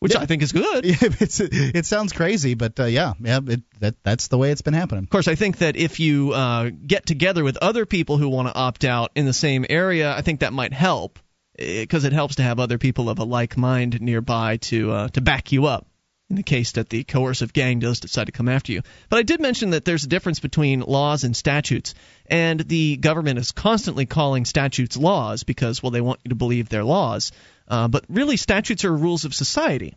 which 0.00 0.16
I 0.16 0.26
think 0.26 0.42
is 0.42 0.52
good. 0.52 0.84
Yeah, 0.90 0.96
it's, 1.00 1.40
it 1.40 1.86
sounds 1.86 2.12
crazy, 2.12 2.54
but 2.54 2.80
uh, 2.80 2.84
yeah, 2.84 3.12
yeah, 3.20 3.40
it, 3.46 3.62
that 3.78 3.94
that's 4.02 4.28
the 4.28 4.38
way 4.38 4.50
it's 4.50 4.62
been 4.62 4.74
happening. 4.74 5.04
Of 5.04 5.10
course, 5.10 5.28
I 5.28 5.36
think 5.36 5.58
that 5.58 5.76
if 5.76 6.00
you 6.00 6.32
uh, 6.32 6.70
get 6.70 7.06
together 7.06 7.44
with 7.44 7.56
other 7.58 7.86
people 7.86 8.16
who 8.16 8.28
want 8.28 8.48
to 8.48 8.54
opt 8.54 8.84
out 8.84 9.12
in 9.14 9.26
the 9.26 9.32
same 9.32 9.64
area, 9.68 10.12
I 10.12 10.22
think 10.22 10.40
that 10.40 10.52
might 10.52 10.72
help 10.72 11.18
because 11.56 12.04
it 12.04 12.12
helps 12.12 12.36
to 12.36 12.42
have 12.42 12.58
other 12.58 12.78
people 12.78 13.08
of 13.08 13.18
a 13.18 13.24
like 13.24 13.56
mind 13.56 14.00
nearby 14.00 14.56
to 14.56 14.90
uh, 14.90 15.08
to 15.08 15.20
back 15.20 15.52
you 15.52 15.66
up 15.66 15.86
in 16.30 16.36
the 16.36 16.42
case 16.44 16.72
that 16.72 16.88
the 16.88 17.04
coercive 17.04 17.52
gang 17.52 17.80
does 17.80 18.00
decide 18.00 18.26
to 18.26 18.32
come 18.32 18.48
after 18.48 18.72
you. 18.72 18.82
But 19.08 19.18
I 19.18 19.22
did 19.22 19.40
mention 19.40 19.70
that 19.70 19.84
there's 19.84 20.04
a 20.04 20.08
difference 20.08 20.38
between 20.38 20.80
laws 20.80 21.24
and 21.24 21.36
statutes, 21.36 21.94
and 22.26 22.60
the 22.60 22.96
government 22.96 23.40
is 23.40 23.50
constantly 23.50 24.06
calling 24.06 24.44
statutes 24.44 24.96
laws 24.96 25.42
because, 25.42 25.82
well, 25.82 25.90
they 25.90 26.00
want 26.00 26.20
you 26.24 26.30
to 26.30 26.36
believe 26.36 26.68
they're 26.68 26.84
laws. 26.84 27.32
Uh, 27.66 27.88
but 27.88 28.04
really, 28.08 28.36
statutes 28.36 28.84
are 28.84 28.96
rules 28.96 29.24
of 29.24 29.34
society. 29.34 29.96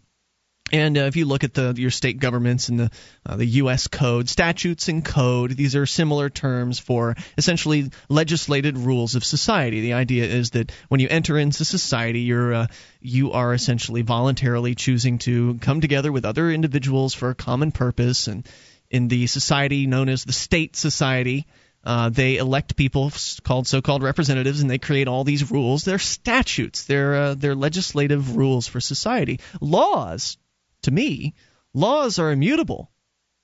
And 0.72 0.98
uh, 0.98 1.02
if 1.02 1.18
you 1.18 1.26
look 1.26 1.44
at 1.44 1.54
the 1.54 1.74
your 1.78 1.92
state 1.92 2.20
governments 2.20 2.70
and 2.70 2.80
the 2.80 2.92
uh, 3.26 3.36
the 3.36 3.46
U.S. 3.46 3.88
code, 3.88 4.30
statutes 4.30 4.88
and 4.88 5.04
code, 5.04 5.52
these 5.52 5.76
are 5.76 5.86
similar 5.86 6.30
terms 6.30 6.80
for 6.80 7.16
essentially 7.38 7.92
legislated 8.10 8.78
rules 8.78 9.16
of 9.16 9.26
society. 9.26 9.82
The 9.82 9.94
idea 9.94 10.26
is 10.26 10.52
that 10.52 10.72
when 10.88 11.00
you 11.00 11.10
enter 11.10 11.38
into 11.38 11.66
society, 11.66 12.22
you're 12.22 12.54
uh, 12.54 12.68
you 13.02 13.34
are 13.34 13.54
essentially 13.54 14.02
voluntarily 14.04 14.74
choosing 14.74 15.18
to 15.20 15.56
come 15.60 15.82
together 15.82 16.12
with 16.12 16.26
other 16.26 16.50
individuals 16.50 17.14
for 17.14 17.30
a 17.30 17.36
common 17.36 17.72
purpose. 17.72 18.28
And 18.28 18.48
in 18.90 19.10
the 19.10 19.28
society 19.28 19.86
known 19.86 20.08
as 20.08 20.24
the 20.24 20.34
state 20.34 20.76
society, 20.76 21.46
uh, 21.84 22.10
they 22.10 22.38
elect 22.38 22.78
people 22.78 23.12
called 23.44 23.68
so-called 23.68 24.02
representatives, 24.02 24.62
and 24.62 24.72
they 24.72 24.78
create 24.78 25.10
all 25.10 25.26
these 25.26 25.52
rules. 25.52 25.84
They're 25.84 26.00
statutes. 26.00 26.86
They're 26.86 27.16
uh, 27.16 27.34
they're 27.36 27.54
legislative 27.54 28.38
rules 28.38 28.68
for 28.68 28.80
society. 28.80 29.42
Laws 29.60 30.38
to 30.84 30.92
me, 30.92 31.34
laws 31.74 32.20
are 32.20 32.32
immutable. 32.32 32.92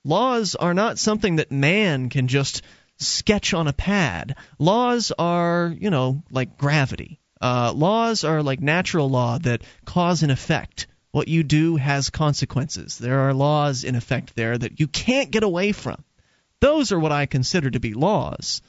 Laws 0.04 0.54
are 0.54 0.74
not 0.74 0.98
something 0.98 1.36
that 1.36 1.52
man 1.52 2.08
can 2.08 2.28
just 2.28 2.62
sketch 2.98 3.52
on 3.54 3.68
a 3.68 3.72
pad. 3.72 4.36
Laws 4.58 5.12
are, 5.18 5.74
you 5.78 5.90
know, 5.90 6.22
like 6.30 6.56
gravity. 6.56 7.20
Uh, 7.40 7.72
laws 7.74 8.24
are 8.24 8.42
like 8.42 8.60
natural 8.60 9.08
law 9.08 9.38
that 9.38 9.62
cause 9.84 10.22
and 10.22 10.32
effect. 10.32 10.86
What 11.10 11.28
you 11.28 11.42
do 11.42 11.76
has 11.76 12.10
consequences. 12.10 12.98
There 12.98 13.20
are 13.20 13.34
laws 13.34 13.82
in 13.84 13.96
effect 13.96 14.36
there 14.36 14.56
that 14.56 14.78
you 14.78 14.86
can't 14.86 15.30
get 15.30 15.42
away 15.42 15.72
from. 15.72 16.04
Those 16.60 16.92
are 16.92 17.00
what 17.00 17.12
I 17.12 17.26
consider 17.26 17.70
to 17.70 17.80
be 17.80 17.94
laws. 17.94 18.62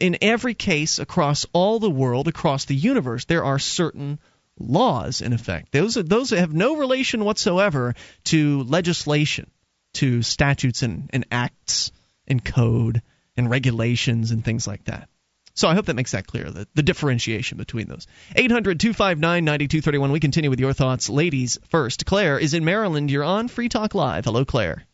In 0.00 0.18
every 0.20 0.54
case 0.54 0.98
across 0.98 1.46
all 1.52 1.78
the 1.78 1.90
world, 1.90 2.28
across 2.28 2.66
the 2.66 2.76
universe, 2.76 3.24
there 3.24 3.44
are 3.44 3.58
certain 3.58 4.18
laws 4.60 5.20
in 5.20 5.32
effect. 5.32 5.72
Those 5.72 5.96
are, 5.96 6.02
those 6.02 6.30
have 6.30 6.52
no 6.52 6.76
relation 6.76 7.24
whatsoever 7.24 7.94
to 8.24 8.62
legislation, 8.64 9.50
to 9.94 10.22
statutes 10.22 10.82
and, 10.82 11.10
and 11.12 11.26
acts 11.32 11.90
and 12.28 12.44
code 12.44 13.02
and 13.36 13.50
regulations 13.50 14.30
and 14.30 14.44
things 14.44 14.66
like 14.66 14.84
that. 14.84 15.08
So 15.54 15.68
I 15.68 15.74
hope 15.74 15.86
that 15.86 15.96
makes 15.96 16.12
that 16.12 16.26
clear, 16.26 16.50
the, 16.50 16.66
the 16.74 16.82
differentiation 16.82 17.58
between 17.58 17.88
those. 17.88 18.06
800 18.36 18.78
259 18.78 19.44
9231. 19.44 20.12
We 20.12 20.20
continue 20.20 20.50
with 20.50 20.60
your 20.60 20.72
thoughts. 20.72 21.08
Ladies 21.10 21.58
first. 21.68 22.06
Claire 22.06 22.38
is 22.38 22.54
in 22.54 22.64
Maryland. 22.64 23.10
You're 23.10 23.24
on 23.24 23.48
Free 23.48 23.68
Talk 23.68 23.94
Live. 23.94 24.24
Hello, 24.24 24.44
Claire. 24.44 24.84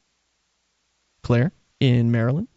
Claire 1.23 1.53
in 1.79 2.11
Maryland. 2.11 2.49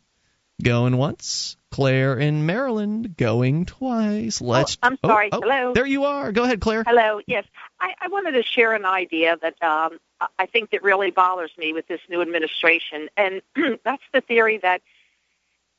Going 0.62 0.98
once. 0.98 1.58
Claire 1.72 2.18
in 2.18 2.46
Maryland 2.46 3.16
going 3.16 3.66
twice. 3.66 4.42
Let's. 4.42 4.78
Oh, 4.82 4.88
I'm 4.88 4.98
sorry. 5.06 5.30
Oh, 5.32 5.38
oh, 5.38 5.42
Hello. 5.42 5.74
There 5.74 5.86
you 5.86 6.06
are. 6.06 6.32
Go 6.32 6.44
ahead, 6.44 6.60
Claire. 6.60 6.84
Hello. 6.86 7.22
Yes, 7.28 7.46
I, 7.80 7.94
I 8.02 8.08
wanted 8.08 8.32
to 8.32 8.44
share 8.44 8.74
an 8.74 8.86
idea 8.86 9.38
that 9.42 9.62
um, 9.64 10.00
I 10.38 10.46
think 10.48 10.72
that 10.72 10.84
really 10.84 11.12
bothers 11.12 11.52
me 11.58 11.74
with 11.74 11.88
this 11.88 12.02
new 12.10 12.22
administration, 12.22 13.10
and 13.16 13.42
that's 13.84 14.04
the 14.14 14.22
theory 14.22 14.58
that 14.58 14.82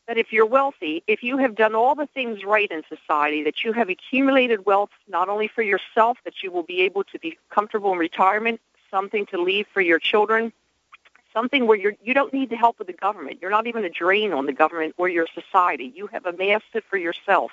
that 0.07 0.19
if 0.19 0.33
you're 0.33 0.47
wealthy, 0.47 1.05
if 1.07 1.23
you 1.23 1.39
have 1.39 1.55
done 1.55 1.75
all 1.75 1.95
the 1.95 2.07
things 2.07 2.45
right 2.45 2.71
in 2.71 2.83
society, 2.89 3.45
that 3.45 3.63
you 3.63 3.73
have 3.73 3.89
accumulated 3.89 4.67
wealth 4.67 4.91
not 5.09 5.29
only 5.29 5.47
for 5.49 5.63
yourself, 5.63 6.19
that 6.25 6.43
you 6.43 6.51
will 6.51 6.65
be 6.65 6.81
able 6.81 7.05
to 7.05 7.19
be 7.19 7.39
comfortable 7.49 7.93
in 7.93 7.99
retirement, 7.99 8.61
something 8.91 9.27
to 9.27 9.41
leave 9.41 9.67
for 9.73 9.81
your 9.81 9.99
children, 9.99 10.53
something 11.33 11.67
where 11.67 11.77
you're, 11.77 11.95
you 12.03 12.15
don't 12.15 12.33
need 12.33 12.51
the 12.51 12.57
help 12.57 12.81
of 12.81 12.87
the 12.87 12.93
government. 12.93 13.39
You're 13.41 13.51
not 13.51 13.67
even 13.67 13.85
a 13.85 13.91
drain 13.91 14.33
on 14.33 14.47
the 14.47 14.53
government 14.53 14.95
or 14.97 15.09
your 15.09 15.27
society. 15.33 15.93
You 15.95 16.07
have 16.09 16.27
amassed 16.27 16.75
it 16.75 16.85
for 16.89 16.97
yourself. 16.97 17.53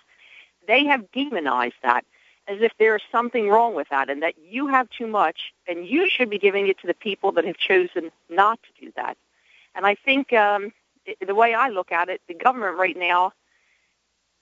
They 0.67 0.85
have 0.85 1.11
demonized 1.11 1.75
that 1.83 2.05
as 2.47 2.61
if 2.61 2.71
there 2.79 2.95
is 2.95 3.01
something 3.11 3.49
wrong 3.49 3.75
with 3.75 3.89
that 3.89 4.09
and 4.09 4.23
that 4.23 4.35
you 4.49 4.67
have 4.67 4.89
too 4.89 5.07
much 5.07 5.53
and 5.67 5.85
you 5.85 6.09
should 6.09 6.29
be 6.29 6.39
giving 6.39 6.67
it 6.67 6.79
to 6.79 6.87
the 6.87 6.93
people 6.93 7.31
that 7.33 7.45
have 7.45 7.57
chosen 7.57 8.09
not 8.29 8.59
to 8.63 8.85
do 8.85 8.91
that. 8.95 9.17
And 9.75 9.85
I 9.85 9.95
think 9.95 10.33
um, 10.33 10.71
the 11.25 11.35
way 11.35 11.53
I 11.53 11.69
look 11.69 11.91
at 11.91 12.09
it, 12.09 12.21
the 12.27 12.33
government 12.33 12.77
right 12.77 12.97
now, 12.97 13.33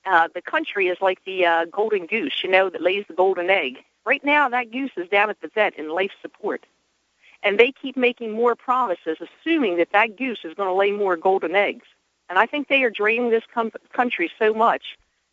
uh, 0.05 0.27
the 0.33 0.41
country 0.41 0.87
is 0.87 0.97
like 1.01 1.23
the 1.25 1.45
uh, 1.45 1.65
golden 1.65 2.05
goose, 2.05 2.43
you 2.43 2.49
know, 2.49 2.69
that 2.69 2.81
lays 2.81 3.05
the 3.07 3.15
golden 3.15 3.49
egg. 3.49 3.77
Right 4.05 4.23
now, 4.23 4.47
that 4.49 4.71
goose 4.71 4.91
is 4.97 5.09
down 5.09 5.31
at 5.31 5.41
the 5.41 5.47
vet 5.47 5.77
in 5.79 5.89
life 5.89 6.11
support 6.21 6.63
and 7.45 7.59
they 7.59 7.71
keep 7.71 7.95
making 7.95 8.31
more 8.31 8.55
promises, 8.55 9.17
assuming 9.21 9.77
that 9.77 9.91
that 9.93 10.17
goose 10.17 10.39
is 10.43 10.55
going 10.55 10.67
to 10.67 10.73
lay 10.73 10.91
more 10.91 11.15
golden 11.15 11.55
eggs. 11.55 11.85
And 12.27 12.39
I 12.39 12.47
think 12.47 12.67
they 12.67 12.83
are 12.83 12.89
draining 12.89 13.29
this 13.29 13.43
com- 13.53 13.71
country 13.93 14.31
so 14.39 14.53
much 14.53 14.83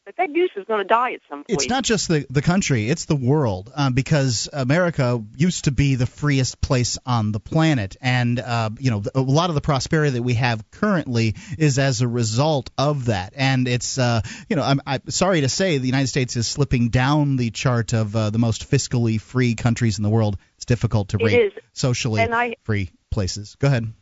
that 0.04 0.16
that 0.16 0.32
goose 0.34 0.50
is 0.56 0.64
going 0.64 0.80
to 0.80 0.84
die 0.84 1.12
at 1.12 1.20
some 1.28 1.44
point. 1.44 1.46
It's 1.48 1.68
not 1.68 1.84
just 1.84 2.08
the 2.08 2.26
the 2.28 2.42
country; 2.42 2.90
it's 2.90 3.04
the 3.04 3.16
world, 3.16 3.72
um, 3.74 3.92
because 3.92 4.48
America 4.52 5.22
used 5.36 5.64
to 5.64 5.70
be 5.70 5.94
the 5.94 6.06
freest 6.06 6.60
place 6.60 6.98
on 7.06 7.32
the 7.32 7.40
planet, 7.40 7.96
and 8.00 8.38
uh, 8.40 8.70
you 8.78 8.90
know 8.90 9.02
a 9.14 9.20
lot 9.20 9.48
of 9.48 9.54
the 9.54 9.60
prosperity 9.60 10.10
that 10.10 10.22
we 10.22 10.34
have 10.34 10.68
currently 10.70 11.36
is 11.56 11.78
as 11.78 12.00
a 12.00 12.08
result 12.08 12.70
of 12.76 13.06
that. 13.06 13.32
And 13.36 13.68
it's 13.68 13.96
uh, 13.96 14.22
you 14.48 14.56
know 14.56 14.62
I'm, 14.62 14.80
I'm 14.86 15.08
sorry 15.08 15.42
to 15.42 15.48
say 15.48 15.78
the 15.78 15.86
United 15.86 16.08
States 16.08 16.36
is 16.36 16.46
slipping 16.46 16.88
down 16.88 17.36
the 17.36 17.50
chart 17.50 17.92
of 17.92 18.14
uh, 18.14 18.30
the 18.30 18.38
most 18.38 18.70
fiscally 18.70 19.20
free 19.20 19.54
countries 19.54 19.98
in 19.98 20.02
the 20.02 20.10
world. 20.10 20.36
It's 20.62 20.66
difficult 20.66 21.08
to 21.08 21.18
rate 21.18 21.54
socially 21.72 22.22
And 22.22 22.32
I- 22.32 22.54
free 22.62 22.92
places. 23.10 23.56
Go 23.56 23.66
ahead. 23.66 23.92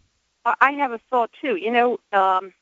I 0.44 0.54
I 0.60 0.72
have 0.72 0.92
a 0.92 0.98
thought 1.08 1.30
too. 1.40 1.56
You 1.56 1.70
know, 1.70 1.98
um, 2.12 2.52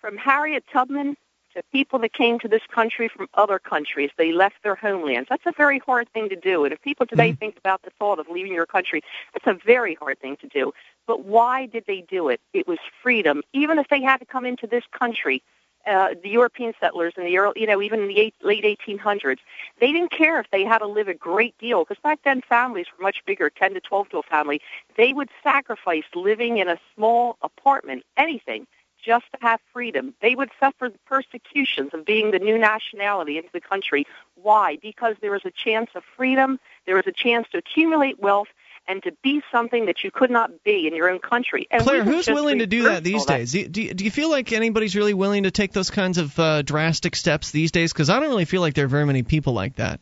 from 0.00 0.16
Harriet 0.16 0.62
Tubman 0.72 1.16
to 1.54 1.64
people 1.72 1.98
that 1.98 2.12
came 2.12 2.38
to 2.38 2.46
this 2.46 2.62
country 2.72 3.08
from 3.08 3.28
other 3.34 3.58
countries, 3.58 4.12
they 4.16 4.30
left 4.30 4.62
their 4.62 4.76
homelands. 4.76 5.28
That's 5.28 5.46
a 5.46 5.52
very 5.56 5.80
hard 5.80 6.08
thing 6.12 6.28
to 6.28 6.36
do. 6.36 6.62
And 6.62 6.72
if 6.72 6.80
people 6.80 7.06
today 7.06 7.32
think 7.32 7.58
about 7.58 7.82
the 7.82 7.90
thought 7.98 8.20
of 8.20 8.28
leaving 8.28 8.52
your 8.52 8.66
country, 8.66 9.02
that's 9.32 9.48
a 9.48 9.58
very 9.66 9.94
hard 9.96 10.20
thing 10.20 10.36
to 10.36 10.46
do. 10.46 10.72
But 11.08 11.24
why 11.24 11.66
did 11.66 11.86
they 11.88 12.02
do 12.02 12.28
it? 12.28 12.40
It 12.52 12.68
was 12.68 12.78
freedom. 13.02 13.42
Even 13.52 13.80
if 13.80 13.88
they 13.88 14.00
had 14.00 14.18
to 14.18 14.26
come 14.26 14.44
into 14.44 14.68
this 14.68 14.84
country, 14.96 15.42
uh, 15.88 16.14
the 16.22 16.28
European 16.28 16.74
settlers 16.78 17.14
in 17.16 17.24
the 17.24 17.38
early, 17.38 17.60
you 17.60 17.66
know, 17.66 17.80
even 17.80 18.00
in 18.00 18.08
the 18.08 18.18
eight, 18.18 18.34
late 18.42 18.64
1800s, 18.64 19.38
they 19.80 19.92
didn't 19.92 20.10
care 20.10 20.38
if 20.40 20.50
they 20.50 20.64
had 20.64 20.78
to 20.78 20.86
live 20.86 21.08
a 21.08 21.14
great 21.14 21.56
deal 21.58 21.84
because 21.84 22.00
back 22.02 22.20
then 22.24 22.42
families 22.42 22.86
were 22.96 23.02
much 23.02 23.24
bigger, 23.26 23.50
10 23.50 23.74
to 23.74 23.80
12 23.80 24.08
to 24.10 24.18
a 24.18 24.22
family. 24.22 24.60
They 24.96 25.12
would 25.12 25.30
sacrifice 25.42 26.04
living 26.14 26.58
in 26.58 26.68
a 26.68 26.78
small 26.94 27.36
apartment, 27.42 28.04
anything, 28.16 28.66
just 29.02 29.26
to 29.32 29.38
have 29.40 29.60
freedom. 29.72 30.14
They 30.20 30.34
would 30.34 30.50
suffer 30.60 30.88
the 30.88 30.98
persecutions 31.06 31.90
of 31.94 32.04
being 32.04 32.30
the 32.30 32.38
new 32.38 32.58
nationality 32.58 33.38
into 33.38 33.50
the 33.52 33.60
country. 33.60 34.06
Why? 34.34 34.76
Because 34.82 35.16
there 35.20 35.30
was 35.30 35.44
a 35.44 35.50
chance 35.50 35.90
of 35.94 36.02
freedom, 36.16 36.58
there 36.86 36.96
was 36.96 37.06
a 37.06 37.12
chance 37.12 37.48
to 37.52 37.58
accumulate 37.58 38.20
wealth, 38.20 38.48
and 38.88 39.02
to 39.02 39.12
be 39.22 39.42
something 39.52 39.86
that 39.86 40.02
you 40.02 40.10
could 40.10 40.30
not 40.30 40.64
be 40.64 40.86
in 40.88 40.96
your 40.96 41.10
own 41.10 41.18
country. 41.18 41.68
And 41.70 41.82
Claire, 41.82 42.02
who's 42.04 42.26
willing 42.26 42.60
to 42.60 42.66
do 42.66 42.84
that 42.84 43.04
these 43.04 43.26
that. 43.26 43.38
days? 43.38 43.52
Do 43.52 43.60
you, 43.60 43.68
do, 43.68 43.82
you, 43.82 43.94
do 43.94 44.04
you 44.04 44.10
feel 44.10 44.30
like 44.30 44.50
anybody's 44.52 44.96
really 44.96 45.14
willing 45.14 45.42
to 45.44 45.50
take 45.50 45.72
those 45.72 45.90
kinds 45.90 46.18
of 46.18 46.38
uh, 46.38 46.62
drastic 46.62 47.14
steps 47.14 47.50
these 47.50 47.70
days? 47.70 47.92
Because 47.92 48.08
I 48.10 48.18
don't 48.18 48.30
really 48.30 48.46
feel 48.46 48.62
like 48.62 48.74
there 48.74 48.86
are 48.86 48.88
very 48.88 49.06
many 49.06 49.22
people 49.22 49.52
like 49.52 49.76
that. 49.76 50.00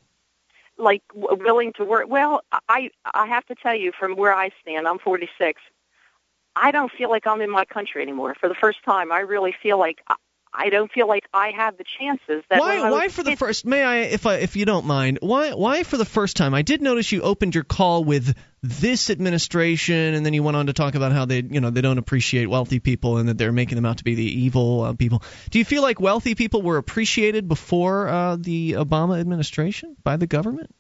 like 0.79 1.03
w- 1.15 1.37
willing 1.45 1.73
to 1.75 1.85
work. 1.85 2.07
Well, 2.09 2.43
I 2.69 2.91
I 3.13 3.27
have 3.27 3.45
to 3.47 3.55
tell 3.57 3.75
you 3.75 3.93
from 3.99 4.17
where 4.17 4.35
I 4.35 4.51
stand, 4.63 4.87
I'm 4.87 4.99
46. 4.99 5.61
I 6.55 6.71
don't 6.71 6.91
feel 6.93 7.11
like 7.11 7.27
I'm 7.27 7.41
in 7.43 7.51
my 7.51 7.65
country 7.65 8.03
anymore. 8.03 8.35
For 8.41 8.49
the 8.49 8.55
first 8.55 8.79
time, 8.85 9.13
I 9.13 9.21
really 9.21 9.55
feel 9.63 9.79
like 9.79 9.99
I, 10.57 10.71
don't 10.71 10.91
feel 10.91 11.07
like 11.07 11.25
I 11.33 11.53
have 11.57 11.77
the 11.77 11.85
chances 11.99 12.45
that 12.51 12.61
Why? 12.61 12.91
Why 12.91 13.09
for 13.09 13.23
the 13.23 13.37
first? 13.37 13.65
May 13.65 13.83
I, 13.83 13.97
if 13.99 14.27
I, 14.27 14.37
if 14.37 14.57
you 14.57 14.65
don't 14.65 14.87
mind, 14.87 15.19
why? 15.21 15.53
Why 15.53 15.83
for 15.83 15.97
the 15.97 16.05
first 16.05 16.37
time? 16.37 16.55
I 16.55 16.63
did 16.63 16.83
notice 16.83 17.11
you 17.13 17.23
opened 17.23 17.55
your 17.55 17.65
call 17.65 18.05
with 18.05 18.37
this 18.63 19.11
administration, 19.11 20.15
and 20.15 20.25
then 20.25 20.35
you 20.35 20.43
went 20.43 20.57
on 20.57 20.67
to 20.67 20.73
talk 20.73 20.95
about 20.95 21.13
how 21.13 21.25
they, 21.25 21.43
you 21.43 21.61
know, 21.61 21.71
they 21.71 21.81
don't 21.81 21.99
appreciate 21.99 22.47
wealthy 22.47 22.81
people 22.81 23.19
and 23.19 23.29
that 23.29 23.39
they're 23.39 23.53
making 23.53 23.77
them 23.77 23.87
out 23.87 23.99
to 23.99 24.05
be 24.05 24.15
the 24.15 24.25
evil 24.25 24.83
uh, 24.83 24.93
people. 24.95 25.23
Do 25.51 25.59
you 25.59 25.65
feel 25.65 25.83
like 25.83 26.01
wealthy 26.01 26.35
people 26.35 26.63
were 26.63 26.79
appreciated 26.79 27.49
before 27.49 28.09
uh, 28.09 28.37
the 28.37 28.73
Obama 28.73 29.21
administration 29.21 29.97
by 30.03 30.17
the 30.17 30.27
government? 30.27 30.75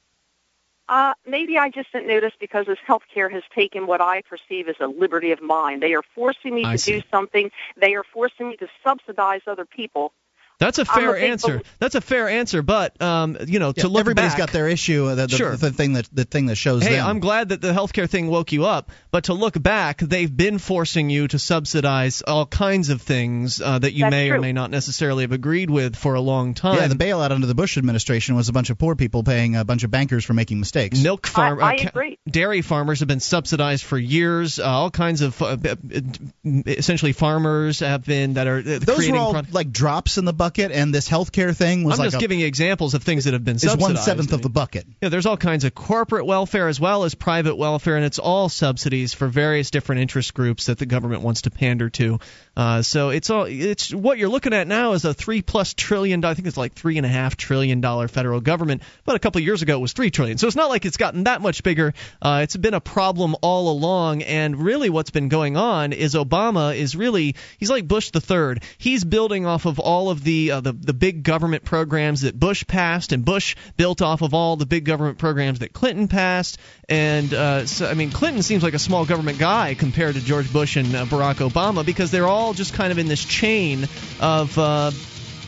Uh, 0.88 1.14
maybe 1.26 1.58
I 1.58 1.68
just 1.68 1.90
didn't 1.92 2.08
notice 2.08 2.32
because 2.38 2.66
this 2.66 2.78
healthcare 2.88 3.30
has 3.32 3.42
taken 3.54 3.86
what 3.86 4.00
I 4.00 4.22
perceive 4.22 4.68
as 4.68 4.76
a 4.80 4.86
liberty 4.86 5.32
of 5.32 5.42
mine. 5.42 5.80
They 5.80 5.94
are 5.94 6.02
forcing 6.14 6.54
me 6.54 6.64
I 6.64 6.72
to 6.72 6.78
see. 6.78 7.00
do 7.00 7.06
something. 7.10 7.50
They 7.76 7.94
are 7.94 8.04
forcing 8.04 8.50
me 8.50 8.56
to 8.58 8.68
subsidize 8.86 9.40
other 9.46 9.64
people. 9.64 10.12
That's 10.58 10.78
a 10.78 10.86
fair 10.86 11.12
big 11.12 11.24
answer. 11.24 11.48
belie- 11.58 11.62
That's 11.80 11.94
a 11.96 12.00
fair 12.00 12.28
answer, 12.30 12.62
but 12.62 13.00
um, 13.02 13.36
you 13.46 13.58
know, 13.58 13.72
to 13.72 13.80
Yeah, 13.82 13.86
look 13.88 14.00
everybody's 14.00 14.30
back, 14.32 14.38
got 14.38 14.52
their 14.52 14.68
issue. 14.68 15.04
uh, 15.06 15.14
The, 15.14 15.26
the, 15.26 15.36
Sure. 15.36 15.54
the 15.56 15.70
thing 15.70 15.92
that 15.92 16.08
the 16.12 16.24
thing 16.24 16.46
that 16.46 16.56
shows 16.56 16.82
Hey, 16.82 16.94
them. 16.96 17.06
I'm 17.06 17.20
glad 17.20 17.50
that 17.50 17.60
the 17.60 17.72
healthcare 17.72 18.08
thing 18.08 18.28
woke 18.28 18.52
you 18.52 18.64
up, 18.64 18.90
but 19.10 19.24
to 19.24 19.34
look 19.34 19.60
back, 19.62 19.98
they've 19.98 20.34
been 20.34 20.58
forcing 20.58 21.10
you 21.10 21.28
to 21.28 21.38
subsidize 21.38 22.22
all 22.26 22.46
kinds 22.46 22.88
of 22.88 23.02
things 23.02 23.60
uh, 23.60 23.78
that 23.80 23.92
you 23.92 24.04
That's 24.04 24.10
may 24.10 24.30
or 24.30 24.40
may 24.40 24.52
not 24.54 24.70
necessarily 24.70 25.24
have 25.24 25.32
agreed 25.32 25.68
with 25.68 25.94
for 25.94 26.14
a 26.14 26.22
long 26.22 26.54
time. 26.54 26.76
yeah, 26.78 26.88
the 26.88 26.94
bailout 26.94 27.32
under 27.32 27.46
the 27.46 27.54
Bush 27.54 27.76
administration 27.76 28.34
was 28.34 28.48
a 28.48 28.52
bunch 28.54 28.70
of 28.70 28.78
poor 28.78 28.96
people 28.96 29.22
paying 29.24 29.56
a 29.56 29.64
bunch 29.64 29.84
of 29.84 29.90
bankers 29.90 30.24
for 30.24 30.32
making 30.32 30.58
mistakes. 30.58 30.98
Milk 31.02 31.26
farm, 31.26 31.62
I 31.62 31.74
uh, 31.74 31.78
ca- 31.82 31.88
agree. 31.88 32.18
dairy 32.26 32.62
farmers 32.62 33.00
have 33.00 33.08
been 33.08 33.20
subsidized 33.20 33.84
for 33.84 33.98
years. 33.98 34.58
Uh, 34.58 34.64
all 34.64 34.90
kinds 34.90 35.20
of, 35.20 35.42
uh, 35.42 35.56
b- 35.56 35.74
b- 35.86 36.62
essentially, 36.66 37.12
farmers 37.12 37.80
have 37.80 38.06
been 38.06 38.34
that 38.34 38.46
are 38.46 38.58
uh, 38.60 38.62
Those 38.62 38.84
creating. 38.96 39.12
were 39.16 39.20
all 39.20 39.32
prod- 39.32 39.52
like 39.52 39.70
drops 39.70 40.16
in 40.16 40.24
the 40.24 40.32
bucket, 40.32 40.45
and 40.48 40.94
this 40.94 41.08
healthcare 41.08 41.54
thing 41.54 41.84
was 41.84 41.98
I'm 41.98 42.04
like 42.04 42.06
just 42.06 42.16
a, 42.16 42.20
giving 42.20 42.40
you 42.40 42.46
examples 42.46 42.94
of 42.94 43.02
things 43.02 43.24
that 43.24 43.34
have 43.34 43.44
been 43.44 43.56
is 43.56 43.62
subsidized. 43.62 43.94
one 43.94 44.02
seventh 44.02 44.32
of 44.32 44.42
the 44.42 44.48
bucket. 44.48 44.86
Yeah, 45.02 45.08
there's 45.08 45.26
all 45.26 45.36
kinds 45.36 45.64
of 45.64 45.74
corporate 45.74 46.26
welfare 46.26 46.68
as 46.68 46.80
well 46.80 47.04
as 47.04 47.14
private 47.14 47.56
welfare, 47.56 47.96
and 47.96 48.04
it's 48.04 48.18
all 48.18 48.48
subsidies 48.48 49.14
for 49.14 49.28
various 49.28 49.70
different 49.70 50.00
interest 50.00 50.34
groups 50.34 50.66
that 50.66 50.78
the 50.78 50.86
government 50.86 51.22
wants 51.22 51.42
to 51.42 51.50
pander 51.50 51.90
to. 51.90 52.18
Uh, 52.56 52.80
so 52.80 53.10
it's 53.10 53.28
all 53.28 53.44
it's 53.44 53.92
what 53.92 54.16
you're 54.16 54.30
looking 54.30 54.54
at 54.54 54.66
now 54.66 54.92
is 54.92 55.04
a 55.04 55.12
three 55.12 55.42
plus 55.42 55.74
trillion. 55.74 56.24
I 56.24 56.32
think 56.34 56.48
it's 56.48 56.56
like 56.56 56.72
three 56.72 56.96
and 56.96 57.04
a 57.04 57.08
half 57.08 57.36
trillion 57.36 57.82
dollar 57.82 58.08
federal 58.08 58.40
government, 58.40 58.82
but 59.04 59.14
a 59.14 59.18
couple 59.18 59.40
of 59.40 59.44
years 59.44 59.60
ago 59.60 59.76
it 59.76 59.80
was 59.80 59.92
three 59.92 60.10
trillion. 60.10 60.38
So 60.38 60.46
it's 60.46 60.56
not 60.56 60.70
like 60.70 60.86
it's 60.86 60.96
gotten 60.96 61.24
that 61.24 61.42
much 61.42 61.62
bigger. 61.62 61.92
Uh, 62.22 62.40
it's 62.42 62.56
been 62.56 62.72
a 62.72 62.80
problem 62.80 63.36
all 63.42 63.70
along, 63.70 64.22
and 64.22 64.58
really 64.58 64.88
what's 64.88 65.10
been 65.10 65.28
going 65.28 65.58
on 65.58 65.92
is 65.92 66.14
Obama 66.14 66.74
is 66.74 66.96
really 66.96 67.36
he's 67.58 67.70
like 67.70 67.86
Bush 67.86 68.10
the 68.10 68.22
third. 68.22 68.62
He's 68.78 69.04
building 69.04 69.44
off 69.44 69.66
of 69.66 69.78
all 69.78 70.08
of 70.08 70.24
the 70.24 70.52
uh, 70.52 70.60
the 70.60 70.72
the 70.72 70.94
big 70.94 71.24
government 71.24 71.64
programs 71.64 72.22
that 72.22 72.38
Bush 72.38 72.66
passed, 72.66 73.12
and 73.12 73.22
Bush 73.22 73.54
built 73.76 74.00
off 74.00 74.22
of 74.22 74.32
all 74.32 74.56
the 74.56 74.66
big 74.66 74.84
government 74.86 75.18
programs 75.18 75.58
that 75.58 75.74
Clinton 75.74 76.08
passed. 76.08 76.58
And 76.88 77.34
uh, 77.34 77.66
so, 77.66 77.88
I 77.88 77.94
mean, 77.94 78.12
Clinton 78.12 78.42
seems 78.42 78.62
like 78.62 78.74
a 78.74 78.78
small 78.78 79.04
government 79.04 79.38
guy 79.38 79.74
compared 79.74 80.14
to 80.14 80.20
George 80.24 80.52
Bush 80.52 80.76
and 80.76 80.94
uh, 80.94 81.04
Barack 81.04 81.46
Obama 81.48 81.84
because 81.84 82.10
they're 82.12 82.28
all 82.28 82.45
just 82.54 82.74
kind 82.74 82.92
of 82.92 82.98
in 82.98 83.08
this 83.08 83.24
chain 83.24 83.84
of 84.20 84.58
uh, 84.58 84.90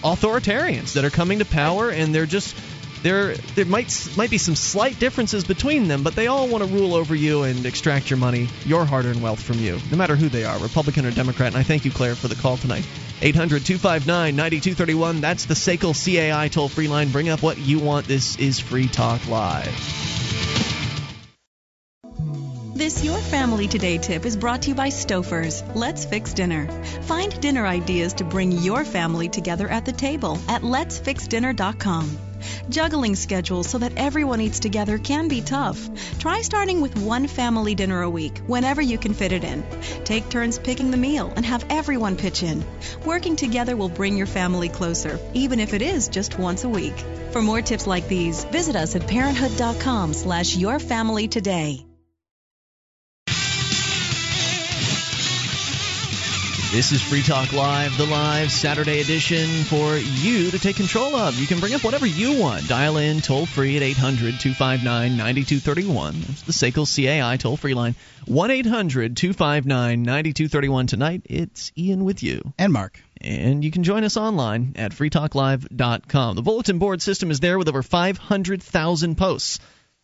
authoritarians 0.03 0.94
that 0.94 1.05
are 1.05 1.11
coming 1.11 1.40
to 1.40 1.44
power, 1.44 1.90
and 1.90 2.14
they're 2.14 2.26
just 2.26 2.57
there 3.03 3.34
there 3.55 3.64
might 3.64 4.09
might 4.16 4.30
be 4.30 4.38
some 4.38 4.55
slight 4.55 4.99
differences 4.99 5.44
between 5.44 5.88
them, 5.88 6.03
but 6.03 6.14
they 6.14 6.26
all 6.26 6.49
want 6.49 6.64
to 6.64 6.70
rule 6.70 6.94
over 6.94 7.14
you 7.14 7.42
and 7.42 7.66
extract 7.66 8.11
your 8.11 8.18
money, 8.18 8.49
your 8.64 8.84
hard-earned 8.84 9.22
wealth 9.22 9.42
from 9.42 9.59
you, 9.59 9.78
no 9.90 9.96
matter 9.96 10.16
who 10.16 10.28
they 10.28 10.44
are, 10.44 10.59
Republican 10.59 11.07
or 11.07 11.11
Democrat. 11.11 11.49
And 11.49 11.57
I 11.57 11.62
thank 11.62 11.84
you, 11.84 11.90
Claire, 11.90 12.14
for 12.14 12.28
the 12.28 12.34
call 12.34 12.57
tonight. 12.57 12.86
800-259-9231. 13.20 15.20
That's 15.20 15.46
the 15.46 15.55
SACL 15.55 15.92
CAI 15.92 16.49
toll-free 16.49 16.86
line. 16.86 17.11
Bring 17.11 17.28
up 17.28 17.42
what 17.42 17.59
you 17.59 17.80
want. 17.80 18.07
This 18.07 18.38
is 18.38 18.61
Free 18.61 18.86
Talk 18.86 19.26
Live. 19.26 20.78
This 22.79 23.03
Your 23.03 23.18
Family 23.18 23.66
Today 23.66 23.99
tip 23.99 24.24
is 24.24 24.37
brought 24.37 24.62
to 24.62 24.68
you 24.68 24.76
by 24.76 24.91
Stouffer's. 24.91 25.64
Let's 25.74 26.05
Fix 26.05 26.33
Dinner. 26.33 26.68
Find 27.03 27.41
dinner 27.41 27.66
ideas 27.66 28.12
to 28.14 28.24
bring 28.24 28.53
your 28.53 28.85
family 28.85 29.29
together 29.29 29.68
at 29.68 29.85
the 29.85 29.91
table 29.91 30.39
at 30.47 30.62
letsfixdinner.com. 30.62 32.18
Juggling 32.68 33.16
schedules 33.16 33.68
so 33.68 33.79
that 33.79 33.95
everyone 33.97 34.41
eats 34.41 34.61
together 34.61 34.97
can 34.97 35.26
be 35.26 35.41
tough. 35.41 35.89
Try 36.20 36.43
starting 36.43 36.81
with 36.81 36.97
one 36.97 37.26
family 37.26 37.74
dinner 37.74 38.03
a 38.03 38.09
week, 38.09 38.39
whenever 38.47 38.81
you 38.81 38.97
can 38.97 39.12
fit 39.12 39.33
it 39.33 39.43
in. 39.43 39.64
Take 40.05 40.29
turns 40.29 40.61
picking 40.61 40.93
the 40.93 40.97
meal 40.97 41.33
and 41.35 41.45
have 41.45 41.66
everyone 41.70 42.16
pitch 42.16 42.45
in. 42.45 42.64
Working 43.05 43.35
together 43.35 43.76
will 43.76 43.89
bring 43.89 44.16
your 44.16 44.29
family 44.29 44.68
closer, 44.68 45.18
even 45.35 45.59
if 45.59 45.74
it 45.74 45.83
is 45.83 46.07
just 46.07 46.39
once 46.39 46.62
a 46.62 46.68
week. 46.68 46.95
For 47.33 47.43
more 47.43 47.61
tips 47.61 47.89
like 47.89 48.07
these, 48.07 48.45
visit 48.45 48.76
us 48.76 48.95
at 48.95 49.09
parenthood.com 49.09 50.14
slash 50.14 50.57
your 50.57 50.79
family 50.79 51.26
today. 51.26 51.88
This 56.71 56.93
is 56.93 57.01
Free 57.01 57.23
Talk 57.23 57.55
Live, 57.55 57.97
the 57.97 58.05
live 58.05 58.53
Saturday 58.53 59.01
edition 59.01 59.49
for 59.64 59.97
you 59.97 60.51
to 60.51 60.59
take 60.59 60.77
control 60.77 61.16
of. 61.16 61.35
You 61.41 61.47
can 61.47 61.61
bring 61.61 61.73
up 61.73 61.83
whatever 61.83 62.05
you 62.05 62.39
want. 62.39 62.69
Dial 62.69 62.99
in 62.99 63.23
toll 63.23 63.47
free 63.47 63.79
at 63.79 63.83
800 63.83 64.39
259 64.39 65.16
9231. 65.16 66.21
That's 66.21 66.43
the 66.43 66.53
SACL 66.53 66.85
CAI 66.85 67.39
toll 67.39 67.57
free 67.57 67.73
line. 67.73 67.95
1 68.27 68.51
800 68.51 69.16
259 69.16 70.03
9231. 70.03 70.87
Tonight, 70.89 71.23
it's 71.25 71.73
Ian 71.79 72.05
with 72.05 72.23
you. 72.23 72.53
And 72.59 72.71
Mark. 72.71 73.03
And 73.19 73.64
you 73.64 73.71
can 73.71 73.83
join 73.83 74.05
us 74.05 74.19
online 74.19 74.75
at 74.77 74.93
freetalklive.com. 74.93 76.37
The 76.37 76.43
bulletin 76.43 76.79
board 76.79 77.01
system 77.01 77.31
is 77.31 77.41
there 77.41 77.57
with 77.57 77.69
over 77.69 77.83
500,000 77.83 79.16
posts. 79.16 79.59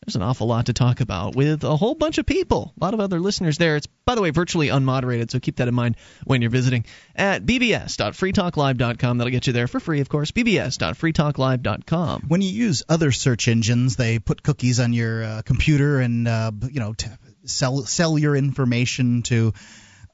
There's 0.04 0.16
an 0.16 0.22
awful 0.22 0.46
lot 0.46 0.66
to 0.66 0.74
talk 0.74 1.00
about 1.00 1.34
with 1.34 1.64
a 1.64 1.76
whole 1.76 1.94
bunch 1.94 2.18
of 2.18 2.26
people. 2.26 2.74
A 2.78 2.84
lot 2.84 2.92
of 2.92 3.00
other 3.00 3.20
listeners 3.20 3.56
there. 3.56 3.76
It's, 3.76 3.86
by 3.86 4.14
the 4.14 4.20
way, 4.20 4.30
virtually 4.30 4.68
unmoderated, 4.68 5.30
so 5.30 5.40
keep 5.40 5.56
that 5.56 5.68
in 5.68 5.74
mind 5.74 5.96
when 6.24 6.42
you're 6.42 6.50
visiting 6.50 6.84
at 7.16 7.46
bbs.freetalklive.com. 7.46 9.18
That'll 9.18 9.30
get 9.30 9.46
you 9.46 9.54
there 9.54 9.66
for 9.66 9.80
free, 9.80 10.00
of 10.00 10.10
course. 10.10 10.30
bbs.freetalklive.com. 10.30 12.24
When 12.28 12.42
you 12.42 12.50
use 12.50 12.82
other 12.88 13.12
search 13.12 13.48
engines, 13.48 13.96
they 13.96 14.18
put 14.18 14.42
cookies 14.42 14.78
on 14.78 14.92
your 14.92 15.24
uh, 15.24 15.42
computer 15.42 16.00
and 16.00 16.28
uh, 16.28 16.52
you 16.70 16.80
know 16.80 16.92
t- 16.92 17.08
sell 17.44 17.84
sell 17.84 18.18
your 18.18 18.36
information 18.36 19.22
to 19.22 19.54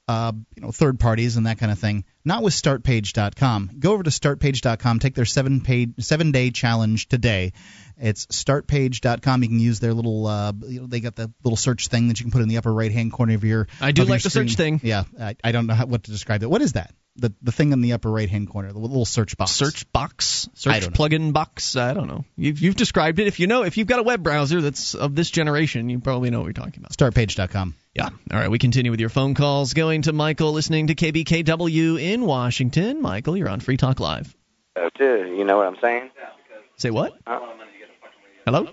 uh, 0.08 0.32
you 0.56 0.62
know 0.62 0.72
third 0.72 0.98
parties 0.98 1.36
and 1.36 1.46
that 1.46 1.58
kind 1.58 1.70
of 1.72 1.78
thing. 1.78 2.04
Not 2.24 2.42
with 2.42 2.52
StartPage.com. 2.52 3.70
Go 3.78 3.92
over 3.92 4.02
to 4.02 4.10
StartPage.com. 4.10 4.98
Take 4.98 5.14
their 5.14 5.24
seven 5.24 5.60
page 5.60 5.92
seven 6.00 6.32
day 6.32 6.50
challenge 6.50 7.08
today. 7.08 7.52
It's 8.00 8.26
StartPage.com. 8.26 9.42
You 9.42 9.48
can 9.48 9.60
use 9.60 9.80
their 9.80 9.92
little. 9.92 10.26
Uh, 10.26 10.52
you 10.66 10.80
know, 10.80 10.86
they 10.86 11.00
got 11.00 11.16
the 11.16 11.30
little 11.44 11.56
search 11.56 11.88
thing 11.88 12.08
that 12.08 12.18
you 12.18 12.24
can 12.24 12.30
put 12.30 12.42
in 12.42 12.48
the 12.48 12.56
upper 12.56 12.72
right 12.72 12.90
hand 12.90 13.12
corner 13.12 13.34
of 13.34 13.44
your. 13.44 13.68
I 13.80 13.92
do 13.92 14.02
of 14.02 14.08
your 14.08 14.14
like 14.14 14.22
the 14.22 14.30
search 14.30 14.52
screen. 14.52 14.78
thing. 14.78 14.88
Yeah, 14.88 15.04
I, 15.18 15.36
I 15.44 15.52
don't 15.52 15.66
know 15.66 15.74
how, 15.74 15.86
what 15.86 16.04
to 16.04 16.10
describe 16.10 16.42
it. 16.42 16.50
What 16.50 16.62
is 16.62 16.72
that? 16.72 16.94
The 17.16 17.32
the 17.42 17.52
thing 17.52 17.72
in 17.72 17.82
the 17.82 17.92
upper 17.92 18.10
right 18.10 18.28
hand 18.28 18.48
corner, 18.48 18.72
the 18.72 18.78
little 18.78 19.04
search 19.04 19.36
box. 19.36 19.50
Search 19.50 19.90
box, 19.92 20.48
search 20.54 20.80
don't 20.80 20.94
plugin 20.94 21.32
box. 21.32 21.76
I 21.76 21.92
don't 21.92 22.06
know. 22.06 22.24
You've, 22.36 22.60
you've 22.60 22.76
described 22.76 23.18
it. 23.18 23.26
If 23.26 23.40
you 23.40 23.46
know, 23.46 23.64
if 23.64 23.76
you've 23.76 23.88
got 23.88 23.98
a 23.98 24.02
web 24.02 24.22
browser 24.22 24.62
that's 24.62 24.94
of 24.94 25.14
this 25.14 25.30
generation, 25.30 25.90
you 25.90 25.98
probably 26.00 26.30
know 26.30 26.38
what 26.38 26.46
you're 26.46 26.52
talking 26.54 26.78
about. 26.78 26.92
StartPage.com. 26.92 27.74
Yeah. 27.94 28.08
All 28.32 28.38
right. 28.38 28.50
We 28.50 28.58
continue 28.58 28.90
with 28.90 29.00
your 29.00 29.08
phone 29.10 29.34
calls. 29.34 29.74
Going 29.74 30.02
to 30.02 30.12
Michael, 30.12 30.52
listening 30.52 30.86
to 30.86 30.94
KBKW 30.94 32.00
in 32.00 32.24
Washington. 32.24 33.02
Michael, 33.02 33.36
you're 33.36 33.48
on 33.48 33.60
Free 33.60 33.76
Talk 33.76 34.00
Live. 34.00 34.34
Oh, 34.76 34.88
too. 34.96 35.34
You 35.36 35.44
know 35.44 35.58
what 35.58 35.66
I'm 35.66 35.76
saying? 35.82 36.10
Say 36.76 36.90
what? 36.90 37.12
Huh? 37.26 37.40
Hello. 38.44 38.68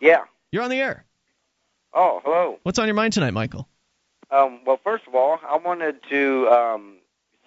Yeah. 0.00 0.24
You're 0.52 0.62
on 0.62 0.70
the 0.70 0.80
air. 0.80 1.04
Oh, 1.92 2.20
hello. 2.24 2.58
What's 2.62 2.78
on 2.78 2.86
your 2.86 2.94
mind 2.94 3.12
tonight, 3.12 3.32
Michael? 3.32 3.68
Um, 4.30 4.60
well, 4.64 4.78
first 4.82 5.06
of 5.06 5.14
all, 5.14 5.40
I 5.48 5.56
wanted 5.56 6.00
to 6.08 6.48
um, 6.48 6.96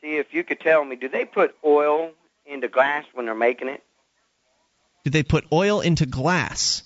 see 0.01 0.18
if 0.18 0.34
you 0.34 0.43
could 0.43 0.59
tell 0.59 0.84
me, 0.84 0.95
do 0.95 1.07
they 1.07 1.26
put 1.26 1.55
oil 1.66 2.11
into 2.45 2.68
glass 2.68 3.05
when 3.14 3.26
they're 3.26 3.36
making 3.36 3.70
it? 3.70 3.84
Do 5.05 5.09
they 5.09 5.24
put 5.24 5.45
oil 5.51 5.82
into 5.82 6.05
glass? 6.05 6.84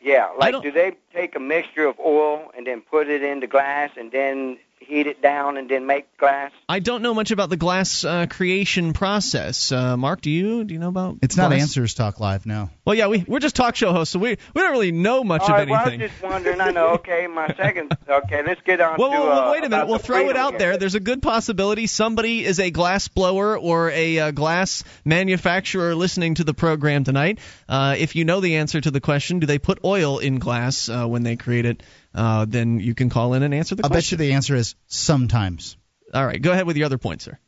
Yeah, 0.00 0.28
like 0.38 0.62
do 0.62 0.70
they 0.70 0.92
take 1.12 1.34
a 1.34 1.40
mixture 1.40 1.86
of 1.86 1.98
oil 1.98 2.52
and 2.56 2.66
then 2.66 2.82
put 2.82 3.08
it 3.08 3.22
into 3.22 3.48
glass 3.48 3.90
and 3.96 4.12
then 4.12 4.58
heat 4.80 5.06
it 5.06 5.20
down 5.22 5.56
and 5.56 5.68
then 5.68 5.86
make 5.86 6.16
glass? 6.18 6.52
I 6.68 6.78
don't 6.78 7.02
know 7.02 7.14
much 7.14 7.30
about 7.30 7.50
the 7.50 7.56
glass 7.56 8.04
uh, 8.04 8.26
creation 8.26 8.92
process. 8.92 9.70
Uh, 9.72 9.96
Mark, 9.96 10.20
do 10.20 10.30
you? 10.30 10.64
Do 10.64 10.74
you 10.74 10.80
know 10.80 10.88
about? 10.88 11.18
It's 11.22 11.36
not? 11.36 11.52
Answers 11.52 11.94
Talk 11.94 12.20
Live 12.20 12.46
now. 12.46 12.70
Well, 12.84 12.94
yeah, 12.94 13.08
we 13.08 13.24
we're 13.26 13.38
just 13.40 13.56
talk 13.56 13.76
show 13.76 13.92
hosts, 13.92 14.12
so 14.12 14.18
we 14.18 14.30
we 14.54 14.62
don't 14.62 14.72
really 14.72 14.92
know 14.92 15.24
much 15.24 15.42
All 15.42 15.46
of 15.48 15.52
right, 15.52 15.68
well, 15.68 15.80
I 15.80 15.96
was 15.96 16.10
just 16.10 16.22
wondering. 16.22 16.60
I 16.60 16.70
know. 16.70 16.88
Okay, 16.94 17.26
my 17.26 17.48
second. 17.56 17.96
Okay, 18.08 18.42
let's 18.46 18.60
get 18.62 18.80
on 18.80 18.96
Well, 18.98 19.10
to. 19.10 19.16
well, 19.18 19.26
well, 19.26 19.48
uh, 19.48 19.52
wait 19.52 19.64
a 19.64 19.68
minute. 19.68 19.88
We'll 19.88 19.98
throw 19.98 20.16
it 20.20 20.24
freedom 20.24 20.36
out 20.42 20.58
there. 20.58 20.76
There's 20.78 20.94
a 20.94 21.00
good 21.00 21.22
possibility 21.22 21.86
somebody 21.86 22.44
is 22.44 22.60
a 22.60 22.70
glass 22.70 23.08
blower 23.08 23.58
or 23.58 23.90
a 23.90 24.18
uh, 24.18 24.30
glass 24.30 24.84
manufacturer 25.04 25.94
listening 25.94 26.34
to 26.36 26.44
the 26.44 26.54
program 26.54 27.04
tonight. 27.04 27.38
Uh, 27.68 27.96
if 27.98 28.14
you 28.16 28.24
know 28.24 28.40
the 28.40 28.56
answer 28.56 28.80
to 28.80 28.90
the 28.90 29.00
question, 29.00 29.40
do 29.40 29.46
they 29.46 29.58
put 29.58 29.80
oil 29.84 30.18
in 30.18 30.38
glass 30.38 30.88
uh, 30.88 31.06
when 31.06 31.22
they 31.22 31.36
create 31.36 31.66
it? 31.66 31.82
Uh, 32.14 32.46
then 32.48 32.80
you 32.80 32.94
can 32.94 33.10
call 33.10 33.34
in 33.34 33.42
and 33.42 33.54
answer 33.54 33.74
the 33.74 33.84
I'll 33.84 33.90
bet 33.90 34.10
you 34.10 34.16
the 34.16 34.32
answer 34.32 34.54
is 34.54 34.74
sometimes. 34.86 35.76
All 36.14 36.24
right, 36.24 36.40
go 36.40 36.52
ahead 36.52 36.66
with 36.66 36.76
your 36.76 36.86
other 36.86 36.98
point, 36.98 37.20
sir. 37.22 37.38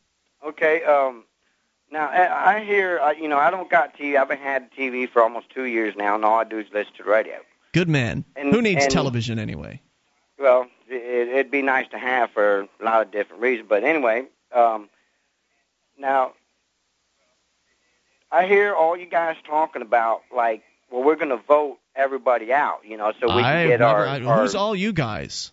Okay. 0.45 0.83
Um, 0.83 1.23
now 1.91 2.07
I 2.07 2.55
I 2.57 2.63
hear. 2.63 2.99
uh, 2.99 3.11
You 3.11 3.27
know, 3.27 3.37
I 3.37 3.49
don't 3.51 3.69
got 3.69 3.97
TV. 3.97 4.15
I 4.15 4.19
haven't 4.19 4.39
had 4.41 4.71
TV 4.73 5.09
for 5.09 5.21
almost 5.21 5.49
two 5.49 5.63
years 5.65 5.95
now, 5.97 6.15
and 6.15 6.23
all 6.23 6.39
I 6.39 6.43
do 6.43 6.59
is 6.59 6.67
listen 6.73 6.93
to 6.97 7.03
the 7.03 7.09
radio. 7.09 7.35
Good 7.73 7.89
man. 7.89 8.23
And- 8.35 8.53
Who 8.53 8.61
needs 8.61 8.83
and- 8.83 8.91
television 8.93 9.39
anyway? 9.39 9.81
Well, 10.37 10.67
it, 10.87 11.27
it'd 11.29 11.51
be 11.51 11.61
nice 11.61 11.87
to 11.89 11.97
have 11.99 12.31
for 12.31 12.61
a 12.61 12.83
lot 12.83 13.01
of 13.01 13.11
different 13.11 13.41
reasons. 13.41 13.67
But 13.69 13.83
anyway, 13.83 14.25
um, 14.55 14.89
now 15.97 16.33
I 18.31 18.45
hear 18.47 18.73
all 18.73 18.95
you 18.97 19.05
guys 19.05 19.35
talking 19.45 19.81
about 19.81 20.21
like, 20.35 20.63
well, 20.89 21.03
we're 21.03 21.15
going 21.15 21.29
to 21.29 21.37
vote 21.47 21.77
everybody 21.95 22.53
out, 22.53 22.81
you 22.85 22.97
know, 22.97 23.11
so 23.19 23.27
we 23.35 23.41
I've 23.41 23.53
can 23.53 23.67
get 23.67 23.79
never- 23.79 23.91
our, 23.99 24.05
I- 24.07 24.21
our 24.23 24.41
who's 24.41 24.55
all 24.55 24.75
you 24.75 24.93
guys? 24.93 25.51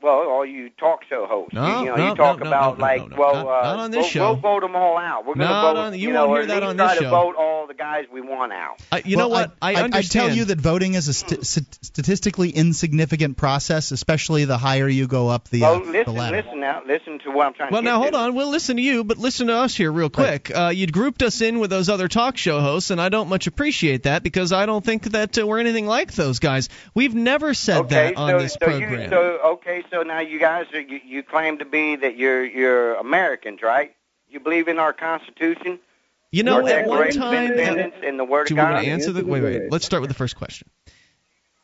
Well, 0.00 0.28
all 0.28 0.46
you 0.46 0.70
talk 0.70 1.00
show 1.08 1.26
hosts. 1.26 1.54
No, 1.54 1.66
you, 1.66 1.78
you 1.80 1.84
know, 1.90 1.96
no, 1.96 2.08
you 2.10 2.14
talk 2.14 2.38
no, 2.38 2.44
no, 2.44 2.50
about 2.50 2.78
no, 2.78 2.82
like, 2.84 3.00
no, 3.02 3.06
no. 3.08 3.16
well, 3.16 3.34
Not- 3.34 3.46
uh, 3.46 3.62
not 3.62 3.78
on 3.80 3.90
this 3.90 3.98
we'll, 3.98 4.08
show. 4.08 4.32
we'll 4.32 4.40
vote 4.40 4.60
them 4.60 4.76
all 4.76 4.96
out. 4.96 5.26
We're 5.26 5.34
going 5.34 5.48
to 5.48 5.54
vote, 5.54 5.74
no, 5.90 5.96
you 5.96 6.12
know, 6.12 6.28
won't 6.28 6.38
or 6.38 6.42
hear 6.42 6.46
that 6.60 6.62
on 6.62 6.76
this 6.76 6.86
try 6.86 6.94
show. 6.96 7.00
to 7.02 7.10
vote 7.10 7.34
all 7.36 7.66
the 7.66 7.74
guys 7.74 8.04
we 8.12 8.20
want 8.20 8.52
out. 8.52 8.80
I, 8.92 9.02
you 9.04 9.16
Well, 9.16 9.28
know 9.28 9.34
what? 9.34 9.56
I, 9.60 9.74
I, 9.74 9.82
understand. 9.82 10.28
tell 10.28 10.36
you 10.36 10.44
that 10.46 10.60
voting 10.60 10.94
is 10.94 11.08
a 11.08 11.12
st- 11.14 11.44
st- 11.46 11.78
statistically 11.84 12.50
insignificant 12.50 13.36
process, 13.36 13.90
especially 13.90 14.44
the 14.44 14.56
higher 14.58 14.88
you 14.88 15.06
go 15.08 15.28
up 15.28 15.48
the, 15.48 15.64
uh, 15.64 15.70
well, 15.72 15.80
the 15.84 15.90
listen, 15.90 16.14
ladder. 16.14 16.36
listen 16.42 16.60
now, 16.60 16.82
listen 16.86 17.18
to 17.20 17.30
what 17.30 17.46
I'm 17.48 17.54
trying 17.54 17.72
Well, 17.72 17.82
to 17.82 17.84
get 17.86 17.90
now 17.90 17.96
to. 17.98 18.02
hold 18.02 18.14
on. 18.14 18.34
We'll 18.34 18.50
listen 18.50 18.76
to 18.76 18.82
you, 18.82 19.02
but 19.04 19.18
listen 19.18 19.48
to 19.48 19.56
us 19.56 19.74
here 19.74 19.90
real 19.90 20.10
quick. 20.10 20.50
Uh, 20.56 20.68
you'd 20.74 20.92
grouped 20.92 21.22
us 21.22 21.40
in 21.40 21.58
with 21.58 21.70
those 21.70 21.88
other 21.88 22.06
talk 22.08 22.36
show 22.36 22.60
hosts, 22.60 22.90
and 22.90 23.00
I 23.00 23.08
don't 23.08 23.28
much 23.28 23.46
appreciate 23.48 24.04
that 24.04 24.22
because 24.22 24.52
I 24.52 24.66
don't 24.66 24.84
think 24.84 25.02
that 25.10 25.38
uh, 25.38 25.46
we're 25.46 25.58
anything 25.58 25.86
like 25.86 26.12
those 26.12 26.38
guys. 26.38 26.68
We've 26.94 27.14
never 27.14 27.52
said 27.54 27.78
Okay, 27.82 27.88
that 28.12 28.16
on 28.16 28.30
so 28.30 28.38
this 28.38 28.52
so 28.52 28.58
program. 28.60 29.00
you 29.02 29.08
so 29.08 29.38
okay, 29.54 29.84
so 29.90 30.02
now 30.02 30.20
you 30.20 30.38
guys 30.38 30.66
are, 30.72 30.80
you, 30.80 31.00
you 31.04 31.22
claim 31.22 31.58
to 31.58 31.64
be 31.64 31.96
that 31.96 32.16
you're 32.16 32.44
you're 32.44 32.94
Americans, 32.94 33.62
right? 33.62 33.94
You 34.30 34.40
believe 34.40 34.68
in 34.68 34.78
our 34.78 34.92
Constitution. 34.92 35.78
You 36.30 36.42
know, 36.42 36.58
at 36.66 36.86
one 36.86 36.98
Declaration 37.00 37.22
of 37.22 37.30
time, 37.30 37.44
Independence 37.44 37.94
in 38.02 38.16
the 38.18 38.24
Word 38.24 38.48
do 38.48 38.54
of 38.54 38.58
you 38.58 38.62
want 38.62 38.76
God. 38.76 38.82
to 38.82 38.88
answer 38.88 39.12
the? 39.12 39.24
Wait, 39.24 39.42
wait. 39.42 39.72
Let's 39.72 39.86
start 39.86 40.02
with 40.02 40.10
the 40.10 40.14
first 40.14 40.36
question 40.36 40.68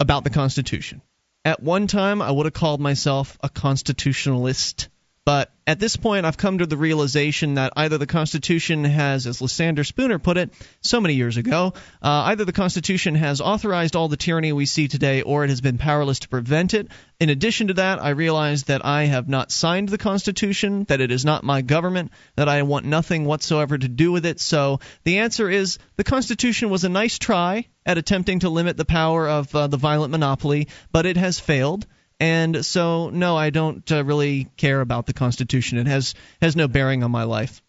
about 0.01 0.25
the 0.25 0.31
Constitution. 0.31 1.03
At 1.45 1.63
one 1.63 1.87
time, 1.87 2.23
I 2.23 2.31
would 2.31 2.47
have 2.47 2.55
called 2.55 2.81
myself 2.81 3.37
a 3.43 3.51
constitutionalist, 3.51 4.89
but 5.25 5.51
at 5.67 5.81
this 5.81 5.97
point, 5.97 6.27
I've 6.27 6.37
come 6.37 6.59
to 6.59 6.67
the 6.67 6.77
realization 6.77 7.55
that 7.55 7.73
either 7.77 7.97
the 7.97 8.07
Constitution 8.07 8.85
has, 8.85 9.27
as 9.27 9.41
Lysander 9.41 9.83
Spooner 9.83 10.19
put 10.19 10.37
it 10.37 10.53
so 10.83 11.01
many 11.01 11.15
years 11.15 11.39
ago, 11.39 11.73
uh, 12.03 12.25
either 12.27 12.45
the 12.45 12.53
Constitution 12.53 13.15
has 13.15 13.41
authorized 13.41 13.97
all 13.97 14.09
the 14.09 14.19
tyranny 14.19 14.53
we 14.53 14.67
see 14.67 14.89
today, 14.89 15.23
or 15.23 15.43
it 15.43 15.49
has 15.49 15.63
been 15.63 15.79
powerless 15.79 16.19
to 16.21 16.29
prevent 16.29 16.75
it. 16.75 16.89
In 17.19 17.31
addition 17.31 17.69
to 17.69 17.75
that, 17.75 18.03
I 18.03 18.11
realize 18.11 18.65
that 18.65 18.85
I 18.85 19.05
have 19.05 19.27
not 19.27 19.51
signed 19.51 19.89
the 19.89 19.97
Constitution, 19.97 20.85
that 20.89 21.01
it 21.01 21.11
is 21.11 21.25
not 21.25 21.45
my 21.45 21.63
government, 21.63 22.13
that 22.37 22.51
I 22.51 22.61
want 22.63 22.85
nothing 22.85 23.25
whatsoever 23.25 23.79
to 23.79 23.89
do 23.89 24.13
with 24.13 24.27
it. 24.27 24.41
So 24.41 24.81
the 25.05 25.19
answer 25.19 25.49
is 25.49 25.79
the 25.97 26.05
Constitution 26.05 26.69
was 26.69 26.85
a 26.85 26.91
nice 26.91 27.19
try 27.19 27.67
at 27.87 27.97
attempting 27.97 28.41
to 28.41 28.51
limit 28.51 28.77
the 28.77 28.85
power 28.85 29.27
of 29.27 29.55
uh, 29.55 29.69
the 29.69 29.79
violent 29.79 30.11
monopoly, 30.11 30.69
but 30.93 31.07
it 31.07 31.17
has 31.17 31.41
failed. 31.41 31.87
And 32.21 32.65
so, 32.65 33.11
no, 33.11 33.37
I 33.37 33.51
don't 33.51 33.91
uh, 33.91 34.05
really 34.05 34.45
care 34.57 34.81
about 34.81 35.07
the 35.07 35.13
Constitution. 35.13 35.79
It 35.79 35.87
has 35.87 36.15
has 36.41 36.55
no 36.57 36.69
bearing 36.69 37.03
on 37.03 37.11
my 37.11 37.25
life. 37.25 37.61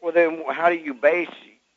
Well, 0.00 0.12
then, 0.12 0.42
how 0.50 0.68
do 0.68 0.76
you 0.76 0.94
base 0.94 1.28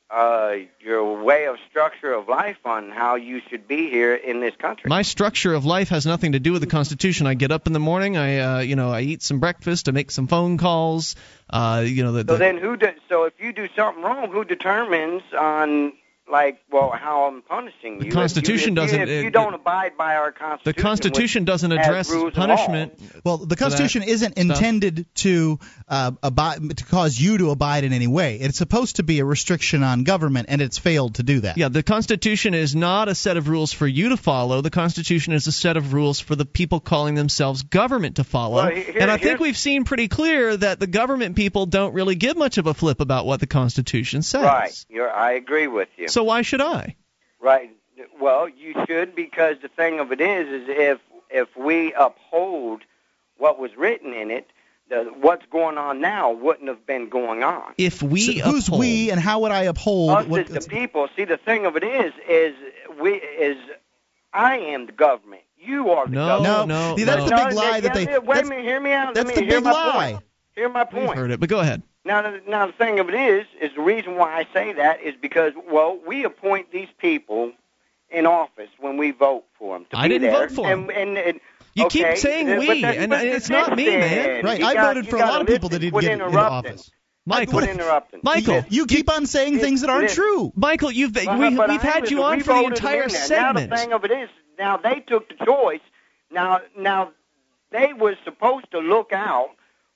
uh, 0.09 0.53
your 0.79 1.23
way 1.23 1.45
of 1.45 1.57
structure 1.69 2.13
of 2.13 2.27
life 2.27 2.57
on 2.65 2.91
how 2.91 3.15
you 3.15 3.41
should 3.49 3.67
be 3.67 3.89
here 3.89 4.15
in 4.15 4.39
this 4.39 4.55
country? 4.57 4.87
My 4.87 5.01
structure 5.01 5.53
of 5.53 5.65
life 5.65 5.89
has 5.89 6.05
nothing 6.05 6.33
to 6.33 6.39
do 6.39 6.51
with 6.51 6.61
the 6.61 6.67
Constitution. 6.67 7.27
I 7.27 7.33
get 7.33 7.51
up 7.51 7.67
in 7.67 7.73
the 7.73 7.79
morning, 7.79 8.17
I 8.17 8.37
uh, 8.37 8.59
you 8.59 8.75
know, 8.75 8.91
I 8.91 9.01
eat 9.01 9.23
some 9.23 9.39
breakfast, 9.39 9.89
I 9.89 9.91
make 9.91 10.11
some 10.11 10.27
phone 10.27 10.57
calls. 10.57 11.15
Uh, 11.49 11.83
you 11.85 12.03
know, 12.03 12.11
the, 12.11 12.33
So 12.33 12.37
then, 12.37 12.57
who? 12.57 12.77
De- 12.77 12.95
so 13.09 13.23
if 13.23 13.33
you 13.39 13.51
do 13.51 13.67
something 13.75 14.03
wrong, 14.03 14.31
who 14.31 14.43
determines 14.43 15.23
on 15.37 15.93
like, 16.27 16.59
well, 16.71 16.91
how 16.91 17.25
I'm 17.25 17.41
punishing 17.43 17.95
you? 18.03 18.09
The 18.09 18.15
Constitution 18.15 18.75
if 18.77 18.77
you, 18.77 18.83
if 18.83 18.89
doesn't- 18.89 19.07
You, 19.07 19.15
if 19.15 19.21
you 19.23 19.27
it- 19.27 19.33
don't 19.33 19.53
abide 19.53 19.95
by 19.97 20.15
our 20.15 20.31
Constitution, 20.31 20.61
the 20.65 20.81
Constitution, 20.81 20.85
Constitution 20.85 21.41
which 21.43 21.47
doesn't 21.47 21.71
address 21.71 22.09
punishment. 22.33 22.99
Well, 23.23 23.37
the 23.37 23.55
Constitution 23.55 24.03
isn't 24.03 24.31
stuff. 24.33 24.41
intended 24.57 25.05
to 25.15 25.59
uh, 25.87 26.11
abide 26.23 26.77
to 26.77 26.83
cause 26.85 27.19
you 27.19 27.37
to 27.37 27.51
abide 27.51 27.83
in 27.83 27.93
any 27.93 28.07
way. 28.07 28.37
It's 28.39 28.57
supposed 28.57 28.95
to 28.97 29.03
be 29.03 29.19
a 29.19 29.25
restriction 29.25 29.83
on 29.83 30.03
government, 30.03 30.47
and 30.49 30.61
it's 30.61 30.77
failed 30.77 31.15
to 31.15 31.23
do 31.23 31.41
that. 31.41 31.57
Yeah, 31.57 31.69
the 31.69 31.83
Constitution 31.83 32.53
is 32.53 32.75
not 32.75 33.07
a 33.07 33.15
set 33.15 33.37
of 33.37 33.47
rules 33.47 33.71
for 33.71 33.87
you 33.87 34.09
to 34.09 34.17
follow. 34.17 34.61
The 34.61 34.71
Constitution 34.71 35.33
is 35.33 35.45
a 35.47 35.51
set 35.51 35.77
of 35.77 35.93
rules 35.93 36.19
for 36.19 36.35
the 36.35 36.45
people 36.45 36.79
calling 36.79 37.15
themselves 37.15 37.61
government 37.63 38.15
to 38.15 38.23
follow. 38.23 38.55
Well, 38.65 38.71
here- 38.71 38.95
and 38.99 39.11
I 39.11 39.17
think 39.17 39.39
we've 39.39 39.57
seen 39.57 39.83
pretty 39.83 40.07
clear 40.07 40.57
that 40.57 40.79
the 40.79 40.87
government 40.87 41.35
people 41.35 41.65
don't 41.67 41.93
really 41.93 42.15
give 42.15 42.35
much 42.35 42.57
of 42.57 42.65
a 42.67 42.73
flip 42.73 42.99
about 42.99 43.25
what 43.25 43.39
the 43.39 43.47
Constitution 43.47 44.21
says. 44.23 44.43
Right. 44.43 44.85
You're, 44.89 45.11
I 45.11 45.33
agree 45.33 45.67
with 45.67 45.89
you. 45.97 46.07
So 46.15 46.23
why 46.23 46.43
should 46.43 46.61
I? 46.61 46.95
Right. 47.41 47.71
Well, 48.21 48.47
you 48.47 48.73
should 48.87 49.15
because 49.17 49.57
the 49.61 49.67
thing 49.67 49.99
of 49.99 50.13
it 50.13 50.21
is, 50.21 50.47
is 50.47 50.69
if 50.69 50.99
if 51.29 51.49
we 51.57 51.91
uphold 51.93 52.83
what 53.37 53.59
was 53.59 53.75
written 53.75 54.13
in 54.13 54.31
it, 54.31 54.49
the, 54.89 55.11
what's 55.19 55.45
going 55.47 55.77
on 55.77 55.99
now 55.99 56.31
wouldn't 56.31 56.69
have 56.69 56.87
been 56.87 57.09
going 57.09 57.43
on. 57.43 57.73
If 57.77 58.01
we 58.01 58.39
So 58.39 58.45
who's 58.49 58.67
uphold, 58.69 58.79
we, 58.79 59.11
and 59.11 59.19
how 59.19 59.41
would 59.41 59.51
I 59.51 59.63
uphold? 59.63 60.11
Us 60.11 60.25
what, 60.25 60.47
the 60.47 60.61
people. 60.61 61.09
See, 61.17 61.25
the 61.25 61.35
thing 61.35 61.65
of 61.65 61.75
it 61.75 61.83
is, 61.83 62.13
is 62.29 62.55
we 63.01 63.15
is 63.15 63.57
I 64.31 64.55
am 64.59 64.85
the 64.85 64.93
government. 64.93 65.41
You 65.59 65.89
are 65.89 66.05
the 66.05 66.13
No, 66.13 66.27
government. 66.27 66.67
no, 66.69 66.89
no, 66.91 66.95
see, 66.95 67.03
that's 67.03 67.29
no. 67.29 67.37
the 67.37 67.45
big 67.45 67.53
lie 67.55 67.63
yeah, 67.63 67.79
that 67.81 67.93
they. 67.93 68.03
yeah, 68.03 68.17
Wait 68.19 68.23
a 68.23 68.25
that's- 68.27 68.47
minute, 68.47 68.63
hear 68.63 68.79
me 68.79 68.93
out. 68.93 69.15
that's 69.15 69.27
me 69.27 69.35
the 69.35 69.41
big 69.41 69.65
lie. 69.65 70.11
Point. 70.13 70.23
Hear 70.55 70.69
my 70.69 70.85
point. 70.85 71.09
We've 71.09 71.17
heard 71.17 71.31
it, 71.31 71.41
but 71.41 71.49
go 71.49 71.59
ahead. 71.59 71.83
Now, 72.05 72.21
the- 72.21 72.41
now 72.47 72.67
the 72.67 72.73
thing 72.73 72.99
of 72.99 73.09
it 73.09 73.15
is, 73.15 73.45
is 73.59 73.73
the 73.75 73.81
reason 73.81 74.15
why 74.15 74.35
I 74.37 74.47
say 74.53 74.73
that 74.73 75.01
is 75.01 75.15
because, 75.19 75.53
well, 75.69 75.97
we 76.05 76.23
appoint 76.23 76.71
these 76.71 76.87
people 76.99 77.51
in 78.11 78.25
office 78.27 78.69
when 78.79 78.97
we 78.97 79.11
vote 79.11 79.43
for 79.57 79.75
them. 79.75 79.87
To 79.89 79.97
I 79.97 80.03
be 80.03 80.09
didn't 80.19 80.31
there. 80.31 80.47
vote 80.47 80.55
for. 80.55 80.71
And, 80.71 80.89
and, 80.91 81.17
and, 81.17 81.39
You 81.73 81.85
okay, 81.87 82.09
keep 82.11 82.17
saying 82.17 82.59
we, 82.59 82.83
and 82.85 83.11
it's 83.11 83.49
not 83.49 83.75
me, 83.75 83.87
man. 83.87 84.45
Right, 84.45 84.59
You 84.59 84.65
I 84.67 84.73
got- 84.75 84.95
voted 84.95 85.09
for 85.09 85.15
a 85.17 85.19
lot 85.19 85.41
of 85.41 85.47
people 85.47 85.69
that 85.69 85.79
didn't 85.79 85.99
get 85.99 86.11
into 86.11 86.25
office. 86.25 86.91
Michael. 87.27 87.61
Michael, 88.21 88.63
You 88.69 88.85
keep 88.85 89.09
on 89.11 89.25
saying 89.25 89.57
things 89.57 89.81
that 89.81 89.89
aren't 89.89 90.11
true. 90.11 90.53
Michael, 90.55 90.91
you've 90.91 91.11
But- 91.13 91.39
we, 91.39 91.55
but 91.55 91.69
we've 91.69 91.83
I 91.83 91.83
had 91.91 92.11
you 92.11 92.21
on 92.23 92.39
for 92.41 92.53
the 92.53 92.65
entire 92.65 93.09
segment. 93.09 93.71
Now 93.71 93.75
the 93.75 93.81
thing 93.81 93.93
of 93.93 94.05
it 94.05 94.11
is, 94.11 94.29
now 94.59 94.77
they 94.77 94.99
took 94.99 95.27
the 95.29 95.43
choice. 95.43 95.81
Now, 96.31 96.61
now 96.77 97.11
they 97.71 97.93
were 97.93 98.15
supposed 98.23 98.69
to 98.71 98.79
look 98.79 99.11
out 99.11 99.49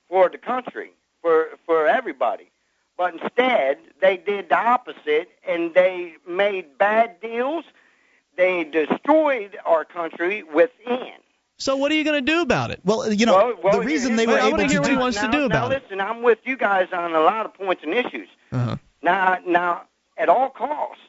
for 0.10 0.28
the 0.28 0.39
country, 0.39 0.91
for 1.22 1.49
for 1.65 1.88
everybody, 1.88 2.51
but 2.97 3.13
instead 3.13 3.80
they 4.01 4.17
did 4.17 4.49
the 4.49 4.57
opposite, 4.57 5.30
and 5.47 5.74
they 5.74 6.15
made 6.28 6.78
bad 6.78 7.20
deals. 7.22 7.65
They 8.36 8.63
destroyed 8.63 9.57
our 9.65 9.84
country 9.84 10.43
within. 10.43 11.13
So 11.57 11.76
what 11.76 11.91
are 11.91 11.95
you 11.95 12.05
going 12.05 12.26
to 12.26 12.32
do 12.32 12.41
about 12.41 12.72
it? 12.72 12.80
Well, 12.86 13.11
you 13.11 13.26
know, 13.26 13.36
well, 13.36 13.55
well, 13.61 13.80
the 13.80 13.86
reason 13.86 14.15
they 14.15 14.26
were 14.26 14.38
able 14.38 14.57
to 14.57 14.65
hear 14.65 14.80
what 14.80 14.88
do 14.88 14.93
he 14.93 14.97
wants 14.97 15.17
to 15.17 15.26
now, 15.26 15.32
do 15.32 15.39
now 15.39 15.45
about 15.45 15.72
it. 15.74 15.84
listen, 15.84 15.99
I'm 15.99 16.22
with 16.22 16.39
you 16.45 16.55
guys 16.55 16.88
on 16.93 17.13
a 17.13 17.20
lot 17.20 17.45
of 17.45 17.53
points 17.53 17.84
and 17.84 17.93
issues. 17.93 18.30
Uh-huh. 18.53 18.78
Now, 19.01 19.39
now, 19.45 19.84
at 20.17 20.30
all 20.30 20.49
costs, 20.49 21.03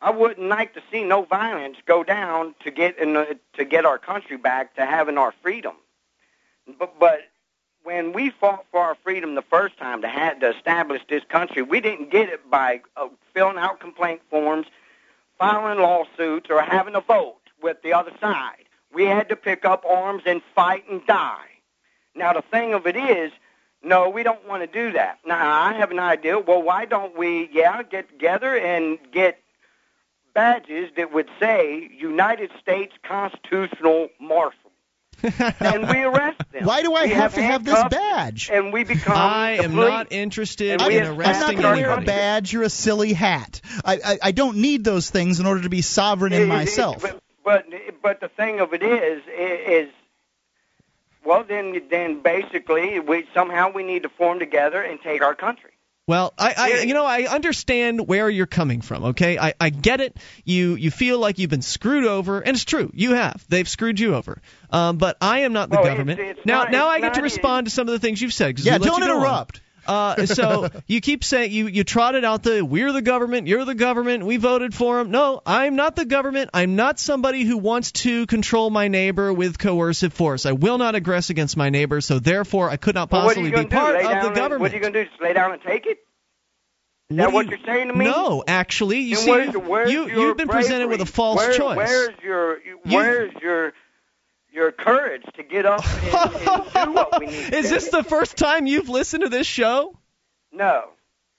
I 0.00 0.10
wouldn't 0.10 0.48
like 0.48 0.74
to 0.74 0.82
see 0.90 1.04
no 1.04 1.22
violence 1.22 1.76
go 1.86 2.02
down 2.02 2.56
to 2.64 2.72
get 2.72 2.98
in 2.98 3.12
the, 3.12 3.38
to 3.54 3.64
get 3.64 3.84
our 3.84 3.98
country 3.98 4.36
back 4.36 4.74
to 4.74 4.84
having 4.84 5.18
our 5.18 5.32
freedom. 5.40 5.74
But, 6.78 6.98
but 6.98 7.20
when 7.82 8.12
we 8.12 8.30
fought 8.30 8.66
for 8.70 8.80
our 8.80 8.96
freedom 9.02 9.34
the 9.34 9.42
first 9.42 9.76
time 9.78 10.02
to 10.02 10.08
have 10.08 10.40
to 10.40 10.54
establish 10.56 11.02
this 11.08 11.24
country, 11.28 11.62
we 11.62 11.80
didn't 11.80 12.10
get 12.10 12.28
it 12.28 12.50
by 12.50 12.80
uh, 12.96 13.08
filling 13.32 13.58
out 13.58 13.80
complaint 13.80 14.20
forms, 14.30 14.66
filing 15.38 15.78
lawsuits, 15.78 16.50
or 16.50 16.62
having 16.62 16.94
a 16.94 17.00
vote 17.00 17.36
with 17.62 17.82
the 17.82 17.92
other 17.92 18.12
side. 18.20 18.64
We 18.92 19.04
had 19.04 19.28
to 19.28 19.36
pick 19.36 19.64
up 19.64 19.84
arms 19.88 20.22
and 20.26 20.42
fight 20.54 20.88
and 20.90 21.04
die. 21.06 21.46
Now 22.14 22.32
the 22.32 22.42
thing 22.42 22.74
of 22.74 22.86
it 22.86 22.96
is, 22.96 23.32
no, 23.82 24.10
we 24.10 24.22
don't 24.22 24.46
want 24.46 24.62
to 24.62 24.66
do 24.66 24.92
that. 24.92 25.20
Now 25.24 25.62
I 25.62 25.72
have 25.74 25.90
an 25.90 25.98
idea. 25.98 26.38
Well, 26.38 26.62
why 26.62 26.84
don't 26.84 27.16
we, 27.16 27.48
yeah, 27.52 27.82
get 27.82 28.10
together 28.10 28.54
and 28.56 28.98
get 29.10 29.40
badges 30.34 30.90
that 30.96 31.12
would 31.12 31.28
say 31.38 31.90
United 31.96 32.50
States 32.60 32.92
Constitutional 33.02 34.10
Marshal, 34.20 34.59
and 35.60 35.88
we 35.88 36.02
arrest 36.02 36.40
them. 36.52 36.64
Why 36.64 36.82
do 36.82 36.94
I 36.94 37.04
We 37.04 37.10
have 37.10 37.34
to 37.34 37.42
have 37.42 37.64
this 37.64 37.82
badge? 37.90 38.50
And 38.52 38.72
we 38.72 38.84
become. 38.84 39.16
I 39.16 39.52
am 39.62 39.72
police. 39.72 39.88
not 39.88 40.12
interested 40.12 40.80
And 40.80 40.86
we 40.88 40.96
in 40.98 41.04
have- 41.04 41.12
I'm 41.14 41.20
arresting 41.20 41.56
not 41.56 41.62
going 41.62 41.76
to 41.76 41.80
wear 41.82 41.90
a 41.90 41.96
anybody. 41.96 42.06
badge 42.06 42.54
or 42.54 42.62
a 42.62 42.70
silly 42.70 43.12
hat. 43.12 43.60
I, 43.84 43.94
I 44.04 44.18
I 44.24 44.32
don't 44.32 44.58
need 44.58 44.84
those 44.84 45.10
things 45.10 45.40
in 45.40 45.46
order 45.46 45.62
to 45.62 45.68
be 45.68 45.82
sovereign 45.82 46.32
in 46.32 46.42
it- 46.42 46.46
myself. 46.46 47.02
But, 47.02 47.20
but 47.44 47.66
but 48.02 48.20
the 48.20 48.28
thing 48.28 48.60
of 48.60 48.72
it 48.74 48.82
is 48.82 49.22
is 49.28 49.88
well 51.24 51.44
then 51.44 51.80
then 51.90 52.22
basically 52.22 52.98
we 53.00 53.26
somehow 53.34 53.70
we 53.72 53.82
need 53.82 54.02
to 54.04 54.08
form 54.08 54.38
together 54.38 54.82
and 54.82 55.00
take 55.00 55.22
our 55.22 55.34
country. 55.34 55.70
Well, 56.10 56.34
I, 56.36 56.54
I 56.58 56.68
you 56.82 56.92
know 56.92 57.06
I 57.06 57.22
understand 57.28 58.08
where 58.08 58.28
you're 58.28 58.46
coming 58.46 58.80
from. 58.80 59.04
Okay, 59.04 59.38
I, 59.38 59.54
I 59.60 59.70
get 59.70 60.00
it. 60.00 60.16
You 60.44 60.74
you 60.74 60.90
feel 60.90 61.20
like 61.20 61.38
you've 61.38 61.50
been 61.50 61.62
screwed 61.62 62.04
over, 62.04 62.40
and 62.40 62.56
it's 62.56 62.64
true. 62.64 62.90
You 62.94 63.12
have. 63.14 63.44
They've 63.48 63.68
screwed 63.68 64.00
you 64.00 64.16
over. 64.16 64.42
Um, 64.70 64.96
but 64.98 65.16
I 65.20 65.40
am 65.42 65.52
not 65.52 65.70
the 65.70 65.76
Well, 65.76 65.84
government. 65.84 66.18
it's 66.18 66.44
now 66.44 66.64
not- 66.64 66.72
now 66.72 66.88
I 66.88 66.98
get 67.00 67.14
to 67.14 67.20
not- 67.20 67.24
respond 67.24 67.66
to 67.68 67.70
some 67.70 67.86
of 67.86 67.92
the 67.92 68.00
things 68.00 68.20
you've 68.20 68.32
said. 68.32 68.56
'cause 68.56 68.66
Yeah, 68.66 68.74
we 68.74 68.78
let 68.80 68.86
don't 68.88 69.02
you 69.02 69.06
go 69.06 69.24
on. 69.24 69.46
Uh, 69.86 70.26
so 70.26 70.68
you 70.86 71.00
keep 71.00 71.24
saying 71.24 71.52
you 71.52 71.66
you 71.66 71.84
trotted 71.84 72.24
out 72.24 72.42
the 72.42 72.62
we're 72.64 72.92
the 72.92 73.02
government, 73.02 73.46
you're 73.46 73.64
the 73.64 73.74
government, 73.74 74.24
we 74.24 74.36
voted 74.36 74.74
for 74.74 74.98
them. 74.98 75.10
No, 75.10 75.40
I'm 75.46 75.76
not 75.76 75.96
the 75.96 76.04
government. 76.04 76.50
I'm 76.54 76.76
not 76.76 76.98
somebody 76.98 77.44
who 77.44 77.56
wants 77.58 77.92
to 77.92 78.26
control 78.26 78.70
my 78.70 78.88
neighbor 78.88 79.32
with 79.32 79.58
coercive 79.58 80.12
force. 80.12 80.46
I 80.46 80.52
will 80.52 80.78
not 80.78 80.94
aggress 80.94 81.30
against 81.30 81.56
my 81.56 81.70
neighbor, 81.70 82.00
so 82.00 82.18
therefore 82.18 82.70
I 82.70 82.76
could 82.76 82.94
not 82.94 83.10
Well, 83.10 83.22
are 83.22 83.24
possibly 83.24 83.48
you 83.50 83.54
going 83.54 83.68
be 83.68 83.74
part 83.76 83.96
of 83.96 84.02
the 84.02 84.08
and- 84.08 84.34
government. 84.34 84.60
What 84.62 84.72
are 84.72 84.74
you 84.76 84.80
going 84.80 84.92
to 84.92 85.04
do? 85.04 85.08
Just 85.10 85.20
lay 85.22 85.32
down 85.32 85.52
and 85.52 85.62
take 85.62 85.86
it? 85.86 85.98
Is 87.10 87.16
What 87.16 87.24
that 87.24 87.32
what 87.32 87.44
you- 87.46 87.50
you're 87.56 87.66
saying 87.66 87.88
to 87.88 87.94
me? 87.94 88.04
No, 88.04 88.44
actually, 88.46 89.00
you 89.00 89.16
Then 89.16 89.24
see, 89.24 89.30
where's, 89.30 89.56
where's 89.56 89.92
you 89.92 90.08
you've 90.08 90.36
been 90.36 90.48
presented 90.48 90.88
with 90.88 91.00
a 91.00 91.06
false 91.06 91.38
Where- 91.38 91.52
choice. 91.52 91.76
Where's 91.76 92.10
your 92.22 92.58
where's 92.84 93.32
your 93.42 93.72
your 94.52 94.72
courage 94.72 95.22
to 95.36 95.42
get 95.42 95.66
up 95.66 95.84
and, 96.02 96.44
and 96.76 96.84
do 96.86 96.92
what 96.92 97.20
we 97.20 97.26
need? 97.26 97.34
Is 97.54 97.68
to 97.68 97.74
this 97.74 97.84
do? 97.88 97.98
the 97.98 98.04
first 98.04 98.36
time 98.36 98.66
you've 98.66 98.88
listened 98.88 99.22
to 99.22 99.28
this 99.28 99.46
show? 99.46 99.96
no? 100.52 100.84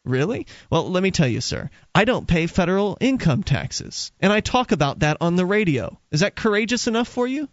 Really? 0.04 0.48
Well, 0.72 0.90
let 0.90 1.04
me 1.04 1.12
tell 1.12 1.28
you, 1.28 1.42
sir. 1.42 1.70
I 1.94 2.06
don't 2.06 2.28
pay 2.28 2.48
federal 2.48 2.98
income 3.00 3.44
taxes, 3.44 4.12
and 4.20 4.34
I 4.34 4.40
talk 4.40 4.72
about 4.72 5.00
that 5.00 5.18
on 5.22 5.36
the 5.36 5.46
radio. 5.46 6.00
Is 6.10 6.22
that 6.22 6.36
courageous 6.36 6.88
enough 6.88 7.08
for 7.08 7.28
you? 7.28 7.48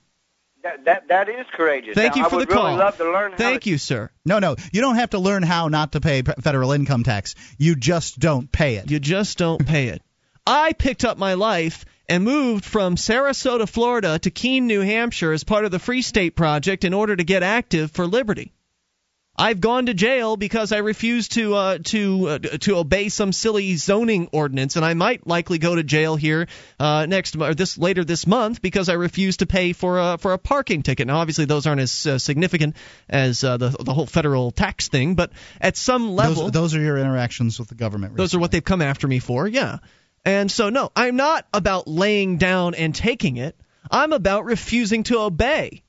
That 0.62 0.82
that 0.86 1.08
that 1.08 1.28
is 1.28 1.44
courageous. 1.52 1.94
Thank 1.94 2.16
Now, 2.16 2.20
you 2.22 2.26
I 2.26 2.30
for 2.30 2.36
would 2.36 2.48
the 2.48 2.54
really 2.54 2.68
call. 2.68 2.78
love 2.78 2.96
to 2.96 3.04
learn 3.04 3.32
how 3.32 3.36
Thank 3.36 3.64
to, 3.64 3.70
you, 3.70 3.76
sir. 3.76 4.10
No, 4.24 4.38
no, 4.38 4.56
you 4.72 4.80
don't 4.80 4.94
have 4.94 5.10
to 5.10 5.18
learn 5.18 5.42
how 5.42 5.68
not 5.68 5.92
to 5.92 6.00
pay 6.00 6.22
federal 6.22 6.72
income 6.72 7.02
tax. 7.04 7.34
You 7.58 7.76
just 7.76 8.18
don't 8.18 8.50
pay 8.50 8.76
it. 8.76 8.90
You 8.90 8.98
just 8.98 9.36
don't 9.36 9.66
pay 9.66 9.88
it. 9.88 10.00
I 10.46 10.72
picked 10.72 11.04
up 11.04 11.18
my 11.18 11.34
life 11.34 11.84
and 12.08 12.24
moved 12.24 12.64
from 12.64 12.96
Sarasota, 12.96 13.68
Florida 13.68 14.18
to 14.20 14.30
Keene, 14.30 14.66
New 14.66 14.80
Hampshire 14.80 15.32
as 15.32 15.44
part 15.44 15.64
of 15.64 15.70
the 15.70 15.78
Free 15.78 16.02
State 16.02 16.34
Project 16.36 16.84
in 16.84 16.94
order 16.94 17.14
to 17.14 17.24
get 17.24 17.42
active 17.42 17.90
for 17.90 18.06
liberty. 18.06 18.52
I've 19.40 19.60
gone 19.60 19.86
to 19.86 19.94
jail 19.94 20.36
because 20.36 20.72
I 20.72 20.78
refused 20.78 21.34
to 21.34 21.54
uh, 21.54 21.78
to 21.84 22.28
uh, 22.28 22.38
to 22.38 22.76
obey 22.76 23.08
some 23.08 23.30
silly 23.30 23.76
zoning 23.76 24.28
ordinance, 24.32 24.74
and 24.74 24.84
I 24.84 24.94
might 24.94 25.28
likely 25.28 25.58
go 25.58 25.76
to 25.76 25.84
jail 25.84 26.16
here 26.16 26.48
uh, 26.80 27.06
next 27.06 27.36
or 27.36 27.54
this 27.54 27.78
later 27.78 28.02
this 28.02 28.26
month 28.26 28.60
because 28.60 28.88
I 28.88 28.94
refused 28.94 29.38
to 29.38 29.46
pay 29.46 29.74
for 29.74 30.00
a 30.00 30.18
for 30.18 30.32
a 30.32 30.38
parking 30.38 30.82
ticket. 30.82 31.06
Now, 31.06 31.18
obviously, 31.18 31.44
those 31.44 31.68
aren't 31.68 31.82
as 31.82 32.04
uh, 32.04 32.18
significant 32.18 32.74
as 33.08 33.44
uh, 33.44 33.58
the 33.58 33.68
the 33.68 33.94
whole 33.94 34.06
federal 34.06 34.50
tax 34.50 34.88
thing, 34.88 35.14
but 35.14 35.30
at 35.60 35.76
some 35.76 36.10
level, 36.10 36.44
Those, 36.44 36.50
those 36.50 36.74
are 36.74 36.80
your 36.80 36.98
interactions 36.98 37.60
with 37.60 37.68
the 37.68 37.76
government. 37.76 38.16
those 38.16 38.34
are 38.34 38.40
what 38.40 38.50
they've 38.50 38.64
come 38.64 38.82
after 38.82 39.06
me 39.06 39.20
for, 39.20 39.46
yeah. 39.46 39.78
And 40.24 40.50
so, 40.50 40.68
no, 40.68 40.90
I'm 40.94 41.16
not 41.16 41.46
about 41.52 41.88
laying 41.88 42.36
down 42.36 42.74
and 42.74 42.94
taking 42.94 43.36
it. 43.36 43.56
I'm 43.90 44.12
about 44.12 44.44
refusing 44.44 45.04
to 45.04 45.20
obey. 45.20 45.82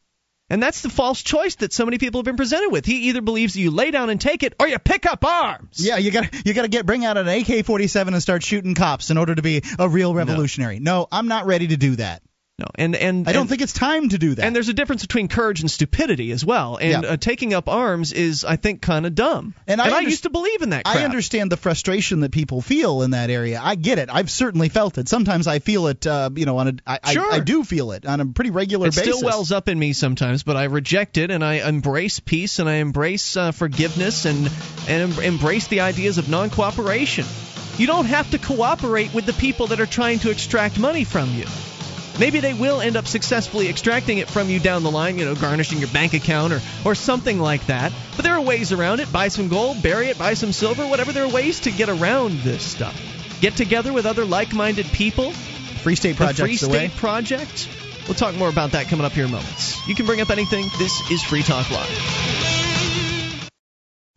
And 0.50 0.64
that's 0.64 0.82
the 0.82 0.90
false 0.90 1.22
choice 1.22 1.56
that 1.56 1.74
so 1.74 1.86
many 1.86 2.00
people 2.00 2.20
have 2.20 2.26
been 2.26 2.38
presented 2.38 2.72
with. 2.72 2.86
He 2.86 3.10
either 3.10 3.22
believes 3.22 3.56
you 3.56 3.70
lay 3.70 3.92
down 3.92 4.10
and 4.10 4.20
take 4.20 4.42
it, 4.42 4.56
or 4.60 4.68
you 4.68 4.80
pick 4.80 5.06
up 5.06 5.24
arms. 5.24 5.86
Yeah, 5.86 5.98
you 5.98 6.10
got 6.10 6.32
to 6.32 6.42
you 6.44 6.54
got 6.56 6.64
to 6.64 6.70
get 6.70 6.88
bring 6.88 7.06
out 7.06 7.18
an 7.18 7.28
AK-47 7.28 8.08
and 8.08 8.22
start 8.22 8.42
shooting 8.42 8.74
cops 8.74 9.12
in 9.12 9.18
order 9.20 9.36
to 9.36 9.44
be 9.44 9.62
a 9.78 9.88
real 9.88 10.14
revolutionary. 10.16 10.80
No, 10.80 11.08
I'm 11.12 11.28
not 11.28 11.46
ready 11.46 11.68
to 11.68 11.78
do 11.78 11.98
that. 11.98 12.24
No, 12.60 12.66
and 12.76 12.96
and 12.96 13.28
I 13.28 13.32
don't 13.32 13.42
and- 13.42 13.50
think 13.50 13.62
it's 13.62 13.72
time 13.74 14.10
to 14.10 14.18
do 14.18 14.36
that. 14.36 14.46
And 14.46 14.54
there's 14.56 14.68
a 14.70 14.74
difference 14.74 15.02
between 15.02 15.30
courage 15.30 15.62
and 15.62 15.72
stupidity 15.72 16.32
as 16.32 16.44
well. 16.44 16.78
And 16.82 17.04
Yeah. 17.04 17.10
uh, 17.12 17.18
taking 17.18 17.54
up 17.54 17.70
arms 17.70 18.12
is, 18.12 18.44
I 18.44 18.58
think, 18.58 18.82
kind 18.82 19.06
of 19.06 19.16
dumb. 19.16 19.54
And 19.66 19.80
I 19.82 19.86
under- 19.96 20.10
used 20.10 20.24
to 20.24 20.30
believe 20.30 20.62
in 20.62 20.72
that. 20.72 20.84
Crap. 20.84 20.98
I 20.98 21.06
understand 21.06 21.52
the 21.52 21.58
frustration 21.58 22.20
that 22.20 22.32
people 22.32 22.62
feel 22.62 23.02
in 23.04 23.12
that 23.12 23.30
area. 23.30 23.62
I 23.64 23.76
get 23.76 23.98
it. 23.98 24.10
I've 24.12 24.30
certainly 24.30 24.68
felt 24.70 24.98
it. 24.98 25.08
Sometimes 25.08 25.48
I 25.48 25.60
feel 25.60 25.88
it. 25.88 26.06
Uh, 26.06 26.30
you 26.36 26.46
know, 26.46 26.58
on 26.58 26.68
a 26.68 26.74
I, 26.86 27.00
I- 27.04 27.14
Sure. 27.14 27.32
I, 27.34 27.40
do 27.40 27.64
feel 27.64 27.94
it 27.94 28.06
on 28.06 28.20
a 28.20 28.26
pretty 28.26 28.52
regular 28.52 28.88
it 28.88 28.96
basis. 28.96 29.08
It 29.08 29.14
still 29.16 29.26
wells 29.26 29.52
up 29.54 29.70
in 29.70 29.80
me 29.80 29.94
sometimes, 29.94 30.44
but 30.44 30.58
I 30.58 30.66
reject 30.66 31.18
it 31.18 31.32
and 31.32 31.44
I 31.44 31.66
embrace 31.68 32.20
peace 32.20 32.60
and 32.60 32.68
I 32.68 32.76
embrace 32.76 33.38
uh, 33.38 33.52
forgiveness 33.52 34.26
and 34.26 34.50
and 34.90 35.14
em- 35.18 35.24
embrace 35.24 35.68
the 35.68 35.80
ideas 35.82 36.18
of 36.18 36.28
non-cooperation. 36.30 37.26
You 37.78 37.88
don't 37.88 38.06
have 38.08 38.30
to 38.32 38.38
cooperate 38.38 39.14
with 39.14 39.26
the 39.26 39.32
people 39.34 39.68
that 39.68 39.80
are 39.80 39.86
trying 39.86 40.20
to 40.20 40.32
extract 40.32 40.78
money 40.78 41.06
from 41.06 41.34
you. 41.34 41.46
Maybe 42.20 42.42
they 42.42 42.54
will 42.54 42.82
end 42.82 42.98
up 42.98 43.08
successfully 43.08 43.70
extracting 43.70 44.18
it 44.18 44.30
from 44.30 44.50
you 44.50 44.60
down 44.60 44.84
the 44.84 44.92
line, 44.92 45.18
you 45.18 45.26
know, 45.26 45.36
garnishing 45.36 45.80
your 45.80 45.88
bank 45.90 46.14
account 46.14 46.52
or, 46.52 46.62
or 46.84 46.96
something 46.96 47.40
like 47.40 47.66
that. 47.68 47.94
But 48.16 48.26
there 48.26 48.34
are 48.34 48.42
ways 48.42 48.72
around 48.74 49.00
it. 49.00 49.12
Buy 49.12 49.30
some 49.30 49.48
gold, 49.48 49.82
bury 49.82 50.08
it, 50.08 50.18
buy 50.18 50.34
some 50.34 50.52
silver, 50.52 50.86
whatever. 50.86 51.14
There 51.14 51.24
are 51.24 51.32
ways 51.32 51.62
to 51.62 51.72
get 51.72 51.88
around 51.88 52.40
this 52.40 52.62
stuff. 52.62 53.00
Get 53.40 53.56
together 53.56 53.94
with 53.94 54.06
other 54.06 54.26
like 54.26 54.54
minded 54.54 54.86
people. 54.88 55.32
Free 55.32 55.96
State 55.96 56.18
The 56.18 56.26
Project's 56.26 56.42
Free 56.42 56.58
State 56.58 56.72
way. 56.72 56.90
Project. 56.90 57.70
We'll 58.08 58.16
talk 58.16 58.36
more 58.36 58.50
about 58.50 58.72
that 58.72 58.88
coming 58.88 59.06
up 59.06 59.14
here 59.14 59.26
in 59.26 59.32
moments. 59.32 59.88
You 59.88 59.96
can 59.96 60.06
bring 60.06 60.20
up 60.20 60.30
anything. 60.30 60.66
This 60.78 61.10
is 61.10 61.24
Free 61.24 61.44
Talk 61.44 61.70
Live. 61.72 62.69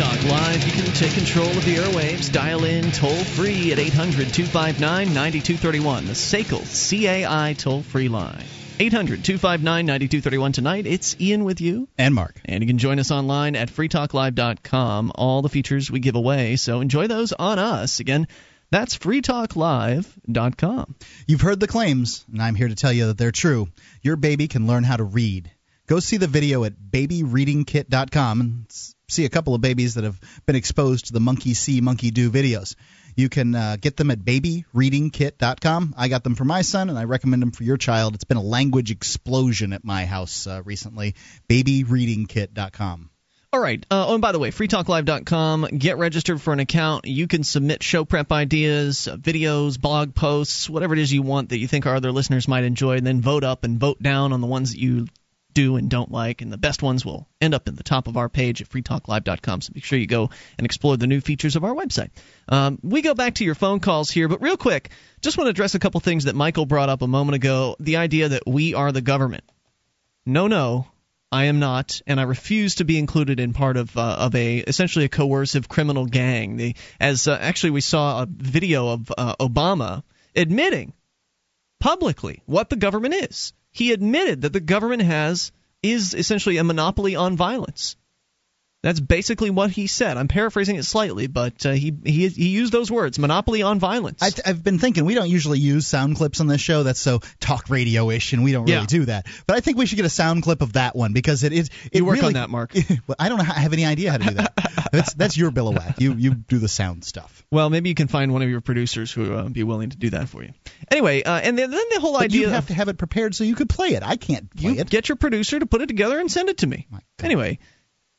Talk 0.00 0.24
Live. 0.24 0.66
You 0.66 0.72
can 0.82 0.92
take 0.94 1.12
control 1.12 1.46
of 1.46 1.62
the 1.66 1.76
airwaves. 1.76 2.32
Dial 2.32 2.64
in 2.64 2.90
toll 2.90 3.22
free 3.22 3.70
at 3.70 3.78
800 3.78 4.32
259 4.32 5.12
9231. 5.12 6.06
The 6.06 6.14
SACL 6.14 6.64
CAI 6.64 7.52
toll 7.52 7.82
free 7.82 8.08
line. 8.08 8.42
800 8.78 9.22
259 9.22 9.84
9231. 9.84 10.52
Tonight, 10.52 10.86
it's 10.86 11.20
Ian 11.20 11.44
with 11.44 11.60
you. 11.60 11.86
And 11.98 12.14
Mark. 12.14 12.40
And 12.46 12.62
you 12.62 12.66
can 12.66 12.78
join 12.78 12.98
us 12.98 13.10
online 13.10 13.56
at 13.56 13.68
freetalklive.com. 13.68 15.12
All 15.14 15.42
the 15.42 15.50
features 15.50 15.90
we 15.90 16.00
give 16.00 16.16
away, 16.16 16.56
so 16.56 16.80
enjoy 16.80 17.06
those 17.06 17.34
on 17.34 17.58
us. 17.58 18.00
Again, 18.00 18.26
that's 18.70 18.96
freetalklive.com. 18.96 20.94
You've 21.26 21.42
heard 21.42 21.60
the 21.60 21.66
claims, 21.66 22.24
and 22.32 22.40
I'm 22.40 22.54
here 22.54 22.68
to 22.68 22.74
tell 22.74 22.92
you 22.92 23.08
that 23.08 23.18
they're 23.18 23.32
true. 23.32 23.68
Your 24.00 24.16
baby 24.16 24.48
can 24.48 24.66
learn 24.66 24.84
how 24.84 24.96
to 24.96 25.04
read. 25.04 25.50
Go 25.86 26.00
see 26.00 26.16
the 26.16 26.26
video 26.26 26.64
at 26.64 26.72
babyreadingkit.com 26.90 28.40
and 28.40 28.64
s- 28.70 28.94
see 29.10 29.24
a 29.24 29.28
couple 29.30 29.54
of 29.54 29.60
babies 29.60 29.94
that 29.94 30.04
have 30.04 30.18
been 30.46 30.56
exposed 30.56 31.06
to 31.06 31.12
the 31.12 31.20
monkey 31.20 31.54
see, 31.54 31.80
monkey 31.80 32.10
do 32.10 32.30
videos. 32.30 32.76
You 33.16 33.28
can 33.28 33.54
uh, 33.54 33.76
get 33.80 33.96
them 33.96 34.10
at 34.10 34.20
babyreadingkit.com. 34.20 35.94
I 35.96 36.08
got 36.08 36.24
them 36.24 36.34
for 36.34 36.44
my 36.44 36.62
son, 36.62 36.88
and 36.88 36.98
I 36.98 37.04
recommend 37.04 37.42
them 37.42 37.50
for 37.50 37.64
your 37.64 37.76
child. 37.76 38.14
It's 38.14 38.24
been 38.24 38.36
a 38.36 38.42
language 38.42 38.90
explosion 38.90 39.72
at 39.72 39.84
my 39.84 40.06
house 40.06 40.46
uh, 40.46 40.62
recently. 40.64 41.14
Babyreadingkit.com. 41.48 43.10
All 43.52 43.60
right. 43.60 43.84
Uh, 43.90 44.06
oh, 44.06 44.14
and 44.14 44.22
by 44.22 44.30
the 44.30 44.38
way, 44.38 44.52
freetalklive.com. 44.52 45.66
Get 45.76 45.98
registered 45.98 46.40
for 46.40 46.52
an 46.52 46.60
account. 46.60 47.06
You 47.06 47.26
can 47.26 47.42
submit 47.42 47.82
show 47.82 48.04
prep 48.04 48.30
ideas, 48.30 49.08
uh, 49.08 49.16
videos, 49.16 49.80
blog 49.80 50.14
posts, 50.14 50.70
whatever 50.70 50.94
it 50.94 51.00
is 51.00 51.12
you 51.12 51.22
want 51.22 51.48
that 51.48 51.58
you 51.58 51.66
think 51.66 51.84
our 51.84 51.96
other 51.96 52.12
listeners 52.12 52.46
might 52.46 52.62
enjoy, 52.62 52.96
and 52.96 53.04
then 53.04 53.20
vote 53.20 53.42
up 53.42 53.64
and 53.64 53.80
vote 53.80 54.00
down 54.00 54.32
on 54.32 54.40
the 54.40 54.46
ones 54.46 54.70
that 54.70 54.78
you 54.78 55.08
do 55.54 55.76
and 55.76 55.90
don't 55.90 56.10
like. 56.10 56.42
And 56.42 56.52
the 56.52 56.58
best 56.58 56.82
ones 56.82 57.04
will 57.04 57.28
end 57.40 57.54
up 57.54 57.68
in 57.68 57.74
the 57.74 57.82
top 57.82 58.08
of 58.08 58.16
our 58.16 58.28
page 58.28 58.60
at 58.60 58.68
freetalklive.com. 58.68 59.60
So 59.60 59.72
make 59.74 59.84
sure 59.84 59.98
you 59.98 60.06
go 60.06 60.30
and 60.58 60.64
explore 60.64 60.96
the 60.96 61.06
new 61.06 61.20
features 61.20 61.56
of 61.56 61.64
our 61.64 61.74
website. 61.74 62.10
Um, 62.48 62.78
we 62.82 63.02
go 63.02 63.14
back 63.14 63.34
to 63.34 63.44
your 63.44 63.54
phone 63.54 63.80
calls 63.80 64.10
here, 64.10 64.28
but 64.28 64.42
real 64.42 64.56
quick, 64.56 64.90
just 65.20 65.38
want 65.38 65.46
to 65.46 65.50
address 65.50 65.74
a 65.74 65.78
couple 65.78 66.00
things 66.00 66.24
that 66.24 66.34
Michael 66.34 66.66
brought 66.66 66.88
up 66.88 67.02
a 67.02 67.06
moment 67.06 67.36
ago. 67.36 67.76
The 67.80 67.96
idea 67.96 68.30
that 68.30 68.42
we 68.46 68.74
are 68.74 68.92
the 68.92 69.00
government. 69.00 69.44
No, 70.26 70.46
no, 70.46 70.86
I 71.32 71.44
am 71.44 71.60
not, 71.60 72.02
and 72.06 72.18
I 72.18 72.24
refuse 72.24 72.76
to 72.76 72.84
be 72.84 72.98
included 72.98 73.38
in 73.38 73.52
part 73.52 73.76
of 73.76 73.96
uh, 73.96 74.16
of 74.18 74.34
a 74.34 74.58
essentially 74.58 75.04
a 75.04 75.08
coercive 75.08 75.68
criminal 75.68 76.06
gang. 76.06 76.56
The, 76.56 76.76
as 76.98 77.28
uh, 77.28 77.38
actually 77.40 77.70
we 77.70 77.80
saw 77.80 78.22
a 78.22 78.26
video 78.26 78.88
of 78.88 79.12
uh, 79.16 79.36
Obama 79.36 80.02
admitting 80.34 80.92
publicly 81.78 82.42
what 82.46 82.68
the 82.68 82.76
government 82.76 83.14
is. 83.14 83.52
He 83.72 83.92
admitted 83.92 84.42
that 84.42 84.52
the 84.52 84.60
government 84.60 85.02
has 85.02 85.52
is 85.82 86.14
essentially 86.14 86.56
a 86.58 86.64
monopoly 86.64 87.16
on 87.16 87.36
violence. 87.36 87.96
That's 88.82 88.98
basically 88.98 89.50
what 89.50 89.70
he 89.70 89.86
said. 89.88 90.16
I'm 90.16 90.28
paraphrasing 90.28 90.76
it 90.76 90.84
slightly, 90.84 91.26
but 91.26 91.66
uh, 91.66 91.72
he, 91.72 91.92
he 92.02 92.28
he 92.28 92.48
used 92.48 92.72
those 92.72 92.90
words: 92.90 93.18
monopoly 93.18 93.60
on 93.62 93.78
violence. 93.78 94.22
I, 94.22 94.30
I've 94.48 94.64
been 94.64 94.78
thinking 94.78 95.04
we 95.04 95.14
don't 95.14 95.28
usually 95.28 95.58
use 95.58 95.86
sound 95.86 96.16
clips 96.16 96.40
on 96.40 96.46
this 96.46 96.62
show. 96.62 96.82
That's 96.82 96.98
so 97.00 97.20
talk 97.40 97.68
radio-ish, 97.68 98.32
and 98.32 98.42
we 98.42 98.52
don't 98.52 98.62
really 98.64 98.72
Yeah. 98.80 98.86
do 98.86 99.04
that. 99.04 99.26
But 99.46 99.56
I 99.58 99.60
think 99.60 99.76
we 99.76 99.84
should 99.84 99.96
get 99.96 100.06
a 100.06 100.10
sound 100.10 100.44
clip 100.44 100.62
of 100.62 100.72
that 100.74 100.96
one 100.96 101.12
because 101.12 101.44
it 101.44 101.52
is. 101.52 101.68
It 101.92 101.98
You 101.98 102.04
work 102.06 102.22
on 102.22 102.32
that, 102.34 102.48
Mark. 102.48 102.72
Well, 103.06 103.16
I 103.18 103.28
don't 103.28 103.40
have 103.40 103.72
any 103.72 103.84
idea 103.84 104.12
how 104.12 104.18
to 104.18 104.24
do 104.24 104.34
that. 104.34 104.52
that's 104.92 105.12
that's 105.14 105.36
your 105.36 105.50
bill 105.50 105.68
of 105.68 105.76
whack. 105.76 106.00
You 106.00 106.14
you 106.14 106.34
do 106.34 106.58
the 106.58 106.68
sound 106.68 107.04
stuff. 107.04 107.44
Well, 107.50 107.68
maybe 107.68 107.88
you 107.90 107.94
can 107.94 108.08
find 108.08 108.32
one 108.32 108.42
of 108.42 108.48
your 108.48 108.60
producers 108.62 109.12
who 109.12 109.34
uh, 109.34 109.48
be 109.48 109.62
willing 109.62 109.90
to 109.90 109.96
do 109.96 110.10
that 110.10 110.28
for 110.28 110.42
you. 110.42 110.52
Anyway, 110.90 111.22
uh, 111.22 111.34
and 111.38 111.58
then, 111.58 111.70
then 111.70 111.82
the 111.92 112.00
whole 112.00 112.14
But 112.14 112.22
idea 112.22 112.40
you 112.42 112.46
of 112.46 112.52
have 112.52 112.66
to 112.68 112.74
have 112.74 112.88
it 112.88 112.96
prepared 112.96 113.34
so 113.34 113.44
you 113.44 113.54
could 113.56 113.68
play 113.68 113.88
it. 113.88 114.02
I 114.02 114.16
can't 114.16 114.48
play 114.54 114.72
you 114.72 114.80
it. 114.80 114.88
get 114.88 115.08
your 115.08 115.16
producer 115.16 115.58
to 115.58 115.66
put 115.66 115.82
it 115.82 115.86
together 115.86 116.18
and 116.18 116.30
send 116.30 116.48
it 116.48 116.58
to 116.58 116.66
me. 116.66 116.86
Anyway, 117.22 117.58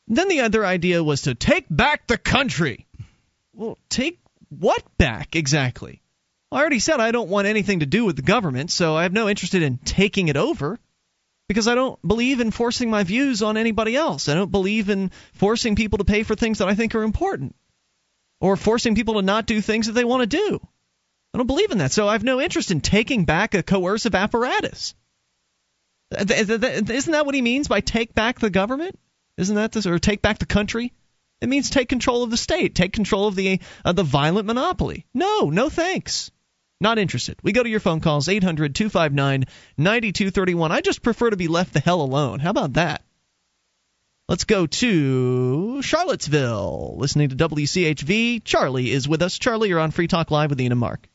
then 0.07 0.27
the 0.27 0.41
other 0.41 0.65
idea 0.65 1.03
was 1.03 1.23
to 1.23 1.35
take 1.35 1.65
back 1.69 2.07
the 2.07 2.17
country. 2.17 2.87
Well, 3.53 3.77
take 3.89 4.19
what 4.49 4.83
back 4.97 5.35
exactly? 5.35 6.01
I 6.51 6.59
already 6.59 6.79
said 6.79 6.99
I 6.99 7.11
don't 7.11 7.29
want 7.29 7.47
anything 7.47 7.79
to 7.79 7.85
do 7.85 8.03
with 8.03 8.17
the 8.17 8.21
government, 8.21 8.71
so 8.71 8.95
I 8.95 9.03
have 9.03 9.13
no 9.13 9.29
interest 9.29 9.53
in 9.53 9.77
taking 9.77 10.27
it 10.27 10.35
over 10.35 10.79
because 11.47 11.67
I 11.67 11.75
don't 11.75 12.01
believe 12.05 12.41
in 12.41 12.51
forcing 12.51 12.89
my 12.89 13.03
views 13.03 13.41
on 13.41 13.57
anybody 13.57 13.95
else. 13.95 14.27
I 14.27 14.33
don't 14.33 14.51
believe 14.51 14.89
in 14.89 15.11
forcing 15.33 15.75
people 15.75 15.99
to 15.99 16.05
pay 16.05 16.23
for 16.23 16.35
things 16.35 16.57
that 16.57 16.67
I 16.67 16.75
think 16.75 16.93
are 16.95 17.03
important 17.03 17.55
or 18.41 18.57
forcing 18.57 18.95
people 18.95 19.13
to 19.13 19.21
not 19.21 19.45
do 19.45 19.61
things 19.61 19.87
that 19.87 19.93
they 19.93 20.03
want 20.03 20.21
to 20.21 20.37
do. 20.37 20.59
I 21.33 21.37
don't 21.37 21.47
believe 21.47 21.71
in 21.71 21.77
that, 21.77 21.93
so 21.93 22.07
I 22.07 22.13
have 22.13 22.23
no 22.23 22.41
interest 22.41 22.71
in 22.71 22.81
taking 22.81 23.23
back 23.23 23.53
a 23.53 23.63
coercive 23.63 24.15
apparatus. 24.15 24.95
Isn't 26.11 27.13
that 27.13 27.25
what 27.25 27.35
he 27.35 27.41
means 27.41 27.69
by 27.69 27.79
take 27.79 28.13
back 28.13 28.39
the 28.39 28.49
government? 28.49 28.99
Isn't 29.41 29.55
that 29.55 29.71
this, 29.71 29.87
or 29.87 29.97
take 29.97 30.21
back 30.21 30.37
the 30.37 30.45
country? 30.45 30.93
It 31.41 31.49
means 31.49 31.71
take 31.71 31.89
control 31.89 32.21
of 32.21 32.29
the 32.29 32.37
state, 32.37 32.75
take 32.75 32.93
control 32.93 33.27
of 33.27 33.35
the 33.35 33.59
of 33.83 33.95
the 33.95 34.03
violent 34.03 34.45
monopoly. 34.45 35.07
No, 35.15 35.49
no 35.49 35.67
thanks. 35.69 36.29
Not 36.79 36.99
interested. 36.99 37.37
We 37.41 37.51
go 37.51 37.63
to 37.63 37.69
your 37.69 37.79
phone 37.79 38.01
calls 38.01 38.29
800 38.29 38.75
259 38.75 39.45
9231. 39.77 40.71
I 40.71 40.81
just 40.81 41.01
prefer 41.01 41.31
to 41.31 41.37
be 41.37 41.47
left 41.47 41.73
the 41.73 41.79
hell 41.79 42.01
alone. 42.01 42.39
How 42.39 42.51
about 42.51 42.73
that? 42.73 43.03
Let's 44.29 44.43
go 44.43 44.67
to 44.67 45.81
Charlottesville. 45.81 46.97
Listening 46.97 47.29
to 47.29 47.35
WCHV. 47.35 48.43
Charlie 48.43 48.91
is 48.91 49.09
with 49.09 49.23
us. 49.23 49.39
Charlie, 49.39 49.69
you're 49.69 49.79
on 49.79 49.89
Free 49.89 50.07
Talk 50.07 50.29
Live 50.29 50.51
with 50.51 50.61
Ian 50.61 50.71
and 50.71 50.79
Mark. 50.79 51.09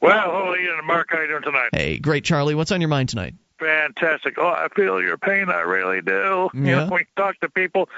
Well, 0.00 0.30
hello, 0.30 0.54
Ian 0.54 0.78
and 0.78 0.86
Mark. 0.86 1.08
How 1.10 1.18
are 1.18 1.22
you 1.22 1.28
doing 1.28 1.42
tonight? 1.42 1.70
Hey, 1.72 1.98
great, 1.98 2.22
Charlie. 2.22 2.54
What's 2.54 2.70
on 2.70 2.80
your 2.80 2.88
mind 2.88 3.08
tonight? 3.08 3.34
Fantastic. 3.58 4.34
Oh, 4.38 4.48
I 4.48 4.68
feel 4.74 5.00
your 5.00 5.16
pain. 5.16 5.48
I 5.48 5.60
really 5.60 6.02
do. 6.02 6.50
You 6.52 6.60
Yeah. 6.66 6.84
know, 6.84 6.88
we 6.94 7.06
talk 7.16 7.40
to 7.40 7.48
people. 7.48 7.88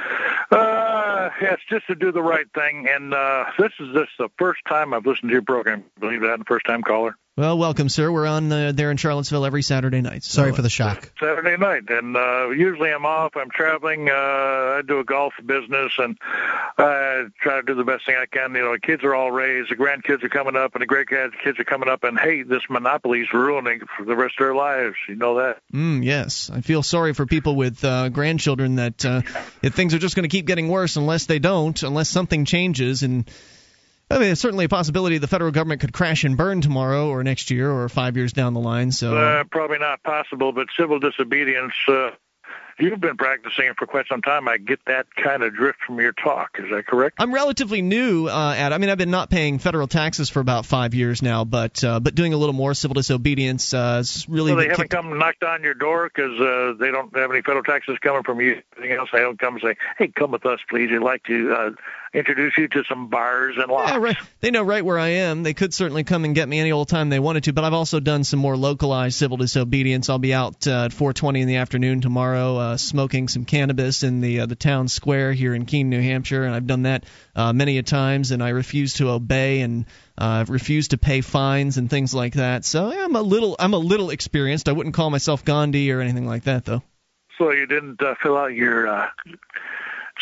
Uh, 0.50 1.30
yes, 1.40 1.58
just 1.68 1.86
to 1.88 1.94
do 1.94 2.12
the 2.12 2.22
right 2.22 2.46
thing. 2.54 2.86
And 2.88 3.12
uh, 3.12 3.46
this 3.58 3.72
is 3.80 3.92
just 3.94 4.12
the 4.18 4.28
first 4.38 4.60
time 4.68 4.94
I've 4.94 5.04
listened 5.06 5.30
to 5.30 5.32
your 5.32 5.42
program. 5.42 5.84
Believe 5.98 6.20
that, 6.22 6.46
first 6.46 6.66
time 6.66 6.82
caller. 6.82 7.16
Well, 7.38 7.56
welcome, 7.56 7.88
sir. 7.88 8.10
We're 8.10 8.26
on 8.26 8.50
uh, 8.50 8.72
there 8.72 8.90
in 8.90 8.96
Charlottesville 8.96 9.46
every 9.46 9.62
Saturday 9.62 10.00
night. 10.00 10.24
So, 10.24 10.42
Sorry 10.42 10.52
for 10.52 10.62
the 10.62 10.68
shock. 10.68 11.12
Saturday 11.20 11.56
night, 11.56 11.88
and 11.88 12.16
uh, 12.16 12.48
usually 12.48 12.90
I'm 12.90 13.06
off. 13.06 13.36
I'm 13.36 13.48
traveling. 13.48 14.08
Uh, 14.10 14.12
I 14.12 14.82
do 14.84 14.98
a 14.98 15.04
golf 15.04 15.34
business, 15.46 15.92
and 15.98 16.18
I 16.78 17.26
try 17.40 17.60
to 17.60 17.62
do 17.62 17.76
the 17.76 17.84
best 17.84 18.06
thing 18.06 18.16
I 18.20 18.26
can. 18.26 18.56
You 18.56 18.62
know, 18.62 18.72
the 18.72 18.80
kids 18.80 19.04
are 19.04 19.14
all 19.14 19.30
raised. 19.30 19.70
The 19.70 19.76
grandkids 19.76 20.24
are 20.24 20.28
coming 20.28 20.56
up, 20.56 20.74
and 20.74 20.82
the 20.82 20.86
great 20.86 21.06
kids 21.10 21.60
are 21.60 21.64
coming 21.64 21.88
up. 21.88 22.02
And 22.02 22.18
hey, 22.18 22.42
this 22.42 22.62
monopoly 22.68 23.20
is 23.20 23.32
ruining 23.32 23.82
for 23.96 24.04
the 24.04 24.16
rest 24.16 24.34
of 24.40 24.44
their 24.44 24.56
lives. 24.56 24.96
You 25.08 25.14
know 25.14 25.36
that. 25.36 25.60
Mm, 25.72 26.04
yes, 26.04 26.50
I 26.52 26.60
feel 26.60 26.82
sorry 26.82 27.14
for 27.14 27.24
people 27.24 27.54
with 27.54 27.84
uh, 27.84 28.08
grandchildren 28.08 28.74
that 28.76 29.06
uh, 29.06 29.22
if 29.62 29.74
things 29.74 29.94
are 29.94 29.98
just 29.98 30.16
going 30.16 30.28
to 30.28 30.36
keep 30.36 30.46
getting 30.46 30.66
worse 30.66 30.96
unless 30.96 31.26
they 31.26 31.38
don't, 31.38 31.80
unless 31.84 32.08
something 32.08 32.46
changes 32.46 33.04
and. 33.04 33.30
I 34.10 34.18
mean, 34.18 34.30
it's 34.32 34.40
certainly 34.40 34.64
a 34.64 34.68
possibility 34.68 35.18
the 35.18 35.26
federal 35.26 35.50
government 35.50 35.80
could 35.80 35.92
crash 35.92 36.24
and 36.24 36.36
burn 36.36 36.60
tomorrow 36.60 37.08
or 37.08 37.22
next 37.22 37.50
year 37.50 37.70
or 37.70 37.88
five 37.88 38.16
years 38.16 38.32
down 38.32 38.54
the 38.54 38.60
line. 38.60 38.90
So 38.90 39.16
uh, 39.16 39.44
probably 39.44 39.78
not 39.78 40.02
possible, 40.02 40.52
but 40.52 40.68
civil 40.76 40.98
disobedience. 40.98 41.74
Uh, 41.86 42.10
You've 42.80 43.00
been 43.00 43.16
practicing 43.16 43.64
it 43.64 43.76
for 43.76 43.86
quite 43.86 44.06
some 44.08 44.22
time. 44.22 44.46
I 44.46 44.56
get 44.56 44.78
that 44.86 45.06
kind 45.16 45.42
of 45.42 45.52
drift 45.52 45.80
from 45.84 45.98
your 45.98 46.12
talk. 46.12 46.50
Is 46.60 46.70
that 46.70 46.86
correct? 46.86 47.16
I'm 47.18 47.34
relatively 47.34 47.82
new 47.82 48.28
uh, 48.28 48.54
at. 48.56 48.72
I 48.72 48.78
mean, 48.78 48.88
I've 48.88 48.98
been 48.98 49.10
not 49.10 49.30
paying 49.30 49.58
federal 49.58 49.88
taxes 49.88 50.30
for 50.30 50.38
about 50.38 50.64
five 50.64 50.94
years 50.94 51.20
now, 51.20 51.44
but 51.44 51.82
uh, 51.82 51.98
but 51.98 52.14
doing 52.14 52.34
a 52.34 52.36
little 52.36 52.52
more 52.52 52.74
civil 52.74 52.94
disobedience 52.94 53.74
uh, 53.74 53.98
is 54.00 54.28
really. 54.28 54.52
So 54.52 54.56
they 54.56 54.68
haven't 54.68 54.84
kick- 54.84 54.90
come 54.90 55.18
knocked 55.18 55.42
on 55.42 55.64
your 55.64 55.74
door 55.74 56.08
because 56.08 56.38
uh, 56.40 56.74
they 56.78 56.92
don't 56.92 57.14
have 57.16 57.32
any 57.32 57.42
federal 57.42 57.64
taxes 57.64 57.98
coming 58.00 58.22
from 58.22 58.40
you. 58.40 58.62
Anything 58.76 58.96
else? 58.96 59.08
They 59.12 59.20
don't 59.20 59.40
come 59.40 59.54
and 59.54 59.62
say, 59.62 59.76
"Hey, 59.98 60.08
come 60.08 60.30
with 60.30 60.46
us, 60.46 60.60
please. 60.70 60.92
We'd 60.92 61.00
like 61.00 61.24
to 61.24 61.52
uh, 61.52 61.70
introduce 62.14 62.56
you 62.56 62.68
to 62.68 62.84
some 62.88 63.08
bars 63.08 63.56
and 63.58 63.70
locks." 63.70 63.90
Yeah, 63.90 63.98
right. 63.98 64.16
They 64.40 64.50
know 64.50 64.62
right 64.62 64.84
where 64.84 64.98
I 64.98 65.08
am. 65.08 65.42
They 65.42 65.54
could 65.54 65.74
certainly 65.74 66.04
come 66.04 66.24
and 66.24 66.34
get 66.34 66.48
me 66.48 66.60
any 66.60 66.72
old 66.72 66.88
time 66.88 67.08
they 67.08 67.18
wanted 67.18 67.44
to, 67.44 67.52
but 67.52 67.64
I've 67.64 67.74
also 67.74 68.00
done 68.00 68.24
some 68.24 68.38
more 68.38 68.56
localized 68.56 69.16
civil 69.16 69.36
disobedience. 69.36 70.08
I'll 70.08 70.18
be 70.18 70.34
out 70.34 70.66
uh, 70.66 70.86
at 70.86 70.92
4:20 70.92 71.40
in 71.40 71.48
the 71.48 71.56
afternoon 71.56 72.00
tomorrow, 72.00 72.56
uh, 72.56 72.76
smoking 72.76 73.28
some 73.28 73.44
cannabis 73.44 74.02
in 74.02 74.20
the 74.20 74.40
uh, 74.40 74.46
the 74.46 74.56
town 74.56 74.88
square 74.88 75.32
here 75.32 75.54
in 75.54 75.66
Keene, 75.66 75.90
New 75.90 76.00
Hampshire, 76.00 76.44
and 76.44 76.54
I've 76.54 76.66
done 76.66 76.82
that 76.82 77.04
uh, 77.34 77.52
many 77.52 77.78
a 77.78 77.82
times, 77.82 78.30
and 78.30 78.42
I 78.42 78.50
refuse 78.50 78.94
to 78.94 79.10
obey 79.10 79.60
and 79.60 79.86
uh, 80.16 80.44
refuse 80.48 80.88
to 80.88 80.98
pay 80.98 81.20
fines 81.20 81.78
and 81.78 81.88
things 81.88 82.14
like 82.14 82.34
that. 82.34 82.64
So 82.64 82.92
yeah, 82.92 83.04
I'm 83.04 83.16
a 83.16 83.22
little 83.22 83.56
I'm 83.58 83.74
a 83.74 83.78
little 83.78 84.10
experienced. 84.10 84.68
I 84.68 84.72
wouldn't 84.72 84.94
call 84.94 85.10
myself 85.10 85.44
Gandhi 85.44 85.90
or 85.92 86.00
anything 86.00 86.26
like 86.26 86.44
that, 86.44 86.64
though. 86.64 86.82
So 87.38 87.52
you 87.52 87.66
didn't 87.66 88.02
uh, 88.02 88.14
fill 88.20 88.36
out 88.36 88.52
your 88.52 88.88
uh, 88.88 89.08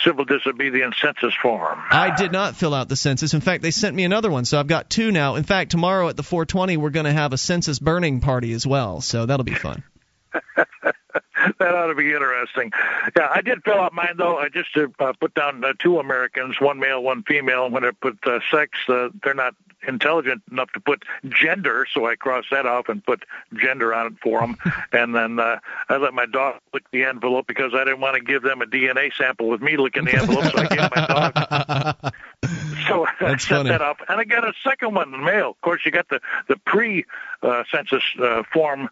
civil 0.04 0.24
disobedience 0.24 0.96
census 1.00 1.34
form. 1.42 1.80
I 1.90 2.14
did 2.16 2.32
not 2.32 2.56
fill 2.56 2.74
out 2.74 2.88
the 2.88 2.96
census. 2.96 3.34
In 3.34 3.40
fact, 3.40 3.62
they 3.62 3.70
sent 3.70 3.94
me 3.94 4.04
another 4.04 4.30
one, 4.30 4.44
so 4.44 4.58
I've 4.58 4.66
got 4.66 4.90
two 4.90 5.12
now. 5.12 5.36
In 5.36 5.44
fact, 5.44 5.70
tomorrow 5.70 6.08
at 6.08 6.16
the 6.16 6.22
420, 6.22 6.76
we're 6.76 6.90
going 6.90 7.06
to 7.06 7.12
have 7.12 7.32
a 7.32 7.38
census 7.38 7.78
burning 7.78 8.20
party 8.20 8.52
as 8.52 8.66
well, 8.66 9.00
so 9.00 9.26
that'll 9.26 9.44
be 9.44 9.54
fun. 9.54 9.82
that 11.58 11.74
ought 11.74 11.86
to 11.86 11.94
be 11.94 12.12
interesting. 12.12 12.72
Yeah, 13.16 13.28
I 13.30 13.40
did 13.40 13.62
fill 13.64 13.80
out 13.80 13.92
mine 13.92 14.14
though. 14.16 14.38
I 14.38 14.48
just 14.48 14.76
uh, 14.76 15.12
put 15.20 15.34
down 15.34 15.64
uh, 15.64 15.72
two 15.78 15.98
Americans, 15.98 16.56
one 16.60 16.78
male, 16.78 17.02
one 17.02 17.22
female. 17.22 17.70
When 17.70 17.84
I 17.84 17.90
put 17.90 18.18
uh, 18.26 18.40
sex, 18.50 18.78
uh, 18.88 19.08
they're 19.22 19.34
not 19.34 19.54
intelligent 19.86 20.42
enough 20.50 20.70
to 20.72 20.80
put 20.80 21.04
gender, 21.28 21.86
so 21.92 22.06
I 22.06 22.16
crossed 22.16 22.48
that 22.50 22.66
off 22.66 22.88
and 22.88 23.04
put 23.04 23.24
gender 23.54 23.94
on 23.94 24.06
it 24.08 24.12
for 24.22 24.40
them. 24.40 24.56
and 24.92 25.14
then 25.14 25.38
uh, 25.38 25.58
I 25.88 25.96
let 25.96 26.14
my 26.14 26.26
dog 26.26 26.60
lick 26.72 26.84
the 26.92 27.04
envelope 27.04 27.46
because 27.46 27.72
I 27.74 27.84
didn't 27.84 28.00
want 28.00 28.16
to 28.16 28.20
give 28.22 28.42
them 28.42 28.62
a 28.62 28.66
DNA 28.66 29.12
sample 29.14 29.48
with 29.48 29.60
me 29.60 29.76
licking 29.76 30.04
the 30.04 30.16
envelope, 30.16 30.46
so 30.52 30.58
I 30.60 30.66
gave 30.66 30.84
my 30.90 31.00
dog. 31.06 32.12
So 32.86 33.06
I 33.20 33.36
set 33.36 33.48
funny. 33.48 33.70
that 33.70 33.82
up, 33.82 33.98
and 34.08 34.20
I 34.20 34.24
got 34.24 34.44
a 34.46 34.52
second 34.62 34.94
one 34.94 35.06
in 35.08 35.12
the 35.12 35.18
mail. 35.24 35.50
Of 35.50 35.60
course, 35.62 35.82
you 35.84 35.90
got 35.90 36.08
the 36.08 36.20
the 36.48 36.56
pre-census 36.58 38.02
uh, 38.22 38.42
form 38.52 38.88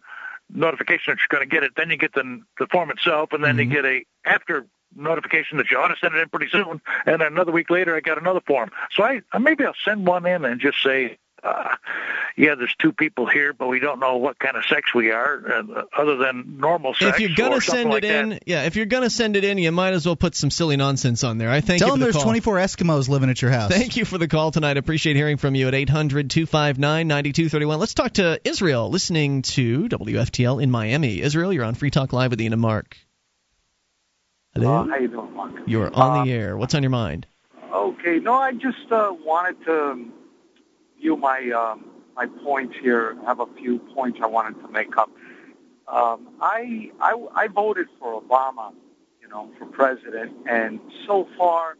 notification 0.53 1.13
that 1.13 1.19
you're 1.19 1.39
going 1.39 1.47
to 1.49 1.53
get 1.55 1.63
it. 1.63 1.71
Then 1.77 1.89
you 1.89 1.97
get 1.97 2.13
the 2.13 2.41
the 2.59 2.67
form 2.67 2.89
itself, 2.91 3.31
and 3.33 3.43
then 3.43 3.55
Mm-hmm. 3.57 3.71
you 3.71 3.81
get 3.81 3.85
a 3.85 4.05
after 4.25 4.65
notification 4.95 5.57
that 5.57 5.69
you 5.71 5.77
ought 5.77 5.89
to 5.89 5.95
send 5.99 6.15
it 6.15 6.19
in 6.19 6.29
pretty 6.29 6.49
soon. 6.51 6.81
And 7.05 7.21
then 7.21 7.33
another 7.33 7.51
week 7.51 7.69
later, 7.69 7.95
I 7.95 7.99
got 7.99 8.17
another 8.17 8.41
form. 8.41 8.71
So 8.91 9.03
I 9.03 9.21
uh, 9.31 9.39
maybe 9.39 9.65
I'll 9.65 9.73
send 9.83 10.05
one 10.07 10.25
in 10.25 10.45
and 10.45 10.59
just 10.59 10.81
say. 10.83 11.17
Uh, 11.43 11.75
yeah, 12.37 12.55
there's 12.55 12.73
two 12.79 12.91
people 12.91 13.27
here, 13.27 13.53
but 13.53 13.67
we 13.67 13.79
don't 13.79 13.99
know 13.99 14.17
what 14.17 14.39
kind 14.39 14.57
of 14.57 14.65
sex 14.65 14.95
we 14.95 15.11
are, 15.11 15.43
uh, 15.47 15.83
other 15.95 16.15
than 16.17 16.57
normal 16.57 16.95
sex. 16.95 17.17
if 17.17 17.19
you're 17.19 17.35
gonna 17.35 17.57
or 17.57 17.61
something 17.61 17.83
send 17.83 17.89
like 17.91 18.03
it 18.03 18.09
in, 18.09 18.29
that. 18.29 18.43
yeah, 18.47 18.63
if 18.63 18.75
you're 18.75 18.87
gonna 18.87 19.11
send 19.11 19.35
it 19.35 19.43
in, 19.43 19.59
you 19.59 19.71
might 19.71 19.93
as 19.93 20.07
well 20.07 20.15
put 20.15 20.33
some 20.33 20.49
silly 20.49 20.75
nonsense 20.75 21.23
on 21.23 21.37
there. 21.37 21.51
I 21.51 21.61
thank 21.61 21.81
Tell 21.81 21.89
you 21.89 21.91
them 21.93 21.99
for 21.99 22.05
the 22.05 22.05
there's 22.13 22.15
call. 22.15 22.23
24 22.23 22.55
Eskimos 22.55 23.09
living 23.09 23.29
at 23.29 23.39
your 23.43 23.51
house. 23.51 23.69
Thank 23.71 23.95
you 23.95 24.05
for 24.05 24.17
the 24.17 24.27
call 24.27 24.49
tonight. 24.49 24.77
Appreciate 24.77 25.15
hearing 25.15 25.37
from 25.37 25.53
you 25.53 25.67
at 25.67 25.75
800 25.75 26.31
259 26.31 27.07
9231. 27.07 27.79
Let's 27.79 27.93
talk 27.93 28.13
to 28.13 28.41
Israel, 28.43 28.89
listening 28.89 29.43
to 29.43 29.87
WFTL 29.87 30.63
in 30.63 30.71
Miami. 30.71 31.21
Israel, 31.21 31.53
you're 31.53 31.65
on 31.65 31.75
Free 31.75 31.91
Talk 31.91 32.11
Live 32.11 32.31
with 32.31 32.41
Ian 32.41 32.53
and 32.53 32.61
Mark. 32.61 32.97
Hello? 34.55 34.77
Uh, 34.77 34.87
how 34.87 34.95
you 34.95 35.09
doing, 35.09 35.33
Mark? 35.33 35.51
You're 35.67 35.93
on 35.93 36.25
the 36.25 36.31
air. 36.31 36.55
What's 36.55 36.73
on 36.73 36.81
your 36.81 36.89
mind? 36.89 37.27
Okay, 37.73 38.19
no, 38.19 38.35
I 38.35 38.53
just 38.53 38.89
uh, 38.89 39.13
wanted 39.25 39.61
to 39.65 40.09
view 40.97 41.17
my 41.17 41.51
um, 41.51 41.85
my 42.15 42.25
points 42.25 42.73
here. 42.81 43.17
I 43.21 43.25
have 43.25 43.41
a 43.41 43.47
few 43.57 43.79
points 43.79 44.19
I 44.23 44.27
wanted 44.27 44.61
to 44.61 44.69
make 44.69 44.95
up. 44.95 45.09
Um, 45.89 46.29
I, 46.39 46.89
I 47.01 47.21
I 47.35 47.47
voted 47.49 47.87
for 47.99 48.21
Obama, 48.21 48.73
you 49.21 49.27
know, 49.27 49.51
for 49.59 49.65
president, 49.65 50.31
and 50.49 50.79
so 51.05 51.27
far, 51.37 51.75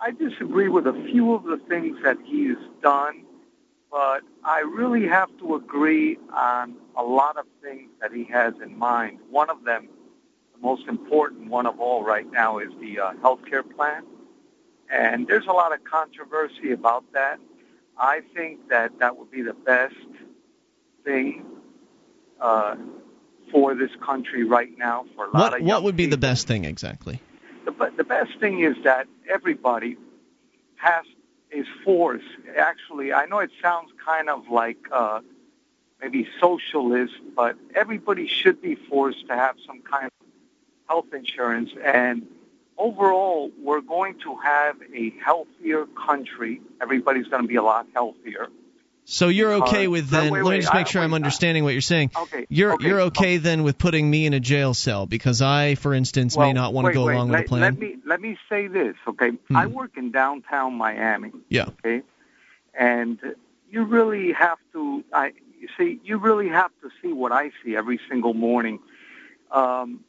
I 0.00 0.10
disagree 0.10 0.68
with 0.68 0.88
a 0.88 1.04
few 1.12 1.34
of 1.34 1.44
the 1.44 1.58
things 1.68 1.98
that 2.02 2.16
he's 2.24 2.56
done, 2.82 3.22
but 3.92 4.22
I 4.42 4.62
really 4.62 5.06
have 5.06 5.28
to 5.38 5.54
agree 5.54 6.18
on 6.34 6.74
a 6.96 7.04
lot 7.04 7.36
of 7.36 7.46
things 7.62 7.90
that 8.00 8.12
he 8.12 8.24
has 8.24 8.54
in 8.60 8.76
mind. 8.76 9.20
One 9.30 9.50
of 9.50 9.62
them, 9.62 9.88
the 10.60 10.66
most 10.66 10.86
important 10.88 11.48
one 11.48 11.66
of 11.66 11.80
all 11.80 12.04
right 12.04 12.30
now, 12.30 12.58
is 12.58 12.70
the 12.80 13.00
uh, 13.00 13.12
health 13.20 13.40
care 13.48 13.62
plan. 13.62 14.04
And 14.90 15.26
there's 15.26 15.46
a 15.46 15.52
lot 15.52 15.72
of 15.72 15.84
controversy 15.84 16.72
about 16.72 17.04
that. 17.12 17.38
I 17.98 18.20
think 18.34 18.68
that 18.68 18.98
that 19.00 19.18
would 19.18 19.30
be 19.30 19.42
the 19.42 19.54
best 19.54 19.94
thing 21.04 21.44
uh, 22.40 22.76
for 23.50 23.74
this 23.74 23.90
country 24.04 24.44
right 24.44 24.76
now 24.78 25.04
for 25.14 25.26
a 25.26 25.30
lot 25.30 25.52
What 25.52 25.60
of 25.60 25.66
what 25.66 25.82
would 25.82 25.96
be 25.96 26.06
the 26.06 26.16
best 26.16 26.46
thing 26.46 26.64
exactly? 26.64 27.20
the, 27.64 27.92
the 27.96 28.04
best 28.04 28.38
thing 28.40 28.60
is 28.60 28.76
that 28.84 29.06
everybody 29.28 29.96
has 30.76 31.04
is 31.50 31.66
forced. 31.84 32.24
Actually, 32.56 33.12
I 33.12 33.26
know 33.26 33.38
it 33.38 33.50
sounds 33.62 33.90
kind 34.04 34.28
of 34.28 34.48
like 34.48 34.78
uh, 34.92 35.20
maybe 36.00 36.28
socialist, 36.40 37.14
but 37.34 37.56
everybody 37.74 38.26
should 38.26 38.60
be 38.60 38.74
forced 38.74 39.26
to 39.28 39.34
have 39.34 39.56
some 39.66 39.80
kind 39.82 40.06
of 40.06 40.17
health 40.88 41.12
insurance. 41.12 41.70
And 41.84 42.26
overall, 42.76 43.50
we're 43.60 43.80
going 43.80 44.18
to 44.20 44.36
have 44.36 44.76
a 44.94 45.10
healthier 45.24 45.86
country. 45.86 46.60
Everybody's 46.80 47.26
going 47.28 47.42
to 47.42 47.48
be 47.48 47.56
a 47.56 47.62
lot 47.62 47.86
healthier. 47.94 48.48
So 49.10 49.28
you're 49.28 49.54
okay 49.54 49.86
Uh, 49.86 49.90
with 49.90 50.10
then? 50.10 50.30
wait, 50.30 50.42
let 50.44 50.52
me 50.52 50.60
just 50.60 50.74
make 50.74 50.86
I- 50.86 50.90
sure 50.90 51.00
I'm 51.02 51.12
wait, 51.12 51.16
understanding 51.16 51.64
what 51.64 51.72
you're 51.72 51.80
saying. 51.80 52.10
Okay, 52.14 52.46
You're 52.50 52.74
okay, 52.74 52.86
you're 52.88 53.00
okay 53.02 53.38
then 53.38 53.62
with 53.62 53.78
putting 53.78 54.10
me 54.10 54.26
in 54.26 54.34
a 54.34 54.40
jail 54.40 54.74
cell 54.74 55.06
because 55.06 55.40
I, 55.40 55.76
for 55.76 55.94
instance, 55.94 56.36
may 56.36 56.52
not 56.52 56.74
want 56.74 56.88
to 56.88 56.92
go 56.92 57.04
along 57.04 57.30
let, 57.30 57.38
with 57.38 57.44
the 57.46 57.48
plan. 57.48 57.62
Let 57.62 57.78
me 57.78 57.96
let 58.04 58.20
me 58.20 58.36
say 58.50 58.66
this, 58.66 58.96
okay? 59.06 59.32
I 59.54 59.64
work 59.64 59.96
in 59.96 60.10
downtown 60.10 60.74
Miami. 60.74 61.32
Yeah. 61.48 61.68
Okay, 61.84 62.02
and 62.78 63.18
you 63.70 63.84
really 63.84 64.32
have 64.32 64.58
to. 64.74 65.02
I 65.10 65.32
you 65.58 65.68
see, 65.78 66.00
you 66.04 66.18
really 66.18 66.48
have 66.48 66.70
to 66.82 66.90
see 67.00 67.10
what 67.10 67.32
I 67.32 67.50
see 67.64 67.76
every 67.76 67.98
single 68.10 68.34
morning. 68.34 68.78
Um, 69.50 70.00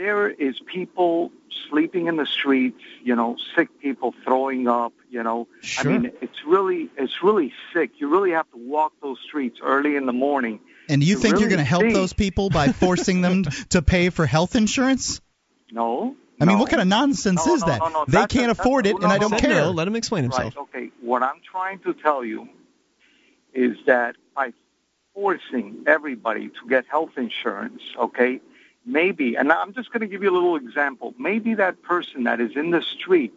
there 0.00 0.30
is 0.30 0.58
people 0.64 1.30
sleeping 1.68 2.06
in 2.06 2.16
the 2.16 2.24
streets. 2.26 2.80
You 3.04 3.14
know, 3.16 3.36
sick 3.54 3.68
people 3.80 4.14
throwing 4.24 4.66
up. 4.66 4.92
You 5.10 5.22
know, 5.22 5.46
Sure. 5.60 5.92
I 5.92 5.98
mean, 5.98 6.12
it's 6.22 6.44
really 6.46 6.88
it's 6.96 7.22
really 7.22 7.52
sick. 7.74 7.90
You 7.98 8.08
really 8.08 8.30
have 8.30 8.50
to 8.52 8.56
walk 8.56 8.92
those 9.02 9.18
streets 9.26 9.58
early 9.62 9.96
in 9.96 10.06
the 10.06 10.12
morning. 10.12 10.60
And 10.88 11.02
you 11.04 11.16
to 11.16 11.20
think 11.20 11.38
you're 11.38 11.48
going 11.48 11.58
to 11.58 11.64
help 11.64 11.82
see- 11.82 11.92
those 11.92 12.12
people 12.14 12.48
by 12.50 12.68
forcing 12.84 13.20
them 13.20 13.44
to 13.70 13.82
pay 13.82 14.08
for 14.10 14.24
health 14.26 14.56
insurance? 14.56 15.20
No. 15.70 16.16
I 16.40 16.46
mean, 16.46 16.56
no. 16.56 16.62
what 16.62 16.70
kind 16.70 16.80
of 16.80 16.88
nonsense 16.88 17.46
No, 17.46 17.54
is 17.54 17.60
no, 17.60 17.66
that? 17.68 17.78
no, 17.80 17.88
no, 17.90 18.04
They 18.06 18.12
that's- 18.12 18.28
can't 18.32 18.46
that's- 18.48 18.58
afford 18.66 18.86
it, 18.86 18.92
no, 18.98 19.02
and 19.04 19.12
I 19.12 19.18
don't 19.18 19.36
care. 19.38 19.50
No, 19.62 19.70
let 19.72 19.86
him 19.86 19.94
explain 19.94 20.22
himself. 20.24 20.56
Right. 20.56 20.62
Okay. 20.74 20.90
What 21.02 21.22
I'm 21.22 21.40
trying 21.48 21.80
to 21.80 21.92
tell 21.92 22.24
you 22.24 22.48
is 23.52 23.76
that 23.86 24.16
by 24.34 24.52
forcing 25.14 25.84
everybody 25.86 26.48
to 26.48 26.68
get 26.68 26.86
health 26.86 27.10
insurance, 27.18 27.82
okay, 27.98 28.40
maybe, 28.84 29.36
and 29.36 29.52
I'm 29.52 29.72
just 29.74 29.92
going 29.92 30.00
to 30.00 30.06
give 30.06 30.22
you 30.22 30.30
a 30.30 30.34
little 30.34 30.56
example. 30.56 31.14
Maybe 31.18 31.54
that 31.54 31.82
person 31.82 32.24
that 32.24 32.40
is 32.40 32.56
in 32.56 32.70
the 32.70 32.82
street 32.82 33.32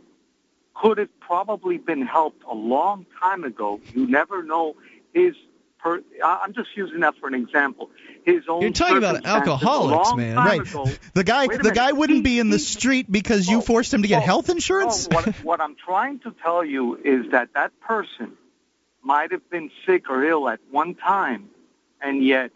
could 0.73 0.97
have 0.97 1.19
probably 1.19 1.77
been 1.77 2.01
helped 2.01 2.43
a 2.49 2.55
long 2.55 3.05
time 3.19 3.43
ago. 3.43 3.79
You 3.93 4.07
never 4.07 4.43
know. 4.43 4.75
His 5.13 5.35
per. 5.79 6.01
I'm 6.23 6.53
just 6.53 6.75
using 6.75 7.01
that 7.01 7.15
for 7.17 7.27
an 7.27 7.35
example. 7.35 7.91
His 8.25 8.43
own. 8.47 8.61
You're 8.61 8.71
talking 8.71 8.97
about 8.97 9.25
alcoholics, 9.25 10.15
man. 10.15 10.35
Right. 10.35 10.61
ago- 10.61 10.89
The 11.13 11.23
guy 11.23 11.47
the 11.47 11.57
minute. 11.57 11.75
guy 11.75 11.91
wouldn't 11.91 12.23
be 12.23 12.39
in 12.39 12.49
the 12.49 12.59
street 12.59 13.11
because 13.11 13.47
you 13.47 13.57
oh, 13.57 13.61
forced 13.61 13.93
him 13.93 14.01
to 14.01 14.07
get 14.07 14.23
oh, 14.23 14.25
health 14.25 14.49
insurance. 14.49 15.09
No, 15.09 15.17
what, 15.17 15.35
what 15.43 15.61
I'm 15.61 15.75
trying 15.75 16.19
to 16.19 16.33
tell 16.41 16.63
you 16.65 16.95
is 16.95 17.31
that 17.31 17.49
that 17.53 17.79
person 17.81 18.37
might 19.03 19.31
have 19.31 19.47
been 19.49 19.69
sick 19.85 20.09
or 20.09 20.23
ill 20.23 20.47
at 20.49 20.59
one 20.71 20.95
time, 20.95 21.49
and 22.01 22.23
yet 22.23 22.51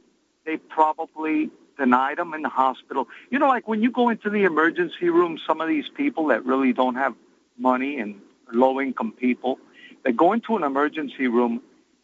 they 0.46 0.58
probably 0.58 1.52
denied 1.78 2.20
him 2.20 2.34
in 2.34 2.42
the 2.42 2.50
hospital. 2.50 3.08
You 3.30 3.40
know, 3.40 3.48
like 3.48 3.68
when 3.68 3.82
you 3.82 3.92
go 3.92 4.10
into 4.10 4.30
the 4.30 4.44
emergency 4.44 5.10
room, 5.10 5.40
some 5.46 5.62
of 5.62 5.68
these 5.68 5.88
people 5.90 6.28
that 6.28 6.46
really 6.46 6.74
don't 6.74 6.96
have 6.96 7.16
money 7.58 8.00
and 8.00 8.22
low 8.52 8.82
income 8.82 9.12
people, 9.12 9.60
they 10.04 10.12
go 10.12 10.34
into 10.34 10.56
an 10.56 10.64
emergency 10.64 11.28
room 11.28 11.62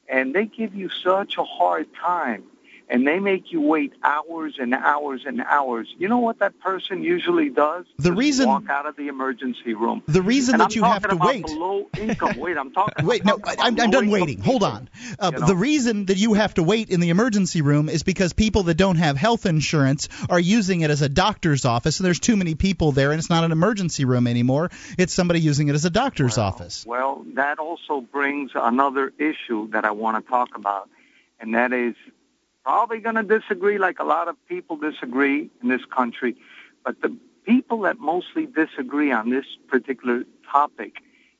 and 0.08 0.34
they 0.34 0.46
give 0.46 0.76
you 0.76 0.90
such 0.90 1.38
a 1.38 1.44
hard 1.44 1.88
time 1.96 2.44
and 2.90 3.08
they 3.08 3.20
make 3.20 3.52
you 3.52 3.62
wait 3.62 3.94
hours 4.04 4.56
and 4.60 4.74
hours 4.74 5.24
and 5.26 5.42
hours. 5.42 5.88
You 5.98 6.08
know 6.10 6.18
what 6.20 6.40
that 6.40 6.60
person 6.60 7.02
usually 7.04 7.50
does? 7.50 7.86
The 7.98 8.10
Just 8.10 8.18
reason- 8.20 8.48
walk 8.48 8.70
out 8.70 8.86
of 8.86 8.96
the 8.96 9.08
emergency 9.08 9.74
room. 9.74 10.04
The 10.08 10.22
reason 10.22 10.56
And 10.56 10.62
that 10.62 10.72
I'm 10.72 10.76
you 10.76 10.84
have 10.84 11.08
to 11.08 11.16
wait. 11.16 11.46
The 11.48 11.54
low 11.54 11.90
income. 11.98 12.38
Wait, 12.38 12.58
I'm 12.58 12.72
talking. 12.72 13.06
Wait, 13.14 13.26
no, 13.26 13.40
I'm, 13.46 13.80
I'm 13.80 13.90
done 13.92 14.10
waiting. 14.10 14.42
Hold 14.42 14.64
on. 14.64 14.90
Uh, 15.20 15.32
The 15.32 15.56
reason 15.56 16.06
that 16.08 16.18
you 16.18 16.34
have 16.34 16.54
to 16.56 16.64
wait 16.64 16.90
in 16.90 17.00
the 17.00 17.10
emergency 17.10 17.62
room 17.62 17.90
is 17.90 18.04
because 18.04 18.34
people 18.34 18.64
that 18.64 18.76
don't 18.76 18.98
have 18.98 19.18
health 19.18 19.46
insurance 19.46 20.10
are 20.30 20.40
using 20.40 20.82
it 20.82 20.90
as 20.92 21.02
a 21.02 21.10
doctor's 21.10 21.66
office, 21.66 22.00
and 22.00 22.06
there's 22.06 22.20
too 22.20 22.36
many 22.36 22.56
people 22.56 22.92
there, 22.92 23.12
and 23.12 23.20
it's 23.20 23.30
not 23.30 23.44
an 23.44 23.52
emergency 23.52 24.06
room 24.06 24.28
anymore. 24.28 24.70
It's 24.98 25.14
somebody 25.14 25.40
using 25.40 25.68
it 25.70 25.76
as 25.76 25.86
a 25.86 25.90
doctor's 25.90 26.38
office. 26.38 26.86
Well, 26.86 27.26
that 27.36 27.60
also 27.60 28.02
brings 28.02 28.52
another 28.56 29.14
issue 29.18 29.70
that 29.72 29.86
I 29.86 29.92
want 29.92 30.24
to 30.24 30.30
talk 30.30 30.50
about, 30.56 30.90
and 31.40 31.54
that 31.56 31.74
is 31.74 31.96
probably 32.64 33.00
going 33.00 33.16
to 33.16 33.24
disagree 33.24 33.78
like 33.78 34.00
a 34.00 34.04
lot 34.04 34.28
of 34.28 34.36
people 34.48 34.78
disagree 34.78 35.50
in 35.62 35.68
this 35.70 35.84
country, 35.86 36.36
but 36.86 37.02
the 37.02 37.16
people 37.46 37.82
that 37.82 38.00
mostly 38.00 38.46
disagree 38.46 39.12
on 39.12 39.30
this 39.30 39.46
particular 39.68 40.24
topic 40.52 40.94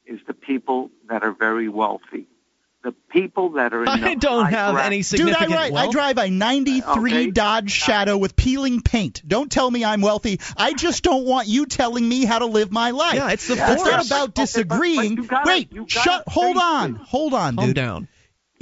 is 0.06 0.20
the 0.28 0.34
people 0.34 0.90
that 1.10 1.24
are 1.24 1.32
very 1.32 1.70
wealthy. 1.70 2.28
The 2.84 2.92
people 3.10 3.52
that 3.52 3.74
are 3.74 3.86
in 3.86 4.02
the 4.02 4.08
I 4.10 4.16
don't 4.16 4.48
have 4.48 4.74
bracket- 4.74 4.88
any 4.88 4.98
Dude, 4.98 5.06
significant 5.06 5.54
I, 5.54 5.68
ri- 5.70 5.76
I 5.78 5.90
drive 5.90 6.18
a 6.18 6.30
93 6.30 7.12
Okay. 7.14 7.32
Dodge 7.32 7.72
Shadow 7.72 8.18
with 8.18 8.36
peeling 8.36 8.82
paint. 8.82 9.22
Don't 9.26 9.50
tell 9.50 9.72
me 9.72 9.86
I'm 9.86 10.02
wealthy. 10.02 10.42
I 10.58 10.74
just 10.74 11.02
don't 11.02 11.24
want 11.24 11.48
you 11.48 11.66
telling 11.66 12.06
me 12.10 12.26
how 12.26 12.40
to 12.40 12.46
live 12.46 12.74
my 12.74 12.92
life. 12.92 13.16
Yeah, 13.16 13.30
it's 13.32 13.48
the 13.48 13.54
It's 13.54 13.62
not 13.62 13.78
force. 13.78 14.08
about 14.08 14.12
Okay, 14.12 14.12
but- 14.12 14.36
but 14.36 14.36
disagreeing. 14.36 15.16
gotta- 15.16 15.48
Wait, 15.48 15.70
shut. 15.90 16.26
Hold 16.28 16.58
on. 16.58 16.96
Hold 16.96 17.34
on, 17.34 17.56
dude. 17.56 17.60
Calm 17.64 17.74
down. 17.74 18.08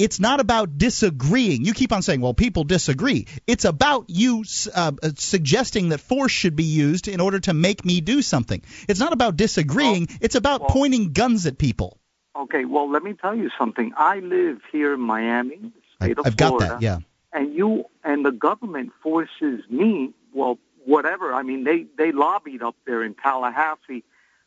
It's 0.02 0.20
not 0.20 0.40
about 0.40 0.80
disagreeing. 0.80 1.64
You 1.64 1.74
keep 1.74 1.94
on 1.94 2.02
saying, 2.02 2.22
well, 2.22 2.34
people 2.34 2.64
disagree. 2.64 3.28
It's 3.46 3.66
about 3.66 4.06
you 4.10 4.44
uh, 4.74 4.94
uh, 5.04 5.10
suggesting 5.16 5.90
that 5.90 6.00
force 6.00 6.32
should 6.32 6.56
be 6.56 6.64
used 6.64 7.08
in 7.08 7.22
order 7.22 7.40
to 7.42 7.54
make 7.54 7.86
me 7.86 8.02
do 8.02 8.24
something. 8.24 8.64
It's 8.90 9.00
not 9.00 9.14
about 9.14 9.38
disagreeing. 9.38 10.08
it's 10.20 10.34
about 10.34 10.70
pointing 10.70 11.14
guns 11.14 11.46
at 11.46 11.60
people. 11.60 12.00
Okay, 12.36 12.66
well, 12.66 12.90
let 12.90 13.04
me 13.04 13.14
tell 13.14 13.36
you 13.36 13.52
something. 13.60 13.92
I 13.96 14.20
live 14.22 14.62
here 14.72 14.96
in 14.96 15.02
Miami, 15.02 15.58
the 15.58 15.72
I, 16.00 16.06
state 16.06 16.18
of 16.18 16.26
I've 16.26 16.38
got 16.38 16.60
that, 16.60 16.82
yeah. 16.82 16.98
and 17.32 17.54
you 17.54 17.86
and 18.04 18.26
the 18.26 18.32
government 18.32 18.94
forces 19.04 19.62
me 19.70 20.14
well 20.34 20.58
whatever 20.86 21.34
i 21.34 21.44
mean 21.44 21.64
they 21.64 21.86
they 21.98 22.12
lobbied 22.12 22.64
up 22.64 22.76
there 22.86 23.04
in 23.04 23.14
tallahassee 23.14 24.04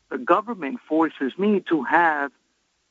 the 0.09 0.17
government 0.17 0.79
forces 0.87 1.31
me 1.37 1.63
to 1.69 1.83
have 1.83 2.31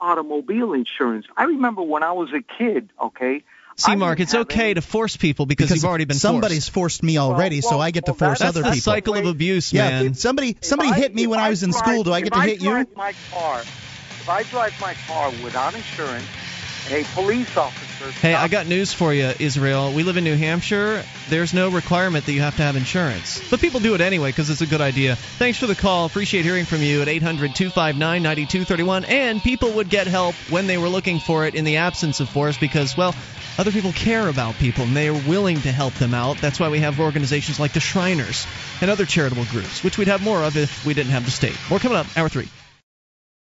automobile 0.00 0.72
insurance 0.72 1.26
i 1.36 1.44
remember 1.44 1.82
when 1.82 2.02
i 2.02 2.12
was 2.12 2.30
a 2.32 2.42
kid 2.58 2.90
okay 3.00 3.42
See, 3.76 3.96
Mark, 3.96 4.20
it's 4.20 4.36
okay 4.36 4.72
to 4.74 4.80
force 4.80 5.16
people 5.16 5.46
because, 5.46 5.72
you've 5.74 5.84
already 5.84 6.04
been 6.04 6.16
somebody's 6.16 6.68
forced. 6.68 7.00
forced 7.00 7.02
me 7.02 7.18
already, 7.18 7.60
so 7.60 7.70
well, 7.70 7.80
I 7.80 7.90
get 7.90 8.04
to 8.06 8.12
well, 8.12 8.18
force 8.30 8.38
That's 8.38 8.50
other 8.50 8.60
the 8.62 8.68
people. 8.68 8.80
cycle 8.82 9.16
of 9.16 9.26
abuse, 9.26 9.72
yeah, 9.72 10.02
man. 10.02 10.14
somebody 10.14 10.56
somebody 10.60 10.90
If 10.90 10.94
I- 10.94 10.98
hit 11.00 11.12
me 11.12 11.26
when 11.26 11.40
I 11.40 11.48
was 11.50 11.64
in 11.64 11.70
drive- 11.72 11.82
school. 11.84 12.04
Do 12.04 12.12
I 12.12 12.20
get 12.20 12.32
to 12.34 12.40
hit 12.42 12.62
you? 12.62 12.70
drive 12.70 12.94
my 12.96 13.12
car 13.32 13.58
if 13.62 14.28
i 14.28 14.44
drive 14.44 14.80
my 14.80 14.94
car 15.08 15.30
without 15.42 15.74
insurance 15.74 16.22
and 16.22 16.43
a 16.90 17.04
police 17.14 17.56
officer 17.56 17.94
Hey, 18.10 18.34
I 18.34 18.48
got 18.48 18.66
news 18.66 18.92
for 18.92 19.14
you, 19.14 19.32
Israel. 19.38 19.92
We 19.92 20.02
live 20.02 20.18
in 20.18 20.24
New 20.24 20.36
Hampshire. 20.36 21.02
There's 21.30 21.54
no 21.54 21.70
requirement 21.70 22.26
that 22.26 22.32
you 22.32 22.42
have 22.42 22.56
to 22.56 22.62
have 22.62 22.76
insurance. 22.76 23.42
But 23.50 23.60
people 23.60 23.80
do 23.80 23.94
it 23.94 24.02
anyway 24.02 24.30
because 24.30 24.50
it's 24.50 24.60
a 24.60 24.66
good 24.66 24.82
idea. 24.82 25.16
Thanks 25.16 25.58
for 25.58 25.66
the 25.66 25.74
call. 25.74 26.04
Appreciate 26.04 26.44
hearing 26.44 26.66
from 26.66 26.82
you 26.82 27.00
at 27.00 27.08
800 27.08 27.54
259 27.54 28.22
9231. 28.22 29.04
And 29.06 29.42
people 29.42 29.72
would 29.72 29.88
get 29.88 30.06
help 30.06 30.34
when 30.50 30.66
they 30.66 30.76
were 30.76 30.88
looking 30.88 31.18
for 31.18 31.46
it 31.46 31.54
in 31.54 31.64
the 31.64 31.78
absence 31.78 32.20
of 32.20 32.28
force 32.28 32.58
because, 32.58 32.94
well, 32.94 33.14
other 33.56 33.72
people 33.72 33.92
care 33.92 34.28
about 34.28 34.54
people 34.56 34.84
and 34.84 34.94
they 34.94 35.08
are 35.08 35.28
willing 35.28 35.60
to 35.62 35.72
help 35.72 35.94
them 35.94 36.12
out. 36.12 36.36
That's 36.38 36.60
why 36.60 36.68
we 36.68 36.80
have 36.80 37.00
organizations 37.00 37.58
like 37.58 37.72
the 37.72 37.80
Shriners 37.80 38.46
and 38.82 38.90
other 38.90 39.06
charitable 39.06 39.46
groups, 39.46 39.82
which 39.82 39.96
we'd 39.96 40.08
have 40.08 40.22
more 40.22 40.42
of 40.42 40.56
if 40.58 40.84
we 40.84 40.92
didn't 40.92 41.12
have 41.12 41.24
the 41.24 41.30
state. 41.30 41.56
More 41.70 41.78
coming 41.78 41.96
up, 41.96 42.06
hour 42.18 42.28
three. 42.28 42.48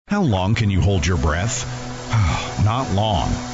How 0.08 0.22
long 0.22 0.54
can 0.54 0.70
you 0.70 0.80
hold 0.80 1.06
your 1.06 1.18
breath? 1.18 1.93
Not 2.62 2.90
long. 2.92 3.53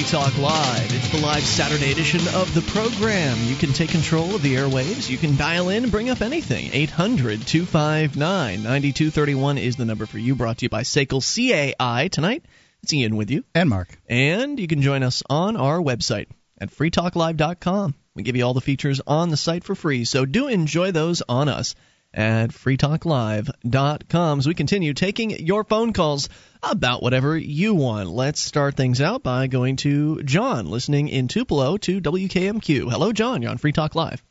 Free 0.00 0.18
Talk 0.18 0.38
Live. 0.38 0.94
It's 0.94 1.10
the 1.10 1.18
live 1.18 1.42
Saturday 1.42 1.92
edition 1.92 2.20
of 2.34 2.54
the 2.54 2.62
program. 2.62 3.36
You 3.44 3.54
can 3.54 3.74
take 3.74 3.90
control 3.90 4.34
of 4.34 4.40
the 4.40 4.54
airwaves. 4.54 5.10
You 5.10 5.18
can 5.18 5.36
dial 5.36 5.68
in 5.68 5.82
and 5.82 5.92
bring 5.92 6.08
up 6.08 6.22
anything. 6.22 6.70
800 6.72 7.46
259 7.46 8.62
9231 8.62 9.58
is 9.58 9.76
the 9.76 9.84
number 9.84 10.06
for 10.06 10.16
you, 10.16 10.34
brought 10.34 10.58
to 10.58 10.64
you 10.64 10.68
by 10.70 10.84
Sakel 10.84 11.20
CAI. 11.20 12.08
Tonight, 12.08 12.46
it's 12.82 12.94
Ian 12.94 13.16
with 13.16 13.30
you. 13.30 13.44
And 13.54 13.68
Mark. 13.68 13.94
And 14.08 14.58
you 14.58 14.66
can 14.68 14.80
join 14.80 15.02
us 15.02 15.22
on 15.28 15.58
our 15.58 15.78
website 15.78 16.28
at 16.58 16.70
freetalklive.com. 16.70 17.94
We 18.14 18.22
give 18.22 18.36
you 18.36 18.46
all 18.46 18.54
the 18.54 18.62
features 18.62 19.02
on 19.06 19.28
the 19.28 19.36
site 19.36 19.64
for 19.64 19.74
free, 19.74 20.06
so 20.06 20.24
do 20.24 20.48
enjoy 20.48 20.92
those 20.92 21.22
on 21.28 21.50
us 21.50 21.74
at 22.12 22.50
freetalklive.com 22.50 24.38
as 24.38 24.46
we 24.46 24.54
continue 24.54 24.94
taking 24.94 25.30
your 25.30 25.64
phone 25.64 25.92
calls 25.92 26.28
about 26.62 27.02
whatever 27.02 27.36
you 27.36 27.74
want. 27.74 28.08
Let's 28.10 28.40
start 28.40 28.76
things 28.76 29.00
out 29.00 29.22
by 29.22 29.46
going 29.46 29.76
to 29.76 30.22
John, 30.22 30.66
listening 30.66 31.08
in 31.08 31.28
Tupelo 31.28 31.76
to 31.78 32.00
WKMQ. 32.00 32.90
Hello, 32.90 33.12
John. 33.12 33.42
You're 33.42 33.50
on 33.50 33.58
Free 33.58 33.72
Talk 33.72 33.94
Live. 33.94 34.22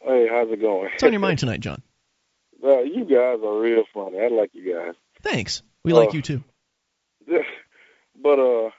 Hey, 0.00 0.26
how's 0.30 0.50
it 0.50 0.60
going? 0.60 0.90
What's 0.90 1.02
on 1.02 1.12
your 1.12 1.20
mind 1.20 1.38
tonight, 1.38 1.60
John? 1.60 1.82
Uh, 2.64 2.82
you 2.82 3.04
guys 3.04 3.38
are 3.44 3.58
real 3.60 3.82
funny. 3.92 4.20
I 4.20 4.28
like 4.28 4.50
you 4.52 4.72
guys. 4.72 4.94
Thanks. 5.20 5.64
We 5.82 5.92
Uh, 5.92 5.96
like 5.96 6.12
you 6.12 6.22
too. 6.22 6.44
But 8.22 8.38
uh, 8.38 8.70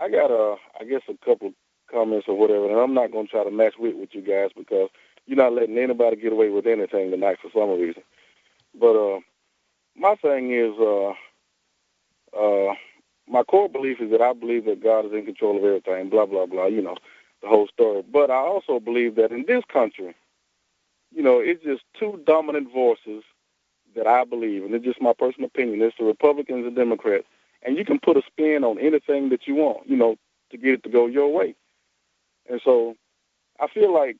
I 0.00 0.08
got 0.08 0.30
uh, 0.30 0.54
I 0.80 0.84
guess 0.84 1.00
a 1.08 1.24
couple 1.24 1.52
comments 1.90 2.26
or 2.28 2.38
whatever, 2.38 2.70
and 2.70 2.78
I'm 2.78 2.94
not 2.94 3.10
going 3.10 3.26
to 3.26 3.30
try 3.30 3.42
to 3.42 3.50
match 3.50 3.74
wit 3.76 3.96
with 3.98 4.10
you 4.12 4.20
guys 4.22 4.50
because 4.56 4.88
you're 5.26 5.36
not 5.36 5.52
letting 5.54 5.78
anybody 5.78 6.16
get 6.16 6.32
away 6.32 6.50
with 6.50 6.66
anything 6.66 7.10
tonight 7.10 7.38
for 7.40 7.50
some 7.52 7.80
reason. 7.80 8.02
But 8.78 8.96
uh, 8.96 9.20
my 9.96 10.14
thing 10.16 10.52
is, 10.52 10.72
uh, 10.78 11.10
uh, 12.38 12.74
my 13.28 13.42
core 13.44 13.68
belief 13.68 14.00
is 14.00 14.10
that 14.10 14.20
I 14.20 14.32
believe 14.32 14.64
that 14.66 14.82
God 14.82 15.06
is 15.06 15.12
in 15.12 15.24
control 15.24 15.56
of 15.56 15.64
everything. 15.64 16.10
Blah 16.10 16.26
blah 16.26 16.46
blah. 16.46 16.66
You 16.66 16.82
know, 16.82 16.96
the 17.42 17.48
whole 17.48 17.68
story. 17.68 18.02
But 18.02 18.30
I 18.30 18.36
also 18.36 18.80
believe 18.80 19.14
that 19.16 19.32
in 19.32 19.44
this 19.46 19.64
country, 19.72 20.14
you 21.14 21.22
know, 21.22 21.38
it's 21.38 21.62
just 21.64 21.82
two 21.98 22.20
dominant 22.26 22.72
voices 22.72 23.22
that 23.94 24.06
I 24.06 24.24
believe, 24.24 24.64
and 24.64 24.74
it's 24.74 24.84
just 24.84 25.00
my 25.00 25.12
personal 25.16 25.46
opinion. 25.46 25.80
It's 25.82 25.96
the 25.98 26.04
Republicans 26.04 26.66
and 26.66 26.74
Democrats, 26.74 27.26
and 27.62 27.76
you 27.76 27.84
can 27.84 28.00
put 28.00 28.16
a 28.16 28.22
spin 28.26 28.64
on 28.64 28.78
anything 28.78 29.28
that 29.28 29.46
you 29.46 29.54
want, 29.54 29.88
you 29.88 29.96
know, 29.96 30.16
to 30.50 30.58
get 30.58 30.74
it 30.74 30.82
to 30.82 30.88
go 30.88 31.06
your 31.06 31.32
way. 31.32 31.54
And 32.50 32.60
so, 32.64 32.96
I 33.60 33.68
feel 33.68 33.94
like 33.94 34.16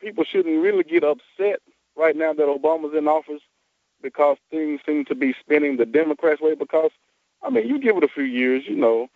people 0.00 0.24
shouldn't 0.24 0.62
really 0.62 0.84
get 0.84 1.04
upset 1.04 1.60
right 1.96 2.16
now 2.16 2.32
that 2.32 2.46
Obama's 2.46 2.96
in 2.96 3.08
office 3.08 3.42
because 4.02 4.36
things 4.50 4.80
seem 4.86 5.04
to 5.06 5.14
be 5.14 5.34
spinning 5.40 5.76
the 5.76 5.86
Democrats' 5.86 6.40
way. 6.40 6.54
Because 6.54 6.90
I 7.42 7.50
mean, 7.50 7.66
you 7.66 7.78
give 7.80 7.96
it 7.96 8.04
a 8.04 8.08
few 8.08 8.24
years, 8.24 8.64
you 8.66 8.76
know, 8.76 9.08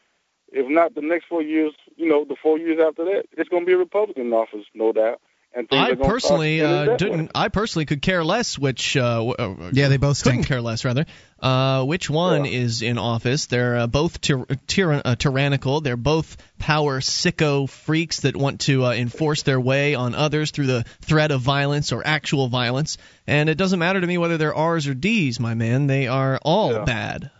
if 0.52 0.68
not 0.68 0.94
the 0.94 1.00
next 1.02 1.26
four 1.26 1.42
years, 1.42 1.72
you 1.96 2.08
know, 2.08 2.24
the 2.24 2.36
four 2.42 2.58
years 2.58 2.80
after 2.80 3.04
that, 3.04 3.24
it's 3.36 3.48
going 3.48 3.62
to 3.62 3.66
be 3.66 3.72
a 3.72 3.78
Republican 3.78 4.26
in 4.26 4.32
office, 4.32 4.66
no 4.74 4.92
doubt. 4.92 5.20
And 5.52 5.68
things 5.68 5.80
I 5.80 5.90
are 5.90 5.96
gonna 5.96 6.08
personally 6.08 6.58
start 6.60 6.88
uh, 6.88 6.96
didn't. 6.96 7.20
way. 7.22 7.28
I 7.34 7.48
personally 7.48 7.84
could 7.86 8.00
care 8.02 8.22
less 8.22 8.56
which. 8.56 8.96
Uh, 8.96 9.16
w- 9.16 9.34
uh, 9.36 9.70
Yeah, 9.72 9.88
they 9.88 9.96
both 9.96 10.22
couldn't 10.22 10.38
stink. 10.44 10.46
care 10.46 10.60
less 10.60 10.84
rather. 10.84 11.06
Uh, 11.40 11.84
which 11.84 12.08
one 12.08 12.46
is 12.46 12.82
in 12.82 12.98
office? 12.98 13.46
They're 13.46 13.76
uh, 13.78 13.86
both 13.88 14.20
tyr- 14.20 14.46
tyr- 14.68 15.02
uh, 15.04 15.16
tyrannical. 15.16 15.80
They're 15.80 15.96
both 15.96 16.36
power 16.58 17.00
sicko 17.00 17.68
freaks 17.68 18.20
that 18.20 18.36
want 18.36 18.60
to 18.62 18.84
uh, 18.84 18.92
enforce 18.92 19.42
their 19.42 19.58
way 19.60 19.96
on 19.96 20.14
others 20.14 20.52
through 20.52 20.66
the 20.66 20.84
threat 21.00 21.32
of 21.32 21.40
violence 21.40 21.90
or 21.90 22.06
actual 22.06 22.46
violence. 22.46 22.96
And 23.26 23.48
it 23.48 23.56
doesn't 23.58 23.78
matter 23.80 24.00
to 24.00 24.06
me 24.06 24.18
whether 24.18 24.36
they're 24.38 24.54
R's 24.54 24.86
or 24.86 24.94
D's, 24.94 25.40
my 25.40 25.54
man. 25.54 25.88
They 25.88 26.06
are 26.06 26.38
all 26.42 26.72
Yeah. 26.74 26.84
bad. 26.84 27.30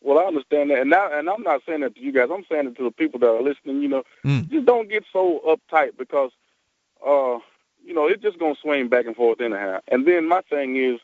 Well, 0.00 0.20
I 0.20 0.24
understand 0.26 0.70
that, 0.70 0.78
and 0.78 0.90
now, 0.90 1.10
and 1.12 1.28
I'm 1.28 1.42
not 1.42 1.62
saying 1.66 1.80
that 1.80 1.96
to 1.96 2.00
you 2.00 2.12
guys. 2.12 2.28
I'm 2.32 2.44
saying 2.50 2.68
it 2.68 2.76
to 2.76 2.84
the 2.84 2.92
people 2.92 3.18
that 3.20 3.26
are 3.28 3.42
listening. 3.42 3.82
You 3.82 3.88
know, 3.88 4.02
Mm. 4.24 4.48
just 4.48 4.64
don't 4.64 4.88
get 4.88 5.02
so 5.12 5.40
uptight 5.46 5.98
because, 5.98 6.30
uh, 7.06 7.38
you 7.84 7.94
know, 7.94 8.06
it's 8.06 8.22
just 8.22 8.38
gonna 8.38 8.54
swing 8.62 8.88
back 8.88 9.06
and 9.06 9.16
forth 9.16 9.40
anyhow. 9.40 9.80
And 9.88 10.06
then 10.06 10.28
my 10.28 10.42
thing 10.42 10.76
is 10.76 11.00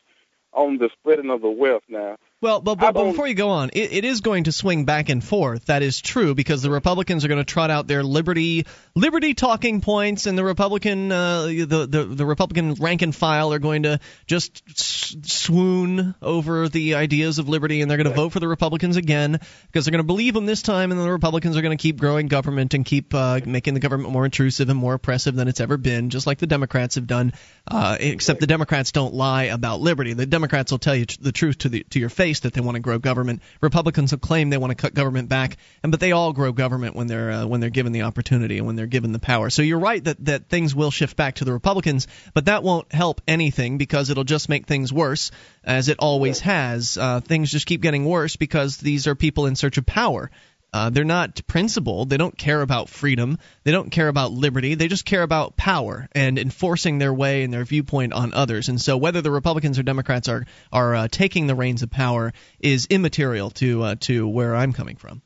on 0.53 0.77
the 0.77 0.89
spreading 0.99 1.31
of 1.31 1.41
the 1.41 1.49
wealth 1.49 1.83
now. 1.89 2.17
Well, 2.45 2.61
but, 2.61 2.75
but, 2.75 2.93
but 2.93 3.05
before 3.05 3.27
you 3.27 3.33
go 3.33 3.49
on, 3.49 3.71
it, 3.73 3.91
it 3.91 4.05
is 4.05 4.21
going 4.21 4.43
to 4.43 4.51
swing 4.51 4.85
back 4.85 5.09
and 5.09 5.23
forth. 5.23 5.65
That 5.65 5.81
is 5.81 5.99
true 5.99 6.35
because 6.35 6.61
the 6.61 6.69
Republicans 6.69 7.25
are 7.25 7.27
going 7.27 7.39
to 7.39 7.43
trot 7.43 7.71
out 7.71 7.87
their 7.87 8.03
liberty 8.03 8.67
liberty 8.93 9.33
talking 9.33 9.81
points, 9.81 10.27
and 10.27 10.37
the 10.37 10.43
Republican 10.43 11.11
uh, 11.11 11.45
the, 11.45 11.87
the 11.89 12.03
the 12.05 12.25
Republican 12.25 12.75
rank 12.75 13.01
and 13.01 13.15
file 13.15 13.51
are 13.51 13.57
going 13.57 13.81
to 13.83 13.99
just 14.27 14.61
s- 14.69 15.15
swoon 15.23 16.13
over 16.21 16.69
the 16.69 16.93
ideas 16.93 17.39
of 17.39 17.49
liberty, 17.49 17.81
and 17.81 17.89
they're 17.89 17.97
going 17.97 18.09
to 18.09 18.15
vote 18.15 18.31
for 18.31 18.39
the 18.39 18.47
Republicans 18.47 18.95
again 18.95 19.39
because 19.65 19.85
they're 19.85 19.91
going 19.91 20.03
to 20.03 20.07
believe 20.07 20.35
them 20.35 20.45
this 20.45 20.61
time, 20.61 20.91
and 20.91 21.01
the 21.01 21.11
Republicans 21.11 21.57
are 21.57 21.63
going 21.63 21.75
to 21.75 21.81
keep 21.81 21.97
growing 21.97 22.27
government 22.27 22.75
and 22.75 22.85
keep 22.85 23.11
uh, 23.15 23.39
making 23.43 23.73
the 23.73 23.79
government 23.79 24.13
more 24.13 24.23
intrusive 24.23 24.69
and 24.69 24.77
more 24.77 24.93
oppressive 24.93 25.33
than 25.33 25.47
it's 25.47 25.61
ever 25.61 25.77
been, 25.77 26.11
just 26.11 26.27
like 26.27 26.37
the 26.37 26.45
Democrats 26.45 26.93
have 26.93 27.07
done. 27.07 27.33
Uh, 27.67 27.97
except 27.99 28.39
the 28.39 28.45
Democrats 28.45 28.91
don't 28.91 29.15
lie 29.15 29.45
about 29.45 29.81
liberty. 29.81 30.13
The 30.13 30.27
Democrats 30.27 30.71
will 30.71 30.77
tell 30.77 30.95
you 30.95 31.07
tr- 31.07 31.17
the 31.19 31.31
truth 31.31 31.57
to 31.59 31.69
the 31.69 31.83
to 31.89 31.99
your 31.99 32.09
face 32.09 32.34
that 32.43 32.53
they 32.53 32.61
want 32.61 32.75
to 32.75 32.81
grow 32.81 32.99
government. 32.99 33.41
Republicans 33.61 34.11
will 34.11 34.19
claim 34.19 34.49
they 34.49 34.57
want 34.57 34.71
to 34.71 34.75
cut 34.75 34.93
government 34.93 35.29
back, 35.29 35.57
and 35.83 35.91
but 35.91 35.99
they 35.99 36.11
all 36.11 36.33
grow 36.33 36.51
government 36.51 36.95
when 36.95 37.07
they're 37.07 37.31
uh, 37.31 37.45
when 37.45 37.59
they're 37.59 37.69
given 37.69 37.91
the 37.91 38.03
opportunity 38.03 38.57
and 38.57 38.67
when 38.67 38.75
they're 38.75 38.87
given 38.87 39.11
the 39.11 39.19
power. 39.19 39.49
So 39.49 39.61
you're 39.61 39.79
right 39.79 40.03
that 40.03 40.23
that 40.25 40.49
things 40.49 40.75
will 40.75 40.91
shift 40.91 41.15
back 41.15 41.35
to 41.35 41.45
the 41.45 41.53
Republicans, 41.53 42.07
but 42.33 42.45
that 42.45 42.63
won't 42.63 42.91
help 42.93 43.21
anything 43.27 43.77
because 43.77 44.09
it'll 44.09 44.23
just 44.23 44.49
make 44.49 44.65
things 44.67 44.91
worse, 44.91 45.31
as 45.63 45.89
it 45.89 45.99
always 45.99 46.39
has. 46.41 46.97
Uh, 46.97 47.19
things 47.21 47.51
just 47.51 47.65
keep 47.65 47.81
getting 47.81 48.05
worse 48.05 48.35
because 48.35 48.77
these 48.77 49.07
are 49.07 49.15
people 49.15 49.45
in 49.45 49.55
search 49.55 49.77
of 49.77 49.85
power. 49.85 50.31
Uh, 50.75 50.89
they're 50.89 51.05
not 51.05 51.39
principled. 51.47 52.09
They 52.09 52.17
don't 52.17 52.37
care 52.37 52.61
about 52.61 52.89
freedom. 52.89 53.39
They 53.63 53.71
don't 53.71 53.91
care 53.91 54.09
about 54.09 54.33
liberty. 54.33 54.75
They 54.75 54.89
just 54.89 55.05
care 55.05 55.23
about 55.23 55.55
power 55.55 56.09
and 56.11 56.37
enforcing 56.37 56.97
their 56.97 57.13
way 57.13 57.43
and 57.43 57.53
their 57.53 57.63
viewpoint 57.63 58.11
on 58.11 58.33
others. 58.33 58.67
And 58.67 58.81
so, 58.81 58.97
whether 58.97 59.21
the 59.21 59.31
Republicans 59.31 59.79
or 59.79 59.83
Democrats 59.83 60.27
are 60.27 60.43
are 60.73 60.93
uh, 60.93 61.07
taking 61.07 61.47
the 61.47 61.55
reins 61.55 61.81
of 61.81 61.91
power 61.91 62.33
is 62.59 62.87
immaterial 62.87 63.51
to 63.51 63.83
uh, 63.83 63.95
to 64.01 64.27
where 64.27 64.53
I'm 64.53 64.73
coming 64.73 64.97
from. 64.97 65.21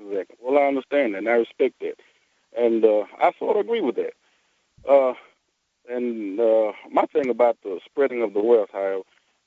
Exactly. 0.00 0.36
Well, 0.40 0.62
I 0.62 0.68
understand 0.68 1.14
that, 1.14 1.18
and 1.18 1.28
I 1.28 1.32
respect 1.32 1.80
that, 1.80 1.96
and 2.56 2.84
uh, 2.84 3.02
I 3.20 3.32
sort 3.36 3.56
of 3.56 3.66
agree 3.66 3.80
with 3.80 3.96
that. 3.96 4.12
Uh, 4.88 5.14
and 5.90 6.38
uh, 6.38 6.70
my 6.88 7.06
thing 7.06 7.30
about 7.30 7.58
the 7.64 7.80
spreading 7.84 8.22
of 8.22 8.32
the 8.32 8.40
wealth, 8.40 8.70
however, 8.72 9.02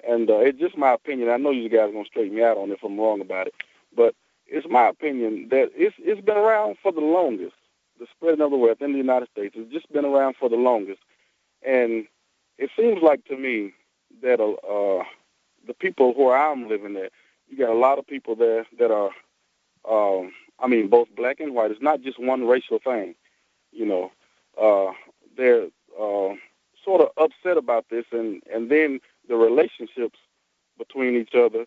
and 0.06 0.30
it's 0.30 0.60
just 0.60 0.78
my 0.78 0.92
opinion. 0.92 1.30
I 1.30 1.38
know 1.38 1.52
you 1.52 1.70
guys 1.70 1.88
are 1.88 1.94
gonna 1.94 2.04
straighten 2.04 2.36
me 2.36 2.44
out 2.44 2.58
on 2.58 2.74
if 2.74 2.84
I'm 2.84 3.00
wrong 3.00 3.22
about 3.22 3.48
it, 3.48 3.54
but 3.96 4.14
it's 4.52 4.68
my 4.70 4.90
opinion 4.90 5.50
that 5.52 5.72
it's 5.76 5.96
it's 6.00 6.22
been 6.22 6.38
around 6.38 6.78
for 6.84 6.94
the 6.94 7.02
longest. 7.02 7.56
The 8.00 8.08
spreading 8.16 8.42
of 8.42 8.52
the 8.52 8.58
wealth 8.58 8.82
in 8.82 8.94
the 8.94 9.00
United 9.00 9.30
States 9.30 9.56
has 9.56 9.68
just 9.68 9.92
been 9.94 10.06
around 10.06 10.36
for 10.40 10.50
the 10.50 10.58
longest, 10.58 11.02
and 11.64 12.08
it 12.60 12.72
seems 12.78 13.02
like 13.04 13.26
to 13.26 13.38
me 13.38 13.74
that 14.24 14.40
uh, 14.42 14.54
uh, 15.00 15.04
the 15.68 15.74
people 15.76 16.14
where 16.14 16.38
I'm 16.38 16.70
living 16.70 16.98
at, 16.98 17.12
you 17.48 17.58
got 17.58 17.70
a 17.70 17.80
lot 17.80 18.00
of 18.00 18.08
people 18.08 18.36
there 18.36 18.68
that 18.80 18.92
are 18.92 19.12
um, 19.90 20.34
I 20.60 20.68
mean, 20.68 20.90
both 20.90 21.10
black 21.16 21.40
and 21.40 21.56
white. 21.56 21.72
It's 21.72 21.82
not 21.82 22.02
just 22.02 22.20
one 22.20 22.48
racial 22.48 22.80
thing. 22.80 23.16
You 23.72 23.86
know, 23.86 24.12
uh, 24.62 24.94
they're 25.38 25.68
uh, 26.00 26.36
sort 26.84 27.02
of 27.02 27.10
upset 27.18 27.58
about 27.58 27.86
this, 27.90 28.06
and 28.12 28.42
and 28.54 28.70
then 28.70 29.00
the 29.28 29.36
relationships 29.36 30.20
between 30.78 31.16
each 31.16 31.36
other 31.36 31.66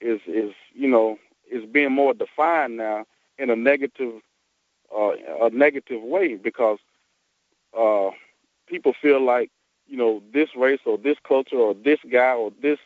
is 0.00 0.20
is 0.26 0.52
you 0.74 0.88
know 0.88 1.18
is 1.50 1.64
being 1.66 1.92
more 1.92 2.14
defined 2.14 2.76
now 2.76 3.04
in 3.38 3.50
a 3.50 3.56
negative 3.56 4.14
uh, 4.96 5.12
a 5.40 5.50
negative 5.50 6.02
way 6.02 6.36
because 6.36 6.78
uh, 7.78 8.10
people 8.66 8.92
feel 9.00 9.20
like 9.24 9.50
you 9.86 9.96
know 9.96 10.22
this 10.32 10.50
race 10.56 10.80
or 10.84 10.98
this 10.98 11.16
culture 11.26 11.56
or 11.56 11.74
this 11.74 11.98
guy 12.10 12.32
or 12.34 12.52
this 12.62 12.78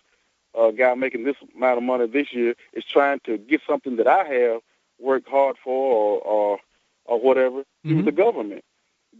uh, 0.58 0.70
guy 0.70 0.94
making 0.94 1.24
this 1.24 1.36
amount 1.54 1.78
of 1.78 1.84
money 1.84 2.06
this 2.06 2.32
year 2.32 2.54
is 2.72 2.84
trying 2.84 3.20
to 3.24 3.38
get 3.38 3.60
something 3.66 3.96
that 3.96 4.06
I 4.06 4.24
have 4.24 4.60
worked 4.98 5.28
hard 5.28 5.56
for 5.62 5.92
or 5.94 6.20
or, 6.20 6.58
or 7.04 7.20
whatever 7.20 7.64
through 7.82 8.02
the 8.04 8.12
government. 8.12 8.64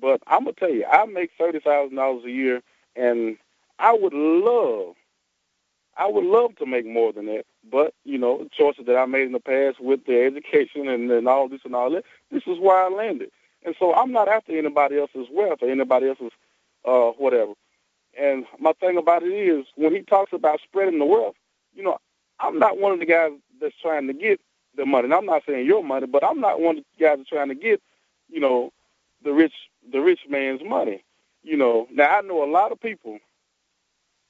But 0.00 0.22
I'm 0.26 0.44
gonna 0.44 0.52
tell 0.54 0.70
you, 0.70 0.84
I 0.84 1.04
make 1.06 1.30
thirty 1.38 1.60
thousand 1.60 1.96
dollars 1.96 2.24
a 2.24 2.30
year, 2.30 2.62
and 2.94 3.36
I 3.78 3.92
would 3.92 4.14
love, 4.14 4.94
I 5.98 6.08
would 6.08 6.24
love 6.24 6.56
to 6.56 6.66
make 6.66 6.86
more 6.86 7.12
than 7.12 7.26
that. 7.26 7.44
But 7.70 7.94
you 8.04 8.18
know, 8.18 8.48
choices 8.56 8.86
that 8.86 8.96
I 8.96 9.06
made 9.06 9.26
in 9.26 9.32
the 9.32 9.40
past 9.40 9.80
with 9.80 10.04
the 10.06 10.22
education 10.22 10.88
and, 10.88 11.10
and 11.10 11.28
all 11.28 11.48
this 11.48 11.62
and 11.64 11.74
all 11.74 11.90
that, 11.90 12.04
this 12.30 12.42
is 12.46 12.58
where 12.58 12.76
I 12.76 12.88
landed. 12.88 13.30
And 13.64 13.74
so 13.78 13.94
I'm 13.94 14.12
not 14.12 14.28
after 14.28 14.56
anybody 14.56 14.98
else's 14.98 15.26
wealth 15.32 15.58
or 15.62 15.70
anybody 15.70 16.08
else's 16.08 16.32
uh, 16.84 17.10
whatever. 17.18 17.52
And 18.18 18.46
my 18.58 18.72
thing 18.74 18.96
about 18.96 19.22
it 19.22 19.32
is, 19.32 19.66
when 19.74 19.94
he 19.94 20.02
talks 20.02 20.32
about 20.32 20.60
spreading 20.62 20.98
the 20.98 21.04
wealth, 21.04 21.34
you 21.74 21.82
know, 21.82 21.98
I'm 22.40 22.58
not 22.58 22.78
one 22.78 22.92
of 22.92 23.00
the 23.00 23.06
guys 23.06 23.32
that's 23.60 23.74
trying 23.82 24.06
to 24.06 24.14
get 24.14 24.40
the 24.76 24.86
money. 24.86 25.04
And 25.04 25.14
I'm 25.14 25.26
not 25.26 25.42
saying 25.46 25.66
your 25.66 25.82
money, 25.84 26.06
but 26.06 26.24
I'm 26.24 26.40
not 26.40 26.60
one 26.60 26.78
of 26.78 26.84
the 26.96 27.04
guys 27.04 27.18
that's 27.18 27.28
trying 27.28 27.48
to 27.48 27.54
get, 27.54 27.80
you 28.28 28.40
know, 28.40 28.72
the 29.24 29.32
rich 29.32 29.54
the 29.90 30.00
rich 30.00 30.20
man's 30.28 30.62
money. 30.64 31.04
You 31.42 31.56
know, 31.56 31.86
now 31.92 32.18
I 32.18 32.20
know 32.22 32.44
a 32.44 32.50
lot 32.50 32.72
of 32.72 32.80
people 32.80 33.18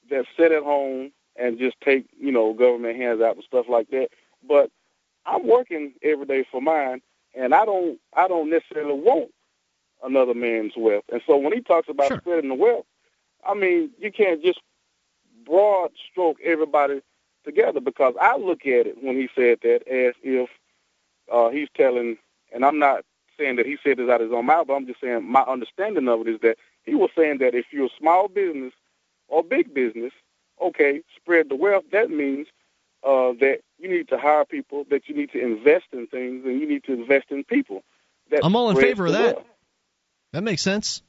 that 0.09 0.25
sit 0.37 0.51
at 0.51 0.63
home 0.63 1.11
and 1.39 1.59
just 1.59 1.79
take, 1.81 2.07
you 2.19 2.31
know, 2.31 2.53
government 2.53 2.97
hands 2.97 3.21
out 3.21 3.35
and 3.35 3.43
stuff 3.45 3.67
like 3.69 3.89
that. 3.91 4.09
But 4.47 4.71
I'm 5.25 5.47
working 5.47 5.93
every 6.03 6.25
day 6.25 6.45
for 6.51 6.61
mine, 6.61 7.01
and 7.35 7.53
I 7.53 7.65
don't 7.65 7.99
I 8.15 8.27
don't 8.27 8.49
necessarily 8.49 8.99
want 8.99 9.31
another 10.03 10.33
man's 10.33 10.73
wealth. 10.77 11.05
And 11.11 11.21
so 11.27 11.37
when 11.37 11.53
he 11.53 11.61
talks 11.61 11.89
about 11.89 12.13
spreading 12.19 12.49
the 12.49 12.55
wealth, 12.55 12.85
I 13.47 13.53
mean, 13.53 13.91
you 13.99 14.11
can't 14.11 14.43
just 14.43 14.59
broad 15.45 15.91
stroke 16.11 16.37
everybody 16.43 17.01
together 17.45 17.79
because 17.79 18.13
I 18.21 18.37
look 18.37 18.61
at 18.65 18.87
it 18.87 18.97
when 19.03 19.15
he 19.15 19.29
said 19.35 19.59
that 19.63 19.87
as 19.87 20.13
if 20.23 20.49
uh, 21.31 21.49
he's 21.49 21.69
telling, 21.75 22.17
and 22.53 22.65
I'm 22.65 22.79
not 22.79 23.03
saying 23.39 23.57
that 23.57 23.65
he 23.65 23.77
said 23.83 23.97
this 23.97 24.09
out 24.09 24.21
of 24.21 24.29
his 24.29 24.35
own 24.35 24.45
mouth, 24.45 24.67
but 24.67 24.73
I'm 24.75 24.87
just 24.87 25.01
saying 25.01 25.29
my 25.29 25.41
understanding 25.41 26.07
of 26.07 26.21
it 26.21 26.29
is 26.29 26.39
that 26.41 26.57
he 26.83 26.95
was 26.95 27.09
saying 27.17 27.39
that 27.39 27.55
if 27.55 27.65
you're 27.71 27.85
a 27.85 27.99
small 27.99 28.27
business 28.27 28.73
or 29.27 29.43
big 29.43 29.73
business, 29.73 30.13
okay, 30.61 31.01
spread 31.15 31.49
the 31.49 31.55
wealth. 31.55 31.85
That 31.91 32.09
means 32.09 32.47
uh, 33.03 33.33
that 33.39 33.59
you 33.79 33.89
need 33.89 34.09
to 34.09 34.17
hire 34.17 34.45
people, 34.45 34.85
that 34.89 35.07
you 35.07 35.15
need 35.15 35.31
to 35.31 35.39
invest 35.39 35.85
in 35.93 36.07
things, 36.07 36.43
and 36.45 36.59
you 36.59 36.67
need 36.67 36.83
to 36.85 36.93
invest 36.93 37.25
in 37.29 37.43
people. 37.43 37.83
That 38.31 38.41
I'm 38.43 38.55
all 38.55 38.69
in 38.69 38.77
favor 38.77 39.05
of 39.07 39.13
that. 39.13 39.35
wealth. 39.35 39.45
That 40.33 40.43
makes 40.43 40.61
sense. 40.61 41.01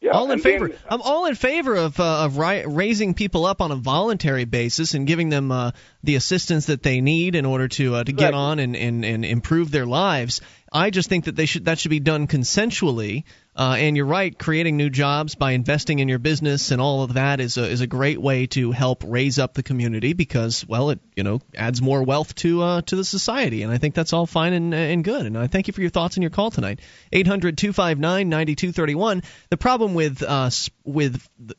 Yeah, 0.00 0.10
all 0.10 0.30
in 0.30 0.38
favor. 0.38 0.68
then- 0.68 0.78
I'm 0.88 1.00
all 1.00 1.24
in 1.26 1.34
favor 1.34 1.74
of 1.74 1.98
uh, 1.98 2.24
of 2.24 2.36
ri- 2.36 2.66
raising 2.66 3.14
people 3.14 3.46
up 3.46 3.62
on 3.62 3.70
a 3.70 3.76
voluntary 3.76 4.44
basis 4.44 4.92
and 4.92 5.06
giving 5.06 5.30
them 5.30 5.50
uh, 5.50 5.70
the 6.02 6.16
assistance 6.16 6.66
that 6.66 6.82
they 6.82 7.00
need 7.00 7.34
in 7.34 7.46
order 7.46 7.68
to 7.68 7.94
uh, 7.96 8.04
to 8.04 8.12
get 8.12 8.34
on 8.34 8.58
and, 8.58 8.76
and, 8.76 9.04
and 9.04 9.24
improve 9.24 9.70
their 9.70 9.86
lives. 9.86 10.42
I 10.76 10.90
just 10.90 11.08
think 11.08 11.26
that 11.26 11.36
they 11.36 11.46
should 11.46 11.66
that 11.66 11.78
should 11.78 11.90
be 11.90 12.00
done 12.00 12.26
consensually. 12.26 13.22
Uh, 13.56 13.76
and 13.78 13.96
you're 13.96 14.04
right, 14.04 14.36
creating 14.36 14.76
new 14.76 14.90
jobs 14.90 15.36
by 15.36 15.52
investing 15.52 16.00
in 16.00 16.08
your 16.08 16.18
business 16.18 16.72
and 16.72 16.80
all 16.80 17.04
of 17.04 17.14
that 17.14 17.38
is 17.38 17.56
a, 17.56 17.64
is 17.64 17.80
a 17.80 17.86
great 17.86 18.20
way 18.20 18.46
to 18.48 18.72
help 18.72 19.04
raise 19.06 19.38
up 19.38 19.54
the 19.54 19.62
community 19.62 20.12
because 20.12 20.66
well 20.66 20.90
it 20.90 20.98
you 21.14 21.22
know 21.22 21.40
adds 21.56 21.80
more 21.80 22.02
wealth 22.02 22.34
to 22.34 22.60
uh, 22.60 22.82
to 22.82 22.96
the 22.96 23.04
society 23.04 23.62
and 23.62 23.72
I 23.72 23.78
think 23.78 23.94
that's 23.94 24.12
all 24.12 24.26
fine 24.26 24.52
and, 24.52 24.74
and 24.74 25.04
good 25.04 25.24
and 25.24 25.38
I 25.38 25.46
thank 25.46 25.68
you 25.68 25.72
for 25.72 25.80
your 25.80 25.90
thoughts 25.90 26.16
and 26.16 26.24
your 26.24 26.30
call 26.30 26.50
tonight 26.50 26.80
800 27.12 27.56
259 27.56 28.28
9231 28.28 29.22
the 29.50 29.56
problem 29.56 29.94
with 29.94 30.24
uh, 30.24 30.50
with 30.82 31.24
the, 31.38 31.54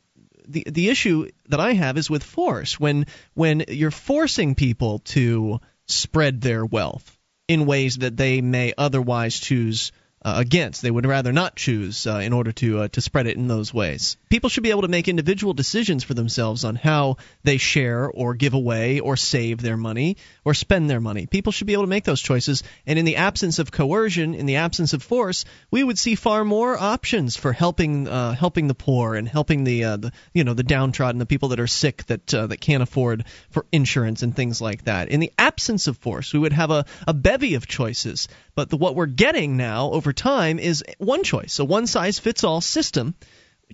the 0.46 0.64
the 0.70 0.88
issue 0.90 1.30
that 1.48 1.60
I 1.60 1.72
have 1.72 1.96
is 1.96 2.10
with 2.10 2.22
force. 2.22 2.78
When 2.78 3.06
when 3.32 3.64
you're 3.68 3.90
forcing 3.90 4.54
people 4.54 4.98
to 5.16 5.60
spread 5.86 6.42
their 6.42 6.66
wealth 6.66 7.15
in 7.48 7.66
ways 7.66 7.98
that 7.98 8.16
they 8.16 8.40
may 8.40 8.72
otherwise 8.76 9.38
choose 9.38 9.92
against. 10.36 10.82
They 10.82 10.90
would 10.90 11.06
rather 11.06 11.32
not 11.32 11.54
choose 11.54 12.06
uh, 12.06 12.16
in 12.16 12.32
order 12.32 12.52
to 12.52 12.80
uh, 12.80 12.88
to 12.88 13.00
spread 13.00 13.26
it 13.26 13.36
in 13.36 13.46
those 13.46 13.72
ways. 13.72 14.16
People 14.28 14.50
should 14.50 14.64
be 14.64 14.70
able 14.70 14.82
to 14.82 14.88
make 14.88 15.06
individual 15.06 15.54
decisions 15.54 16.02
for 16.02 16.14
themselves 16.14 16.64
on 16.64 16.74
how 16.74 17.18
they 17.44 17.58
share 17.58 18.10
or 18.10 18.34
give 18.34 18.54
away 18.54 18.98
or 19.00 19.16
save 19.16 19.62
their 19.62 19.76
money 19.76 20.16
or 20.44 20.52
spend 20.52 20.90
their 20.90 21.00
money. 21.00 21.26
People 21.26 21.52
should 21.52 21.66
be 21.66 21.74
able 21.74 21.84
to 21.84 21.88
make 21.88 22.04
those 22.04 22.20
choices. 22.20 22.62
And 22.86 22.98
in 22.98 23.04
the 23.04 23.16
absence 23.16 23.58
of 23.58 23.70
coercion, 23.70 24.34
in 24.34 24.46
the 24.46 24.56
absence 24.56 24.92
of 24.92 25.02
force, 25.02 25.44
we 25.70 25.84
would 25.84 25.98
see 25.98 26.16
far 26.16 26.44
more 26.44 26.76
options 26.76 27.36
for 27.36 27.52
helping 27.52 28.08
uh, 28.08 28.32
helping 28.32 28.66
the 28.66 28.74
poor 28.74 29.14
and 29.14 29.28
helping 29.28 29.64
the, 29.64 29.84
uh, 29.84 29.96
the 29.96 30.12
you 30.32 30.44
know 30.44 30.54
the 30.54 30.62
downtrodden, 30.62 31.18
the 31.18 31.26
people 31.26 31.50
that 31.50 31.60
are 31.60 31.66
sick 31.66 32.04
that 32.06 32.34
uh, 32.34 32.48
that 32.48 32.60
can't 32.60 32.82
afford 32.82 33.24
for 33.50 33.66
insurance 33.70 34.22
and 34.22 34.34
things 34.34 34.60
like 34.60 34.84
that. 34.84 35.08
In 35.08 35.20
the 35.20 35.32
absence 35.38 35.86
of 35.86 35.96
force, 35.98 36.32
we 36.32 36.40
would 36.40 36.52
have 36.52 36.70
a, 36.70 36.84
a 37.06 37.14
bevy 37.14 37.54
of 37.54 37.66
choices. 37.66 38.28
But 38.56 38.70
the, 38.70 38.76
what 38.76 38.96
we're 38.96 39.06
getting 39.06 39.56
now 39.56 39.90
over 39.92 40.12
time 40.12 40.58
is 40.58 40.82
one 40.98 41.22
choice, 41.22 41.60
a 41.60 41.64
one 41.64 41.86
size 41.86 42.18
fits 42.18 42.42
all 42.42 42.60
system. 42.60 43.14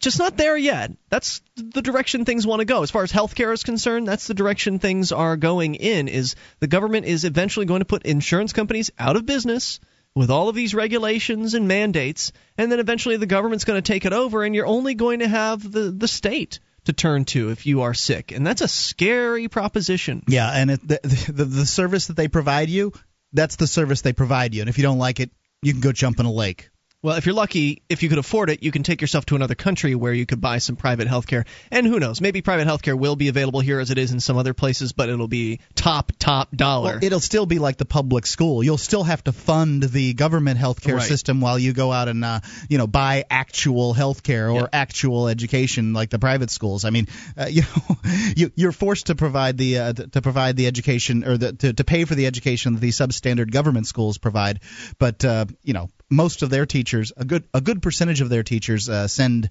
Just 0.01 0.19
not 0.19 0.37
there 0.37 0.57
yet. 0.57 0.91
That's 1.09 1.41
the 1.55 1.83
direction 1.83 2.25
things 2.25 2.47
want 2.47 2.61
to 2.61 2.65
go. 2.65 2.83
As 2.83 2.91
far 2.91 3.03
as 3.03 3.13
healthcare 3.13 3.53
is 3.53 3.63
concerned, 3.63 4.09
that's 4.09 4.27
the 4.27 4.35
direction 4.35 4.79
things 4.79 5.13
are 5.13 5.37
going 5.37 5.77
in. 5.77 6.09
Is 6.09 6.35
the 6.61 6.67
government 6.67 7.07
is 7.07 7.25
eventually 7.25 7.67
going 7.67 7.81
to 7.81 7.87
put 7.87 8.05
insurance 8.05 8.53
companies 8.53 8.91
out 8.99 9.17
of 9.17 9.25
business 9.25 9.81
with 10.15 10.31
all 10.31 10.49
of 10.49 10.55
these 10.55 10.75
regulations 10.75 11.55
and 11.55 11.69
mandates, 11.69 12.33
and 12.59 12.73
then 12.73 12.81
eventually 12.81 13.19
the 13.19 13.27
government's 13.27 13.65
going 13.65 13.81
to 13.81 13.93
take 13.93 14.05
it 14.05 14.13
over, 14.13 14.43
and 14.45 14.55
you're 14.55 14.67
only 14.67 14.95
going 14.95 15.21
to 15.21 15.29
have 15.29 15.71
the 15.71 15.91
the 15.91 16.09
state 16.09 16.59
to 16.87 16.93
turn 16.93 17.25
to 17.27 17.51
if 17.51 17.67
you 17.67 17.83
are 17.83 17.95
sick, 17.95 18.33
and 18.33 18.47
that's 18.47 18.63
a 18.63 18.69
scary 18.69 19.49
proposition. 19.49 20.25
Yeah, 20.27 20.51
and 20.51 20.71
it, 20.73 20.89
the, 20.89 21.01
the 21.33 21.45
the 21.45 21.67
service 21.67 22.07
that 22.07 22.17
they 22.17 22.29
provide 22.29 22.71
you, 22.71 22.93
that's 23.33 23.57
the 23.57 23.67
service 23.67 24.01
they 24.03 24.13
provide 24.13 24.55
you, 24.55 24.63
and 24.63 24.69
if 24.69 24.79
you 24.79 24.83
don't 24.83 24.99
like 24.99 25.21
it, 25.21 25.31
you 25.63 25.73
can 25.73 25.81
go 25.81 25.93
jump 25.93 26.21
in 26.21 26.27
a 26.27 26.33
lake. 26.33 26.71
Well, 27.05 27.16
if 27.16 27.27
you're 27.27 27.35
lucky, 27.35 27.83
if 27.89 28.05
you 28.05 28.09
could 28.09 28.19
afford 28.19 28.49
it, 28.49 28.62
you 28.62 28.70
can 28.70 28.85
take 28.85 29.01
yourself 29.01 29.27
to 29.27 29.35
another 29.35 29.57
country 29.57 29.97
where 29.97 30.12
you 30.12 30.24
could 30.24 30.41
buy 30.41 30.59
some 30.59 30.77
private 30.77 31.09
health 31.09 31.27
care. 31.27 31.47
And 31.73 31.85
who 31.85 31.99
knows, 31.99 32.20
maybe 32.20 32.43
private 32.43 32.69
health 32.69 32.81
care 32.81 32.97
will 32.97 33.16
be 33.16 33.27
available 33.27 33.59
here 33.59 33.81
as 33.81 33.91
it 33.91 33.99
is 33.99 34.12
in 34.12 34.20
some 34.20 34.37
other 34.37 34.55
places, 34.55 34.93
but 34.93 35.09
it'll 35.09 35.27
be 35.27 35.59
top, 35.74 36.12
top 36.20 36.55
dollar. 36.55 36.93
Well, 36.93 36.99
it'll 37.05 37.19
still 37.19 37.45
be 37.45 37.59
like 37.59 37.77
the 37.77 37.85
public 37.85 38.24
school. 38.24 38.62
You'll 38.62 38.79
still 38.79 39.03
have 39.03 39.24
to 39.24 39.33
fund 39.33 39.83
the 39.83 40.15
government 40.15 40.61
healthcare 40.61 40.99
Right. 40.99 41.03
system 41.09 41.41
while 41.41 41.59
you 41.59 41.73
go 41.73 41.91
out 41.91 42.07
and 42.07 42.24
uh, 42.24 42.39
you 42.69 42.79
know 42.79 42.87
buy 42.87 43.24
actual 43.29 43.95
health 43.95 44.23
care 44.23 44.49
or 44.49 44.69
actual 44.73 45.27
education 45.27 45.95
like 45.95 46.11
the 46.11 46.20
private 46.20 46.51
schools. 46.51 46.85
I 46.85 46.91
mean, 46.91 47.09
uh, 47.37 47.47
you 47.51 47.62
know, 47.62 47.97
you, 48.37 48.53
you're 48.55 48.70
forced 48.70 49.07
to 49.07 49.16
provide 49.16 49.59
the 49.59 49.79
uh, 49.79 49.93
to 49.93 50.07
to 50.07 50.23
provide 50.23 50.57
the 50.57 50.69
education 50.69 51.24
or 51.24 51.37
the, 51.37 51.53
to 51.53 51.73
to 51.73 51.83
pay 51.83 52.05
for 52.05 52.15
the 52.15 52.27
education 52.27 52.74
that 52.74 52.81
these 52.81 52.97
substandard 52.97 53.51
government 53.51 53.89
schools 53.89 54.19
provide. 54.19 54.61
But 55.01 55.24
uh, 55.24 55.47
you 55.65 55.73
know, 55.73 55.91
most 56.13 56.43
of 56.43 56.51
their 56.51 56.67
teachers, 56.67 57.13
a 57.17 57.25
good 57.25 57.45
a 57.53 57.61
good 57.61 57.83
percentage 57.83 58.21
of 58.21 58.29
their 58.29 58.43
teachers 58.43 58.89
uh, 58.89 59.09
send 59.09 59.51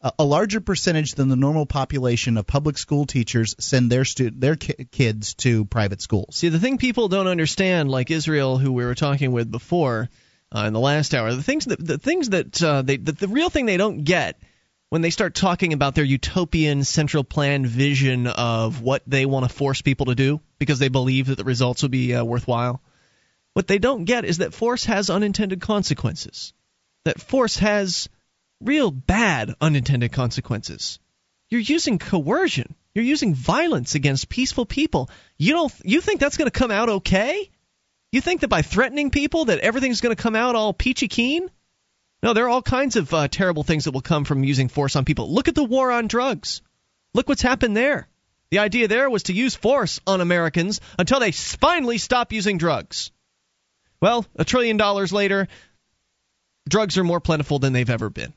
a 0.00 0.12
a 0.18 0.24
larger 0.24 0.60
percentage 0.60 1.14
than 1.14 1.28
the 1.28 1.36
normal 1.36 1.66
population 1.66 2.36
of 2.36 2.46
public 2.46 2.76
school 2.76 3.06
teachers 3.06 3.54
send 3.58 3.90
their 3.90 4.04
stu- 4.04 4.30
their 4.30 4.56
ki- 4.56 4.88
kids 4.90 5.34
to 5.34 5.64
private 5.64 6.02
schools. 6.02 6.36
See, 6.36 6.48
the 6.48 6.58
thing 6.58 6.78
people 6.78 7.08
don't 7.08 7.28
understand, 7.28 7.90
like 7.90 8.10
Israel, 8.10 8.58
who 8.58 8.72
we 8.72 8.84
were 8.84 8.94
talking 8.94 9.32
with 9.32 9.50
before 9.50 10.08
uh, 10.54 10.64
in 10.66 10.72
the 10.72 10.80
last 10.80 11.14
hour, 11.14 11.34
the 11.34 11.42
things 11.42 11.64
that 11.66 11.84
the 11.84 11.98
things 11.98 12.30
that 12.30 12.62
uh, 12.62 12.82
they 12.82 12.96
the, 12.96 13.12
the 13.12 13.28
real 13.28 13.50
thing 13.50 13.66
they 13.66 13.76
don't 13.76 14.04
get 14.04 14.40
when 14.90 15.00
they 15.00 15.10
start 15.10 15.34
talking 15.34 15.72
about 15.72 15.94
their 15.94 16.04
utopian 16.04 16.84
central 16.84 17.24
plan 17.24 17.64
vision 17.64 18.26
of 18.26 18.82
what 18.82 19.02
they 19.06 19.24
want 19.24 19.48
to 19.48 19.54
force 19.54 19.80
people 19.80 20.06
to 20.06 20.14
do 20.14 20.40
because 20.58 20.78
they 20.78 20.90
believe 20.90 21.28
that 21.28 21.38
the 21.38 21.44
results 21.44 21.80
will 21.80 21.88
be 21.88 22.14
uh, 22.14 22.22
worthwhile. 22.22 22.82
What 23.54 23.66
they 23.66 23.78
don't 23.78 24.04
get 24.04 24.24
is 24.24 24.38
that 24.38 24.54
force 24.54 24.84
has 24.84 25.10
unintended 25.10 25.60
consequences. 25.60 26.52
That 27.04 27.20
force 27.20 27.58
has 27.58 28.08
real 28.60 28.90
bad 28.90 29.54
unintended 29.60 30.12
consequences. 30.12 30.98
You're 31.50 31.60
using 31.60 31.98
coercion. 31.98 32.74
You're 32.94 33.04
using 33.04 33.34
violence 33.34 33.94
against 33.94 34.28
peaceful 34.28 34.66
people. 34.66 35.10
You 35.36 35.52
don't 35.52 35.72
you 35.84 36.00
think 36.00 36.20
that's 36.20 36.36
going 36.36 36.50
to 36.50 36.58
come 36.58 36.70
out 36.70 36.88
okay? 36.88 37.50
You 38.10 38.20
think 38.20 38.42
that 38.42 38.48
by 38.48 38.62
threatening 38.62 39.10
people 39.10 39.46
that 39.46 39.60
everything's 39.60 40.00
going 40.00 40.14
to 40.14 40.22
come 40.22 40.36
out 40.36 40.54
all 40.54 40.72
peachy 40.72 41.08
keen? 41.08 41.50
No, 42.22 42.34
there 42.34 42.44
are 42.44 42.50
all 42.50 42.62
kinds 42.62 42.96
of 42.96 43.12
uh, 43.12 43.28
terrible 43.28 43.64
things 43.64 43.84
that 43.84 43.92
will 43.92 44.00
come 44.00 44.24
from 44.24 44.44
using 44.44 44.68
force 44.68 44.94
on 44.96 45.04
people. 45.04 45.32
Look 45.32 45.48
at 45.48 45.54
the 45.54 45.64
war 45.64 45.90
on 45.90 46.06
drugs. 46.06 46.62
Look 47.14 47.28
what's 47.28 47.42
happened 47.42 47.76
there. 47.76 48.06
The 48.50 48.60
idea 48.60 48.86
there 48.86 49.10
was 49.10 49.24
to 49.24 49.32
use 49.32 49.54
force 49.54 49.98
on 50.06 50.20
Americans 50.20 50.80
until 50.98 51.20
they 51.20 51.32
finally 51.32 51.98
stop 51.98 52.32
using 52.32 52.58
drugs. 52.58 53.10
Well, 54.02 54.26
a 54.36 54.44
trillion 54.44 54.76
dollars 54.76 55.12
later, 55.12 55.48
drugs 56.68 56.98
are 56.98 57.04
more 57.04 57.20
plentiful 57.20 57.58
than 57.58 57.72
they've 57.72 57.88
ever 57.88 58.10
been 58.10 58.34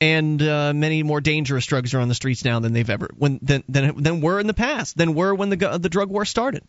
and 0.00 0.42
uh, 0.42 0.72
many 0.74 1.02
more 1.02 1.20
dangerous 1.20 1.64
drugs 1.64 1.94
are 1.94 2.00
on 2.00 2.08
the 2.08 2.14
streets 2.14 2.44
now 2.44 2.60
than 2.60 2.72
they've 2.72 2.90
ever 2.90 3.08
when 3.16 3.38
than 3.40 3.64
than, 3.68 4.02
than 4.02 4.20
were 4.20 4.38
in 4.40 4.46
the 4.46 4.54
past 4.54 4.96
than 4.96 5.14
were 5.14 5.34
when 5.34 5.50
the 5.50 5.78
the 5.78 5.88
drug 5.88 6.10
war 6.10 6.24
started. 6.24 6.62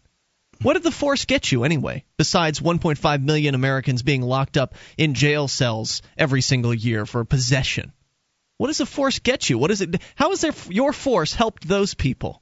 What 0.61 0.73
did 0.73 0.83
the 0.83 0.91
force 0.91 1.25
get 1.25 1.51
you 1.51 1.65
anyway? 1.65 2.05
Besides 2.17 2.61
1.5 2.61 3.23
million 3.23 3.55
Americans 3.55 4.03
being 4.03 4.21
locked 4.21 4.55
up 4.55 4.75
in 4.97 5.13
jail 5.13 5.49
cells 5.49 6.01
every 6.17 6.41
single 6.41 6.73
year 6.73 7.05
for 7.05 7.25
possession. 7.25 7.91
What 8.57 8.67
does 8.67 8.77
the 8.77 8.85
force 8.85 9.19
get 9.19 9.49
you? 9.49 9.57
What 9.57 9.71
is 9.71 9.81
it? 9.81 10.01
How 10.15 10.29
has 10.29 10.39
their, 10.39 10.53
your 10.69 10.93
force 10.93 11.33
helped 11.33 11.67
those 11.67 11.93
people? 11.93 12.41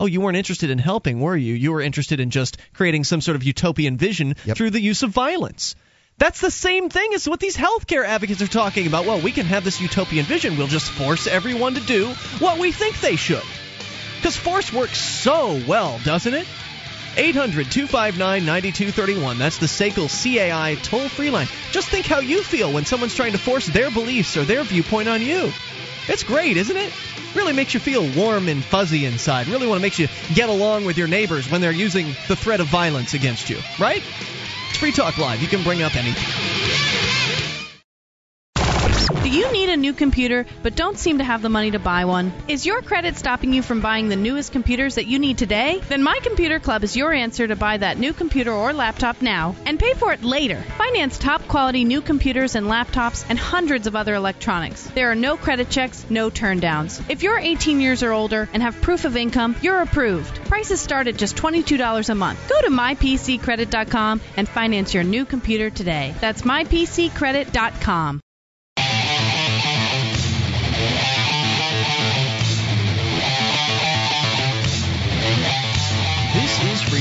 Oh, 0.00 0.06
you 0.06 0.22
weren't 0.22 0.38
interested 0.38 0.70
in 0.70 0.78
helping, 0.78 1.20
were 1.20 1.36
you? 1.36 1.52
You 1.52 1.72
were 1.72 1.82
interested 1.82 2.20
in 2.20 2.30
just 2.30 2.56
creating 2.72 3.04
some 3.04 3.20
sort 3.20 3.36
of 3.36 3.44
utopian 3.44 3.98
vision 3.98 4.32
through 4.32 4.70
the 4.70 4.80
use 4.80 5.02
of 5.02 5.10
violence. 5.10 5.76
That's 6.16 6.40
the 6.40 6.50
same 6.50 6.88
thing 6.88 7.12
as 7.14 7.28
what 7.28 7.38
these 7.38 7.54
healthcare 7.56 8.06
advocates 8.06 8.40
are 8.40 8.46
talking 8.46 8.86
about. 8.86 9.04
Well, 9.04 9.20
we 9.20 9.30
can 9.30 9.44
have 9.44 9.62
this 9.62 9.78
utopian 9.78 10.24
vision. 10.24 10.56
We'll 10.56 10.68
just 10.68 10.90
force 10.90 11.26
everyone 11.26 11.74
to 11.74 11.80
do 11.80 12.08
what 12.38 12.58
we 12.58 12.72
think 12.72 12.98
they 13.00 13.16
should. 13.16 13.42
Because 14.16 14.38
force 14.38 14.72
works 14.72 14.98
so 14.98 15.60
well, 15.68 16.00
doesn't 16.02 16.32
it? 16.32 16.46
800 17.18 17.70
259 17.70 18.46
9231. 18.46 19.38
That's 19.38 19.58
the 19.58 19.66
SACL 19.66 20.08
CAI 20.08 20.76
toll 20.76 21.10
free 21.10 21.30
line. 21.30 21.48
Just 21.72 21.88
think 21.88 22.06
how 22.06 22.20
you 22.20 22.42
feel 22.42 22.72
when 22.72 22.86
someone's 22.86 23.14
trying 23.14 23.32
to 23.32 23.38
force 23.38 23.66
their 23.66 23.90
beliefs 23.90 24.38
or 24.38 24.44
their 24.44 24.64
viewpoint 24.64 25.08
on 25.08 25.20
you. 25.20 25.52
It's 26.08 26.22
great, 26.22 26.56
isn't 26.56 26.76
it? 26.76 26.92
Really 27.34 27.52
makes 27.52 27.74
you 27.74 27.80
feel 27.80 28.08
warm 28.16 28.48
and 28.48 28.64
fuzzy 28.64 29.04
inside. 29.04 29.46
Really 29.46 29.66
want 29.66 29.78
to 29.78 29.82
make 29.82 29.98
you 29.98 30.08
get 30.34 30.48
along 30.48 30.84
with 30.84 30.98
your 30.98 31.08
neighbors 31.08 31.50
when 31.50 31.60
they're 31.60 31.70
using 31.70 32.06
the 32.28 32.36
threat 32.36 32.60
of 32.60 32.66
violence 32.66 33.14
against 33.14 33.48
you, 33.50 33.58
right? 33.78 34.02
It's 34.68 34.78
Free 34.78 34.92
Talk 34.92 35.18
Live. 35.18 35.40
You 35.40 35.48
can 35.48 35.62
bring 35.62 35.82
up 35.82 35.94
anything. 35.94 37.49
Do 39.22 39.28
you 39.28 39.52
need 39.52 39.68
a 39.68 39.76
new 39.76 39.92
computer 39.92 40.46
but 40.62 40.74
don't 40.74 40.96
seem 40.96 41.18
to 41.18 41.24
have 41.24 41.42
the 41.42 41.50
money 41.50 41.72
to 41.72 41.78
buy 41.78 42.06
one? 42.06 42.32
Is 42.48 42.64
your 42.64 42.80
credit 42.80 43.18
stopping 43.18 43.52
you 43.52 43.62
from 43.62 43.82
buying 43.82 44.08
the 44.08 44.16
newest 44.16 44.50
computers 44.50 44.94
that 44.94 45.06
you 45.06 45.18
need 45.18 45.36
today? 45.36 45.82
Then 45.90 46.02
My 46.02 46.18
Computer 46.22 46.58
Club 46.58 46.84
is 46.84 46.96
your 46.96 47.12
answer 47.12 47.46
to 47.46 47.54
buy 47.54 47.76
that 47.76 47.98
new 47.98 48.14
computer 48.14 48.50
or 48.50 48.72
laptop 48.72 49.20
now 49.20 49.54
and 49.66 49.78
pay 49.78 49.92
for 49.92 50.14
it 50.14 50.24
later. 50.24 50.64
Finance 50.78 51.18
top 51.18 51.46
quality 51.48 51.84
new 51.84 52.00
computers 52.00 52.54
and 52.54 52.66
laptops 52.66 53.26
and 53.28 53.38
hundreds 53.38 53.86
of 53.86 53.94
other 53.94 54.14
electronics. 54.14 54.84
There 54.84 55.10
are 55.10 55.14
no 55.14 55.36
credit 55.36 55.68
checks, 55.68 56.06
no 56.08 56.30
turndowns. 56.30 57.02
If 57.10 57.22
you're 57.22 57.38
18 57.38 57.78
years 57.78 58.02
or 58.02 58.12
older 58.12 58.48
and 58.54 58.62
have 58.62 58.80
proof 58.80 59.04
of 59.04 59.18
income, 59.18 59.54
you're 59.60 59.82
approved. 59.82 60.34
Prices 60.46 60.80
start 60.80 61.08
at 61.08 61.18
just 61.18 61.36
$22 61.36 62.08
a 62.08 62.14
month. 62.14 62.48
Go 62.48 62.62
to 62.62 62.70
mypccredit.com 62.70 64.22
and 64.38 64.48
finance 64.48 64.94
your 64.94 65.04
new 65.04 65.26
computer 65.26 65.68
today. 65.68 66.14
That's 66.20 66.40
mypccredit.com. 66.40 68.20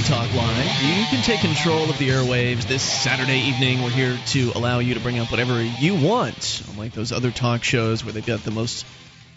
Talk 0.09 0.33
Live. 0.33 0.81
You 0.81 1.05
can 1.05 1.21
take 1.21 1.39
control 1.41 1.87
of 1.87 1.99
the 1.99 2.09
airwaves 2.09 2.63
this 2.63 2.81
Saturday 2.81 3.41
evening. 3.41 3.83
We're 3.83 3.91
here 3.91 4.17
to 4.29 4.51
allow 4.55 4.79
you 4.79 4.95
to 4.95 4.99
bring 4.99 5.19
up 5.19 5.29
whatever 5.29 5.61
you 5.61 5.93
want, 5.93 6.63
unlike 6.71 6.93
those 6.93 7.11
other 7.11 7.29
talk 7.29 7.63
shows 7.63 8.03
where 8.03 8.11
they've 8.11 8.25
got 8.25 8.43
the 8.43 8.49
most 8.49 8.87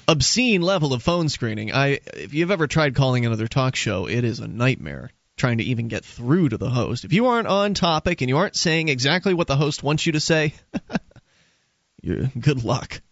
obscene 0.09 0.63
level 0.63 0.95
of 0.95 1.03
phone 1.03 1.29
screening. 1.29 1.75
I, 1.75 2.01
if 2.15 2.33
you've 2.33 2.51
ever 2.51 2.67
tried 2.67 2.95
calling 2.95 3.27
another 3.27 3.49
talk 3.49 3.77
show, 3.77 4.09
it 4.09 4.25
is 4.25 4.41
a 4.41 4.49
nightmare 4.49 5.11
trying 5.37 5.59
to 5.59 5.65
even 5.65 5.89
get 5.89 6.07
through 6.07 6.49
to 6.49 6.57
the 6.57 6.71
host. 6.71 7.05
If 7.05 7.13
you 7.13 7.27
aren't 7.27 7.49
on 7.49 7.75
topic 7.75 8.23
and 8.23 8.31
you 8.31 8.39
aren't 8.39 8.57
saying 8.57 8.89
exactly 8.89 9.35
what 9.35 9.49
the 9.49 9.57
host 9.57 9.83
wants 9.83 10.07
you 10.07 10.13
to 10.13 10.21
say, 10.21 10.55
good 12.03 12.65
luck. 12.65 13.03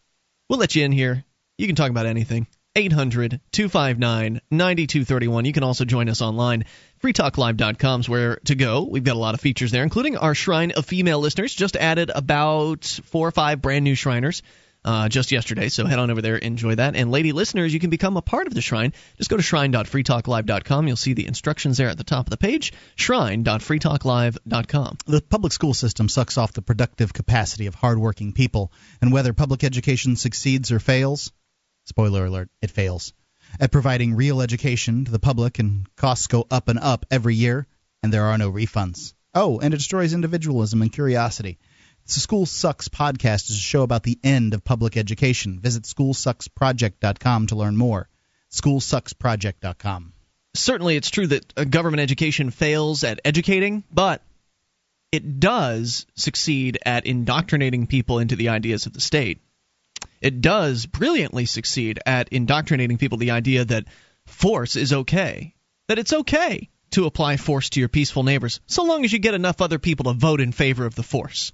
We'll 0.49 0.61
let 0.61 0.75
you 0.75 0.87
in 0.87 0.93
here. 0.93 1.27
You 1.59 1.67
can 1.67 1.77
talk 1.77 1.91
about 1.91 2.07
anything. 2.07 2.47
800 2.77 3.41
259 3.53 4.41
9231. 4.51 5.45
You 5.45 5.53
can 5.53 5.63
also 5.65 5.85
join 5.85 6.09
us 6.09 6.23
online. 6.23 6.65
FreeTalkLive.com 7.03 8.01
is 8.01 8.09
where 8.09 8.37
to 8.45 8.55
go. 8.55 8.85
We've 8.85 9.05
got 9.05 9.17
a 9.17 9.19
lot 9.19 9.35
of 9.35 9.41
features 9.41 9.73
there, 9.73 9.83
including 9.83 10.17
our 10.17 10.35
Shrine 10.35 10.71
of 10.73 10.87
Female 10.87 11.19
Listeners. 11.19 11.55
Just 11.55 11.77
added 11.77 12.11
about 12.15 12.85
four 13.07 13.29
or 13.29 13.33
five 13.33 13.61
brand 13.61 13.85
new 13.85 13.95
Shriners. 13.95 14.43
uh, 14.85 15.09
just 15.09 15.31
yesterday. 15.31 15.69
So 15.69 15.85
head 15.85 15.99
on 15.99 16.11
over 16.11 16.23
there, 16.23 16.37
enjoy 16.37 16.77
that. 16.77 16.97
And 16.97 17.11
lady 17.11 17.33
listeners, 17.33 17.75
you 17.75 17.81
can 17.81 17.91
become 17.91 18.17
a 18.17 18.23
part 18.23 18.47
of 18.47 18.55
the 18.55 18.63
Shrine. 18.63 18.95
Just 19.19 19.29
go 19.29 19.37
to 19.37 19.43
shrine.freetalklive.com. 19.43 20.89
You'll 20.89 20.97
see 20.97 21.13
the 21.13 21.27
instructions 21.27 21.77
there 21.77 21.89
at 21.89 21.99
the 21.99 22.05
top 22.05 22.27
of 22.27 22.31
the 22.31 22.39
page. 22.39 22.73
Shrine.freetalklive.com. 22.97 24.97
The 25.07 25.21
public 25.21 25.53
school 25.53 25.75
system 25.75 26.09
sucks 26.09 26.39
off 26.39 26.55
the 26.55 26.63
productive 26.63 27.13
capacity 27.13 27.67
of 27.67 27.75
hardworking 27.75 28.33
people, 28.33 28.73
and 29.03 29.13
whether 29.13 29.35
public 29.35 29.65
education 29.65 30.17
succeeds 30.17 30.73
or 30.73 30.79
fails, 30.79 31.31
spoiler 31.91 32.25
alert, 32.25 32.49
it 32.63 32.71
fails. 32.71 33.13
At 33.59 33.73
providing 33.73 34.15
real 34.15 34.41
education 34.41 35.05
to 35.05 35.11
the 35.11 35.19
public, 35.19 35.59
and 35.59 35.85
costs 35.97 36.29
go 36.29 36.47
up 36.51 36.69
and 36.69 36.79
up 36.79 37.05
every 37.11 37.35
year, 37.35 37.67
and 38.03 38.13
there 38.13 38.27
are 38.27 38.39
no 38.39 38.51
refunds. 38.51 39.13
Oh, 39.35 39.59
and 39.59 39.75
it 39.75 39.79
destroys 39.79 40.15
individualism 40.15 40.83
and 40.83 40.93
curiosity. 40.93 41.59
The 42.07 42.21
School 42.21 42.47
Sucks 42.47 42.89
podcast 42.89 43.51
is 43.51 43.57
a 43.57 43.61
show 43.61 43.83
about 43.83 44.05
the 44.05 44.19
end 44.23 44.55
of 44.55 44.63
public 44.65 44.97
education. 44.97 45.59
Visit 45.61 45.83
schoolsucksproject.com 45.83 47.49
to 47.49 47.57
learn 47.57 47.77
more. 47.77 48.09
Schoolsucksproject.com. 48.53 50.13
Certainly, 50.55 50.97
it's 50.97 51.11
true 51.11 51.27
that 51.27 51.53
uh, 51.57 51.65
government 51.65 52.01
education 52.01 52.51
fails 52.51 53.03
at 53.03 53.21
educating, 53.25 53.83
but 53.93 54.23
it 55.11 55.41
does 55.41 56.07
succeed 56.15 56.79
at 56.87 57.07
indoctrinating 57.07 57.89
people 57.89 58.21
into 58.21 58.37
the 58.37 58.51
ideas 58.51 58.87
of 58.87 58.93
the 58.93 59.01
state. 59.01 59.41
It 60.21 60.41
does 60.41 60.87
brilliantly 60.87 61.47
succeed 61.47 61.99
at 62.05 62.29
indoctrinating 62.31 62.99
people 62.99 63.19
the 63.19 63.31
idea 63.31 63.65
that 63.65 63.87
force 64.27 64.77
is 64.77 64.93
okay, 64.93 65.55
that 65.89 65.99
it's 65.99 66.13
okay 66.13 66.69
to 66.91 67.07
apply 67.07 67.37
force 67.37 67.71
to 67.71 67.81
your 67.81 67.89
peaceful 67.89 68.23
neighbors, 68.23 68.61
so 68.67 68.85
long 68.85 69.05
as 69.05 69.13
you 69.13 69.19
get 69.19 69.35
enough 69.35 69.61
other 69.61 69.79
people 69.79 70.05
to 70.05 70.19
vote 70.19 70.41
in 70.41 70.53
favor 70.53 70.85
of 70.85 70.95
the 70.95 71.03
force. 71.03 71.53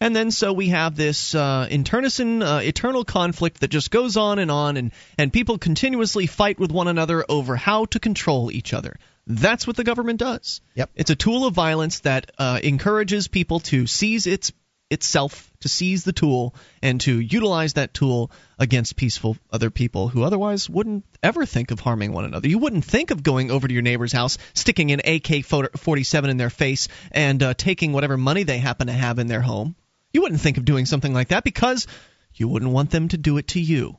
And 0.00 0.14
then 0.14 0.30
so 0.30 0.52
we 0.52 0.68
have 0.68 0.94
this 0.94 1.34
uh, 1.34 1.66
internecine, 1.70 2.42
uh, 2.42 2.58
eternal 2.58 3.04
conflict 3.04 3.60
that 3.60 3.68
just 3.68 3.90
goes 3.90 4.16
on 4.16 4.38
and 4.38 4.50
on, 4.50 4.76
and, 4.76 4.92
and 5.16 5.32
people 5.32 5.56
continuously 5.56 6.26
fight 6.26 6.58
with 6.58 6.70
one 6.70 6.88
another 6.88 7.24
over 7.28 7.56
how 7.56 7.86
to 7.86 7.98
control 7.98 8.50
each 8.50 8.74
other. 8.74 8.96
That's 9.26 9.66
what 9.66 9.76
the 9.76 9.84
government 9.84 10.20
does. 10.20 10.60
Yep. 10.74 10.90
It's 10.94 11.10
a 11.10 11.16
tool 11.16 11.46
of 11.46 11.54
violence 11.54 12.00
that 12.00 12.30
uh, 12.38 12.60
encourages 12.62 13.26
people 13.28 13.60
to 13.60 13.86
seize 13.86 14.26
its 14.26 14.52
itself, 14.90 15.50
to 15.60 15.68
seize 15.68 16.04
the 16.04 16.12
tool, 16.12 16.54
and 16.82 17.00
to 17.00 17.18
utilize 17.18 17.74
that 17.74 17.92
tool 17.92 18.30
against 18.58 18.96
peaceful 18.96 19.36
other 19.50 19.70
people 19.70 20.08
who 20.08 20.22
otherwise 20.22 20.70
wouldn't 20.70 21.04
ever 21.22 21.44
think 21.44 21.70
of 21.70 21.80
harming 21.80 22.12
one 22.12 22.24
another. 22.24 22.48
You 22.48 22.58
wouldn't 22.58 22.84
think 22.84 23.10
of 23.10 23.22
going 23.22 23.50
over 23.50 23.66
to 23.66 23.74
your 23.74 23.82
neighbor's 23.82 24.12
house, 24.12 24.38
sticking 24.54 24.92
an 24.92 25.00
AK 25.04 25.44
47 25.44 26.30
in 26.30 26.36
their 26.36 26.50
face, 26.50 26.88
and 27.10 27.42
uh, 27.42 27.54
taking 27.54 27.92
whatever 27.92 28.16
money 28.16 28.44
they 28.44 28.58
happen 28.58 28.86
to 28.86 28.92
have 28.92 29.18
in 29.18 29.26
their 29.26 29.42
home. 29.42 29.74
You 30.12 30.22
wouldn't 30.22 30.40
think 30.40 30.56
of 30.56 30.64
doing 30.64 30.86
something 30.86 31.12
like 31.12 31.28
that 31.28 31.44
because 31.44 31.86
you 32.34 32.48
wouldn't 32.48 32.72
want 32.72 32.90
them 32.90 33.08
to 33.08 33.18
do 33.18 33.38
it 33.38 33.48
to 33.48 33.60
you. 33.60 33.98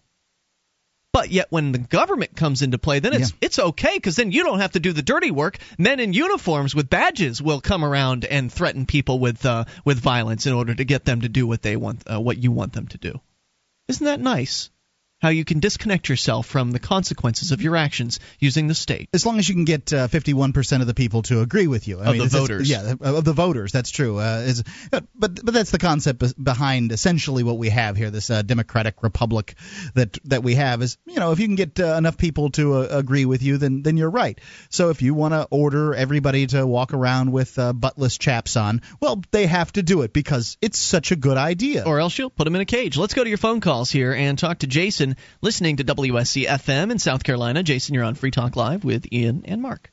But 1.18 1.32
yet, 1.32 1.48
when 1.50 1.72
the 1.72 1.80
government 1.80 2.36
comes 2.36 2.62
into 2.62 2.78
play, 2.78 3.00
then 3.00 3.14
it's 3.14 3.32
Yeah. 3.32 3.38
it's 3.42 3.58
okay 3.58 3.94
because 3.96 4.16
then 4.18 4.32
you 4.32 4.44
don't 4.44 4.60
have 4.60 4.74
to 4.74 4.80
do 4.80 4.94
the 4.94 5.02
dirty 5.02 5.32
work. 5.32 5.58
Men 5.78 6.00
in 6.00 6.14
uniforms 6.14 6.76
with 6.76 6.92
badges 6.92 7.42
will 7.42 7.60
come 7.60 7.84
around 7.84 8.24
and 8.24 8.52
threaten 8.52 8.86
people 8.86 9.18
with 9.18 9.44
uh, 9.44 9.66
with 9.84 10.00
violence 10.00 10.46
in 10.46 10.54
order 10.54 10.76
to 10.76 10.86
get 10.86 11.06
them 11.06 11.22
to 11.22 11.30
do 11.30 11.48
what 11.48 11.64
they 11.64 11.76
want, 11.76 12.04
uh, 12.06 12.22
what 12.22 12.38
you 12.38 12.52
want 12.52 12.74
them 12.74 12.88
to 12.90 13.00
do. 13.00 13.20
Isn't 13.88 14.06
that 14.06 14.20
nice? 14.20 14.70
How 15.20 15.30
you 15.30 15.46
can 15.46 15.60
disconnect 15.60 16.10
yourself 16.10 16.46
from 16.46 16.72
the 16.72 16.80
consequences 16.80 17.52
of 17.52 17.62
your 17.62 17.76
actions 17.76 18.20
using 18.40 18.68
the 18.68 18.76
state. 18.76 19.10
As 19.14 19.26
long 19.26 19.40
as 19.40 19.50
you 19.50 19.56
can 19.56 19.66
get 19.66 19.92
uh, 19.92 20.08
51% 20.08 20.82
of 20.82 20.88
the 20.88 20.94
people 20.94 21.24
to 21.24 21.42
agree 21.42 21.68
with 21.68 21.88
you. 21.88 22.00
I 22.00 22.06
Of 22.06 22.14
mean, 22.14 22.22
the 22.22 22.30
voters. 22.30 22.70
Yeah, 22.70 22.94
of 23.02 23.24
the 23.24 23.34
voters. 23.34 23.72
That's 23.72 23.90
true. 23.90 24.20
Uh, 24.20 24.44
is, 24.46 24.64
but 24.92 25.06
but 25.16 25.54
that's 25.54 25.72
the 25.72 25.80
concept 25.80 26.44
behind 26.44 26.92
essentially 26.92 27.44
what 27.44 27.58
we 27.58 27.70
have 27.70 27.98
here. 27.98 28.12
This 28.12 28.30
uh, 28.30 28.42
democratic 28.42 29.02
republic 29.02 29.56
that 29.96 30.18
that 30.26 30.44
we 30.44 30.56
have 30.56 30.82
is 30.82 30.98
you 31.06 31.16
know 31.16 31.32
if 31.32 31.40
you 31.40 31.48
can 31.48 31.56
get 31.56 31.80
uh, 31.80 31.96
enough 31.96 32.18
people 32.18 32.52
to 32.52 32.76
uh, 32.76 32.88
agree 32.92 33.26
with 33.26 33.42
you, 33.42 33.58
then 33.58 33.82
then 33.82 33.98
you're 33.98 34.10
right. 34.10 34.40
So 34.70 34.90
if 34.90 35.02
you 35.02 35.14
want 35.14 35.34
to 35.34 35.48
order 35.50 35.96
everybody 35.96 36.48
to 36.48 36.66
walk 36.66 36.94
around 36.94 37.32
with 37.32 37.58
uh, 37.58 37.74
buttless 37.74 38.20
chaps 38.20 38.56
on, 38.56 38.82
well, 39.00 39.22
they 39.32 39.48
have 39.48 39.72
to 39.74 39.84
do 39.84 40.02
it 40.04 40.14
because 40.14 40.58
it's 40.62 40.78
such 40.80 41.12
a 41.12 41.16
good 41.16 41.38
idea. 41.38 41.84
Or 41.86 42.00
else 42.00 42.18
you'll 42.18 42.30
put 42.30 42.44
them 42.46 42.56
in 42.56 42.62
a 42.62 42.66
cage. 42.66 42.98
Let's 42.98 43.14
go 43.14 43.24
to 43.24 43.30
your 43.30 43.38
phone 43.38 43.62
calls 43.62 43.90
here 43.90 44.14
and 44.14 44.38
talk 44.38 44.60
to 44.60 44.68
Jason, 44.68 45.07
listening 45.42 45.78
to 45.78 45.84
WSC 45.84 46.46
FM 46.46 46.92
in 46.92 47.00
South 47.00 47.24
Carolina. 47.24 47.64
Jason, 47.64 47.96
you're 47.96 48.04
on 48.04 48.16
Free 48.16 48.32
Talk 48.32 48.56
Live 48.56 48.84
with 48.84 49.12
Ian 49.14 49.44
and 49.46 49.62
Mark. 49.62 49.92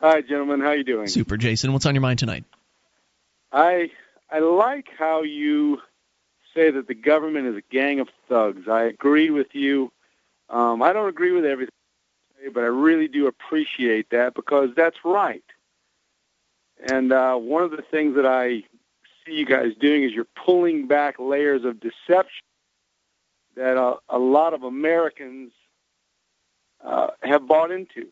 Hi, 0.00 0.22
gentlemen. 0.22 0.60
How 0.60 0.72
you 0.72 0.84
doing? 0.84 1.06
Super, 1.08 1.36
Jason. 1.36 1.72
What's 1.72 1.86
on 1.86 1.94
your 1.94 2.02
mind 2.02 2.18
tonight? 2.18 2.44
I 3.52 3.90
I 4.30 4.38
like 4.38 4.88
how 4.98 5.22
you 5.22 5.80
say 6.54 6.70
that 6.70 6.88
the 6.88 6.94
government 6.94 7.46
is 7.46 7.56
a 7.56 7.62
gang 7.70 8.00
of 8.00 8.08
thugs. 8.28 8.68
I 8.68 8.84
agree 8.84 9.30
with 9.30 9.54
you. 9.54 9.92
Um, 10.48 10.82
I 10.82 10.92
don't 10.92 11.08
agree 11.08 11.32
with 11.32 11.44
everything, 11.44 11.74
you 12.38 12.46
say, 12.46 12.52
but 12.52 12.64
I 12.64 12.68
really 12.68 13.08
do 13.08 13.26
appreciate 13.26 14.10
that 14.10 14.34
because 14.34 14.70
that's 14.74 15.04
right. 15.04 15.44
And 16.90 17.12
uh, 17.12 17.36
one 17.36 17.62
of 17.62 17.70
the 17.70 17.82
things 17.90 18.16
that 18.16 18.26
I 18.26 18.64
see 19.24 19.34
you 19.34 19.46
guys 19.46 19.72
doing 19.78 20.02
is 20.02 20.12
you're 20.12 20.26
pulling 20.44 20.86
back 20.86 21.18
layers 21.18 21.64
of 21.64 21.78
deception 21.80 22.44
that 23.60 23.76
a, 23.76 23.96
a 24.08 24.18
lot 24.18 24.54
of 24.54 24.62
Americans 24.62 25.52
uh, 26.82 27.08
have 27.22 27.46
bought 27.46 27.70
into. 27.70 28.08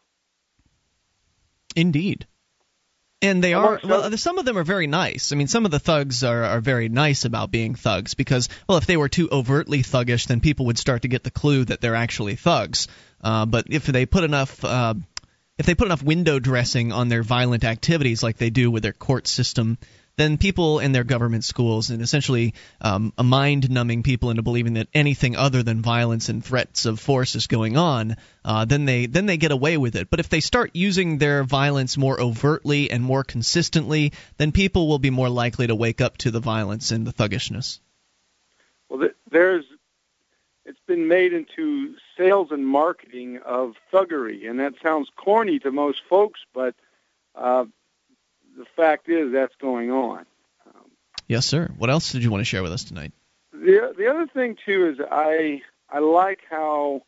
Indeed. 1.74 2.26
And 3.22 3.42
they 3.42 3.54
are 3.54 3.80
well. 3.82 4.14
Some 4.18 4.36
of 4.36 4.44
them 4.44 4.58
are 4.58 4.64
very 4.64 4.86
nice. 4.86 5.32
I 5.32 5.36
mean, 5.36 5.48
some 5.48 5.64
of 5.64 5.70
the 5.70 5.78
thugs 5.78 6.22
are, 6.22 6.44
are 6.44 6.60
very 6.60 6.90
nice 6.90 7.24
about 7.24 7.50
being 7.50 7.74
thugs 7.74 8.12
because, 8.12 8.48
well, 8.68 8.76
if 8.78 8.86
they 8.86 8.98
were 8.98 9.08
too 9.08 9.28
overtly 9.32 9.78
thuggish, 9.82 10.26
then 10.26 10.40
people 10.40 10.66
would 10.66 10.78
start 10.78 11.02
to 11.02 11.08
get 11.08 11.24
the 11.24 11.30
clue 11.30 11.64
that 11.64 11.80
they're 11.80 11.96
actually 11.96 12.36
thugs. 12.36 12.86
Uh, 13.20 13.46
but 13.46 13.68
if 13.70 13.86
they 13.86 14.04
put 14.04 14.24
enough, 14.24 14.62
uh, 14.64 14.94
if 15.56 15.64
they 15.64 15.74
put 15.74 15.86
enough 15.86 16.02
window 16.02 16.38
dressing 16.38 16.92
on 16.92 17.08
their 17.08 17.22
violent 17.22 17.64
activities, 17.64 18.22
like 18.22 18.36
they 18.36 18.50
do 18.50 18.70
with 18.70 18.82
their 18.82 18.92
court 18.92 19.26
system, 19.26 19.78
then 20.18 20.36
people 20.36 20.80
in 20.80 20.92
their 20.92 21.04
government 21.04 21.44
schools 21.44 21.90
and 21.90 22.02
essentially 22.02 22.54
um, 22.80 23.12
mind 23.22 23.70
numbing 23.70 24.02
people 24.02 24.30
into 24.30 24.42
believing 24.42 24.74
that 24.74 24.88
anything 24.92 25.36
other 25.36 25.62
than 25.62 25.80
violence 25.80 26.28
and 26.28 26.44
threats 26.44 26.84
of 26.86 27.00
force 27.00 27.36
is 27.36 27.46
going 27.46 27.76
on, 27.76 28.16
uh, 28.44 28.64
then 28.64 28.84
they 28.84 29.06
then 29.06 29.26
they 29.26 29.36
get 29.36 29.52
away 29.52 29.76
with 29.76 29.94
it. 29.94 30.10
But 30.10 30.20
if 30.20 30.28
they 30.28 30.40
start 30.40 30.72
using 30.74 31.18
their 31.18 31.44
violence 31.44 31.96
more 31.96 32.20
overtly 32.20 32.90
and 32.90 33.02
more 33.02 33.24
consistently, 33.24 34.12
then 34.36 34.52
people 34.52 34.88
will 34.88 34.98
be 34.98 35.10
more 35.10 35.28
likely 35.28 35.68
to 35.68 35.74
wake 35.74 36.00
up 36.00 36.18
to 36.18 36.30
the 36.30 36.40
violence 36.40 36.90
and 36.90 37.06
the 37.06 37.12
thuggishness. 37.12 37.80
Well, 38.88 39.08
there's 39.30 39.64
it's 40.64 40.80
been 40.86 41.08
made 41.08 41.32
into 41.32 41.94
sales 42.16 42.48
and 42.50 42.66
marketing 42.66 43.38
of 43.44 43.74
thuggery, 43.92 44.50
and 44.50 44.58
that 44.60 44.74
sounds 44.82 45.08
corny 45.16 45.60
to 45.60 45.70
most 45.70 46.02
folks, 46.10 46.40
but 46.52 46.74
uh, 47.34 47.64
the 48.58 48.66
fact 48.76 49.08
is 49.08 49.32
that's 49.32 49.54
going 49.56 49.90
on. 49.90 50.26
Yes, 51.28 51.44
sir. 51.44 51.70
What 51.76 51.90
else 51.90 52.12
did 52.12 52.24
you 52.24 52.30
want 52.30 52.40
to 52.40 52.46
share 52.46 52.62
with 52.62 52.72
us 52.72 52.84
tonight? 52.84 53.12
The 53.52 53.94
the 53.96 54.08
other 54.08 54.26
thing 54.26 54.56
too 54.64 54.88
is 54.88 54.98
I 55.10 55.62
I 55.90 55.98
like 55.98 56.40
how 56.50 57.02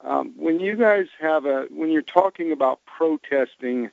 um, 0.00 0.32
when 0.36 0.58
you 0.58 0.74
guys 0.74 1.06
have 1.20 1.44
a 1.44 1.66
when 1.70 1.90
you're 1.90 2.02
talking 2.02 2.50
about 2.50 2.80
protesting, 2.86 3.90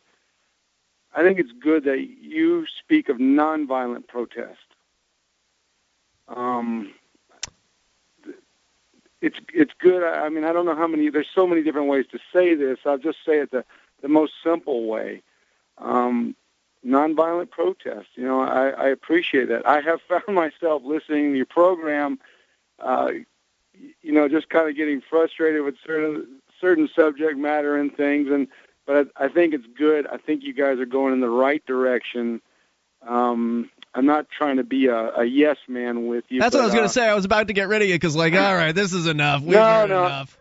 I 1.14 1.24
think 1.24 1.40
it's 1.40 1.52
good 1.52 1.84
that 1.86 2.00
you 2.00 2.66
speak 2.80 3.10
of 3.10 3.18
nonviolent 3.18 4.08
protest. 4.08 4.60
Um, 6.30 6.94
it's 9.22 9.38
it's 9.54 9.74
good. 9.80 10.04
I 10.04 10.26
I 10.26 10.30
mean, 10.30 10.46
I 10.46 10.54
don't 10.54 10.66
know 10.66 10.76
how 10.76 10.88
many. 10.88 11.10
There's 11.10 11.30
so 11.36 11.46
many 11.46 11.64
different 11.64 11.90
ways 11.90 12.06
to 12.12 12.20
say 12.32 12.56
this. 12.56 12.80
I'll 12.86 12.98
just 12.98 13.20
say 13.26 13.40
it 13.40 13.52
the 13.52 13.66
the 14.02 14.08
most 14.08 14.34
simple 14.42 14.86
way. 14.88 15.22
Um, 15.78 16.36
nonviolent 16.86 17.50
protest. 17.50 18.08
You 18.16 18.24
know, 18.24 18.42
I, 18.42 18.70
I 18.70 18.88
appreciate 18.90 19.50
that. 19.50 19.68
I 19.68 19.82
have 19.82 20.00
found 20.08 20.36
myself 20.36 20.84
listening 20.86 21.32
to 21.32 21.38
your 21.38 21.46
program. 21.46 22.20
Uh, 22.80 23.10
you 24.02 24.12
know, 24.12 24.28
just 24.30 24.50
kind 24.50 24.70
of 24.70 24.76
getting 24.76 25.02
frustrated 25.10 25.62
with 25.64 25.76
certain 25.86 26.40
certain 26.62 26.90
subject 26.96 27.38
matter 27.38 27.76
and 27.76 27.96
things, 27.96 28.30
and 28.30 28.48
but 28.86 29.10
I, 29.18 29.26
I 29.26 29.28
think 29.30 29.54
it's 29.54 29.66
good. 29.78 30.08
I 30.08 30.18
think 30.18 30.44
you 30.44 30.54
guys 30.54 30.80
are 30.80 30.86
going 30.86 31.14
in 31.14 31.20
the 31.20 31.30
right 31.30 31.66
direction. 31.66 32.42
Um, 33.06 33.70
I'm 33.94 34.06
not 34.06 34.28
trying 34.30 34.58
to 34.58 34.64
be 34.64 34.88
a, 34.88 35.12
a 35.18 35.24
yes 35.26 35.58
man 35.68 36.08
with 36.08 36.26
you. 36.30 36.40
That's 36.40 36.54
what 36.54 36.62
I 36.62 36.64
but, 36.64 36.68
was 36.68 36.74
going 36.74 36.86
uh, 36.86 36.88
to 36.88 36.94
say. 36.94 37.08
I 37.08 37.14
was 37.14 37.26
about 37.26 37.48
to 37.48 37.54
get 37.54 37.68
rid 37.68 37.82
of 37.82 37.88
you 37.88 37.96
because, 37.96 38.16
like, 38.16 38.34
all 38.34 38.56
right, 38.56 38.74
this 38.74 38.94
is 38.94 39.08
enough. 39.08 39.42
We've 39.42 39.52
No, 39.52 39.64
heard 39.64 39.90
no. 39.90 40.06
enough. 40.06 40.38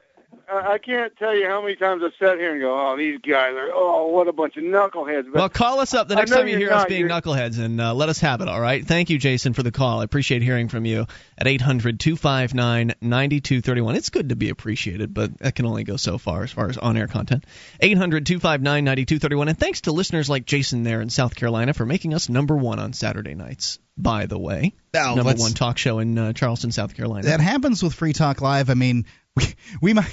I 0.51 0.73
I 0.75 0.79
can't 0.79 1.17
tell 1.17 1.35
you 1.35 1.47
how 1.47 1.63
many 1.63 1.77
times 1.77 2.03
I've 2.05 2.13
sat 2.19 2.39
here 2.39 2.53
and 2.53 2.61
go, 2.61 2.75
"Oh, 2.75 2.97
these 2.97 3.19
guys 3.21 3.55
are 3.55 3.71
oh, 3.73 4.09
what 4.09 4.29
a 4.29 4.33
bunch 4.33 4.57
of 4.57 4.65
knuckleheads." 4.65 5.25
But 5.27 5.35
Well, 5.35 5.49
call 5.49 5.81
us 5.81 5.95
up 5.95 6.09
the 6.09 6.17
next 6.17 6.31
time 6.31 6.47
you 6.49 6.53
you're 6.59 6.71
hear 6.71 6.73
us 6.73 6.87
being 6.87 7.03
You're- 7.03 7.13
knuckleheads 7.13 7.59
and 7.59 7.81
uh, 7.81 7.95
let 7.95 8.09
us 8.09 8.19
have 8.21 8.41
it, 8.41 8.49
all 8.49 8.61
right? 8.61 8.85
Thank 8.85 9.11
you, 9.11 9.19
Jason, 9.19 9.53
for 9.55 9.63
the 9.63 9.73
call. 9.73 10.01
I 10.01 10.05
appreciate 10.05 10.43
hearing 10.43 10.69
from 10.69 10.85
you 10.85 11.07
at 11.39 11.47
800 11.47 12.01
259 12.01 12.95
9231. 13.01 13.97
It's 13.97 14.11
good 14.11 14.31
to 14.31 14.37
be 14.37 14.49
appreciated, 14.51 15.15
but 15.15 15.39
that 15.39 15.55
can 15.55 15.67
only 15.67 15.85
go 15.85 15.97
so 15.97 16.19
far 16.19 16.43
as 16.43 16.51
far 16.51 16.69
as 16.69 16.79
on 16.79 16.97
air 16.97 17.09
content. 17.09 17.45
800 17.81 18.27
259 18.27 18.85
9231. 18.85 19.49
And 19.49 19.59
thanks 19.59 19.83
to 19.83 19.93
listeners 19.93 20.29
like 20.29 20.45
Jason 20.47 20.83
there 20.83 21.01
in 21.01 21.11
South 21.11 21.35
Carolina 21.35 21.75
for 21.75 21.87
making 21.87 22.15
us 22.15 22.29
number 22.29 22.57
one 22.57 22.79
on 22.79 22.93
Saturday 22.93 23.35
nights. 23.35 23.79
by 23.97 24.27
the 24.27 24.39
way. 24.39 24.75
Now, 24.93 25.15
Number 25.15 25.35
one 25.35 25.53
talk 25.53 25.79
show 25.79 26.01
in 26.01 26.19
uh, 26.19 26.33
Charleston, 26.33 26.73
South 26.73 26.95
Carolina. 26.95 27.27
That 27.27 27.41
happens 27.41 27.83
with 27.83 27.95
Free 27.95 28.13
Talk 28.13 28.41
Live. 28.41 28.69
I 28.71 28.75
mean, 28.75 29.07
we, 29.37 29.45
we 29.81 29.93
might 29.95 30.11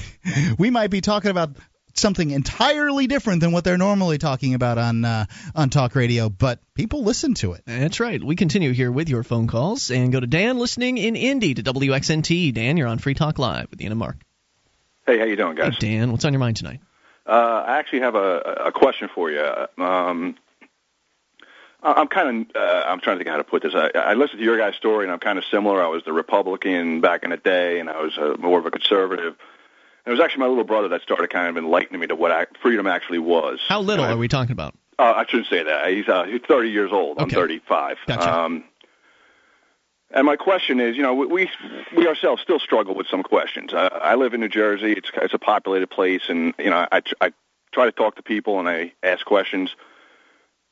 we 0.58 0.70
might 0.70 0.90
be 0.90 1.02
talking 1.02 1.32
about 1.32 1.52
something 1.94 2.32
entirely 2.32 3.06
different 3.08 3.42
than 3.42 3.52
what 3.52 3.64
they're 3.64 3.78
normally 3.78 4.18
talking 4.18 4.54
about 4.54 4.78
on 4.78 5.06
uh, 5.06 5.26
on 5.56 5.70
talk 5.70 5.96
radio, 5.96 6.30
but 6.30 6.60
people 6.74 7.04
listen 7.04 7.34
to 7.36 7.54
it. 7.54 7.64
That's 7.66 8.00
right. 8.00 8.24
We 8.24 8.36
continue 8.36 8.72
here 8.72 8.92
with 8.92 9.10
your 9.10 9.24
phone 9.24 9.48
calls 9.48 9.92
and 9.92 10.12
go 10.12 10.20
to 10.20 10.28
Dan 10.28 10.58
listening 10.58 10.98
in 10.98 11.16
Indy 11.16 11.54
to 11.54 11.64
WXNT. 11.64 12.54
Dan, 12.54 12.78
you're 12.78 12.88
on 12.88 12.98
Free 13.00 13.14
Talk 13.14 13.38
Live 13.40 13.70
with 13.70 13.82
Ian 13.82 13.92
and 13.92 14.00
Mark. 14.00 14.18
Hey, 15.06 15.18
how 15.20 15.26
you 15.26 15.36
doing, 15.36 15.56
guys? 15.56 15.74
Hey, 15.74 15.80
Dan, 15.98 16.12
what's 16.12 16.26
on 16.26 16.34
your 16.34 16.40
mind 16.40 16.58
tonight? 16.58 16.80
Uh, 17.26 17.64
I 17.68 17.78
actually 17.78 18.02
have 18.02 18.16
a, 18.16 18.40
a 18.68 18.72
question 18.72 19.10
for 19.14 19.30
you. 19.30 19.42
Um, 19.42 20.36
I- 20.38 20.41
I'm 21.84 22.08
kind 22.08 22.48
of 22.52 22.56
uh, 22.56 22.84
I'm 22.88 23.00
trying 23.00 23.18
to 23.18 23.24
think 23.24 23.32
how 23.32 23.38
to 23.38 23.44
put 23.44 23.64
this. 23.64 23.74
I, 23.74 23.90
I 23.96 24.14
listened 24.14 24.40
to 24.40 24.46
your 24.46 24.58
guys' 24.58 24.76
story, 24.76 25.06
and 25.06 25.12
I'm 25.12 25.20
kind 25.20 25.38
of 25.38 25.46
similar. 25.46 25.82
I 25.82 25.88
was 25.88 26.04
the 26.04 26.14
Republican 26.14 27.02
back 27.02 27.24
in 27.24 27.32
the 27.32 27.38
day, 27.38 27.80
and 27.80 27.90
I 27.90 28.02
was 28.02 28.18
uh, 28.18 28.36
more 28.40 28.60
of 28.60 28.66
a 28.66 28.72
conservative. 28.72 29.36
And 30.06 30.12
it 30.14 30.18
was 30.18 30.20
actually 30.20 30.42
my 30.42 30.48
little 30.48 30.64
brother 30.64 30.90
that 30.90 31.02
started 31.02 31.30
kind 31.30 31.48
of 31.48 31.58
enlightening 31.58 32.00
me 32.00 32.08
to 32.08 32.16
what 32.16 32.32
ac 32.32 32.48
freedom 32.62 32.88
actually 32.88 33.20
was. 33.20 33.60
How 33.68 33.82
little 33.82 34.06
are 34.06 34.18
we 34.18 34.28
talking 34.28 34.52
about? 34.52 34.76
Uh, 35.00 35.14
I 35.16 35.26
shouldn't 35.26 35.48
say 35.48 35.64
that. 35.64 35.92
He's 35.92 36.08
uh, 36.08 36.24
he's 36.26 36.42
30 36.48 36.70
years 36.70 36.92
old. 36.92 37.20
I'm 37.20 37.30
35. 37.30 37.98
Gotcha. 38.06 38.40
Um, 38.40 38.64
and 40.14 40.26
my 40.26 40.36
question 40.36 40.80
is, 40.80 40.96
you 40.96 41.04
know, 41.04 41.16
we 41.16 41.26
we, 41.26 41.52
we 41.96 42.08
ourselves 42.08 42.42
still 42.42 42.60
struggle 42.60 42.94
with 42.94 43.08
some 43.08 43.24
questions. 43.24 43.74
Uh, 43.74 43.90
I 44.02 44.16
live 44.16 44.34
in 44.34 44.42
New 44.42 44.50
Jersey. 44.50 44.94
It's 44.94 45.10
it's 45.16 45.34
a 45.34 45.40
populated 45.40 45.88
place, 45.88 46.24
and 46.28 46.54
you 46.60 46.70
know, 46.70 46.86
I 46.92 47.02
I 47.22 47.34
try 47.72 47.86
to 47.86 47.92
talk 47.92 48.16
to 48.16 48.22
people 48.24 48.60
and 48.60 48.68
I 48.68 48.94
ask 49.02 49.26
questions, 49.26 49.76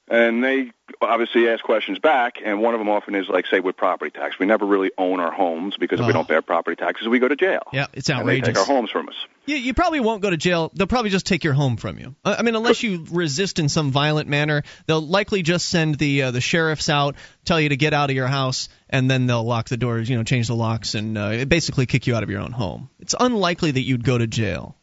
and 0.10 0.44
they 0.44 0.72
obviously 1.02 1.48
ask 1.48 1.64
questions 1.64 2.00
back. 2.00 2.38
And 2.44 2.62
one 2.62 2.74
of 2.74 2.80
them 2.80 2.90
often 2.90 3.16
is 3.16 3.30
like, 3.30 3.46
say, 3.46 3.60
with 3.60 3.78
property 3.78 4.12
tax, 4.12 4.40
we 4.40 4.46
never 4.46 4.66
really 4.66 4.92
own 4.98 5.20
our 5.20 5.32
homes 5.32 5.78
because 5.78 6.00
if 6.00 6.08
we 6.08 6.14
don't 6.14 6.28
pay 6.28 6.36
our 6.36 6.42
property 6.42 6.76
taxes, 6.76 7.08
we 7.08 7.20
go 7.20 7.28
to 7.28 7.36
jail. 7.36 7.62
Yeah, 7.72 7.88
it's 7.94 8.10
And 8.10 8.28
they 8.28 8.36
take 8.42 8.50
outrageous. 8.50 8.70
our 8.70 8.76
homes 8.76 8.90
from 8.90 9.10
us. 9.10 9.16
You, 9.46 9.56
you 9.58 9.74
probably 9.74 10.00
won't 10.00 10.22
go 10.22 10.30
to 10.30 10.38
jail. 10.38 10.72
They'll 10.74 10.88
probably 10.88 11.12
just 11.12 11.26
take 11.26 11.44
your 11.44 11.54
home 11.54 11.78
from 11.78 12.00
you. 12.00 12.16
I 12.26 12.42
mean, 12.42 12.56
unless 12.56 12.82
you 12.84 13.06
resist 13.12 13.60
in 13.60 13.70
some 13.70 13.92
violent 13.92 14.28
manner, 14.28 14.64
they'll 14.88 15.02
likely 15.02 15.42
just 15.44 15.70
send 15.70 15.96
the 15.96 16.24
uh, 16.24 16.32
the 16.32 16.42
sheriffs 16.42 16.90
out, 16.90 17.16
tell 17.46 17.60
you 17.62 17.70
to 17.70 17.78
get 17.78 17.94
out 17.94 18.10
of 18.10 18.16
your 18.16 18.28
house, 18.28 18.70
and 18.90 19.10
then 19.10 19.28
they'll 19.28 19.44
lock 19.44 19.70
the 19.70 19.78
doors, 19.78 20.10
you 20.10 20.18
know, 20.18 20.24
change 20.24 20.48
the 20.48 20.56
locks, 20.56 20.96
and 20.96 21.18
uh, 21.18 21.46
basically 21.46 21.86
kick 21.86 22.08
you 22.08 22.16
out 22.16 22.24
of 22.24 22.30
your 22.30 22.42
own 22.42 22.52
home. 22.52 22.90
It's 23.00 23.16
unlikely 23.20 23.72
that 23.72 23.82
you'd 23.82 24.04
go 24.04 24.18
to 24.18 24.28
jail. 24.28 24.76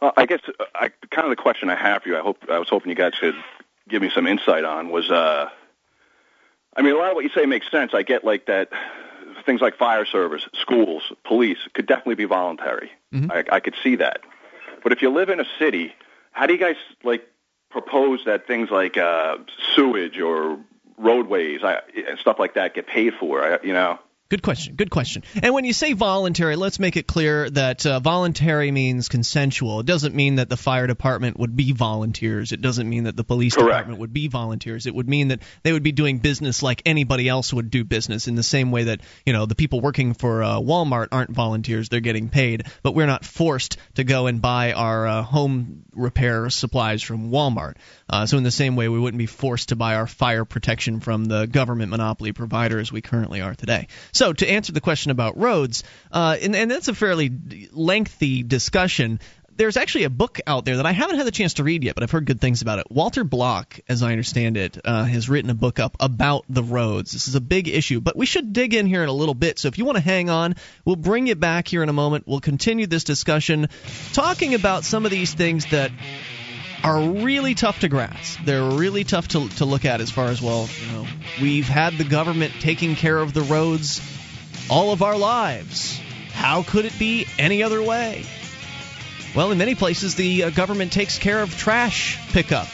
Well, 0.00 0.12
I 0.16 0.26
guess 0.26 0.40
uh, 0.48 0.64
I, 0.74 0.90
kind 1.10 1.26
of 1.26 1.30
the 1.30 1.36
question 1.42 1.70
I 1.70 1.74
have 1.76 2.02
for 2.02 2.08
you, 2.08 2.16
I 2.16 2.20
hope 2.20 2.38
I 2.50 2.58
was 2.58 2.68
hoping 2.68 2.90
you 2.90 2.94
guys 2.96 3.12
could 3.20 3.34
give 3.88 4.02
me 4.02 4.10
some 4.14 4.26
insight 4.26 4.64
on 4.64 4.90
was, 4.90 5.10
uh, 5.10 5.48
I 6.76 6.82
mean, 6.82 6.94
a 6.94 6.98
lot 6.98 7.10
of 7.10 7.14
what 7.14 7.24
you 7.24 7.30
say 7.30 7.46
makes 7.46 7.70
sense. 7.70 7.94
I 7.94 8.02
get 8.02 8.24
like 8.24 8.46
that 8.46 8.70
things 9.44 9.60
like 9.60 9.76
fire 9.76 10.04
service, 10.04 10.42
schools, 10.60 11.12
police 11.24 11.58
could 11.72 11.86
definitely 11.86 12.16
be 12.16 12.24
voluntary. 12.24 12.90
I, 13.30 13.44
I 13.50 13.60
could 13.60 13.74
see 13.82 13.96
that. 13.96 14.20
But 14.82 14.92
if 14.92 15.02
you 15.02 15.10
live 15.10 15.28
in 15.30 15.40
a 15.40 15.46
city, 15.58 15.94
how 16.32 16.46
do 16.46 16.52
you 16.52 16.58
guys 16.58 16.76
like 17.02 17.26
propose 17.70 18.24
that 18.26 18.46
things 18.46 18.70
like 18.70 18.96
uh, 18.96 19.38
sewage 19.74 20.18
or 20.18 20.58
roadways 20.98 21.62
I, 21.64 21.80
and 22.08 22.18
stuff 22.18 22.38
like 22.38 22.54
that 22.54 22.74
get 22.74 22.86
paid 22.86 23.14
for? 23.14 23.42
I, 23.42 23.58
you 23.64 23.72
know. 23.72 23.98
Good 24.30 24.42
question. 24.42 24.74
Good 24.74 24.90
question. 24.90 25.22
And 25.42 25.54
when 25.54 25.64
you 25.64 25.72
say 25.72 25.94
voluntary, 25.94 26.54
let's 26.56 26.78
make 26.78 26.98
it 26.98 27.06
clear 27.06 27.48
that 27.48 27.86
uh, 27.86 27.98
voluntary 27.98 28.70
means 28.70 29.08
consensual. 29.08 29.80
It 29.80 29.86
doesn't 29.86 30.14
mean 30.14 30.34
that 30.34 30.50
the 30.50 30.56
fire 30.58 30.86
department 30.86 31.38
would 31.38 31.56
be 31.56 31.72
volunteers. 31.72 32.52
It 32.52 32.60
doesn't 32.60 32.86
mean 32.86 33.04
that 33.04 33.16
the 33.16 33.24
police 33.24 33.54
department 33.54 34.00
would 34.00 34.12
be 34.12 34.28
volunteers. 34.28 34.86
It 34.86 34.94
would 34.94 35.08
mean 35.08 35.28
that 35.28 35.40
they 35.62 35.72
would 35.72 35.82
be 35.82 35.92
doing 35.92 36.18
business 36.18 36.62
like 36.62 36.82
anybody 36.84 37.26
else 37.26 37.54
would 37.54 37.70
do 37.70 37.84
business 37.84 38.28
in 38.28 38.34
the 38.34 38.42
same 38.42 38.70
way 38.70 38.84
that, 38.84 39.00
you 39.24 39.32
know, 39.32 39.46
the 39.46 39.54
people 39.54 39.80
working 39.80 40.12
for 40.12 40.42
uh, 40.42 40.56
Walmart 40.56 41.08
aren't 41.10 41.30
volunteers. 41.30 41.88
They're 41.88 42.00
getting 42.00 42.28
paid, 42.28 42.66
but 42.82 42.94
we're 42.94 43.06
not 43.06 43.24
forced 43.24 43.78
to 43.94 44.04
go 44.04 44.26
and 44.26 44.42
buy 44.42 44.74
our 44.74 45.06
uh, 45.06 45.22
home 45.22 45.84
repair 45.94 46.50
supplies 46.50 47.02
from 47.02 47.30
Walmart. 47.30 47.76
Uh, 48.10 48.26
so 48.26 48.36
in 48.36 48.42
the 48.42 48.50
same 48.50 48.76
way, 48.76 48.90
we 48.90 48.98
wouldn't 48.98 49.18
be 49.18 49.24
forced 49.24 49.70
to 49.70 49.76
buy 49.76 49.94
our 49.94 50.06
fire 50.06 50.44
protection 50.44 51.00
from 51.00 51.24
the 51.24 51.46
government 51.46 51.88
monopoly 51.88 52.32
provider 52.32 52.78
as 52.78 52.92
we 52.92 53.00
currently 53.00 53.40
are 53.40 53.54
today. 53.54 53.88
So 54.18 54.32
to 54.32 54.50
answer 54.50 54.72
the 54.72 54.80
question 54.80 55.12
about 55.12 55.38
roads, 55.38 55.84
uh, 56.10 56.36
and, 56.42 56.56
and 56.56 56.68
that's 56.68 56.88
a 56.88 56.94
fairly 56.94 57.30
lengthy 57.70 58.42
discussion. 58.42 59.20
There's 59.54 59.76
actually 59.76 60.04
a 60.04 60.10
book 60.10 60.40
out 60.44 60.64
there 60.64 60.78
that 60.78 60.86
I 60.86 60.90
haven't 60.90 61.18
had 61.18 61.26
the 61.26 61.30
chance 61.30 61.54
to 61.54 61.62
read 61.62 61.84
yet, 61.84 61.94
but 61.94 62.02
I've 62.02 62.10
heard 62.10 62.26
good 62.26 62.40
things 62.40 62.60
about 62.60 62.80
it. 62.80 62.86
Walter 62.90 63.22
Block, 63.22 63.78
as 63.88 64.02
I 64.02 64.10
understand 64.10 64.56
it, 64.56 64.76
uh, 64.84 65.04
has 65.04 65.28
written 65.28 65.50
a 65.50 65.54
book 65.54 65.78
up 65.78 65.96
about 66.00 66.46
the 66.48 66.64
roads. 66.64 67.12
This 67.12 67.28
is 67.28 67.36
a 67.36 67.40
big 67.40 67.68
issue, 67.68 68.00
but 68.00 68.16
we 68.16 68.26
should 68.26 68.52
dig 68.52 68.74
in 68.74 68.86
here 68.86 69.04
in 69.04 69.08
a 69.08 69.12
little 69.12 69.34
bit. 69.34 69.60
So 69.60 69.68
if 69.68 69.78
you 69.78 69.84
want 69.84 69.98
to 69.98 70.02
hang 70.02 70.30
on, 70.30 70.56
we'll 70.84 70.96
bring 70.96 71.28
you 71.28 71.36
back 71.36 71.68
here 71.68 71.84
in 71.84 71.88
a 71.88 71.92
moment. 71.92 72.24
We'll 72.26 72.40
continue 72.40 72.88
this 72.88 73.04
discussion 73.04 73.68
talking 74.14 74.54
about 74.54 74.84
some 74.84 75.04
of 75.04 75.12
these 75.12 75.32
things 75.32 75.64
that 75.66 75.92
are 76.84 77.00
really 77.00 77.54
tough 77.54 77.80
to 77.80 77.88
grasp. 77.88 78.40
They're 78.44 78.70
really 78.70 79.04
tough 79.04 79.28
to, 79.28 79.48
to 79.56 79.64
look 79.64 79.84
at 79.84 80.00
as 80.00 80.10
far 80.10 80.26
as, 80.26 80.40
well, 80.40 80.68
you 80.80 80.92
know, 80.92 81.06
we've 81.40 81.68
had 81.68 81.94
the 81.94 82.04
government 82.04 82.52
taking 82.60 82.94
care 82.94 83.18
of 83.18 83.32
the 83.32 83.42
roads 83.42 84.00
all 84.70 84.92
of 84.92 85.02
our 85.02 85.16
lives. 85.16 85.98
How 86.32 86.62
could 86.62 86.84
it 86.84 86.98
be 86.98 87.26
any 87.38 87.62
other 87.62 87.82
way? 87.82 88.24
Well, 89.34 89.50
in 89.50 89.58
many 89.58 89.74
places, 89.74 90.14
the 90.14 90.44
uh, 90.44 90.50
government 90.50 90.92
takes 90.92 91.18
care 91.18 91.42
of 91.42 91.56
trash 91.56 92.18
pickup. 92.32 92.68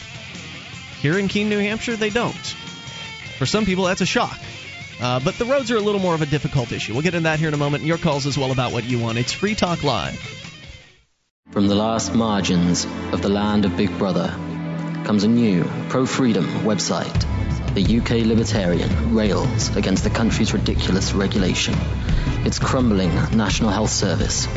Here 1.01 1.17
in 1.17 1.27
Keene, 1.27 1.49
New 1.49 1.59
Hampshire, 1.59 1.95
they 1.95 2.09
don't. 2.09 2.33
For 3.37 3.45
some 3.45 3.65
people, 3.65 3.85
that's 3.85 4.01
a 4.01 4.05
shock. 4.05 4.37
Uh, 5.01 5.19
but 5.19 5.37
the 5.37 5.45
roads 5.45 5.71
are 5.71 5.75
a 5.75 5.81
little 5.81 5.99
more 5.99 6.15
of 6.15 6.21
a 6.21 6.25
difficult 6.25 6.71
issue. 6.71 6.93
We'll 6.93 7.01
get 7.01 7.15
into 7.15 7.25
that 7.25 7.39
here 7.39 7.49
in 7.49 7.53
a 7.53 7.57
moment. 7.57 7.81
And 7.81 7.87
Your 7.87 7.97
calls 7.97 8.25
as 8.25 8.37
well 8.37 8.51
about 8.51 8.71
what 8.71 8.85
you 8.85 8.99
want. 8.99 9.17
It's 9.17 9.33
Free 9.33 9.55
Talk 9.55 9.83
Live. 9.83 10.44
From 11.51 11.67
the 11.67 11.75
last 11.75 12.13
margins 12.13 12.85
of 13.13 13.21
the 13.21 13.29
land 13.29 13.63
of 13.63 13.77
Big 13.77 13.97
Brother 13.97 14.27
comes 15.05 15.23
a 15.23 15.29
new 15.29 15.63
pro 15.87 16.05
freedom 16.05 16.43
website. 16.65 17.23
The 17.73 17.99
UK 17.99 18.25
Libertarian 18.25 19.15
rails 19.15 19.73
against 19.77 20.03
the 20.03 20.09
country's 20.09 20.53
ridiculous 20.53 21.13
regulation, 21.13 21.73
its 22.43 22.59
crumbling 22.59 23.15
National 23.37 23.69
Health 23.69 23.91
Service, 23.91 24.49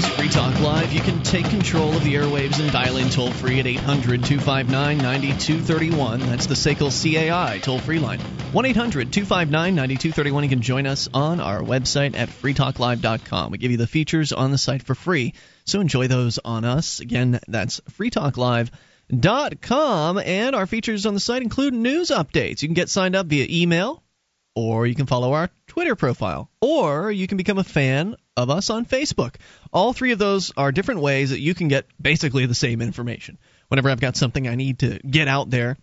Free 0.00 0.28
Talk 0.28 0.58
Live. 0.60 0.92
You 0.92 1.00
can 1.00 1.22
take 1.22 1.48
control 1.50 1.94
of 1.94 2.02
the 2.02 2.14
airwaves 2.14 2.58
and 2.58 2.72
dial 2.72 2.96
in 2.96 3.10
toll 3.10 3.30
free 3.30 3.60
at 3.60 3.66
800 3.66 4.24
259 4.24 4.96
9231. 4.96 6.20
That's 6.20 6.46
the 6.46 6.54
SACL 6.54 6.90
CAI 6.90 7.58
toll 7.58 7.78
free 7.78 7.98
line. 7.98 8.20
1 8.20 8.64
800 8.64 9.12
259 9.12 9.74
9231. 9.74 10.44
You 10.44 10.48
can 10.48 10.62
join 10.62 10.86
us 10.86 11.10
on 11.12 11.40
our 11.40 11.60
website 11.60 12.16
at 12.16 12.30
freetalklive.com. 12.30 13.50
We 13.50 13.58
give 13.58 13.70
you 13.70 13.76
the 13.76 13.86
features 13.86 14.32
on 14.32 14.50
the 14.50 14.56
site 14.56 14.82
for 14.82 14.94
free, 14.94 15.34
so 15.66 15.80
enjoy 15.80 16.08
those 16.08 16.38
on 16.42 16.64
us. 16.64 17.00
Again, 17.00 17.38
that's 17.46 17.80
freetalklive.com. 17.90 20.18
And 20.18 20.56
our 20.56 20.66
features 20.66 21.04
on 21.04 21.12
the 21.12 21.20
site 21.20 21.42
include 21.42 21.74
news 21.74 22.08
updates. 22.08 22.62
You 22.62 22.68
can 22.68 22.74
get 22.74 22.88
signed 22.88 23.14
up 23.14 23.26
via 23.26 23.46
email, 23.50 24.02
or 24.54 24.86
you 24.86 24.94
can 24.94 25.06
follow 25.06 25.34
our 25.34 25.50
Twitter 25.66 25.96
profile, 25.96 26.48
or 26.62 27.12
you 27.12 27.26
can 27.26 27.36
become 27.36 27.58
a 27.58 27.64
fan 27.64 28.16
of 28.36 28.50
us 28.50 28.70
on 28.70 28.86
Facebook. 28.86 29.36
All 29.72 29.92
three 29.92 30.12
of 30.12 30.18
those 30.18 30.52
are 30.56 30.72
different 30.72 31.00
ways 31.00 31.30
that 31.30 31.40
you 31.40 31.54
can 31.54 31.68
get 31.68 31.86
basically 32.00 32.46
the 32.46 32.54
same 32.54 32.80
information. 32.80 33.38
Whenever 33.68 33.90
I've 33.90 34.00
got 34.00 34.16
something 34.16 34.48
I 34.48 34.54
need 34.54 34.80
to 34.80 34.98
get 34.98 35.28
out 35.28 35.50
there, 35.50 35.76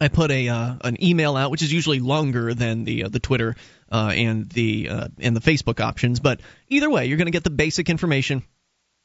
I 0.00 0.08
put 0.08 0.30
a 0.30 0.48
uh, 0.48 0.76
an 0.82 1.02
email 1.04 1.36
out, 1.36 1.50
which 1.50 1.62
is 1.62 1.72
usually 1.72 2.00
longer 2.00 2.54
than 2.54 2.84
the 2.84 3.04
uh, 3.04 3.08
the 3.08 3.20
Twitter 3.20 3.56
uh, 3.92 4.12
and 4.14 4.48
the 4.48 4.88
uh, 4.88 5.08
and 5.18 5.36
the 5.36 5.40
Facebook 5.40 5.80
options. 5.80 6.20
But 6.20 6.40
either 6.68 6.88
way, 6.88 7.06
you're 7.06 7.18
going 7.18 7.26
to 7.26 7.32
get 7.32 7.44
the 7.44 7.50
basic 7.50 7.90
information. 7.90 8.42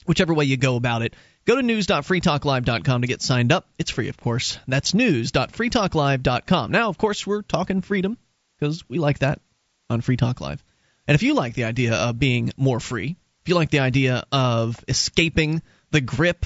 Whichever 0.06 0.34
way 0.34 0.46
you 0.46 0.56
go 0.56 0.76
about 0.76 1.02
it, 1.02 1.16
go 1.46 1.56
to 1.56 1.64
news.freetalklive.com 1.64 3.02
to 3.02 3.08
get 3.08 3.24
signed 3.24 3.52
up. 3.52 3.68
It's 3.80 3.90
free, 3.90 4.08
of 4.08 4.18
course. 4.18 4.60
That's 4.68 4.94
news.freetalklive.com. 4.94 6.72
Now, 6.72 6.90
of 6.90 6.98
course, 6.98 7.26
we're 7.26 7.42
talking 7.42 7.82
freedom 7.82 8.18
because 8.60 8.88
we 8.88 9.00
like 9.00 9.20
that 9.20 9.42
on 9.90 10.02
Free 10.02 10.18
Talk 10.18 10.42
Live. 10.42 10.64
And 11.08 11.16
if 11.16 11.24
you 11.24 11.34
like 11.34 11.54
the 11.54 11.66
idea 11.66 11.94
of 11.94 12.20
being 12.20 12.52
more 12.58 12.80
free, 12.80 13.16
if 13.44 13.50
you 13.50 13.56
like 13.56 13.70
the 13.70 13.80
idea 13.80 14.26
of 14.32 14.84
escaping 14.88 15.62
the 15.92 16.02
grip 16.02 16.46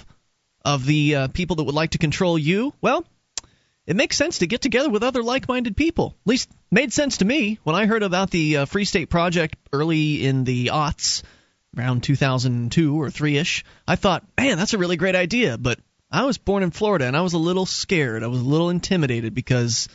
of 0.65 0.86
the 0.86 1.15
uh, 1.15 1.27
people 1.30 1.56
that 1.57 1.64
would 1.64 1.76
like 1.76 1.91
to 1.91 1.98
control 1.98 2.38
you, 2.38 2.73
well, 2.81 3.06
it 3.88 3.95
makes 3.95 4.18
sense 4.18 4.40
to 4.40 4.48
get 4.48 4.61
together 4.61 4.90
with 4.90 5.02
other 5.02 5.23
like-minded 5.23 5.76
people. 5.76 6.15
At 6.26 6.30
least 6.30 6.52
made 6.69 6.94
sense 6.94 7.18
to 7.18 7.26
me 7.26 7.57
when 7.64 7.76
I 7.76 7.86
heard 7.86 8.03
about 8.03 8.30
the 8.30 8.57
uh, 8.57 8.65
Free 8.65 8.86
State 8.86 9.10
Project 9.10 9.56
early 9.72 10.26
in 10.26 10.44
the 10.44 10.68
aughts. 10.68 11.23
around 11.77 12.03
2002 12.03 13.02
or 13.02 13.10
3 13.10 13.38
ish, 13.38 13.65
I 13.88 13.95
thought, 13.95 14.26
man, 14.38 14.57
that's 14.57 14.73
a 14.73 14.77
really 14.77 14.98
great 14.98 15.15
idea. 15.15 15.57
But 15.57 15.80
I 16.11 16.26
was 16.26 16.38
born 16.38 16.64
in 16.64 16.72
Florida 16.72 17.06
and 17.06 17.15
I 17.15 17.22
was 17.22 17.34
a 17.34 17.40
little 17.40 17.65
scared. 17.65 18.23
I 18.23 18.27
was 18.27 18.41
a 18.41 18.45
little 18.45 18.69
intimidated 18.69 19.34
because 19.34 19.88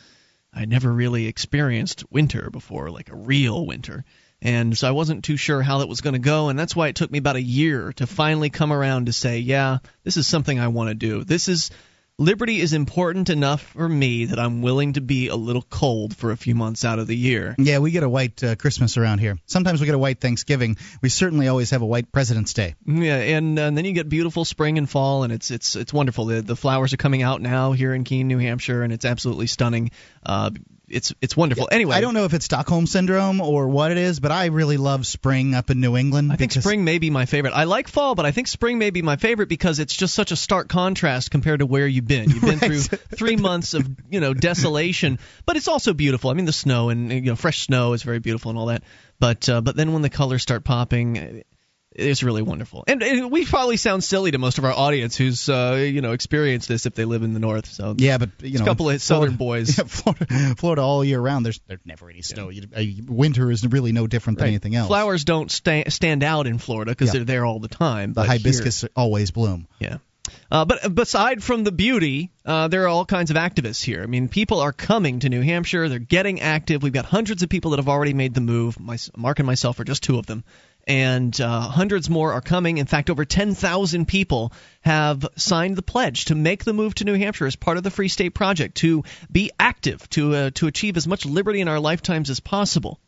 I 0.52 0.64
never 0.64 0.90
really 0.90 1.26
experienced 1.26 2.04
winter 2.10 2.48
before, 2.50 2.90
like 2.90 3.10
a 3.10 3.16
real 3.16 3.66
winter. 3.66 4.04
And 4.44 4.76
so 4.76 4.86
I 4.86 4.92
wasn't 4.92 5.24
too 5.24 5.38
sure 5.38 5.62
how 5.62 5.78
that 5.78 5.88
was 5.88 6.02
going 6.02 6.12
to 6.12 6.20
go, 6.20 6.50
and 6.50 6.58
that's 6.58 6.76
why 6.76 6.88
it 6.88 6.96
took 6.96 7.10
me 7.10 7.18
about 7.18 7.36
a 7.36 7.42
year 7.42 7.94
to 7.94 8.06
finally 8.06 8.50
come 8.50 8.72
around 8.72 9.06
to 9.06 9.12
say, 9.12 9.38
yeah, 9.38 9.78
this 10.04 10.18
is 10.18 10.26
something 10.26 10.60
I 10.60 10.68
want 10.68 10.90
to 10.90 10.94
do. 10.94 11.24
This 11.24 11.48
is 11.48 11.70
liberty 12.18 12.60
is 12.60 12.72
important 12.72 13.28
enough 13.30 13.62
for 13.62 13.88
me 13.88 14.26
that 14.26 14.38
I'm 14.38 14.62
willing 14.62 14.92
to 14.92 15.00
be 15.00 15.28
a 15.28 15.34
little 15.34 15.62
cold 15.62 16.16
for 16.16 16.30
a 16.30 16.36
few 16.36 16.54
months 16.54 16.84
out 16.84 16.98
of 16.98 17.06
the 17.06 17.16
year. 17.16 17.54
Yeah, 17.58 17.78
we 17.78 17.90
get 17.90 18.02
a 18.02 18.08
white 18.08 18.42
uh, 18.44 18.54
Christmas 18.54 18.96
around 18.96 19.18
here. 19.18 19.38
Sometimes 19.46 19.80
we 19.80 19.86
get 19.86 19.94
a 19.94 19.98
white 19.98 20.20
Thanksgiving. 20.20 20.76
We 21.02 21.08
certainly 21.08 21.48
always 21.48 21.70
have 21.70 21.82
a 21.82 21.86
white 21.86 22.12
President's 22.12 22.52
Day. 22.52 22.74
Yeah, 22.86 23.16
and, 23.16 23.58
and 23.58 23.76
then 23.76 23.84
you 23.84 23.92
get 23.92 24.08
beautiful 24.08 24.44
spring 24.44 24.78
and 24.78 24.88
fall, 24.88 25.24
and 25.24 25.32
it's 25.32 25.50
it's 25.50 25.74
it's 25.74 25.92
wonderful. 25.92 26.26
The 26.26 26.42
the 26.42 26.56
flowers 26.56 26.92
are 26.92 26.98
coming 26.98 27.22
out 27.22 27.40
now 27.40 27.72
here 27.72 27.94
in 27.94 28.04
Keene, 28.04 28.28
New 28.28 28.38
Hampshire, 28.38 28.82
and 28.82 28.92
it's 28.92 29.04
absolutely 29.04 29.46
stunning. 29.46 29.90
Uh, 30.24 30.50
it's 30.88 31.14
it's 31.20 31.36
wonderful. 31.36 31.68
Anyway, 31.70 31.94
I 31.96 32.00
don't 32.00 32.14
know 32.14 32.24
if 32.24 32.34
it's 32.34 32.44
Stockholm 32.44 32.86
syndrome 32.86 33.40
or 33.40 33.68
what 33.68 33.90
it 33.90 33.98
is, 33.98 34.20
but 34.20 34.32
I 34.32 34.46
really 34.46 34.76
love 34.76 35.06
spring 35.06 35.54
up 35.54 35.70
in 35.70 35.80
New 35.80 35.96
England. 35.96 36.32
I 36.32 36.36
think 36.36 36.52
spring 36.52 36.84
may 36.84 36.98
be 36.98 37.10
my 37.10 37.26
favorite. 37.26 37.52
I 37.52 37.64
like 37.64 37.88
fall, 37.88 38.14
but 38.14 38.26
I 38.26 38.32
think 38.32 38.48
spring 38.48 38.78
may 38.78 38.90
be 38.90 39.00
my 39.02 39.16
favorite 39.16 39.48
because 39.48 39.78
it's 39.78 39.94
just 39.94 40.14
such 40.14 40.30
a 40.30 40.36
stark 40.36 40.68
contrast 40.68 41.30
compared 41.30 41.60
to 41.60 41.66
where 41.66 41.86
you've 41.86 42.06
been. 42.06 42.30
You've 42.30 42.40
been 42.42 42.58
Right. 42.58 42.70
through 42.70 42.80
three 43.16 43.36
months 43.36 43.74
of 43.74 43.88
you 44.10 44.20
know 44.20 44.34
desolation, 44.34 45.18
but 45.46 45.56
it's 45.56 45.68
also 45.68 45.94
beautiful. 45.94 46.30
I 46.30 46.34
mean, 46.34 46.44
the 46.44 46.52
snow 46.52 46.90
and 46.90 47.10
you 47.10 47.20
know 47.22 47.36
fresh 47.36 47.66
snow 47.66 47.92
is 47.94 48.02
very 48.02 48.18
beautiful 48.18 48.50
and 48.50 48.58
all 48.58 48.66
that. 48.66 48.82
But 49.18 49.48
uh, 49.48 49.60
but 49.60 49.76
then 49.76 49.92
when 49.92 50.02
the 50.02 50.10
colors 50.10 50.42
start 50.42 50.64
popping. 50.64 51.44
It's 51.96 52.24
really 52.24 52.42
wonderful, 52.42 52.82
and, 52.88 53.00
and 53.04 53.30
we 53.30 53.44
probably 53.44 53.76
sound 53.76 54.02
silly 54.02 54.32
to 54.32 54.38
most 54.38 54.58
of 54.58 54.64
our 54.64 54.72
audience 54.72 55.16
who's 55.16 55.48
uh, 55.48 55.74
you 55.80 56.00
know 56.00 56.10
experienced 56.10 56.66
this 56.66 56.86
if 56.86 56.94
they 56.94 57.04
live 57.04 57.22
in 57.22 57.34
the 57.34 57.38
north. 57.38 57.66
So 57.66 57.94
Yeah, 57.96 58.18
but 58.18 58.30
you 58.42 58.58
know, 58.58 58.64
a 58.64 58.66
couple 58.66 58.90
of 58.90 59.00
southern 59.00 59.36
Florida- 59.36 59.64
boys. 59.66 59.78
Yeah, 59.78 59.84
Florida, 59.84 60.54
Florida 60.56 60.82
all 60.82 61.04
year 61.04 61.20
round. 61.20 61.46
There's 61.46 61.60
there's 61.68 61.80
never 61.84 62.10
any 62.10 62.22
snow. 62.22 62.48
You, 62.48 62.64
uh, 62.76 62.82
winter 63.06 63.48
is 63.50 63.64
really 63.64 63.92
no 63.92 64.08
different 64.08 64.40
than 64.40 64.48
anything 64.48 64.74
else. 64.74 64.88
Flowers 64.88 65.24
don't 65.24 65.52
sta- 65.52 65.88
stand 65.88 66.24
out 66.24 66.48
in 66.48 66.58
Florida 66.58 66.90
because 66.90 67.08
Yeah. 67.08 67.20
they're 67.20 67.24
there 67.26 67.44
all 67.44 67.60
the 67.60 67.68
time. 67.68 68.10
the 68.10 68.14
but 68.22 68.22
here- 68.28 68.38
hibiscus 68.38 68.84
always 68.96 69.30
bloom. 69.30 69.68
Yeah. 69.78 69.98
Uh, 70.50 70.64
but 70.64 70.98
aside 70.98 71.42
from 71.42 71.64
the 71.64 71.72
beauty, 71.72 72.30
uh, 72.46 72.66
there 72.68 72.84
are 72.84 72.88
all 72.88 73.04
kinds 73.04 73.30
of 73.30 73.36
activists 73.36 73.82
here. 73.84 74.02
I 74.02 74.06
mean, 74.06 74.28
people 74.28 74.60
are 74.60 74.72
coming 74.72 75.20
to 75.20 75.28
New 75.28 75.42
Hampshire. 75.42 75.88
They're 75.88 75.98
getting 75.98 76.40
active. 76.40 76.82
We've 76.82 76.92
got 76.92 77.04
hundreds 77.04 77.42
of 77.42 77.48
people 77.50 77.72
that 77.72 77.76
have 77.78 77.88
already 77.88 78.14
made 78.14 78.34
the 78.34 78.40
move. 78.40 78.80
My, 78.80 78.96
Mark 79.16 79.38
and 79.38 79.46
myself 79.46 79.78
are 79.80 79.84
just 79.84 80.02
two 80.02 80.18
of 80.18 80.26
them. 80.26 80.42
And 80.86 81.38
uh, 81.40 81.60
hundreds 81.60 82.10
more 82.10 82.32
are 82.32 82.40
coming. 82.40 82.78
In 82.78 82.86
fact, 82.86 83.10
over 83.10 83.24
10,000 83.24 84.06
people 84.06 84.52
have 84.82 85.26
signed 85.36 85.76
the 85.76 85.82
pledge 85.82 86.26
to 86.26 86.34
make 86.34 86.64
the 86.64 86.74
move 86.74 86.94
to 86.96 87.04
New 87.04 87.14
Hampshire 87.14 87.46
as 87.46 87.56
part 87.56 87.78
of 87.78 87.82
the 87.82 87.90
Free 87.90 88.08
State 88.08 88.34
Project, 88.34 88.76
to 88.76 89.02
be 89.32 89.50
active, 89.58 90.08
to, 90.10 90.34
uh, 90.34 90.50
to 90.54 90.66
achieve 90.66 90.96
as 90.96 91.06
much 91.06 91.24
liberty 91.24 91.60
in 91.60 91.68
our 91.68 91.80
lifetimes 91.80 92.28
as 92.28 92.40
possible. 92.40 93.00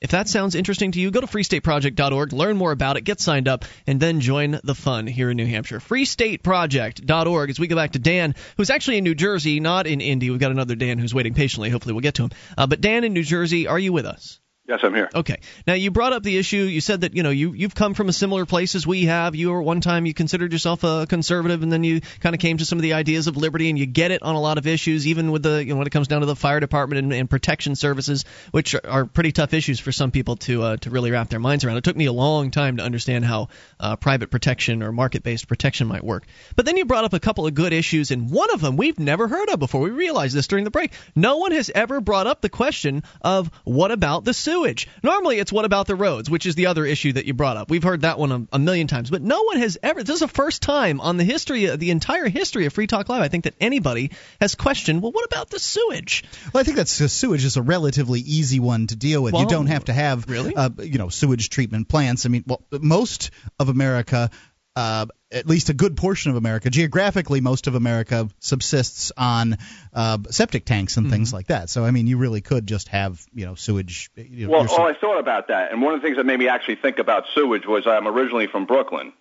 If 0.00 0.12
that 0.12 0.28
sounds 0.28 0.54
interesting 0.54 0.92
to 0.92 1.00
you, 1.00 1.10
go 1.10 1.20
to 1.20 1.26
freestateproject.org, 1.26 2.32
learn 2.32 2.56
more 2.56 2.70
about 2.70 2.96
it, 2.96 3.00
get 3.00 3.20
signed 3.20 3.48
up, 3.48 3.64
and 3.84 3.98
then 3.98 4.20
join 4.20 4.60
the 4.62 4.76
fun 4.76 5.08
here 5.08 5.28
in 5.28 5.36
New 5.36 5.46
Hampshire. 5.46 5.80
Freestateproject.org. 5.80 7.50
As 7.50 7.58
we 7.58 7.66
go 7.66 7.74
back 7.74 7.92
to 7.92 7.98
Dan, 7.98 8.36
who's 8.56 8.70
actually 8.70 8.98
in 8.98 9.04
New 9.04 9.16
Jersey, 9.16 9.58
not 9.58 9.88
in 9.88 10.00
Indy. 10.00 10.30
We've 10.30 10.38
got 10.38 10.52
another 10.52 10.76
Dan 10.76 10.98
who's 10.98 11.14
waiting 11.14 11.34
patiently. 11.34 11.70
Hopefully, 11.70 11.94
we'll 11.94 12.02
get 12.02 12.14
to 12.14 12.24
him. 12.24 12.30
Uh, 12.56 12.68
but 12.68 12.80
Dan 12.80 13.02
in 13.02 13.12
New 13.12 13.24
Jersey, 13.24 13.66
are 13.66 13.78
you 13.78 13.92
with 13.92 14.06
us? 14.06 14.38
Yes, 14.68 14.80
I'm 14.82 14.94
here. 14.94 15.08
Okay. 15.14 15.40
Now 15.66 15.72
you 15.72 15.90
brought 15.90 16.12
up 16.12 16.22
the 16.22 16.36
issue. 16.36 16.58
You 16.58 16.82
said 16.82 17.00
that 17.00 17.16
you 17.16 17.22
know 17.22 17.30
you 17.30 17.54
you've 17.54 17.74
come 17.74 17.94
from 17.94 18.10
a 18.10 18.12
similar 18.12 18.44
place 18.44 18.74
as 18.74 18.86
we 18.86 19.06
have. 19.06 19.34
You 19.34 19.50
were 19.50 19.62
one 19.62 19.80
time 19.80 20.04
you 20.04 20.12
considered 20.12 20.52
yourself 20.52 20.84
a 20.84 21.06
conservative, 21.08 21.62
and 21.62 21.72
then 21.72 21.84
you 21.84 22.02
kind 22.20 22.34
of 22.34 22.40
came 22.40 22.58
to 22.58 22.66
some 22.66 22.76
of 22.76 22.82
the 22.82 22.92
ideas 22.92 23.28
of 23.28 23.38
liberty, 23.38 23.70
and 23.70 23.78
you 23.78 23.86
get 23.86 24.10
it 24.10 24.22
on 24.22 24.34
a 24.34 24.40
lot 24.40 24.58
of 24.58 24.66
issues, 24.66 25.06
even 25.06 25.32
with 25.32 25.42
the 25.42 25.64
you 25.64 25.72
know 25.72 25.78
when 25.78 25.86
it 25.86 25.90
comes 25.90 26.06
down 26.06 26.20
to 26.20 26.26
the 26.26 26.36
fire 26.36 26.60
department 26.60 26.98
and, 26.98 27.14
and 27.14 27.30
protection 27.30 27.76
services, 27.76 28.26
which 28.50 28.74
are, 28.84 29.06
pretty 29.06 29.32
tough 29.32 29.54
issues 29.54 29.80
for 29.80 29.90
some 29.90 30.10
people 30.10 30.36
to 30.36 30.62
uh, 30.62 30.76
to 30.76 30.90
really 30.90 31.10
wrap 31.10 31.30
their 31.30 31.40
minds 31.40 31.64
around. 31.64 31.78
It 31.78 31.84
took 31.84 31.96
me 31.96 32.04
a 32.04 32.12
long 32.12 32.50
time 32.50 32.76
to 32.76 32.82
understand 32.82 33.24
how 33.24 33.48
uh, 33.80 33.96
private 33.96 34.30
protection 34.30 34.82
or 34.82 34.92
market 34.92 35.22
based 35.22 35.48
protection 35.48 35.86
might 35.86 36.04
work. 36.04 36.26
But 36.56 36.66
then 36.66 36.76
you 36.76 36.84
brought 36.84 37.04
up 37.04 37.14
a 37.14 37.20
couple 37.20 37.46
of 37.46 37.54
good 37.54 37.72
issues, 37.72 38.10
and 38.10 38.30
one 38.30 38.52
of 38.52 38.60
them 38.60 38.76
we've 38.76 38.98
never 38.98 39.28
heard 39.28 39.48
of 39.48 39.60
before. 39.60 39.80
We 39.80 39.90
realized 39.90 40.36
this 40.36 40.46
during 40.46 40.64
the 40.64 40.70
break. 40.70 40.92
No 41.16 41.38
one 41.38 41.52
has 41.52 41.70
ever 41.74 42.02
brought 42.02 42.26
up 42.26 42.42
the 42.42 42.50
question 42.50 43.02
of 43.22 43.50
what 43.64 43.92
about 43.92 44.26
the 44.26 44.34
sewage. 44.58 44.88
Normally 45.02 45.38
it's 45.38 45.52
what 45.52 45.64
about 45.64 45.86
the 45.86 45.94
roads, 45.94 46.28
which 46.30 46.46
is 46.46 46.54
the 46.54 46.66
other 46.66 46.84
issue 46.84 47.12
that 47.12 47.24
you 47.26 47.34
brought 47.34 47.56
up. 47.56 47.70
We've 47.70 47.82
heard 47.82 48.02
that 48.02 48.18
one 48.18 48.32
a, 48.32 48.46
a 48.52 48.58
million 48.58 48.86
times, 48.86 49.10
but 49.10 49.22
no 49.22 49.42
one 49.42 49.58
has 49.58 49.78
ever. 49.82 50.02
This 50.02 50.14
is 50.14 50.20
the 50.20 50.28
first 50.28 50.62
time 50.62 51.00
on 51.00 51.16
the 51.16 51.24
history, 51.24 51.66
of 51.66 51.78
the 51.78 51.90
entire 51.90 52.28
history 52.28 52.66
of 52.66 52.72
Free 52.72 52.86
Talk 52.86 53.08
Live, 53.08 53.22
I 53.22 53.28
think 53.28 53.44
that 53.44 53.54
anybody 53.60 54.10
has 54.40 54.54
questioned. 54.54 55.02
Well, 55.02 55.12
what 55.12 55.24
about 55.24 55.50
the 55.50 55.58
sewage? 55.58 56.24
Well, 56.52 56.60
I 56.60 56.64
think 56.64 56.76
that 56.76 56.88
sewage 56.88 57.44
is 57.44 57.56
a 57.56 57.62
relatively 57.62 58.20
easy 58.20 58.60
one 58.60 58.86
to 58.88 58.96
deal 58.96 59.22
with. 59.22 59.34
you 59.34 59.46
don't 59.46 59.66
have 59.66 59.84
to 59.86 59.92
have 59.92 60.28
really? 60.28 60.54
uh, 60.54 60.70
you 60.78 60.98
know 60.98 61.08
sewage 61.08 61.50
treatment 61.50 61.88
plants. 61.88 62.26
I 62.26 62.28
mean, 62.28 62.44
well, 62.46 62.62
most 62.72 63.30
of 63.58 63.68
America. 63.68 64.30
Uh, 64.76 65.06
at 65.30 65.46
least 65.46 65.68
a 65.68 65.74
good 65.74 65.96
portion 65.96 66.30
of 66.30 66.36
America, 66.36 66.70
geographically, 66.70 67.40
most 67.40 67.66
of 67.66 67.74
America 67.74 68.28
subsists 68.38 69.12
on 69.16 69.58
uh, 69.92 70.18
septic 70.30 70.64
tanks 70.64 70.96
and 70.96 71.06
Mm-hmm. 71.06 71.12
things 71.14 71.32
like 71.32 71.48
that. 71.48 71.68
So, 71.68 71.84
I 71.84 71.90
mean, 71.90 72.06
you 72.06 72.16
really 72.16 72.40
could 72.40 72.66
just 72.66 72.88
have, 72.88 73.22
you 73.34 73.44
know, 73.44 73.54
sewage. 73.54 74.10
You 74.16 74.46
know, 74.46 74.52
Well, 74.52 74.62
your- 74.66 74.80
oh, 74.80 74.84
I 74.84 74.94
thought 74.94 75.18
about 75.18 75.48
that, 75.48 75.70
and 75.72 75.82
one 75.82 75.94
of 75.94 76.00
the 76.00 76.06
things 76.06 76.16
that 76.16 76.24
made 76.24 76.38
me 76.38 76.48
actually 76.48 76.76
think 76.76 76.98
about 76.98 77.24
sewage 77.34 77.66
was 77.66 77.86
I'm 77.86 78.06
originally 78.08 78.46
from 78.46 78.64
Brooklyn, 78.64 79.12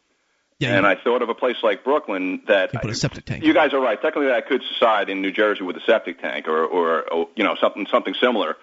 Yeah, 0.60 0.76
and 0.78 0.86
you- 0.86 0.92
I 0.92 0.96
thought 0.96 1.22
of 1.22 1.30
a 1.30 1.36
place 1.36 1.58
like 1.62 1.84
Brooklyn 1.84 2.42
that 2.48 2.74
You 2.74 2.80
put 2.80 2.90
a 2.90 2.96
septic 2.96 3.26
tank. 3.26 3.44
You 3.44 3.54
guys 3.54 3.74
are 3.74 3.80
right. 3.82 4.02
Technically, 4.02 4.32
I 4.32 4.42
could 4.42 4.62
reside 4.72 5.10
in 5.10 5.22
New 5.22 5.32
Jersey 5.32 5.64
with 5.64 5.76
a 5.76 5.82
septic 5.82 6.22
tank 6.22 6.48
or, 6.48 6.64
or, 6.66 7.02
or 7.14 7.28
you 7.36 7.44
know 7.44 7.56
something 7.60 7.86
something 7.92 8.14
similar, 8.14 8.56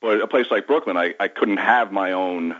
but 0.00 0.20
a 0.20 0.26
place 0.26 0.46
like 0.50 0.66
Brooklyn, 0.66 0.96
I, 0.96 1.14
I 1.20 1.28
couldn't 1.28 1.58
have 1.58 1.92
my 1.92 2.12
own 2.12 2.56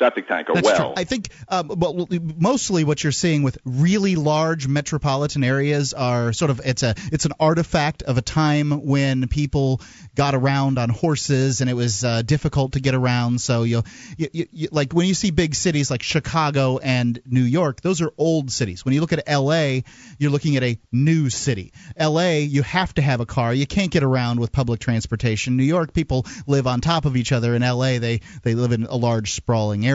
septic 0.00 0.26
tank 0.26 0.48
or 0.48 0.54
That's 0.54 0.64
well. 0.66 0.76
true. 0.76 0.94
I 0.96 1.04
think 1.04 1.28
um, 1.48 1.68
well, 1.68 2.08
mostly 2.36 2.82
what 2.84 3.04
you're 3.04 3.12
seeing 3.12 3.42
with 3.42 3.58
really 3.64 4.16
large 4.16 4.66
metropolitan 4.66 5.44
areas 5.44 5.94
are 5.94 6.32
sort 6.32 6.50
of 6.50 6.60
it's 6.64 6.82
a 6.82 6.94
it's 7.12 7.26
an 7.26 7.32
artifact 7.38 8.02
of 8.02 8.18
a 8.18 8.22
time 8.22 8.86
when 8.86 9.28
people 9.28 9.80
got 10.14 10.34
around 10.34 10.78
on 10.78 10.88
horses 10.88 11.60
and 11.60 11.70
it 11.70 11.74
was 11.74 12.02
uh, 12.02 12.22
difficult 12.22 12.72
to 12.72 12.80
get 12.80 12.94
around. 12.94 13.40
So 13.40 13.62
you, 13.62 13.82
you, 14.16 14.28
you, 14.32 14.46
you 14.50 14.68
like 14.72 14.92
when 14.92 15.06
you 15.06 15.14
see 15.14 15.30
big 15.30 15.54
cities 15.54 15.90
like 15.90 16.02
Chicago 16.02 16.78
and 16.78 17.20
New 17.26 17.42
York, 17.42 17.82
those 17.82 18.00
are 18.00 18.10
old 18.16 18.50
cities. 18.50 18.84
When 18.84 18.94
you 18.94 19.00
look 19.00 19.12
at 19.12 19.22
L.A., 19.26 19.84
you're 20.18 20.30
looking 20.30 20.56
at 20.56 20.62
a 20.62 20.78
new 20.90 21.30
city. 21.30 21.72
L.A. 21.96 22.40
you 22.40 22.62
have 22.62 22.94
to 22.94 23.02
have 23.02 23.20
a 23.20 23.26
car. 23.26 23.52
You 23.52 23.66
can't 23.66 23.90
get 23.90 24.02
around 24.02 24.40
with 24.40 24.50
public 24.50 24.80
transportation. 24.80 25.56
New 25.56 25.64
York 25.64 25.92
people 25.92 26.26
live 26.46 26.66
on 26.66 26.80
top 26.80 27.04
of 27.04 27.16
each 27.16 27.32
other. 27.32 27.54
In 27.54 27.62
L.A. 27.62 27.98
they 27.98 28.20
they 28.42 28.54
live 28.54 28.72
in 28.72 28.84
a 28.84 28.96
large 28.96 29.32
sprawling 29.32 29.86
area. 29.86 29.89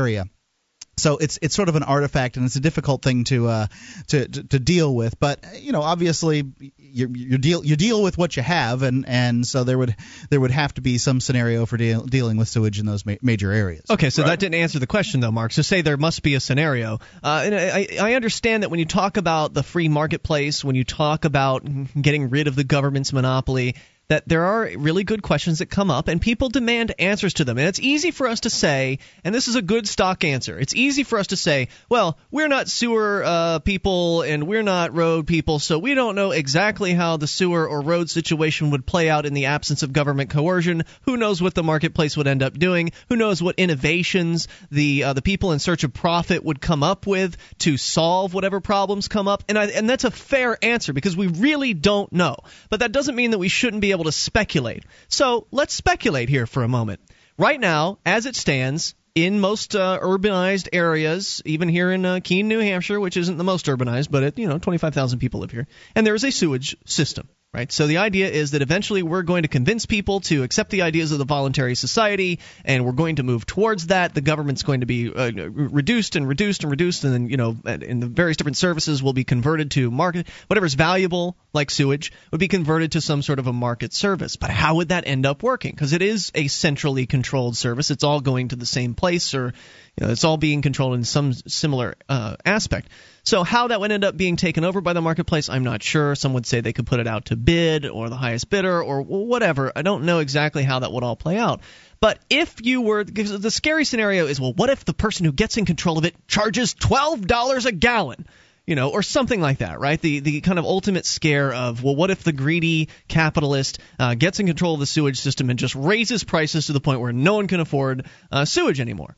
So 0.98 1.18
it's 1.18 1.38
it's 1.42 1.54
sort 1.54 1.68
of 1.68 1.76
an 1.76 1.84
artifact, 1.84 2.38
and 2.38 2.46
it's 2.46 2.56
a 2.56 2.62
difficult 2.62 3.02
thing 3.02 3.26
to 3.26 3.48
uh, 3.48 3.68
to, 4.08 4.28
to 4.28 4.44
to 4.44 4.60
deal 4.60 4.96
with. 4.96 5.20
But 5.20 5.44
you 5.60 5.74
know, 5.74 5.82
obviously, 5.82 6.46
you 6.78 7.10
you 7.14 7.38
deal 7.38 7.66
you 7.66 7.76
deal 7.76 8.02
with 8.02 8.18
what 8.18 8.38
you 8.38 8.44
have, 8.44 8.82
and 8.82 9.06
and 9.06 9.46
so 9.46 9.66
there 9.66 9.78
would 9.78 9.94
there 10.30 10.40
would 10.40 10.52
have 10.52 10.74
to 10.76 10.82
be 10.82 10.98
some 10.98 11.20
scenario 11.20 11.66
for 11.66 11.76
deal, 11.76 12.06
dealing 12.06 12.38
with 12.38 12.48
sewage 12.48 12.80
in 12.80 12.86
those 12.86 13.06
ma- 13.06 13.16
major 13.22 13.52
areas. 13.52 13.84
Okay, 13.90 14.10
so 14.10 14.24
that 14.24 14.40
didn't 14.40 14.56
answer 14.56 14.80
the 14.80 14.88
question, 14.88 15.20
though, 15.20 15.32
Mark. 15.32 15.52
So 15.52 15.64
say 15.64 15.82
there 15.82 15.98
must 15.98 16.24
be 16.24 16.36
a 16.36 16.40
scenario. 16.40 17.00
Uh, 17.22 17.42
and 17.46 17.56
I, 17.56 17.88
I 18.00 18.14
understand 18.14 18.64
that 18.64 18.70
when 18.70 18.80
you 18.80 18.86
talk 18.86 19.18
about 19.18 19.54
the 19.54 19.64
free 19.64 19.90
marketplace, 19.90 20.64
when 20.64 20.76
you 20.76 20.86
talk 20.86 21.26
about 21.26 21.66
getting 22.02 22.30
rid 22.30 22.48
of 22.48 22.56
the 22.56 22.64
government's 22.64 23.12
monopoly, 23.12 23.76
that 24.08 24.28
there 24.28 24.46
are 24.46 24.70
really 24.78 25.04
good 25.04 25.24
questions 25.24 25.60
that 25.60 25.68
come 25.68 25.90
up, 25.90 26.08
and 26.08 26.22
people 26.22 26.50
demand 26.50 26.94
answers 27.00 27.36
to 27.36 27.44
them. 27.44 27.58
And 27.58 27.68
it's 27.68 27.80
easy 27.80 28.12
for 28.12 28.28
us 28.28 28.42
to 28.42 28.50
say, 28.50 29.00
and 29.24 29.34
this 29.34 29.48
is 29.48 29.56
a 29.56 29.62
good 29.62 29.88
stock 29.88 30.24
answer. 30.24 30.60
It's 30.60 30.76
easy 30.76 31.04
for 31.04 31.18
us 31.18 31.28
to 31.28 31.36
say, 31.36 31.70
well, 31.90 32.18
we're 32.30 32.48
not 32.48 32.68
sewer 32.68 33.24
uh, 33.26 33.60
people 33.60 34.22
and 34.22 34.48
we're 34.48 34.64
not 34.64 34.96
road 34.96 35.26
people, 35.26 35.60
so 35.60 35.80
we 35.80 35.96
don't 35.96 36.16
know 36.16 36.32
exactly 36.32 36.94
how 36.94 37.18
the 37.18 37.28
sewer 37.28 37.68
or 37.68 37.82
road 37.82 38.10
situation 38.10 38.72
would 38.72 38.86
play 38.86 39.10
out 39.10 39.26
in 39.26 39.34
the 39.34 39.46
absence 39.46 39.82
of 39.82 39.92
government 39.92 40.30
coercion. 40.30 40.84
Who 41.04 41.18
knows 41.18 41.42
what 41.42 41.56
the 41.56 41.64
marketplace 41.64 42.16
would 42.16 42.28
end 42.28 42.44
up 42.44 42.58
doing? 42.58 42.92
Who 43.10 43.16
knows 43.16 43.42
what 43.42 43.56
innovations 43.58 44.48
the 44.70 45.06
uh, 45.06 45.14
the 45.14 45.22
people 45.22 45.52
in 45.52 45.60
search 45.60 45.84
of 45.84 45.94
profit 45.94 46.44
would 46.44 46.62
come 46.62 46.84
up 46.84 47.08
with 47.08 47.38
to 47.60 47.78
solve 47.78 48.34
whatever 48.34 48.62
problems 48.62 49.08
come 49.08 49.28
up? 49.28 49.44
And 49.50 49.58
I, 49.58 49.66
and 49.66 49.90
that's 49.90 50.04
a 50.04 50.12
fair 50.12 50.58
answer 50.64 50.94
because 50.94 51.18
we 51.18 51.28
really 51.28 51.74
don't 51.74 52.12
know. 52.14 52.38
But 52.70 52.82
that 52.82 52.92
doesn't 52.92 53.16
mean 53.16 53.32
that 53.32 53.40
we 53.40 53.48
shouldn't 53.48 53.82
be 53.82 53.95
able 53.96 54.06
to 54.06 54.12
speculate. 54.12 54.84
So 55.08 55.48
let's 55.52 55.74
speculate 55.74 56.30
here 56.30 56.46
for 56.46 56.64
a 56.64 56.68
moment. 56.68 57.00
Right 57.38 57.60
now, 57.60 57.98
as 58.06 58.26
it 58.26 58.36
stands, 58.36 58.96
in 59.16 59.40
most 59.40 59.76
uh, 59.76 59.98
urbanized 60.02 60.68
areas, 60.74 61.42
even 61.46 61.70
here 61.70 61.90
in 61.92 62.06
uh, 62.06 62.20
Keene, 62.22 62.50
New 62.50 62.60
Hampshire, 62.60 63.00
which 63.00 63.16
isn't 63.16 63.38
the 63.38 63.46
most 63.46 63.66
urbanized, 63.68 64.12
but 64.12 64.24
it, 64.24 64.38
you 64.38 64.48
know, 64.48 64.60
25,000 64.60 65.20
people 65.20 65.40
live 65.40 65.52
here, 65.52 65.68
and 65.96 66.06
there 66.06 66.16
is 66.16 66.26
a 66.26 66.32
sewage 66.32 66.76
system. 66.86 67.30
right? 67.54 67.72
So 67.72 67.88
the 67.88 68.00
idea 68.00 68.30
is 68.30 68.52
that 68.52 68.62
eventually 68.62 69.04
we're 69.04 69.22
going 69.22 69.44
to 69.44 69.48
convince 69.48 69.86
people 69.86 70.20
to 70.22 70.44
accept 70.44 70.70
the 70.70 70.82
ideas 70.82 71.14
of 71.14 71.20
the 71.20 71.26
voluntary 71.26 71.76
society, 71.76 72.40
and 72.66 72.86
we're 72.86 72.92
going 72.92 73.16
to 73.16 73.24
move 73.24 73.46
towards 73.46 73.88
that. 73.88 74.14
The 74.14 74.20
government's 74.20 74.64
going 74.64 74.82
to 74.82 74.86
be 74.86 75.14
uh, 75.14 75.32
reduced 75.32 76.18
and 76.18 76.28
reduced 76.28 76.64
and 76.64 76.72
reduced, 76.72 77.06
and 77.06 77.14
then 77.14 77.30
you 77.30 77.38
know, 77.38 77.56
in 77.66 78.02
the 78.02 78.08
various 78.08 78.36
different 78.36 78.58
services 78.58 79.02
will 79.02 79.14
be 79.14 79.24
converted 79.24 79.72
to 79.72 79.90
market. 79.90 80.28
Whatever's 80.48 80.74
valuable, 80.74 81.38
like 81.56 81.72
sewage, 81.72 82.12
would 82.32 82.40
be 82.40 82.48
converted 82.48 82.92
to 82.92 83.02
some 83.02 83.22
sort 83.22 83.40
of 83.40 83.48
a 83.48 83.54
market 83.54 83.94
service. 83.94 84.36
But 84.36 84.52
how 84.52 84.76
would 84.76 84.90
that 84.90 85.08
end 85.08 85.26
up 85.26 85.42
working? 85.42 85.72
Because 85.72 85.94
it 85.94 86.02
is 86.02 86.32
a 86.36 86.48
centrally 86.48 87.06
controlled 87.08 87.58
service. 87.58 87.90
It's 87.90 88.04
all 88.04 88.22
going 88.22 88.50
to 88.50 88.56
the 88.56 88.66
same 88.66 88.94
place, 88.94 89.34
or 89.34 89.54
you 89.98 90.06
know, 90.06 90.12
it's 90.12 90.24
all 90.24 90.38
being 90.38 90.62
controlled 90.62 90.96
in 90.96 91.04
some 91.04 91.34
similar 91.34 91.96
uh, 92.10 92.36
aspect. 92.46 92.90
So 93.24 93.44
how 93.44 93.70
that 93.70 93.80
would 93.80 93.92
end 93.92 94.04
up 94.04 94.16
being 94.16 94.36
taken 94.36 94.64
over 94.64 94.82
by 94.82 94.94
the 94.94 95.02
marketplace, 95.02 95.50
I'm 95.50 95.64
not 95.64 95.82
sure. 95.82 96.14
Some 96.14 96.34
would 96.34 96.46
say 96.46 96.62
they 96.62 96.74
could 96.74 96.86
put 96.86 97.00
it 97.00 97.08
out 97.08 97.26
to 97.26 97.36
bid 97.36 97.88
or 97.88 98.10
the 98.10 98.16
highest 98.16 98.50
bidder 98.50 98.84
or 98.84 99.02
whatever. 99.02 99.72
I 99.76 99.82
don't 99.82 100.04
know 100.04 100.20
exactly 100.20 100.64
how 100.64 100.80
that 100.80 100.92
would 100.92 101.04
all 101.04 101.16
play 101.16 101.38
out. 101.38 101.62
But 102.00 102.20
if 102.30 102.64
you 102.64 102.82
were 102.82 103.04
because 103.04 103.40
the 103.40 103.50
scary 103.50 103.86
scenario 103.86 104.28
is 104.28 104.40
well, 104.40 104.54
what 104.54 104.70
if 104.70 104.86
the 104.86 104.94
person 104.94 105.26
who 105.26 105.32
gets 105.32 105.58
in 105.58 105.66
control 105.66 105.98
of 105.98 106.06
it 106.06 106.16
charges 106.28 106.74
twelve 106.74 107.26
dollars 107.26 107.66
a 107.66 107.72
gallon? 107.72 108.28
You 108.66 108.76
know, 108.76 108.90
or 108.90 109.04
something 109.04 109.40
like 109.40 109.60
that, 109.60 109.80
right? 109.80 110.00
The 110.00 110.20
the 110.20 110.42
kind 110.42 110.58
of 110.58 110.66
ultimate 110.66 111.06
scare 111.06 111.54
of 111.54 111.84
well, 111.84 111.96
what 111.96 112.12
if 112.12 112.24
the 112.24 112.34
greedy 112.34 112.90
capitalist 113.08 113.80
uh, 114.00 114.16
gets 114.16 114.40
in 114.40 114.48
control 114.48 114.74
of 114.74 114.80
the 114.80 114.86
sewage 114.86 115.20
system 115.20 115.50
and 115.50 115.60
just 115.60 115.76
raises 115.76 116.24
prices 116.24 116.68
to 116.68 116.74
the 116.74 116.82
point 116.82 117.00
where 117.00 117.14
no 117.14 117.36
one 117.36 117.48
can 117.48 117.60
afford 117.60 118.08
uh, 118.32 118.46
sewage 118.46 118.80
anymore? 118.80 119.16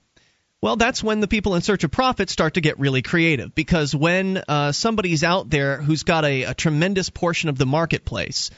Well, 0.59 0.75
that's 0.75 1.03
when 1.03 1.19
the 1.19 1.27
people 1.27 1.55
in 1.55 1.61
search 1.61 1.83
of 1.83 1.91
profit 1.91 2.31
start 2.31 2.55
to 2.55 2.61
get 2.61 2.79
really 2.79 3.03
creative 3.03 3.53
because 3.53 3.95
when 3.95 4.43
uh, 4.47 4.71
somebody's 4.71 5.23
out 5.23 5.49
there 5.51 5.79
who's 5.79 6.01
got 6.03 6.25
a, 6.25 6.43
a 6.43 6.53
tremendous 6.55 7.11
portion 7.11 7.49
of 7.49 7.59
the 7.59 7.67
marketplace 7.67 8.49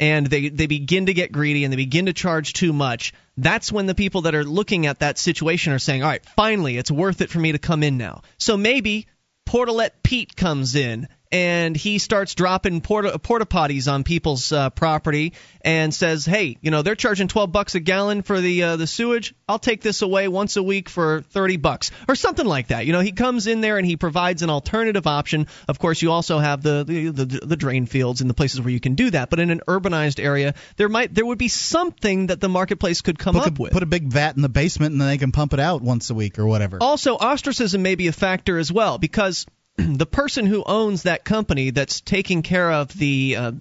and 0.00 0.26
they, 0.26 0.48
they 0.48 0.66
begin 0.66 1.06
to 1.06 1.14
get 1.14 1.30
greedy 1.30 1.62
and 1.62 1.72
they 1.72 1.76
begin 1.76 2.06
to 2.06 2.12
charge 2.12 2.54
too 2.54 2.72
much, 2.72 3.12
that's 3.36 3.70
when 3.70 3.86
the 3.86 3.94
people 3.94 4.22
that 4.22 4.34
are 4.34 4.42
looking 4.42 4.86
at 4.86 4.98
that 4.98 5.16
situation 5.16 5.72
are 5.72 5.78
saying, 5.78 6.02
all 6.02 6.08
right, 6.08 6.26
finally, 6.34 6.76
it's 6.76 6.90
worth 6.90 7.20
it 7.20 7.30
for 7.30 7.38
me 7.38 7.52
to 7.52 7.58
come 7.58 7.84
in 7.84 7.98
now. 7.98 8.22
So 8.36 8.56
maybe 8.56 9.06
Portalette 9.46 10.02
Pete 10.02 10.36
comes 10.36 10.74
in 10.74 11.08
and 11.34 11.76
he 11.76 11.98
starts 11.98 12.36
dropping 12.36 12.80
porta, 12.80 13.18
porta 13.18 13.44
potties 13.44 13.92
on 13.92 14.04
people's 14.04 14.52
uh, 14.52 14.70
property 14.70 15.32
and 15.62 15.92
says, 15.92 16.24
"Hey, 16.24 16.56
you 16.60 16.70
know 16.70 16.82
they're 16.82 16.94
charging 16.94 17.26
12 17.26 17.50
bucks 17.50 17.74
a 17.74 17.80
gallon 17.80 18.22
for 18.22 18.40
the 18.40 18.62
uh, 18.62 18.76
the 18.76 18.86
sewage. 18.86 19.34
I'll 19.48 19.58
take 19.58 19.80
this 19.80 20.02
away 20.02 20.28
once 20.28 20.56
a 20.56 20.62
week 20.62 20.88
for 20.88 21.22
30 21.22 21.56
bucks 21.56 21.90
or 22.06 22.14
something 22.14 22.46
like 22.46 22.68
that." 22.68 22.86
You 22.86 22.92
know, 22.92 23.00
he 23.00 23.10
comes 23.10 23.48
in 23.48 23.60
there 23.60 23.78
and 23.78 23.86
he 23.86 23.96
provides 23.96 24.42
an 24.42 24.50
alternative 24.50 25.08
option. 25.08 25.48
Of 25.66 25.80
course, 25.80 26.02
you 26.02 26.12
also 26.12 26.38
have 26.38 26.62
the 26.62 26.84
the, 26.84 27.08
the, 27.08 27.24
the 27.24 27.56
drain 27.56 27.86
fields 27.86 28.20
and 28.20 28.30
the 28.30 28.34
places 28.34 28.60
where 28.60 28.70
you 28.70 28.78
can 28.78 28.94
do 28.94 29.10
that. 29.10 29.28
But 29.28 29.40
in 29.40 29.50
an 29.50 29.60
urbanized 29.66 30.22
area, 30.22 30.54
there 30.76 30.88
might 30.88 31.12
there 31.12 31.26
would 31.26 31.38
be 31.38 31.48
something 31.48 32.28
that 32.28 32.40
the 32.40 32.48
marketplace 32.48 33.00
could 33.00 33.18
come 33.18 33.34
put 33.34 33.48
up 33.48 33.58
a, 33.58 33.62
with. 33.62 33.72
Put 33.72 33.82
a 33.82 33.86
big 33.86 34.06
vat 34.06 34.36
in 34.36 34.42
the 34.42 34.48
basement 34.48 34.92
and 34.92 35.00
then 35.00 35.08
they 35.08 35.18
can 35.18 35.32
pump 35.32 35.52
it 35.52 35.58
out 35.58 35.82
once 35.82 36.10
a 36.10 36.14
week 36.14 36.38
or 36.38 36.46
whatever. 36.46 36.78
Also, 36.80 37.16
ostracism 37.16 37.82
may 37.82 37.96
be 37.96 38.06
a 38.06 38.12
factor 38.12 38.56
as 38.56 38.70
well 38.70 38.98
because 38.98 39.46
the 39.76 40.06
person 40.06 40.46
who 40.46 40.62
owns 40.64 41.02
that 41.02 41.24
company 41.24 41.70
that's 41.70 42.00
taking 42.00 42.42
care 42.42 42.70
of 42.70 42.96
the 42.96 43.36
uh, 43.36 43.52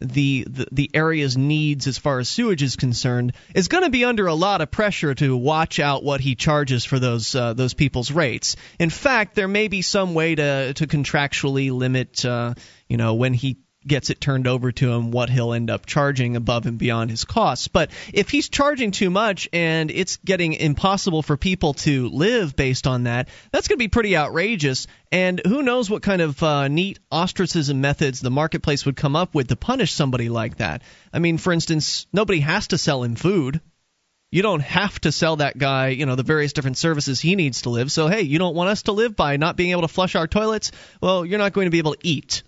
the, 0.00 0.46
the 0.48 0.68
the 0.70 0.90
area's 0.94 1.36
needs 1.36 1.86
as 1.88 1.98
far 1.98 2.20
as 2.20 2.28
sewage 2.28 2.62
is 2.62 2.76
concerned 2.76 3.32
is 3.54 3.68
going 3.68 3.82
to 3.82 3.90
be 3.90 4.04
under 4.04 4.28
a 4.28 4.34
lot 4.34 4.60
of 4.60 4.70
pressure 4.70 5.14
to 5.14 5.36
watch 5.36 5.80
out 5.80 6.04
what 6.04 6.20
he 6.20 6.36
charges 6.36 6.84
for 6.84 6.98
those 6.98 7.34
uh, 7.34 7.52
those 7.54 7.74
people's 7.74 8.12
rates. 8.12 8.56
In 8.78 8.90
fact, 8.90 9.34
there 9.34 9.48
may 9.48 9.68
be 9.68 9.82
some 9.82 10.14
way 10.14 10.34
to 10.34 10.72
to 10.74 10.86
contractually 10.86 11.72
limit 11.72 12.24
uh, 12.24 12.54
you 12.88 12.96
know 12.96 13.14
when 13.14 13.34
he 13.34 13.58
gets 13.88 14.10
it 14.10 14.20
turned 14.20 14.46
over 14.46 14.70
to 14.70 14.92
him 14.92 15.10
what 15.10 15.30
he'll 15.30 15.52
end 15.52 15.70
up 15.70 15.86
charging 15.86 16.36
above 16.36 16.66
and 16.66 16.78
beyond 16.78 17.10
his 17.10 17.24
costs. 17.24 17.68
But 17.68 17.90
if 18.12 18.30
he's 18.30 18.48
charging 18.48 18.90
too 18.90 19.10
much 19.10 19.48
and 19.52 19.90
it's 19.90 20.18
getting 20.18 20.52
impossible 20.52 21.22
for 21.22 21.36
people 21.36 21.74
to 21.74 22.08
live 22.08 22.54
based 22.54 22.86
on 22.86 23.04
that, 23.04 23.28
that's 23.50 23.66
going 23.66 23.78
to 23.78 23.84
be 23.84 23.88
pretty 23.88 24.16
outrageous. 24.16 24.86
And 25.10 25.40
who 25.44 25.62
knows 25.62 25.90
what 25.90 26.02
kind 26.02 26.22
of 26.22 26.42
uh, 26.42 26.68
neat 26.68 26.98
ostracism 27.10 27.80
methods 27.80 28.20
the 28.20 28.30
marketplace 28.30 28.86
would 28.86 28.96
come 28.96 29.16
up 29.16 29.34
with 29.34 29.48
to 29.48 29.56
punish 29.56 29.92
somebody 29.92 30.28
like 30.28 30.58
that. 30.58 30.82
I 31.12 31.18
mean, 31.18 31.38
for 31.38 31.52
instance, 31.52 32.06
nobody 32.12 32.40
has 32.40 32.68
to 32.68 32.78
sell 32.78 33.02
him 33.02 33.16
food. 33.16 33.60
You 34.30 34.42
don't 34.42 34.60
have 34.60 35.00
to 35.00 35.12
sell 35.12 35.36
that 35.36 35.56
guy, 35.56 35.88
you 35.88 36.04
know, 36.04 36.14
the 36.14 36.22
various 36.22 36.52
different 36.52 36.76
services 36.76 37.18
he 37.18 37.34
needs 37.34 37.62
to 37.62 37.70
live. 37.70 37.90
So, 37.90 38.08
hey, 38.08 38.20
you 38.20 38.38
don't 38.38 38.54
want 38.54 38.68
us 38.68 38.82
to 38.82 38.92
live 38.92 39.16
by 39.16 39.38
not 39.38 39.56
being 39.56 39.70
able 39.70 39.82
to 39.82 39.88
flush 39.88 40.14
our 40.16 40.26
toilets? 40.26 40.70
Well, 41.00 41.24
you're 41.24 41.38
not 41.38 41.54
going 41.54 41.64
to 41.64 41.70
be 41.70 41.78
able 41.78 41.94
to 41.94 42.06
eat. 42.06 42.42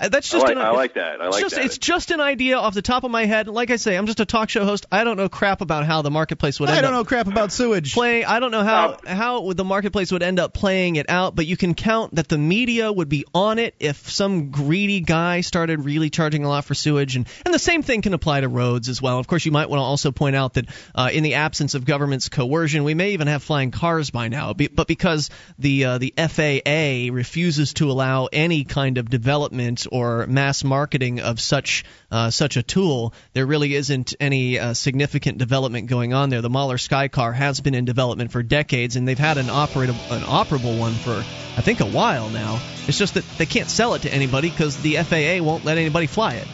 That's 0.00 0.28
just 0.28 0.44
I 0.44 0.48
like, 0.48 0.56
an, 0.56 0.62
I 0.62 0.70
like 0.70 0.94
that. 0.94 1.20
I 1.20 1.28
like 1.28 1.40
just, 1.40 1.54
that. 1.54 1.64
It's 1.64 1.78
just 1.78 2.10
an 2.10 2.20
idea 2.20 2.58
off 2.58 2.74
the 2.74 2.82
top 2.82 3.04
of 3.04 3.12
my 3.12 3.26
head. 3.26 3.46
Like 3.46 3.70
I 3.70 3.76
say, 3.76 3.96
I'm 3.96 4.06
just 4.06 4.18
a 4.18 4.24
talk 4.24 4.48
show 4.48 4.64
host. 4.64 4.86
I 4.90 5.04
don't 5.04 5.16
know 5.16 5.28
crap 5.28 5.60
about 5.60 5.86
how 5.86 6.02
the 6.02 6.10
marketplace 6.10 6.58
would. 6.58 6.68
I 6.68 6.78
end 6.78 6.82
don't 6.82 6.94
up 6.94 6.98
know 6.98 7.04
crap 7.04 7.28
about 7.28 7.52
sewage. 7.52 7.94
Play. 7.94 8.24
I 8.24 8.40
don't 8.40 8.50
know 8.50 8.64
how 8.64 8.98
how 9.06 9.52
the 9.52 9.62
marketplace 9.62 10.10
would 10.10 10.24
end 10.24 10.40
up 10.40 10.52
playing 10.52 10.96
it 10.96 11.08
out. 11.08 11.36
But 11.36 11.46
you 11.46 11.56
can 11.56 11.74
count 11.74 12.16
that 12.16 12.26
the 12.26 12.36
media 12.36 12.92
would 12.92 13.08
be 13.08 13.24
on 13.32 13.60
it 13.60 13.76
if 13.78 14.10
some 14.10 14.50
greedy 14.50 14.98
guy 14.98 15.42
started 15.42 15.84
really 15.84 16.10
charging 16.10 16.44
a 16.44 16.48
lot 16.48 16.64
for 16.64 16.74
sewage, 16.74 17.14
and 17.14 17.28
and 17.44 17.54
the 17.54 17.60
same 17.60 17.82
thing 17.84 18.02
can 18.02 18.14
apply 18.14 18.40
to 18.40 18.48
roads 18.48 18.88
as 18.88 19.00
well. 19.00 19.20
Of 19.20 19.28
course, 19.28 19.46
you 19.46 19.52
might 19.52 19.70
want 19.70 19.78
to 19.78 19.84
also 19.84 20.10
point 20.10 20.34
out 20.34 20.54
that 20.54 20.66
uh, 20.96 21.10
in 21.12 21.22
the 21.22 21.34
absence 21.34 21.74
of 21.74 21.84
government's 21.84 22.28
coercion, 22.28 22.82
we 22.82 22.94
may 22.94 23.12
even 23.12 23.28
have 23.28 23.44
flying 23.44 23.70
cars 23.70 24.10
by 24.10 24.26
now. 24.26 24.54
But 24.54 24.88
because 24.88 25.30
the 25.60 25.84
uh, 25.84 25.98
the 25.98 26.12
FAA 26.16 27.14
refuses 27.14 27.74
to 27.74 27.92
allow 27.92 28.26
any 28.32 28.64
kind 28.64 28.98
of 28.98 29.08
development 29.08 29.83
or 29.90 30.26
mass 30.26 30.64
marketing 30.64 31.20
of 31.20 31.40
such 31.40 31.84
uh, 32.10 32.30
such 32.30 32.56
a 32.56 32.62
tool, 32.62 33.14
there 33.32 33.46
really 33.46 33.74
isn't 33.74 34.14
any 34.20 34.58
uh, 34.58 34.74
significant 34.74 35.38
development 35.38 35.88
going 35.88 36.14
on 36.14 36.30
there. 36.30 36.40
The 36.40 36.50
Moller 36.50 36.76
Skycar 36.76 37.34
has 37.34 37.60
been 37.60 37.74
in 37.74 37.84
development 37.84 38.32
for 38.32 38.42
decades, 38.42 38.96
and 38.96 39.06
they've 39.06 39.18
had 39.18 39.38
an 39.38 39.46
operable 39.46 40.10
an 40.10 40.22
operable 40.22 40.78
one 40.78 40.92
for 40.92 41.16
I 41.56 41.60
think 41.60 41.80
a 41.80 41.86
while 41.86 42.28
now. 42.30 42.60
It's 42.86 42.98
just 42.98 43.14
that 43.14 43.24
they 43.38 43.46
can't 43.46 43.68
sell 43.68 43.94
it 43.94 44.02
to 44.02 44.12
anybody 44.12 44.50
because 44.50 44.80
the 44.82 44.96
FAA 44.96 45.42
won't 45.44 45.64
let 45.64 45.78
anybody 45.78 46.06
fly 46.06 46.34
it. 46.34 46.48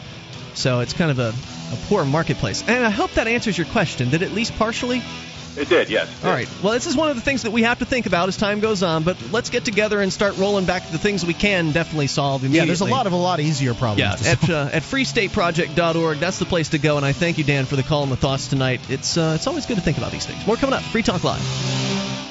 So 0.53 0.81
it's 0.81 0.93
kind 0.93 1.11
of 1.11 1.19
a, 1.19 1.29
a 1.29 1.77
poor 1.87 2.05
marketplace. 2.05 2.63
And 2.67 2.85
I 2.85 2.89
hope 2.89 3.11
that 3.13 3.27
answers 3.27 3.57
your 3.57 3.67
question. 3.67 4.09
Did 4.09 4.21
at 4.23 4.31
least 4.31 4.53
partially? 4.57 5.01
It 5.57 5.67
did, 5.67 5.89
yes. 5.89 6.09
All 6.23 6.31
right. 6.31 6.47
Well, 6.63 6.73
this 6.73 6.87
is 6.87 6.95
one 6.95 7.09
of 7.09 7.15
the 7.15 7.21
things 7.21 7.43
that 7.43 7.51
we 7.51 7.63
have 7.63 7.79
to 7.79 7.85
think 7.85 8.05
about 8.05 8.29
as 8.29 8.37
time 8.37 8.61
goes 8.61 8.83
on. 8.83 9.03
But 9.03 9.17
let's 9.31 9.49
get 9.49 9.65
together 9.65 9.99
and 10.01 10.11
start 10.11 10.37
rolling 10.37 10.65
back 10.65 10.89
the 10.89 10.97
things 10.97 11.25
we 11.25 11.33
can 11.33 11.71
definitely 11.71 12.07
solve 12.07 12.43
immediately. 12.43 12.59
Yeah, 12.59 12.65
there's 12.67 12.81
a 12.81 12.85
lot 12.85 13.07
of 13.07 13.13
a 13.13 13.17
lot 13.17 13.39
easier 13.39 13.73
problems. 13.73 13.99
Yeah, 13.99 14.15
to 14.15 14.29
at 14.29 14.39
solve. 14.39 14.49
uh, 14.51 14.75
at 14.75 14.83
freestateproject.org, 14.83 16.19
that's 16.19 16.39
the 16.39 16.45
place 16.45 16.69
to 16.69 16.79
go. 16.79 16.97
And 16.97 17.05
I 17.05 17.11
thank 17.11 17.37
you, 17.37 17.43
Dan, 17.43 17.65
for 17.65 17.75
the 17.75 17.83
call 17.83 18.03
and 18.03 18.11
the 18.11 18.17
thoughts 18.17 18.47
tonight. 18.47 18.79
It's 18.89 19.17
uh, 19.17 19.33
it's 19.35 19.47
always 19.47 19.65
good 19.65 19.75
to 19.75 19.81
think 19.83 19.97
about 19.97 20.11
these 20.11 20.25
things. 20.25 20.45
More 20.47 20.55
coming 20.55 20.73
up. 20.73 20.83
Free 20.83 21.03
Talk 21.03 21.23
Live. 21.23 22.30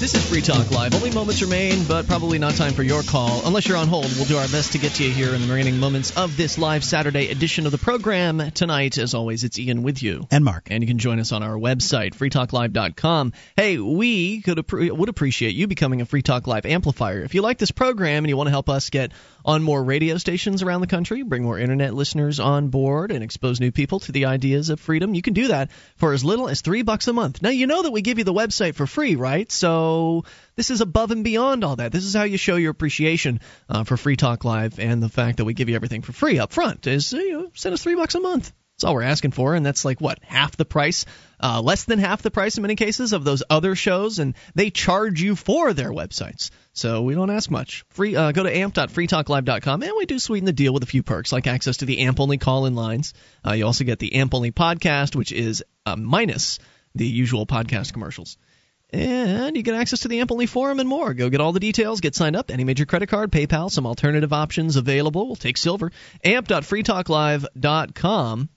This 0.00 0.14
is 0.14 0.26
Free 0.30 0.40
Talk 0.40 0.70
Live. 0.70 0.94
Only 0.94 1.10
moments 1.10 1.42
remain, 1.42 1.84
but 1.84 2.06
probably 2.06 2.38
not 2.38 2.54
time 2.54 2.72
for 2.72 2.82
your 2.82 3.02
call. 3.02 3.42
Unless 3.44 3.68
you're 3.68 3.76
on 3.76 3.86
hold, 3.86 4.06
we'll 4.16 4.24
do 4.24 4.38
our 4.38 4.48
best 4.48 4.72
to 4.72 4.78
get 4.78 4.92
to 4.92 5.04
you 5.04 5.10
here 5.10 5.34
in 5.34 5.42
the 5.42 5.46
remaining 5.46 5.76
moments 5.76 6.16
of 6.16 6.38
this 6.38 6.56
live 6.56 6.82
Saturday 6.82 7.28
edition 7.28 7.66
of 7.66 7.72
the 7.72 7.76
program. 7.76 8.50
Tonight, 8.52 8.96
as 8.96 9.12
always, 9.12 9.44
it's 9.44 9.58
Ian 9.58 9.82
with 9.82 10.02
you. 10.02 10.26
And 10.30 10.42
Mark. 10.42 10.68
And 10.70 10.82
you 10.82 10.86
can 10.86 10.96
join 10.96 11.20
us 11.20 11.32
on 11.32 11.42
our 11.42 11.54
website, 11.54 12.14
freetalklive.com. 12.14 13.34
Hey, 13.58 13.76
we 13.76 14.40
could 14.40 14.56
appre- 14.56 14.90
would 14.90 15.10
appreciate 15.10 15.54
you 15.54 15.66
becoming 15.66 16.00
a 16.00 16.06
Free 16.06 16.22
Talk 16.22 16.46
Live 16.46 16.64
amplifier. 16.64 17.20
If 17.20 17.34
you 17.34 17.42
like 17.42 17.58
this 17.58 17.70
program 17.70 18.24
and 18.24 18.30
you 18.30 18.38
want 18.38 18.46
to 18.46 18.52
help 18.52 18.70
us 18.70 18.88
get 18.88 19.12
on 19.44 19.62
more 19.62 19.82
radio 19.82 20.18
stations 20.18 20.62
around 20.62 20.80
the 20.80 20.86
country, 20.86 21.22
bring 21.22 21.42
more 21.42 21.58
internet 21.58 21.94
listeners 21.94 22.40
on 22.40 22.68
board, 22.68 23.10
and 23.10 23.22
expose 23.22 23.60
new 23.60 23.72
people 23.72 24.00
to 24.00 24.12
the 24.12 24.26
ideas 24.26 24.70
of 24.70 24.80
freedom, 24.80 25.14
you 25.14 25.22
can 25.22 25.34
do 25.34 25.48
that 25.48 25.70
for 25.96 26.12
as 26.12 26.24
little 26.24 26.48
as 26.48 26.60
three 26.60 26.82
bucks 26.82 27.08
a 27.08 27.12
month. 27.12 27.42
Now, 27.42 27.50
you 27.50 27.66
know 27.66 27.82
that 27.82 27.92
we 27.92 28.02
give 28.02 28.18
you 28.18 28.24
the 28.24 28.32
website 28.32 28.74
for 28.74 28.86
free, 28.86 29.16
right? 29.16 29.50
So 29.50 30.24
this 30.56 30.70
is 30.70 30.80
above 30.80 31.10
and 31.10 31.24
beyond 31.24 31.64
all 31.64 31.76
that. 31.76 31.92
This 31.92 32.04
is 32.04 32.14
how 32.14 32.24
you 32.24 32.36
show 32.36 32.56
your 32.56 32.70
appreciation 32.70 33.40
uh, 33.68 33.84
for 33.84 33.96
Free 33.96 34.16
Talk 34.16 34.44
Live 34.44 34.78
and 34.78 35.02
the 35.02 35.08
fact 35.08 35.38
that 35.38 35.44
we 35.44 35.54
give 35.54 35.68
you 35.68 35.76
everything 35.76 36.02
for 36.02 36.12
free 36.12 36.38
up 36.38 36.52
front. 36.52 36.86
Is 36.86 37.12
you 37.12 37.32
know, 37.32 37.50
send 37.54 37.72
us 37.72 37.82
three 37.82 37.94
bucks 37.94 38.14
a 38.14 38.20
month. 38.20 38.52
That's 38.80 38.88
all 38.88 38.94
we're 38.94 39.02
asking 39.02 39.32
for, 39.32 39.54
and 39.54 39.66
that's 39.66 39.84
like 39.84 40.00
what 40.00 40.20
half 40.22 40.56
the 40.56 40.64
price, 40.64 41.04
uh, 41.38 41.60
less 41.60 41.84
than 41.84 41.98
half 41.98 42.22
the 42.22 42.30
price 42.30 42.56
in 42.56 42.62
many 42.62 42.76
cases 42.76 43.12
of 43.12 43.24
those 43.24 43.42
other 43.50 43.74
shows, 43.74 44.18
and 44.18 44.34
they 44.54 44.70
charge 44.70 45.20
you 45.20 45.36
for 45.36 45.74
their 45.74 45.90
websites. 45.90 46.48
So 46.72 47.02
we 47.02 47.14
don't 47.14 47.28
ask 47.28 47.50
much. 47.50 47.84
Free, 47.90 48.16
uh, 48.16 48.32
go 48.32 48.42
to 48.42 48.56
amp.freetalklive.com, 48.56 49.82
and 49.82 49.92
we 49.98 50.06
do 50.06 50.18
sweeten 50.18 50.46
the 50.46 50.54
deal 50.54 50.72
with 50.72 50.82
a 50.82 50.86
few 50.86 51.02
perks 51.02 51.30
like 51.30 51.46
access 51.46 51.76
to 51.78 51.84
the 51.84 51.98
AMP 51.98 52.20
only 52.20 52.38
call-in 52.38 52.74
lines. 52.74 53.12
Uh, 53.46 53.52
you 53.52 53.66
also 53.66 53.84
get 53.84 53.98
the 53.98 54.14
AMP 54.14 54.34
only 54.34 54.50
podcast, 54.50 55.14
which 55.14 55.30
is 55.30 55.62
uh, 55.84 55.96
minus 55.96 56.58
the 56.94 57.06
usual 57.06 57.44
podcast 57.44 57.92
commercials. 57.92 58.38
And 58.94 59.58
you 59.58 59.62
get 59.62 59.74
access 59.74 60.00
to 60.00 60.08
the 60.08 60.20
AMP 60.20 60.32
only 60.32 60.46
forum 60.46 60.80
and 60.80 60.88
more. 60.88 61.12
Go 61.12 61.28
get 61.28 61.42
all 61.42 61.52
the 61.52 61.60
details, 61.60 62.00
get 62.00 62.14
signed 62.14 62.34
up. 62.34 62.50
Any 62.50 62.64
major 62.64 62.86
credit 62.86 63.10
card, 63.10 63.30
PayPal, 63.30 63.70
some 63.70 63.86
alternative 63.86 64.32
options 64.32 64.76
available. 64.76 65.26
We'll 65.26 65.36
take 65.36 65.58
silver. 65.58 65.92
amp.freetalklive.com. 66.24 68.48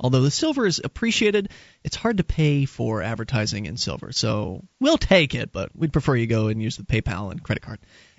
Although 0.00 0.22
the 0.22 0.30
silver 0.30 0.66
is 0.66 0.80
appreciated, 0.82 1.50
it's 1.84 1.96
hard 1.96 2.18
to 2.18 2.24
pay 2.24 2.64
for 2.64 3.02
advertising 3.02 3.66
in 3.66 3.76
silver. 3.76 4.12
So 4.12 4.64
we'll 4.80 4.98
take 4.98 5.34
it, 5.34 5.52
but 5.52 5.70
we'd 5.76 5.92
prefer 5.92 6.16
you 6.16 6.26
go 6.26 6.48
and 6.48 6.62
use 6.62 6.76
the 6.76 6.84
PayPal 6.84 7.30
and 7.30 7.42
credit 7.42 7.62
card. 7.62 7.78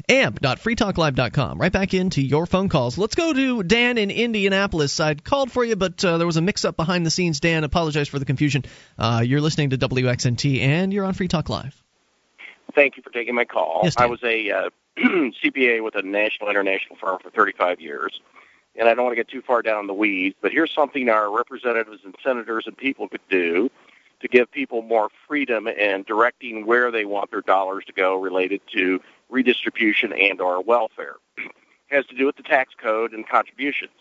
amp.freetalklive.com. 0.09 1.57
Right 1.57 1.71
back 1.71 1.93
into 1.93 2.21
your 2.21 2.45
phone 2.45 2.69
calls. 2.69 2.97
Let's 2.97 3.15
go 3.15 3.33
to 3.33 3.63
Dan 3.63 3.97
in 3.97 4.11
Indianapolis. 4.11 4.99
I 4.99 5.15
called 5.15 5.51
for 5.51 5.63
you, 5.63 5.75
but 5.75 6.03
uh, 6.03 6.17
there 6.17 6.27
was 6.27 6.37
a 6.37 6.41
mix 6.41 6.65
up 6.65 6.75
behind 6.75 7.05
the 7.05 7.11
scenes. 7.11 7.39
Dan, 7.39 7.63
apologize 7.63 8.07
for 8.07 8.19
the 8.19 8.25
confusion. 8.25 8.65
Uh, 8.97 9.23
you're 9.25 9.41
listening 9.41 9.71
to 9.71 9.77
WXNT 9.77 10.59
and 10.61 10.93
you're 10.93 11.05
on 11.05 11.13
Free 11.13 11.27
Talk 11.27 11.49
Live. 11.49 11.81
Thank 12.75 12.97
you 12.97 13.03
for 13.03 13.09
taking 13.09 13.35
my 13.35 13.45
call. 13.45 13.81
Yes, 13.83 13.95
I 13.97 14.05
was 14.05 14.23
a 14.23 14.51
uh, 14.51 14.69
CPA 14.97 15.83
with 15.83 15.95
a 15.95 16.01
national 16.01 16.49
international 16.49 16.97
firm 16.97 17.19
for 17.21 17.29
35 17.29 17.79
years, 17.79 18.19
and 18.79 18.87
I 18.87 18.93
don't 18.93 19.03
want 19.03 19.11
to 19.11 19.17
get 19.17 19.27
too 19.27 19.41
far 19.41 19.61
down 19.61 19.87
the 19.87 19.93
weeds, 19.93 20.35
but 20.41 20.51
here's 20.51 20.73
something 20.73 21.09
our 21.09 21.29
representatives 21.29 22.01
and 22.03 22.15
senators 22.23 22.65
and 22.65 22.75
people 22.75 23.07
could 23.07 23.27
do 23.29 23.69
to 24.21 24.27
give 24.27 24.51
people 24.51 24.81
more 24.81 25.09
freedom 25.27 25.67
in 25.67 26.03
directing 26.03 26.65
where 26.65 26.89
they 26.89 27.05
want 27.05 27.29
their 27.29 27.41
dollars 27.41 27.85
to 27.85 27.93
go 27.93 28.15
related 28.15 28.61
to 28.73 28.99
redistribution 29.29 30.13
and 30.13 30.41
or 30.41 30.61
welfare. 30.61 31.15
it 31.37 31.51
has 31.89 32.05
to 32.07 32.15
do 32.15 32.25
with 32.25 32.37
the 32.37 32.43
tax 32.43 32.73
code 32.81 33.13
and 33.13 33.27
contributions. 33.27 33.91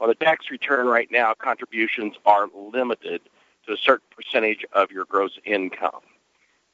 On 0.00 0.08
the 0.08 0.14
tax 0.14 0.50
return 0.50 0.86
right 0.86 1.08
now, 1.10 1.34
contributions 1.34 2.14
are 2.24 2.48
limited 2.54 3.20
to 3.66 3.72
a 3.72 3.76
certain 3.76 4.06
percentage 4.16 4.64
of 4.72 4.90
your 4.90 5.04
gross 5.04 5.38
income 5.44 6.00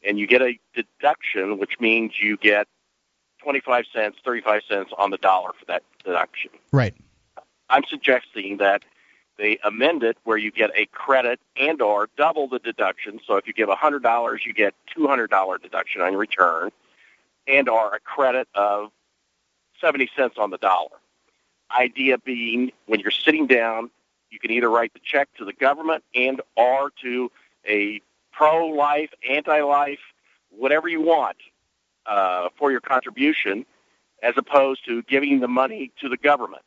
and 0.03 0.19
you 0.19 0.27
get 0.27 0.43
a 0.43 0.59
deduction, 0.75 1.59
which 1.59 1.79
means 1.81 2.21
you 2.21 2.37
get 2.37 2.67
25 3.43 3.85
cents, 3.93 4.19
35 4.25 4.63
cents 4.69 4.93
on 4.97 5.11
the 5.11 5.19
dollar 5.19 5.53
for 5.59 5.65
that 5.67 5.83
deduction. 6.05 6.51
Right. 6.73 6.95
I'm 7.71 7.85
suggesting 7.89 8.59
that 8.59 8.83
they 9.39 9.59
amend 9.65 10.03
it 10.03 10.19
where 10.25 10.37
you 10.37 10.51
get 10.51 10.71
a 10.75 10.87
credit 10.87 11.41
and 11.57 11.81
or 11.81 12.09
double 12.19 12.47
the 12.49 12.59
deduction. 12.59 13.21
So 13.27 13.37
if 13.37 13.47
you 13.47 13.55
give 13.55 13.69
$100, 13.69 14.45
you 14.45 14.53
get 14.53 14.75
$200 14.97 15.63
deduction 15.63 16.03
on 16.03 16.13
your 16.13 16.21
return 16.21 16.71
and 17.47 17.69
or 17.69 17.95
a 17.95 18.01
credit 18.01 18.49
of 18.55 18.91
70 19.81 20.11
cents 20.15 20.37
on 20.37 20.51
the 20.51 20.59
dollar. 20.59 20.91
Idea 21.75 22.19
being 22.19 22.73
when 22.87 23.01
you're 23.01 23.11
sitting 23.11 23.47
down, 23.47 23.91
you 24.31 24.39
can 24.39 24.51
either 24.51 24.69
write 24.69 24.93
the 24.93 25.01
check 25.03 25.29
to 25.39 25.45
the 25.45 25.53
government 25.53 26.05
and 26.15 26.43
or 26.57 26.91
to 27.03 27.31
a 27.67 28.01
pro-life, 28.33 29.11
anti-life, 29.29 30.01
whatever 30.51 30.89
you 30.89 31.01
want 31.01 31.37
uh, 32.07 32.49
for 32.57 32.71
your 32.71 32.81
contribution, 32.81 33.65
as 34.23 34.35
opposed 34.37 34.85
to 34.85 35.03
giving 35.03 35.41
the 35.41 35.49
money 35.49 35.93
to 36.01 36.09
the 36.09 36.17
government. 36.17 36.63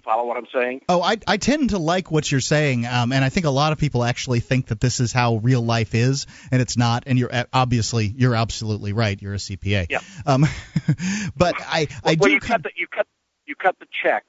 You 0.00 0.10
follow 0.10 0.26
what 0.26 0.38
I'm 0.38 0.46
saying? 0.52 0.80
Oh, 0.88 1.02
I, 1.02 1.18
I 1.26 1.36
tend 1.36 1.70
to 1.70 1.78
like 1.78 2.10
what 2.10 2.30
you're 2.30 2.40
saying, 2.40 2.86
um, 2.86 3.12
and 3.12 3.22
I 3.22 3.28
think 3.28 3.44
a 3.44 3.50
lot 3.50 3.72
of 3.72 3.78
people 3.78 4.02
actually 4.02 4.40
think 4.40 4.68
that 4.68 4.80
this 4.80 4.98
is 4.98 5.12
how 5.12 5.36
real 5.36 5.60
life 5.60 5.94
is, 5.94 6.26
and 6.50 6.62
it's 6.62 6.78
not. 6.78 7.04
And 7.06 7.18
you're 7.18 7.32
uh, 7.32 7.44
obviously 7.52 8.06
you're 8.06 8.34
absolutely 8.34 8.94
right. 8.94 9.20
You're 9.20 9.34
a 9.34 9.38
CPA. 9.38 9.88
Yeah. 9.90 10.00
Um, 10.24 10.46
but 11.36 11.54
I 11.58 11.88
I 12.02 12.16
well, 12.18 12.28
do. 12.28 12.30
you 12.30 12.40
cut 12.40 12.62
the 12.62 12.70
you 12.76 12.86
cut 12.86 13.06
you 13.44 13.54
cut 13.54 13.78
the 13.78 13.86
check. 14.02 14.24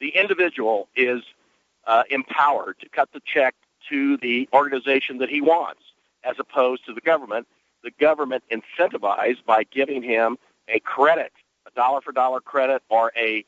The 0.00 0.10
individual 0.10 0.88
is 0.94 1.22
uh, 1.84 2.04
empowered 2.08 2.78
to 2.80 2.88
cut 2.88 3.08
the 3.12 3.20
check 3.24 3.56
to 3.88 4.16
the 4.18 4.48
organization 4.52 5.18
that 5.18 5.30
he 5.30 5.40
wants, 5.40 5.82
as 6.22 6.36
opposed 6.38 6.86
to 6.86 6.92
the 6.92 7.00
government. 7.00 7.48
The 7.82 7.90
government 7.98 8.44
incentivized 8.52 9.44
by 9.44 9.64
giving 9.64 10.04
him 10.04 10.38
a 10.68 10.78
credit, 10.78 11.32
a 11.66 11.70
dollar 11.72 12.00
for 12.00 12.12
dollar 12.12 12.40
credit, 12.40 12.82
or 12.88 13.10
a 13.16 13.44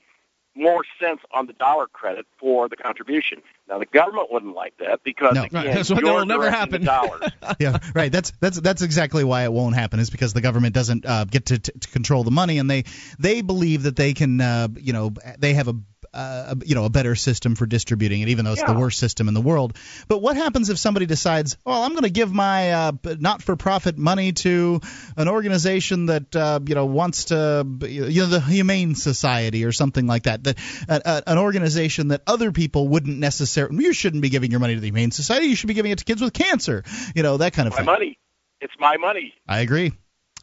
more 0.55 0.85
cents 1.01 1.23
on 1.33 1.47
the 1.47 1.53
dollar 1.55 1.87
credit 1.87 2.27
for 2.39 2.69
the 2.69 2.77
contribution. 2.77 3.43
Now 3.69 3.79
the 3.79 3.87
government 3.87 4.29
wouldn't 4.31 4.55
like 4.55 4.77
that 4.79 5.03
because 5.05 5.35
No. 5.35 5.45
again, 5.45 5.65
Right, 5.67 5.85
that 5.85 6.03
will 6.03 6.27
never 6.27 6.51
happen. 6.51 6.85
dollars. 6.85 7.23
yeah, 7.59 7.79
right. 7.95 8.13
That's 8.13 8.33
that's 8.41 8.61
that's 8.61 8.83
exactly 8.83 9.25
why 9.25 9.45
it 9.45 9.53
won't 9.53 9.75
happen. 9.75 10.01
Is 10.01 10.11
because 10.11 10.33
the 10.33 10.41
government 10.41 10.75
doesn't 10.75 11.07
uh, 11.07 11.25
get 11.25 11.47
to, 11.47 11.59
to, 11.59 11.73
to 11.73 11.89
control 11.89 12.25
the 12.25 12.31
money, 12.31 12.59
and 12.59 12.71
they 12.71 12.85
they 13.19 13.41
believe 13.43 13.85
that 13.85 13.97
they 13.97 14.15
can, 14.15 14.41
uh, 14.41 14.69
you 14.77 14.93
know, 14.93 15.13
they 15.39 15.55
have 15.55 15.69
a. 15.69 15.75
Uh, 16.15 16.55
you 16.65 16.77
know, 16.77 16.85
a 16.85 16.91
better 16.91 17.17
system 17.17 17.57
for 17.57 17.67
distributing 17.67 18.23
it, 18.23 18.29
even 18.29 18.45
though 18.45 18.53
it's 18.53 18.63
the 18.63 18.73
worst 18.73 19.01
system 19.01 19.27
in 19.27 19.35
the 19.35 19.41
world. 19.41 19.77
But 20.07 20.23
what 20.23 20.37
happens 20.37 20.71
if 20.71 20.79
somebody 20.79 21.07
decides, 21.07 21.57
well, 21.65 21.83
I'm 21.83 21.91
going 21.91 22.05
to 22.05 22.11
give 22.11 22.33
my 22.33 22.71
uh, 22.71 22.93
not-for-profit 23.03 23.99
money 23.99 24.33
to 24.33 24.81
an 25.17 25.29
organization 25.29 26.07
that 26.07 26.37
uh, 26.37 26.61
you 26.65 26.77
know 26.77 26.87
wants 26.87 27.27
to, 27.27 27.67
you 27.81 28.21
know, 28.23 28.27
the 28.27 28.41
Humane 28.41 28.95
Society 28.95 29.65
or 29.65 29.73
something 29.73 30.07
like 30.07 30.23
that, 30.23 30.45
that 30.45 30.59
uh, 30.89 31.01
uh, 31.05 31.21
an 31.27 31.39
organization 31.39 32.09
that 32.09 32.23
other 32.29 32.53
people 32.53 32.87
wouldn't 32.87 33.19
necessarily. 33.19 33.85
You 33.85 33.93
shouldn't 33.93 34.23
be 34.23 34.29
giving 34.29 34.53
your 34.53 34.61
money 34.61 34.75
to 34.75 34.81
the 34.81 34.87
Humane 34.87 35.11
Society. 35.11 35.47
You 35.47 35.57
should 35.57 35.67
be 35.67 35.75
giving 35.75 35.91
it 35.91 35.99
to 35.99 36.05
kids 36.05 36.23
with 36.23 36.33
cancer. 36.33 36.85
You 37.17 37.25
know, 37.25 37.39
that 37.39 37.55
kind 37.55 37.67
of 37.67 37.73
My 37.73 37.79
thing. 37.79 37.87
money. 37.87 38.19
It's 38.61 38.75
my 38.79 38.97
money. 38.99 39.35
I 39.49 39.61
agree. 39.61 39.93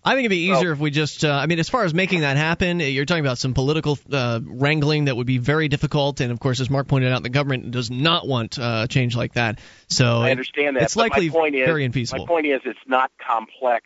I 0.03 0.11
think 0.15 0.21
it'd 0.25 0.31
be 0.31 0.49
easier 0.51 0.71
if 0.71 0.79
we 0.79 0.89
just, 0.89 1.23
uh, 1.23 1.31
I 1.31 1.45
mean, 1.45 1.59
as 1.59 1.69
far 1.69 1.83
as 1.83 1.93
making 1.93 2.21
that 2.21 2.35
happen, 2.35 2.79
you're 2.79 3.05
talking 3.05 3.23
about 3.23 3.37
some 3.37 3.53
political 3.53 3.99
uh, 4.11 4.39
wrangling 4.43 5.05
that 5.05 5.15
would 5.15 5.27
be 5.27 5.37
very 5.37 5.67
difficult. 5.67 6.21
And 6.21 6.31
of 6.31 6.39
course, 6.39 6.59
as 6.59 6.71
Mark 6.71 6.87
pointed 6.87 7.11
out, 7.11 7.21
the 7.21 7.29
government 7.29 7.69
does 7.69 7.91
not 7.91 8.27
want 8.27 8.57
uh, 8.57 8.87
change 8.87 9.15
like 9.15 9.33
that. 9.33 9.59
So 9.89 10.21
I 10.21 10.31
understand 10.31 10.75
that. 10.75 10.83
It's 10.83 10.95
likely 10.95 11.29
my 11.29 11.33
point 11.35 11.55
is, 11.55 11.65
very 11.67 11.87
infeasible. 11.87 12.19
My 12.19 12.25
point 12.25 12.47
is, 12.47 12.61
it's 12.65 12.79
not 12.87 13.11
complex. 13.25 13.85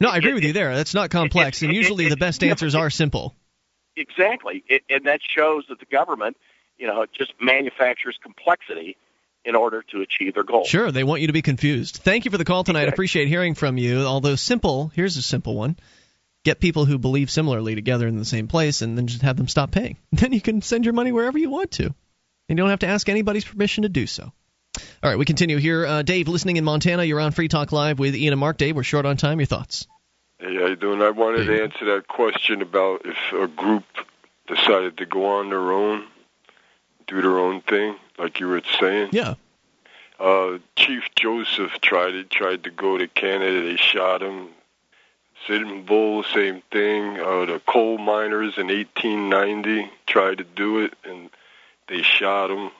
no, 0.00 0.08
I 0.08 0.16
agree 0.16 0.32
with 0.32 0.44
you 0.44 0.54
there. 0.54 0.74
That's 0.74 0.94
not 0.94 1.10
complex, 1.10 1.60
and 1.60 1.72
it- 1.72 1.74
usually 1.76 2.06
it- 2.06 2.10
the 2.10 2.16
best 2.16 2.42
it- 2.42 2.48
answers 2.48 2.74
are 2.74 2.88
simple. 2.88 3.34
Exactly, 3.96 4.62
it, 4.68 4.82
and 4.88 5.04
that 5.06 5.20
shows 5.36 5.64
that 5.68 5.78
the 5.80 5.86
government, 5.86 6.36
you 6.78 6.86
know, 6.86 7.04
just 7.12 7.32
manufactures 7.40 8.16
complexity 8.22 8.96
in 9.44 9.54
order 9.54 9.82
to 9.90 10.00
achieve 10.02 10.34
their 10.34 10.44
goals. 10.44 10.68
Sure, 10.68 10.90
they 10.90 11.04
want 11.04 11.20
you 11.20 11.28
to 11.28 11.32
be 11.32 11.42
confused. 11.42 11.96
Thank 11.96 12.24
you 12.24 12.30
for 12.30 12.38
the 12.38 12.44
call 12.44 12.64
tonight. 12.64 12.80
I 12.80 12.82
Exactly. 12.82 12.94
appreciate 12.96 13.28
hearing 13.28 13.54
from 13.54 13.78
you. 13.78 14.02
Although 14.04 14.34
simple, 14.36 14.90
here's 14.94 15.16
a 15.16 15.22
simple 15.22 15.54
one. 15.54 15.76
Get 16.44 16.60
people 16.60 16.84
who 16.84 16.98
believe 16.98 17.30
similarly 17.30 17.74
together 17.74 18.06
in 18.06 18.16
the 18.16 18.24
same 18.24 18.48
place 18.48 18.82
and 18.82 18.96
then 18.96 19.06
just 19.06 19.22
have 19.22 19.36
them 19.36 19.48
stop 19.48 19.70
paying. 19.70 19.96
Then 20.12 20.32
you 20.32 20.40
can 20.40 20.62
send 20.62 20.84
your 20.84 20.94
money 20.94 21.12
wherever 21.12 21.38
you 21.38 21.50
want 21.50 21.72
to. 21.72 21.84
And 21.84 21.94
you 22.48 22.56
don't 22.56 22.70
have 22.70 22.78
to 22.80 22.86
ask 22.86 23.08
anybody's 23.08 23.44
permission 23.44 23.82
to 23.82 23.88
do 23.88 24.06
so. 24.06 24.32
All 25.02 25.10
right, 25.10 25.18
we 25.18 25.24
continue 25.24 25.56
here. 25.58 25.84
Uh, 25.86 26.02
Dave, 26.02 26.28
listening 26.28 26.56
in 26.56 26.64
Montana, 26.64 27.04
you're 27.04 27.20
on 27.20 27.32
Free 27.32 27.48
Talk 27.48 27.72
Live 27.72 27.98
with 27.98 28.14
Ian 28.14 28.32
and 28.32 28.40
Mark. 28.40 28.56
Dave, 28.56 28.76
we're 28.76 28.82
short 28.84 29.06
on 29.06 29.16
time. 29.16 29.38
Your 29.40 29.46
thoughts? 29.46 29.86
Hey, 30.38 30.54
how 30.54 30.66
you 30.66 30.76
doing? 30.76 31.02
I 31.02 31.10
wanted 31.10 31.46
to 31.46 31.62
answer 31.62 31.84
that 31.96 32.06
question 32.08 32.62
about 32.62 33.02
if 33.04 33.16
a 33.32 33.48
group 33.48 33.84
decided 34.46 34.98
to 34.98 35.06
go 35.06 35.26
on 35.40 35.50
their 35.50 35.72
own, 35.72 36.04
do 37.06 37.20
their 37.20 37.38
own 37.38 37.60
thing, 37.62 37.96
like 38.18 38.40
you 38.40 38.48
were 38.48 38.62
saying. 38.80 39.10
Yeah. 39.12 39.34
Uh, 40.18 40.58
Chief 40.76 41.04
Joseph 41.16 41.72
tried 41.80 42.14
it. 42.14 42.30
Tried 42.30 42.64
to 42.64 42.70
go 42.70 42.98
to 42.98 43.06
Canada. 43.08 43.62
They 43.62 43.76
shot 43.76 44.22
him. 44.22 44.48
Sitting 45.46 45.84
Bull, 45.84 46.24
same 46.24 46.62
thing. 46.72 47.20
Uh, 47.20 47.44
the 47.46 47.60
coal 47.66 47.96
miners 47.98 48.58
in 48.58 48.66
1890 48.66 49.88
tried 50.06 50.38
to 50.38 50.44
do 50.44 50.80
it, 50.80 50.94
and 51.04 51.30
they 51.86 52.02
shot 52.02 52.50
him. 52.50 52.70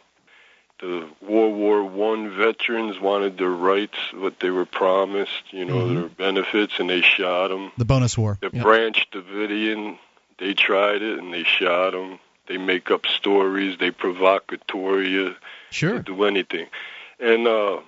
The 0.81 1.09
World 1.23 1.55
War 1.57 1.85
One 1.85 2.37
veterans 2.37 3.01
wanted 3.01 3.39
their 3.39 3.49
rights, 3.51 3.97
what 4.13 4.41
they 4.41 4.51
were 4.51 4.65
promised, 4.67 5.53
you 5.53 5.65
know, 5.65 5.77
Mhm. 5.87 5.95
their 5.95 6.09
benefits, 6.09 6.79
and 6.79 6.91
they 6.91 7.01
shot 7.01 7.49
them. 7.49 7.73
The 7.79 7.85
bonus 7.85 8.19
war. 8.19 8.39
The 8.41 8.51
Yeah. 8.53 8.63
Branch 8.63 9.07
Davidian, 9.13 9.99
they 10.39 10.55
tried 10.55 11.03
it 11.03 11.19
and 11.19 11.33
they 11.33 11.43
shot 11.45 11.95
him. 11.95 12.19
They 12.49 12.57
make 12.57 12.91
up 12.91 13.07
stories. 13.07 13.79
They 13.79 13.91
provocateur 13.91 15.03
you. 15.03 15.37
Sure. 15.71 16.01
Do 16.01 16.25
anything. 16.25 16.67
And 17.21 17.47
uh, 17.47 17.81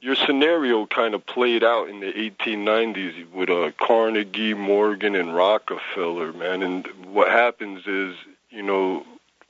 your 0.00 0.14
scenario 0.14 0.86
kind 0.86 1.14
of 1.14 1.26
played 1.26 1.62
out 1.62 1.88
in 1.88 2.00
the 2.00 2.12
1890s 2.12 3.30
with 3.30 3.50
uh, 3.50 3.72
Carnegie, 3.78 4.54
Morgan, 4.54 5.14
and 5.14 5.34
Rockefeller, 5.34 6.32
man. 6.32 6.62
And 6.62 6.86
what 7.06 7.28
happens 7.28 7.86
is, 7.86 8.16
you 8.50 8.62
know, 8.62 9.04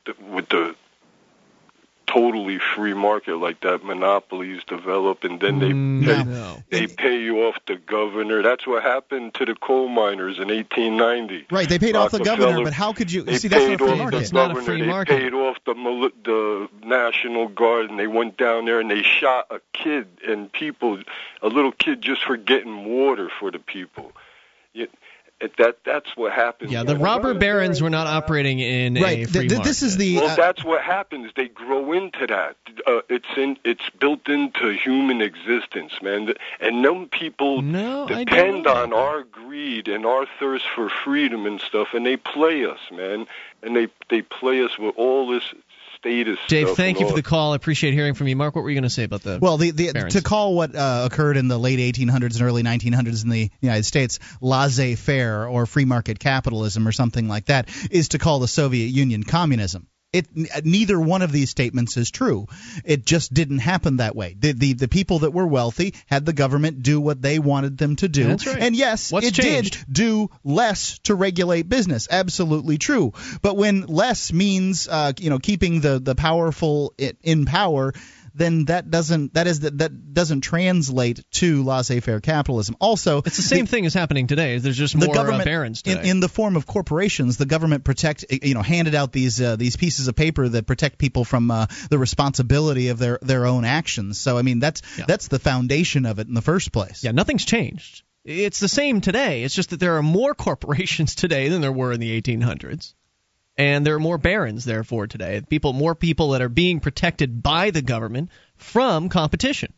th- 0.04 0.18
with 0.18 0.48
the 0.48 0.74
totally 2.08 2.58
free 2.58 2.94
market 2.94 3.36
like 3.36 3.60
that. 3.60 3.84
Monopolies 3.84 4.64
develop, 4.64 5.24
and 5.24 5.40
then 5.40 5.58
they 5.58 5.70
mm, 5.70 6.04
pay, 6.04 6.24
no. 6.24 6.62
they 6.70 6.86
pay 6.86 7.20
you 7.20 7.42
off 7.42 7.56
the 7.66 7.76
governor. 7.76 8.42
That's 8.42 8.66
what 8.66 8.82
happened 8.82 9.34
to 9.34 9.44
the 9.44 9.54
coal 9.54 9.88
miners 9.88 10.38
in 10.38 10.48
1890. 10.48 11.46
Right, 11.50 11.68
they 11.68 11.78
paid 11.78 11.94
off 11.94 12.10
the 12.10 12.18
governor, 12.20 12.64
but 12.64 12.72
how 12.72 12.92
could 12.92 13.12
you 13.12 13.22
They 13.22 13.38
see 13.38 13.48
that's 13.48 13.64
paid 13.64 13.80
not 13.80 13.80
a 13.80 13.84
free 13.86 14.00
off 14.00 14.12
market? 14.12 14.28
the 14.30 14.34
governor. 14.34 15.04
they 15.04 15.18
paid 15.20 15.34
off 15.34 15.56
the 15.64 15.74
the 16.24 16.68
National 16.84 17.48
Guard, 17.48 17.90
and 17.90 17.98
they 17.98 18.06
went 18.06 18.36
down 18.36 18.64
there 18.64 18.80
and 18.80 18.90
they 18.90 19.02
shot 19.02 19.46
a 19.50 19.60
kid 19.72 20.06
and 20.26 20.50
people, 20.50 20.98
a 21.42 21.48
little 21.48 21.72
kid, 21.72 22.00
just 22.00 22.24
for 22.24 22.36
getting 22.36 22.84
water 22.84 23.30
for 23.38 23.50
the 23.50 23.58
people. 23.58 24.12
It, 25.40 25.44
it, 25.44 25.56
that 25.58 25.78
that's 25.84 26.16
what 26.16 26.32
happened. 26.32 26.70
Yeah, 26.70 26.82
the 26.82 26.96
robber 26.96 27.34
barons 27.34 27.82
were 27.82 27.90
not 27.90 28.06
operating 28.06 28.58
in 28.60 28.96
a 28.96 29.00
free 29.00 29.26
th- 29.26 29.48
th- 29.50 29.62
this 29.62 29.82
is 29.82 29.96
market. 29.96 29.98
the, 29.98 30.16
well, 30.16 30.30
uh, 30.30 30.36
that's 30.36 30.64
what 30.64 30.82
happens. 30.82 31.32
They 31.36 31.48
grow 31.48 31.92
into 31.92 32.26
that. 32.26 32.56
Uh, 32.86 33.00
it's 33.08 33.26
in. 33.36 33.58
It's 33.64 33.88
built 33.98 34.28
into 34.28 34.70
human 34.70 35.20
existence, 35.20 36.00
man. 36.02 36.34
And 36.60 36.84
them 36.84 37.08
people 37.08 37.62
depend 38.06 38.66
on 38.66 38.92
our 38.92 39.22
greed 39.22 39.88
and 39.88 40.04
our 40.06 40.26
thirst 40.38 40.64
for 40.74 40.88
freedom 40.88 41.46
and 41.46 41.60
stuff, 41.60 41.88
and 41.94 42.04
they 42.04 42.16
play 42.16 42.64
us, 42.64 42.80
man. 42.92 43.26
And 43.62 43.74
they 43.74 43.88
they 44.08 44.22
play 44.22 44.62
us 44.62 44.78
with 44.78 44.94
all 44.96 45.28
this 45.28 45.54
status. 45.98 46.38
Dave, 46.48 46.68
stuff 46.68 46.76
thank 46.76 47.00
you 47.00 47.08
for 47.08 47.14
the 47.14 47.22
call. 47.22 47.52
I 47.52 47.56
appreciate 47.56 47.94
hearing 47.94 48.14
from 48.14 48.28
you. 48.28 48.36
Mark, 48.36 48.54
what 48.54 48.62
were 48.62 48.70
you 48.70 48.76
going 48.76 48.84
to 48.84 48.90
say 48.90 49.04
about 49.04 49.22
the 49.22 49.38
Well, 49.40 49.56
the, 49.56 49.70
the 49.70 49.92
barons? 49.92 50.14
to 50.14 50.22
call 50.22 50.54
what 50.54 50.74
uh, 50.74 51.08
occurred 51.10 51.36
in 51.36 51.48
the 51.48 51.58
late 51.58 51.78
1800s 51.78 52.34
and 52.34 52.42
early 52.42 52.62
1900s 52.62 53.24
in 53.24 53.30
the 53.30 53.50
United 53.60 53.84
States 53.84 54.18
laissez-faire 54.40 55.46
or 55.46 55.66
free 55.66 55.84
market 55.84 56.18
capitalism 56.18 56.86
or 56.86 56.92
something 56.92 57.28
like 57.28 57.46
that 57.46 57.68
is 57.90 58.08
to 58.08 58.18
call 58.18 58.38
the 58.38 58.48
Soviet 58.48 58.86
Union 58.86 59.22
communism. 59.22 59.86
It 60.10 60.26
neither 60.64 60.98
one 60.98 61.20
of 61.20 61.32
these 61.32 61.50
statements 61.50 61.98
is 61.98 62.10
true. 62.10 62.46
It 62.82 63.04
just 63.04 63.34
didn't 63.34 63.58
happen 63.58 63.98
that 63.98 64.16
way. 64.16 64.34
The, 64.38 64.52
the 64.52 64.72
the 64.72 64.88
people 64.88 65.18
that 65.18 65.32
were 65.32 65.46
wealthy 65.46 65.94
had 66.06 66.24
the 66.24 66.32
government 66.32 66.82
do 66.82 66.98
what 66.98 67.20
they 67.20 67.38
wanted 67.38 67.76
them 67.76 67.96
to 67.96 68.08
do. 68.08 68.24
That's 68.28 68.46
right. 68.46 68.58
And 68.58 68.74
yes, 68.74 69.12
What's 69.12 69.26
it 69.26 69.34
changed? 69.34 69.84
did 69.86 69.92
do 69.92 70.30
less 70.44 70.98
to 71.00 71.14
regulate 71.14 71.68
business. 71.68 72.08
Absolutely 72.10 72.78
true. 72.78 73.12
But 73.42 73.58
when 73.58 73.82
less 73.82 74.32
means 74.32 74.88
uh, 74.88 75.12
you 75.18 75.28
know 75.28 75.38
keeping 75.38 75.82
the 75.82 75.98
the 75.98 76.14
powerful 76.14 76.94
in 77.22 77.44
power, 77.44 77.92
then 78.38 78.66
that 78.66 78.90
doesn't 78.90 79.34
that 79.34 79.46
is 79.46 79.60
that, 79.60 79.78
that 79.78 80.14
doesn't 80.14 80.42
translate 80.42 81.22
to 81.32 81.62
laissez-faire 81.64 82.20
capitalism. 82.20 82.76
Also, 82.80 83.18
It's 83.18 83.36
the 83.36 83.42
same 83.42 83.66
thing 83.66 83.86
as 83.86 83.94
happening 83.94 84.26
today. 84.26 84.58
There's 84.58 84.76
just 84.76 84.98
the 84.98 85.06
more 85.06 85.14
government 85.14 85.42
uh, 85.42 85.44
barons 85.44 85.82
in, 85.84 85.96
today. 85.96 86.08
in 86.08 86.20
the 86.20 86.28
form 86.28 86.56
of 86.56 86.66
corporations, 86.66 87.36
the 87.36 87.46
government 87.46 87.84
protect 87.84 88.24
you 88.30 88.54
know 88.54 88.62
handed 88.62 88.94
out 88.94 89.12
these 89.12 89.40
uh, 89.40 89.56
these 89.56 89.76
pieces 89.76 90.08
of 90.08 90.16
paper 90.16 90.48
that 90.48 90.66
protect 90.66 90.98
people 90.98 91.24
from 91.24 91.50
uh, 91.50 91.66
the 91.90 91.98
responsibility 91.98 92.88
of 92.88 92.98
their 92.98 93.18
their 93.22 93.46
own 93.46 93.64
actions. 93.64 94.18
So 94.18 94.38
I 94.38 94.42
mean 94.42 94.60
that's 94.60 94.82
that's 95.06 95.28
the 95.28 95.38
foundation 95.38 96.06
of 96.06 96.18
it 96.18 96.28
in 96.28 96.34
the 96.34 96.42
first 96.42 96.72
place. 96.72 97.04
Yeah, 97.04 97.12
nothing's 97.12 97.44
changed. 97.44 98.02
It's 98.24 98.60
the 98.60 98.68
same 98.68 99.00
today. 99.00 99.42
It's 99.44 99.54
just 99.54 99.70
that 99.70 99.80
there 99.80 99.96
are 99.96 100.02
more 100.02 100.34
corporations 100.46 101.14
today 101.14 101.48
than 101.48 101.60
there 101.60 101.72
were 101.72 101.92
in 101.92 102.00
the 102.00 102.20
1800s. 102.20 102.94
And 103.58 103.84
there 103.84 103.96
are 103.96 104.00
more 104.00 104.18
barons, 104.18 104.64
therefore, 104.64 105.08
today. 105.08 105.42
People, 105.48 105.72
more 105.72 105.96
people 105.96 106.30
that 106.30 106.42
are 106.42 106.48
being 106.48 106.78
protected 106.78 107.42
by 107.42 107.72
the 107.72 107.82
government 107.82 108.30
from 108.56 109.08
competition. 109.08 109.74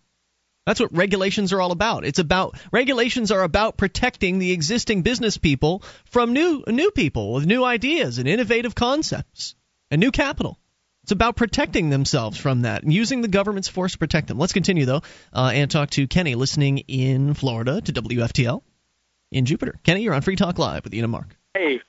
That's 0.66 0.78
what 0.78 0.94
regulations 0.94 1.52
are 1.52 1.60
all 1.60 1.72
about. 1.72 2.04
It's 2.04 2.18
about 2.18 2.58
regulations 2.70 3.32
are 3.32 3.42
about 3.42 3.78
protecting 3.78 4.38
the 4.38 4.52
existing 4.52 5.02
business 5.02 5.38
people 5.38 5.82
from 6.04 6.34
new 6.34 6.62
new 6.68 6.90
people 6.90 7.32
with 7.32 7.46
new 7.46 7.64
ideas 7.64 8.18
and 8.18 8.28
innovative 8.28 8.74
concepts 8.74 9.54
and 9.90 9.98
new 9.98 10.10
capital. 10.10 10.58
It's 11.02 11.12
about 11.12 11.34
protecting 11.34 11.88
themselves 11.88 12.36
from 12.36 12.62
that 12.62 12.82
and 12.82 12.92
using 12.92 13.22
the 13.22 13.28
government's 13.28 13.68
force 13.68 13.92
to 13.92 13.98
protect 13.98 14.28
them. 14.28 14.38
Let's 14.38 14.52
continue 14.52 14.84
though 14.84 15.02
uh, 15.32 15.50
and 15.54 15.70
talk 15.70 15.90
to 15.90 16.06
Kenny 16.06 16.34
listening 16.34 16.78
in 16.86 17.32
Florida 17.32 17.80
to 17.80 17.92
WFTL 17.92 18.62
in 19.32 19.46
Jupiter. 19.46 19.80
Kenny, 19.82 20.02
you're 20.02 20.14
on 20.14 20.22
Free 20.22 20.36
Talk 20.36 20.58
Live 20.58 20.84
with 20.84 20.94
Ian 20.94 21.04
and 21.04 21.12
Mark. 21.12 21.36
Hey, 21.54 21.80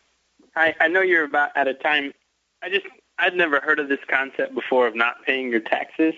I, 0.56 0.76
I 0.80 0.88
know 0.88 1.02
you're 1.02 1.24
about 1.24 1.52
at 1.56 1.68
a 1.68 1.74
time. 1.74 2.14
I 2.62 2.70
just 2.70 2.86
I'd 3.18 3.36
never 3.36 3.60
heard 3.60 3.80
of 3.80 3.88
this 3.90 4.00
concept 4.08 4.54
before 4.56 4.88
of 4.88 4.96
not 4.96 5.24
paying 5.26 5.50
your 5.52 5.60
taxes. 5.60 6.14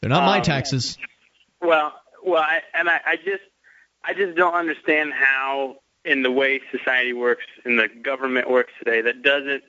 They're 0.00 0.10
not 0.10 0.24
my 0.24 0.38
Um, 0.38 0.42
taxes. 0.42 0.98
Well, 1.60 1.94
well, 2.24 2.42
I, 2.42 2.60
and 2.74 2.88
I, 2.88 3.00
I 3.06 3.16
just 3.16 3.42
I 4.04 4.14
just 4.14 4.36
don't 4.36 4.54
understand 4.54 5.12
how 5.12 5.76
in 6.04 6.22
the 6.22 6.30
way 6.30 6.60
society 6.70 7.12
works 7.12 7.44
and 7.64 7.78
the 7.78 7.88
government 7.88 8.48
works 8.50 8.72
today 8.78 9.00
that 9.02 9.22
doesn't 9.22 9.64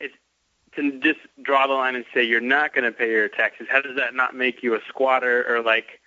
it's 0.00 0.14
to 0.76 0.98
just 1.00 1.20
draw 1.42 1.66
the 1.66 1.74
line 1.74 1.94
and 1.94 2.04
say 2.12 2.24
you're 2.24 2.40
not 2.40 2.74
going 2.74 2.84
to 2.84 2.92
pay 2.92 3.10
your 3.10 3.28
taxes. 3.28 3.66
How 3.70 3.80
does 3.80 3.96
that 3.96 4.14
not 4.14 4.34
make 4.34 4.62
you 4.62 4.74
a 4.74 4.80
squatter 4.88 5.44
or 5.48 5.62
like 5.62 6.00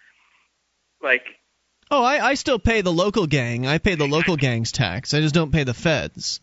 like 1.02 1.26
Oh, 1.92 2.02
I, 2.04 2.30
I 2.30 2.34
still 2.34 2.58
pay 2.60 2.82
the 2.82 2.92
local 2.92 3.28
gang. 3.28 3.68
I 3.68 3.78
pay 3.78 3.94
the 3.96 4.08
local 4.08 4.36
gang's 4.36 4.72
tax. 4.72 5.14
I 5.14 5.20
just 5.20 5.36
don't 5.36 5.52
pay 5.52 5.64
the 5.64 5.76
feds. 5.76 6.42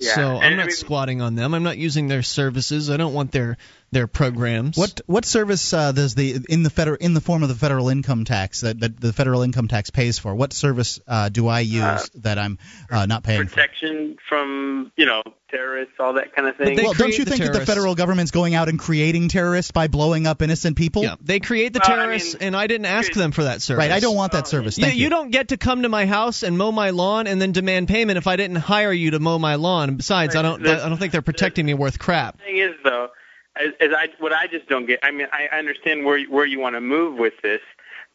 Yeah, 0.00 0.14
So 0.14 0.36
I'm 0.38 0.42
and 0.42 0.54
I 0.54 0.56
not 0.56 0.66
mean- 0.66 0.76
squatting 0.76 1.20
on 1.20 1.34
them. 1.34 1.54
I'm 1.54 1.62
not 1.62 1.76
using 1.78 2.08
their 2.08 2.22
services. 2.22 2.88
I 2.90 2.96
don't 2.96 3.12
want 3.14 3.32
their 3.32 3.58
their 3.92 4.06
programs. 4.06 4.76
What 4.76 5.00
what 5.06 5.24
service 5.24 5.72
uh, 5.72 5.92
does 5.92 6.14
the 6.14 6.38
in 6.48 6.62
the 6.62 6.70
federal 6.70 6.96
in 6.96 7.14
the 7.14 7.20
form 7.20 7.42
of 7.42 7.48
the 7.48 7.54
federal 7.54 7.88
income 7.88 8.24
tax 8.24 8.60
that, 8.60 8.80
that 8.80 9.00
the 9.00 9.12
federal 9.12 9.42
income 9.42 9.68
tax 9.68 9.90
pays 9.90 10.18
for? 10.18 10.34
What 10.34 10.52
service 10.52 11.00
uh, 11.08 11.28
do 11.28 11.48
I 11.48 11.60
use 11.60 12.10
that 12.16 12.38
I'm 12.38 12.58
uh, 12.90 13.06
not 13.06 13.24
paying 13.24 13.42
for? 13.44 13.50
protection 13.50 14.16
from 14.28 14.92
you 14.96 15.06
know 15.06 15.22
terrorists, 15.50 15.94
all 15.98 16.14
that 16.14 16.34
kind 16.34 16.48
of 16.48 16.56
thing? 16.56 16.76
well, 16.76 16.92
don't 16.92 17.16
you 17.16 17.24
think 17.24 17.42
that 17.42 17.52
the 17.52 17.66
federal 17.66 17.94
government's 17.96 18.30
going 18.30 18.54
out 18.54 18.68
and 18.68 18.78
creating 18.78 19.28
terrorists 19.28 19.72
by 19.72 19.88
blowing 19.88 20.26
up 20.26 20.42
innocent 20.42 20.76
people? 20.76 21.02
Yeah, 21.02 21.16
they 21.20 21.40
create 21.40 21.72
the 21.72 21.80
Well, 21.82 21.92
I 21.92 22.02
terrorists, 22.02 22.34
and 22.34 22.56
I 22.56 22.66
didn't 22.68 22.86
ask 22.86 23.12
them 23.12 23.32
for 23.32 23.44
that 23.44 23.60
service. 23.60 23.80
Right, 23.80 23.90
I 23.90 24.00
don't 24.00 24.16
want 24.16 24.32
that 24.32 24.46
service. 24.46 24.78
You, 24.78 24.84
Thank 24.84 24.96
you. 24.96 25.04
you 25.04 25.10
don't 25.10 25.30
get 25.30 25.48
to 25.48 25.56
come 25.56 25.82
to 25.82 25.88
my 25.88 26.06
house 26.06 26.44
and 26.44 26.56
mow 26.56 26.70
my 26.70 26.90
lawn 26.90 27.26
and 27.26 27.42
then 27.42 27.52
demand 27.52 27.88
payment 27.88 28.18
if 28.18 28.26
I 28.26 28.36
didn't 28.36 28.56
hire 28.56 28.92
you 28.92 29.12
to 29.12 29.18
mow 29.18 29.38
my 29.38 29.56
lawn. 29.56 29.88
And 29.88 29.98
besides, 29.98 30.36
I 30.36 30.42
don't 30.42 30.64
I 30.66 30.88
don't 30.88 30.98
think 30.98 31.12
they're 31.12 31.22
protecting 31.22 31.66
me 31.66 31.74
worth 31.74 31.98
crap. 31.98 32.40
thing 32.40 32.58
is 32.58 32.74
though, 32.84 33.08
as, 33.56 33.72
as 33.80 33.90
I 33.92 34.08
what 34.18 34.32
I 34.32 34.46
just 34.46 34.68
don't 34.68 34.86
get. 34.86 35.00
I 35.02 35.10
mean, 35.10 35.26
I 35.32 35.46
understand 35.56 36.04
where 36.04 36.22
where 36.24 36.46
you 36.46 36.60
want 36.60 36.76
to 36.76 36.80
move 36.80 37.18
with 37.18 37.34
this, 37.42 37.60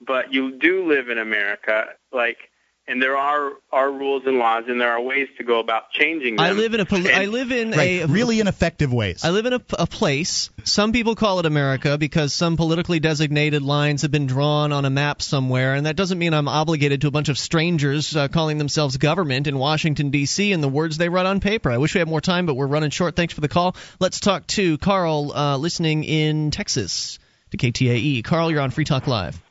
but 0.02 0.34
you 0.34 0.52
do 0.52 0.86
live 0.88 1.10
in 1.10 1.18
America, 1.18 1.88
like, 2.12 2.50
and 2.88 3.02
there 3.02 3.18
are 3.18 3.52
are 3.72 3.92
rules 3.92 4.24
and 4.26 4.38
laws, 4.38 4.66
and 4.68 4.80
there 4.80 4.92
are 4.92 5.02
ways 5.02 5.28
to 5.38 5.44
go 5.44 5.60
about 5.60 5.92
changing 5.92 6.36
them. 6.36 6.46
I 6.46 6.52
live 6.52 6.74
in 6.74 6.80
a 6.80 6.86
poli- 6.86 7.12
I 7.12 7.26
live 7.26 7.52
in 7.52 7.72
Right, 7.72 8.04
a 8.04 8.08
really 8.08 8.40
ineffective 8.40 8.94
ways. 8.94 9.24
I 9.24 9.32
live 9.32 9.46
in 9.46 9.54
a, 9.54 9.62
a 9.80 9.88
place. 9.88 10.50
Some 10.64 10.92
people 10.92 11.16
call 11.16 11.40
it 11.40 11.46
America 11.46 11.98
because 11.98 12.34
some 12.34 12.58
politically 12.58 13.00
designated 13.00 13.62
lines 13.64 14.04
have 14.04 14.12
been 14.12 14.28
drawn 14.28 14.72
on 14.72 14.86
a 14.86 14.90
map 14.90 15.22
somewhere, 15.22 15.74
and 15.76 15.86
that 15.88 15.96
doesn't 15.96 16.20
mean 16.20 16.34
I'm 16.34 16.48
obligated 16.48 17.02
to 17.02 17.08
a 17.08 17.12
bunch 17.12 17.30
of 17.30 17.38
strangers 17.38 18.16
uh, 18.16 18.28
calling 18.28 18.58
themselves 18.58 18.98
government 18.98 19.48
in 19.48 19.58
Washington 19.58 20.12
D.C. 20.12 20.52
and 20.52 20.62
the 20.62 20.70
words 20.70 20.98
they 20.98 21.10
write 21.10 21.26
on 21.26 21.40
paper. 21.40 21.72
I 21.72 21.78
wish 21.78 21.96
we 21.96 22.00
had 22.00 22.08
more 22.08 22.22
time, 22.22 22.46
but 22.46 22.56
we're 22.56 22.68
running 22.68 22.92
short. 22.92 23.16
Thanks 23.16 23.34
for 23.34 23.42
the 23.42 23.50
call. 23.50 23.76
Let's 24.00 24.20
talk 24.20 24.48
to 24.48 24.78
Carl, 24.78 25.32
uh, 25.34 25.58
listening 25.58 26.04
in 26.04 26.52
Texas 26.52 27.20
to 27.52 27.58
KTAE. 27.58 28.24
Carl, 28.24 28.52
you're 28.52 28.62
on 28.62 28.72
Free 28.72 28.86
Talk 28.86 29.08
Live. 29.08 29.42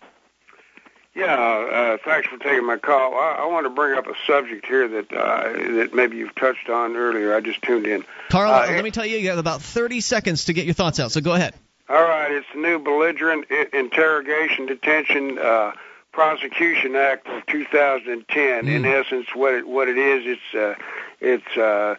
Yeah, 1.14 1.36
uh, 1.36 1.98
thanks 2.04 2.26
for 2.26 2.38
taking 2.38 2.66
my 2.66 2.76
call. 2.76 3.14
I, 3.14 3.36
I 3.40 3.46
want 3.46 3.66
to 3.66 3.70
bring 3.70 3.96
up 3.96 4.08
a 4.08 4.14
subject 4.26 4.66
here 4.66 4.88
that 4.88 5.12
uh, 5.12 5.52
that 5.76 5.94
maybe 5.94 6.16
you've 6.16 6.34
touched 6.34 6.68
on 6.68 6.96
earlier. 6.96 7.34
I 7.34 7.40
just 7.40 7.62
tuned 7.62 7.86
in. 7.86 8.04
Carl, 8.30 8.52
Uh, 8.52 8.66
let 8.66 8.82
me 8.82 8.90
tell 8.90 9.06
you, 9.06 9.18
you 9.18 9.28
have 9.28 9.38
about 9.38 9.62
30 9.62 10.00
seconds 10.00 10.46
to 10.46 10.52
get 10.52 10.64
your 10.64 10.74
thoughts 10.74 10.98
out. 10.98 11.12
So 11.12 11.20
go 11.20 11.32
ahead. 11.32 11.54
All 11.88 12.02
right, 12.02 12.32
it's 12.32 12.46
the 12.52 12.60
new 12.60 12.78
belligerent 12.78 13.44
interrogation, 13.72 14.66
detention, 14.66 15.38
uh, 15.38 15.72
prosecution 16.12 16.96
act 16.96 17.28
of 17.28 17.44
2010. 17.46 18.68
In 18.68 18.84
essence, 18.84 19.26
what 19.34 19.54
it 19.54 19.68
what 19.68 19.88
it 19.88 19.98
is, 19.98 20.22
it's 20.26 20.54
uh, 20.54 20.74
it's 21.20 21.56
uh, 21.56 21.94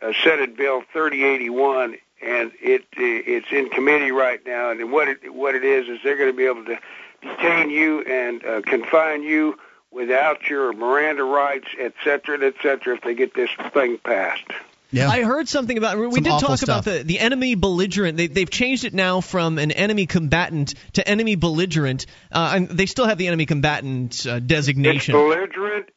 uh, 0.00 0.12
Senate 0.24 0.56
Bill 0.56 0.82
3081, 0.92 1.96
and 2.22 2.52
it 2.60 2.86
it's 2.96 3.52
in 3.52 3.68
committee 3.68 4.10
right 4.10 4.40
now. 4.46 4.70
And 4.70 4.90
what 4.90 5.08
it 5.08 5.32
what 5.32 5.54
it 5.54 5.62
is 5.62 5.88
is 5.88 5.98
they're 6.02 6.16
going 6.16 6.30
to 6.30 6.36
be 6.36 6.46
able 6.46 6.64
to 6.64 6.78
detain 7.22 7.70
you 7.70 8.02
and 8.02 8.44
uh, 8.44 8.60
confine 8.62 9.22
you 9.22 9.58
without 9.90 10.48
your 10.48 10.72
Miranda 10.72 11.24
rights, 11.24 11.68
et 11.78 11.94
cetera, 12.04 12.38
et 12.46 12.54
cetera, 12.62 12.94
if 12.96 13.02
they 13.02 13.14
get 13.14 13.34
this 13.34 13.50
thing 13.72 13.98
passed. 13.98 14.44
Yeah. 14.90 15.08
I 15.10 15.22
heard 15.22 15.48
something 15.50 15.76
about. 15.76 15.98
We 15.98 16.10
Some 16.12 16.22
did 16.22 16.30
talk 16.30 16.56
stuff. 16.56 16.62
about 16.62 16.84
the 16.84 17.02
the 17.02 17.18
enemy 17.18 17.56
belligerent. 17.56 18.16
They, 18.16 18.26
they've 18.26 18.48
changed 18.48 18.84
it 18.84 18.94
now 18.94 19.20
from 19.20 19.58
an 19.58 19.70
enemy 19.70 20.06
combatant 20.06 20.72
to 20.94 21.06
enemy 21.06 21.34
belligerent. 21.36 22.06
Uh, 22.32 22.52
and 22.54 22.68
they 22.70 22.86
still 22.86 23.04
have 23.06 23.18
the 23.18 23.26
enemy 23.26 23.44
combatant 23.44 24.26
uh, 24.26 24.36
It's 24.36 24.46
designation. 24.46 25.12
belligerent. 25.12 25.90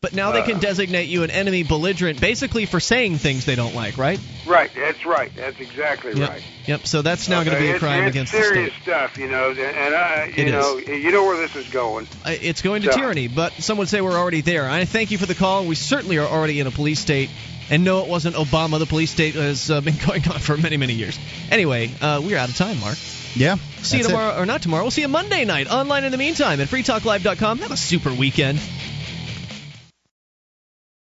But 0.00 0.14
now 0.14 0.30
they 0.30 0.42
Uh, 0.42 0.46
can 0.46 0.58
designate 0.60 1.08
you 1.08 1.24
an 1.24 1.30
enemy 1.32 1.64
belligerent 1.64 2.20
basically 2.20 2.66
for 2.66 2.78
saying 2.78 3.18
things 3.18 3.44
they 3.46 3.56
don't 3.56 3.74
like, 3.74 3.98
right? 3.98 4.20
Right, 4.46 4.70
that's 4.72 5.04
right. 5.04 5.32
That's 5.34 5.58
exactly 5.58 6.12
Yep. 6.14 6.28
right. 6.30 6.42
Yep. 6.66 6.86
So 6.86 7.02
that's 7.02 7.28
now 7.28 7.42
going 7.42 7.56
to 7.56 7.60
be 7.60 7.70
a 7.70 7.80
crime 7.80 8.04
it's 8.04 8.14
against 8.14 8.30
the 8.32 8.40
serious 8.44 8.72
state. 8.74 8.82
stuff, 8.84 9.18
you 9.18 9.26
know. 9.26 9.50
And 9.50 9.94
I, 9.96 10.32
you 10.36 10.44
It 10.46 10.52
know, 10.52 10.78
you 10.78 11.10
know 11.10 11.24
where 11.24 11.36
this 11.36 11.56
is 11.56 11.66
going. 11.72 12.06
It's 12.26 12.62
going 12.62 12.82
to 12.82 12.92
So- 12.92 12.96
tyranny, 12.98 13.26
but 13.26 13.54
some 13.54 13.76
would 13.78 13.88
say 13.88 14.00
we're 14.00 14.16
already 14.16 14.40
there. 14.40 14.70
I 14.70 14.84
thank 14.84 15.10
you 15.10 15.18
for 15.18 15.26
the 15.26 15.34
call. 15.34 15.64
We 15.64 15.74
certainly 15.74 16.18
are 16.18 16.28
already 16.28 16.60
in 16.60 16.68
a 16.68 16.70
police 16.70 17.00
state. 17.00 17.28
And 17.68 17.82
no, 17.82 17.98
it 18.00 18.06
wasn't 18.08 18.36
Obama. 18.36 18.78
The 18.78 18.86
police 18.86 19.10
state 19.10 19.34
has 19.34 19.68
uh, 19.68 19.80
been 19.80 19.96
going 20.06 20.22
on 20.28 20.38
for 20.38 20.56
many, 20.56 20.76
many 20.76 20.92
years. 20.92 21.18
Anyway, 21.50 21.90
uh, 22.00 22.20
we're 22.24 22.38
out 22.38 22.48
of 22.48 22.56
time, 22.56 22.78
Mark. 22.78 22.96
Yeah. 23.34 23.56
See 23.82 23.96
you 23.98 24.04
that's 24.04 24.06
it. 24.10 24.12
tomorrow, 24.12 24.40
or 24.40 24.46
not 24.46 24.62
tomorrow. 24.62 24.84
We'll 24.84 24.90
see 24.92 25.02
you 25.02 25.08
Monday 25.08 25.44
night 25.44 25.68
online 25.68 26.04
in 26.04 26.12
the 26.12 26.18
meantime 26.18 26.60
at 26.60 26.68
freetalklive.com. 26.68 27.58
Have 27.58 27.72
a 27.72 27.76
super 27.76 28.14
weekend. 28.14 28.60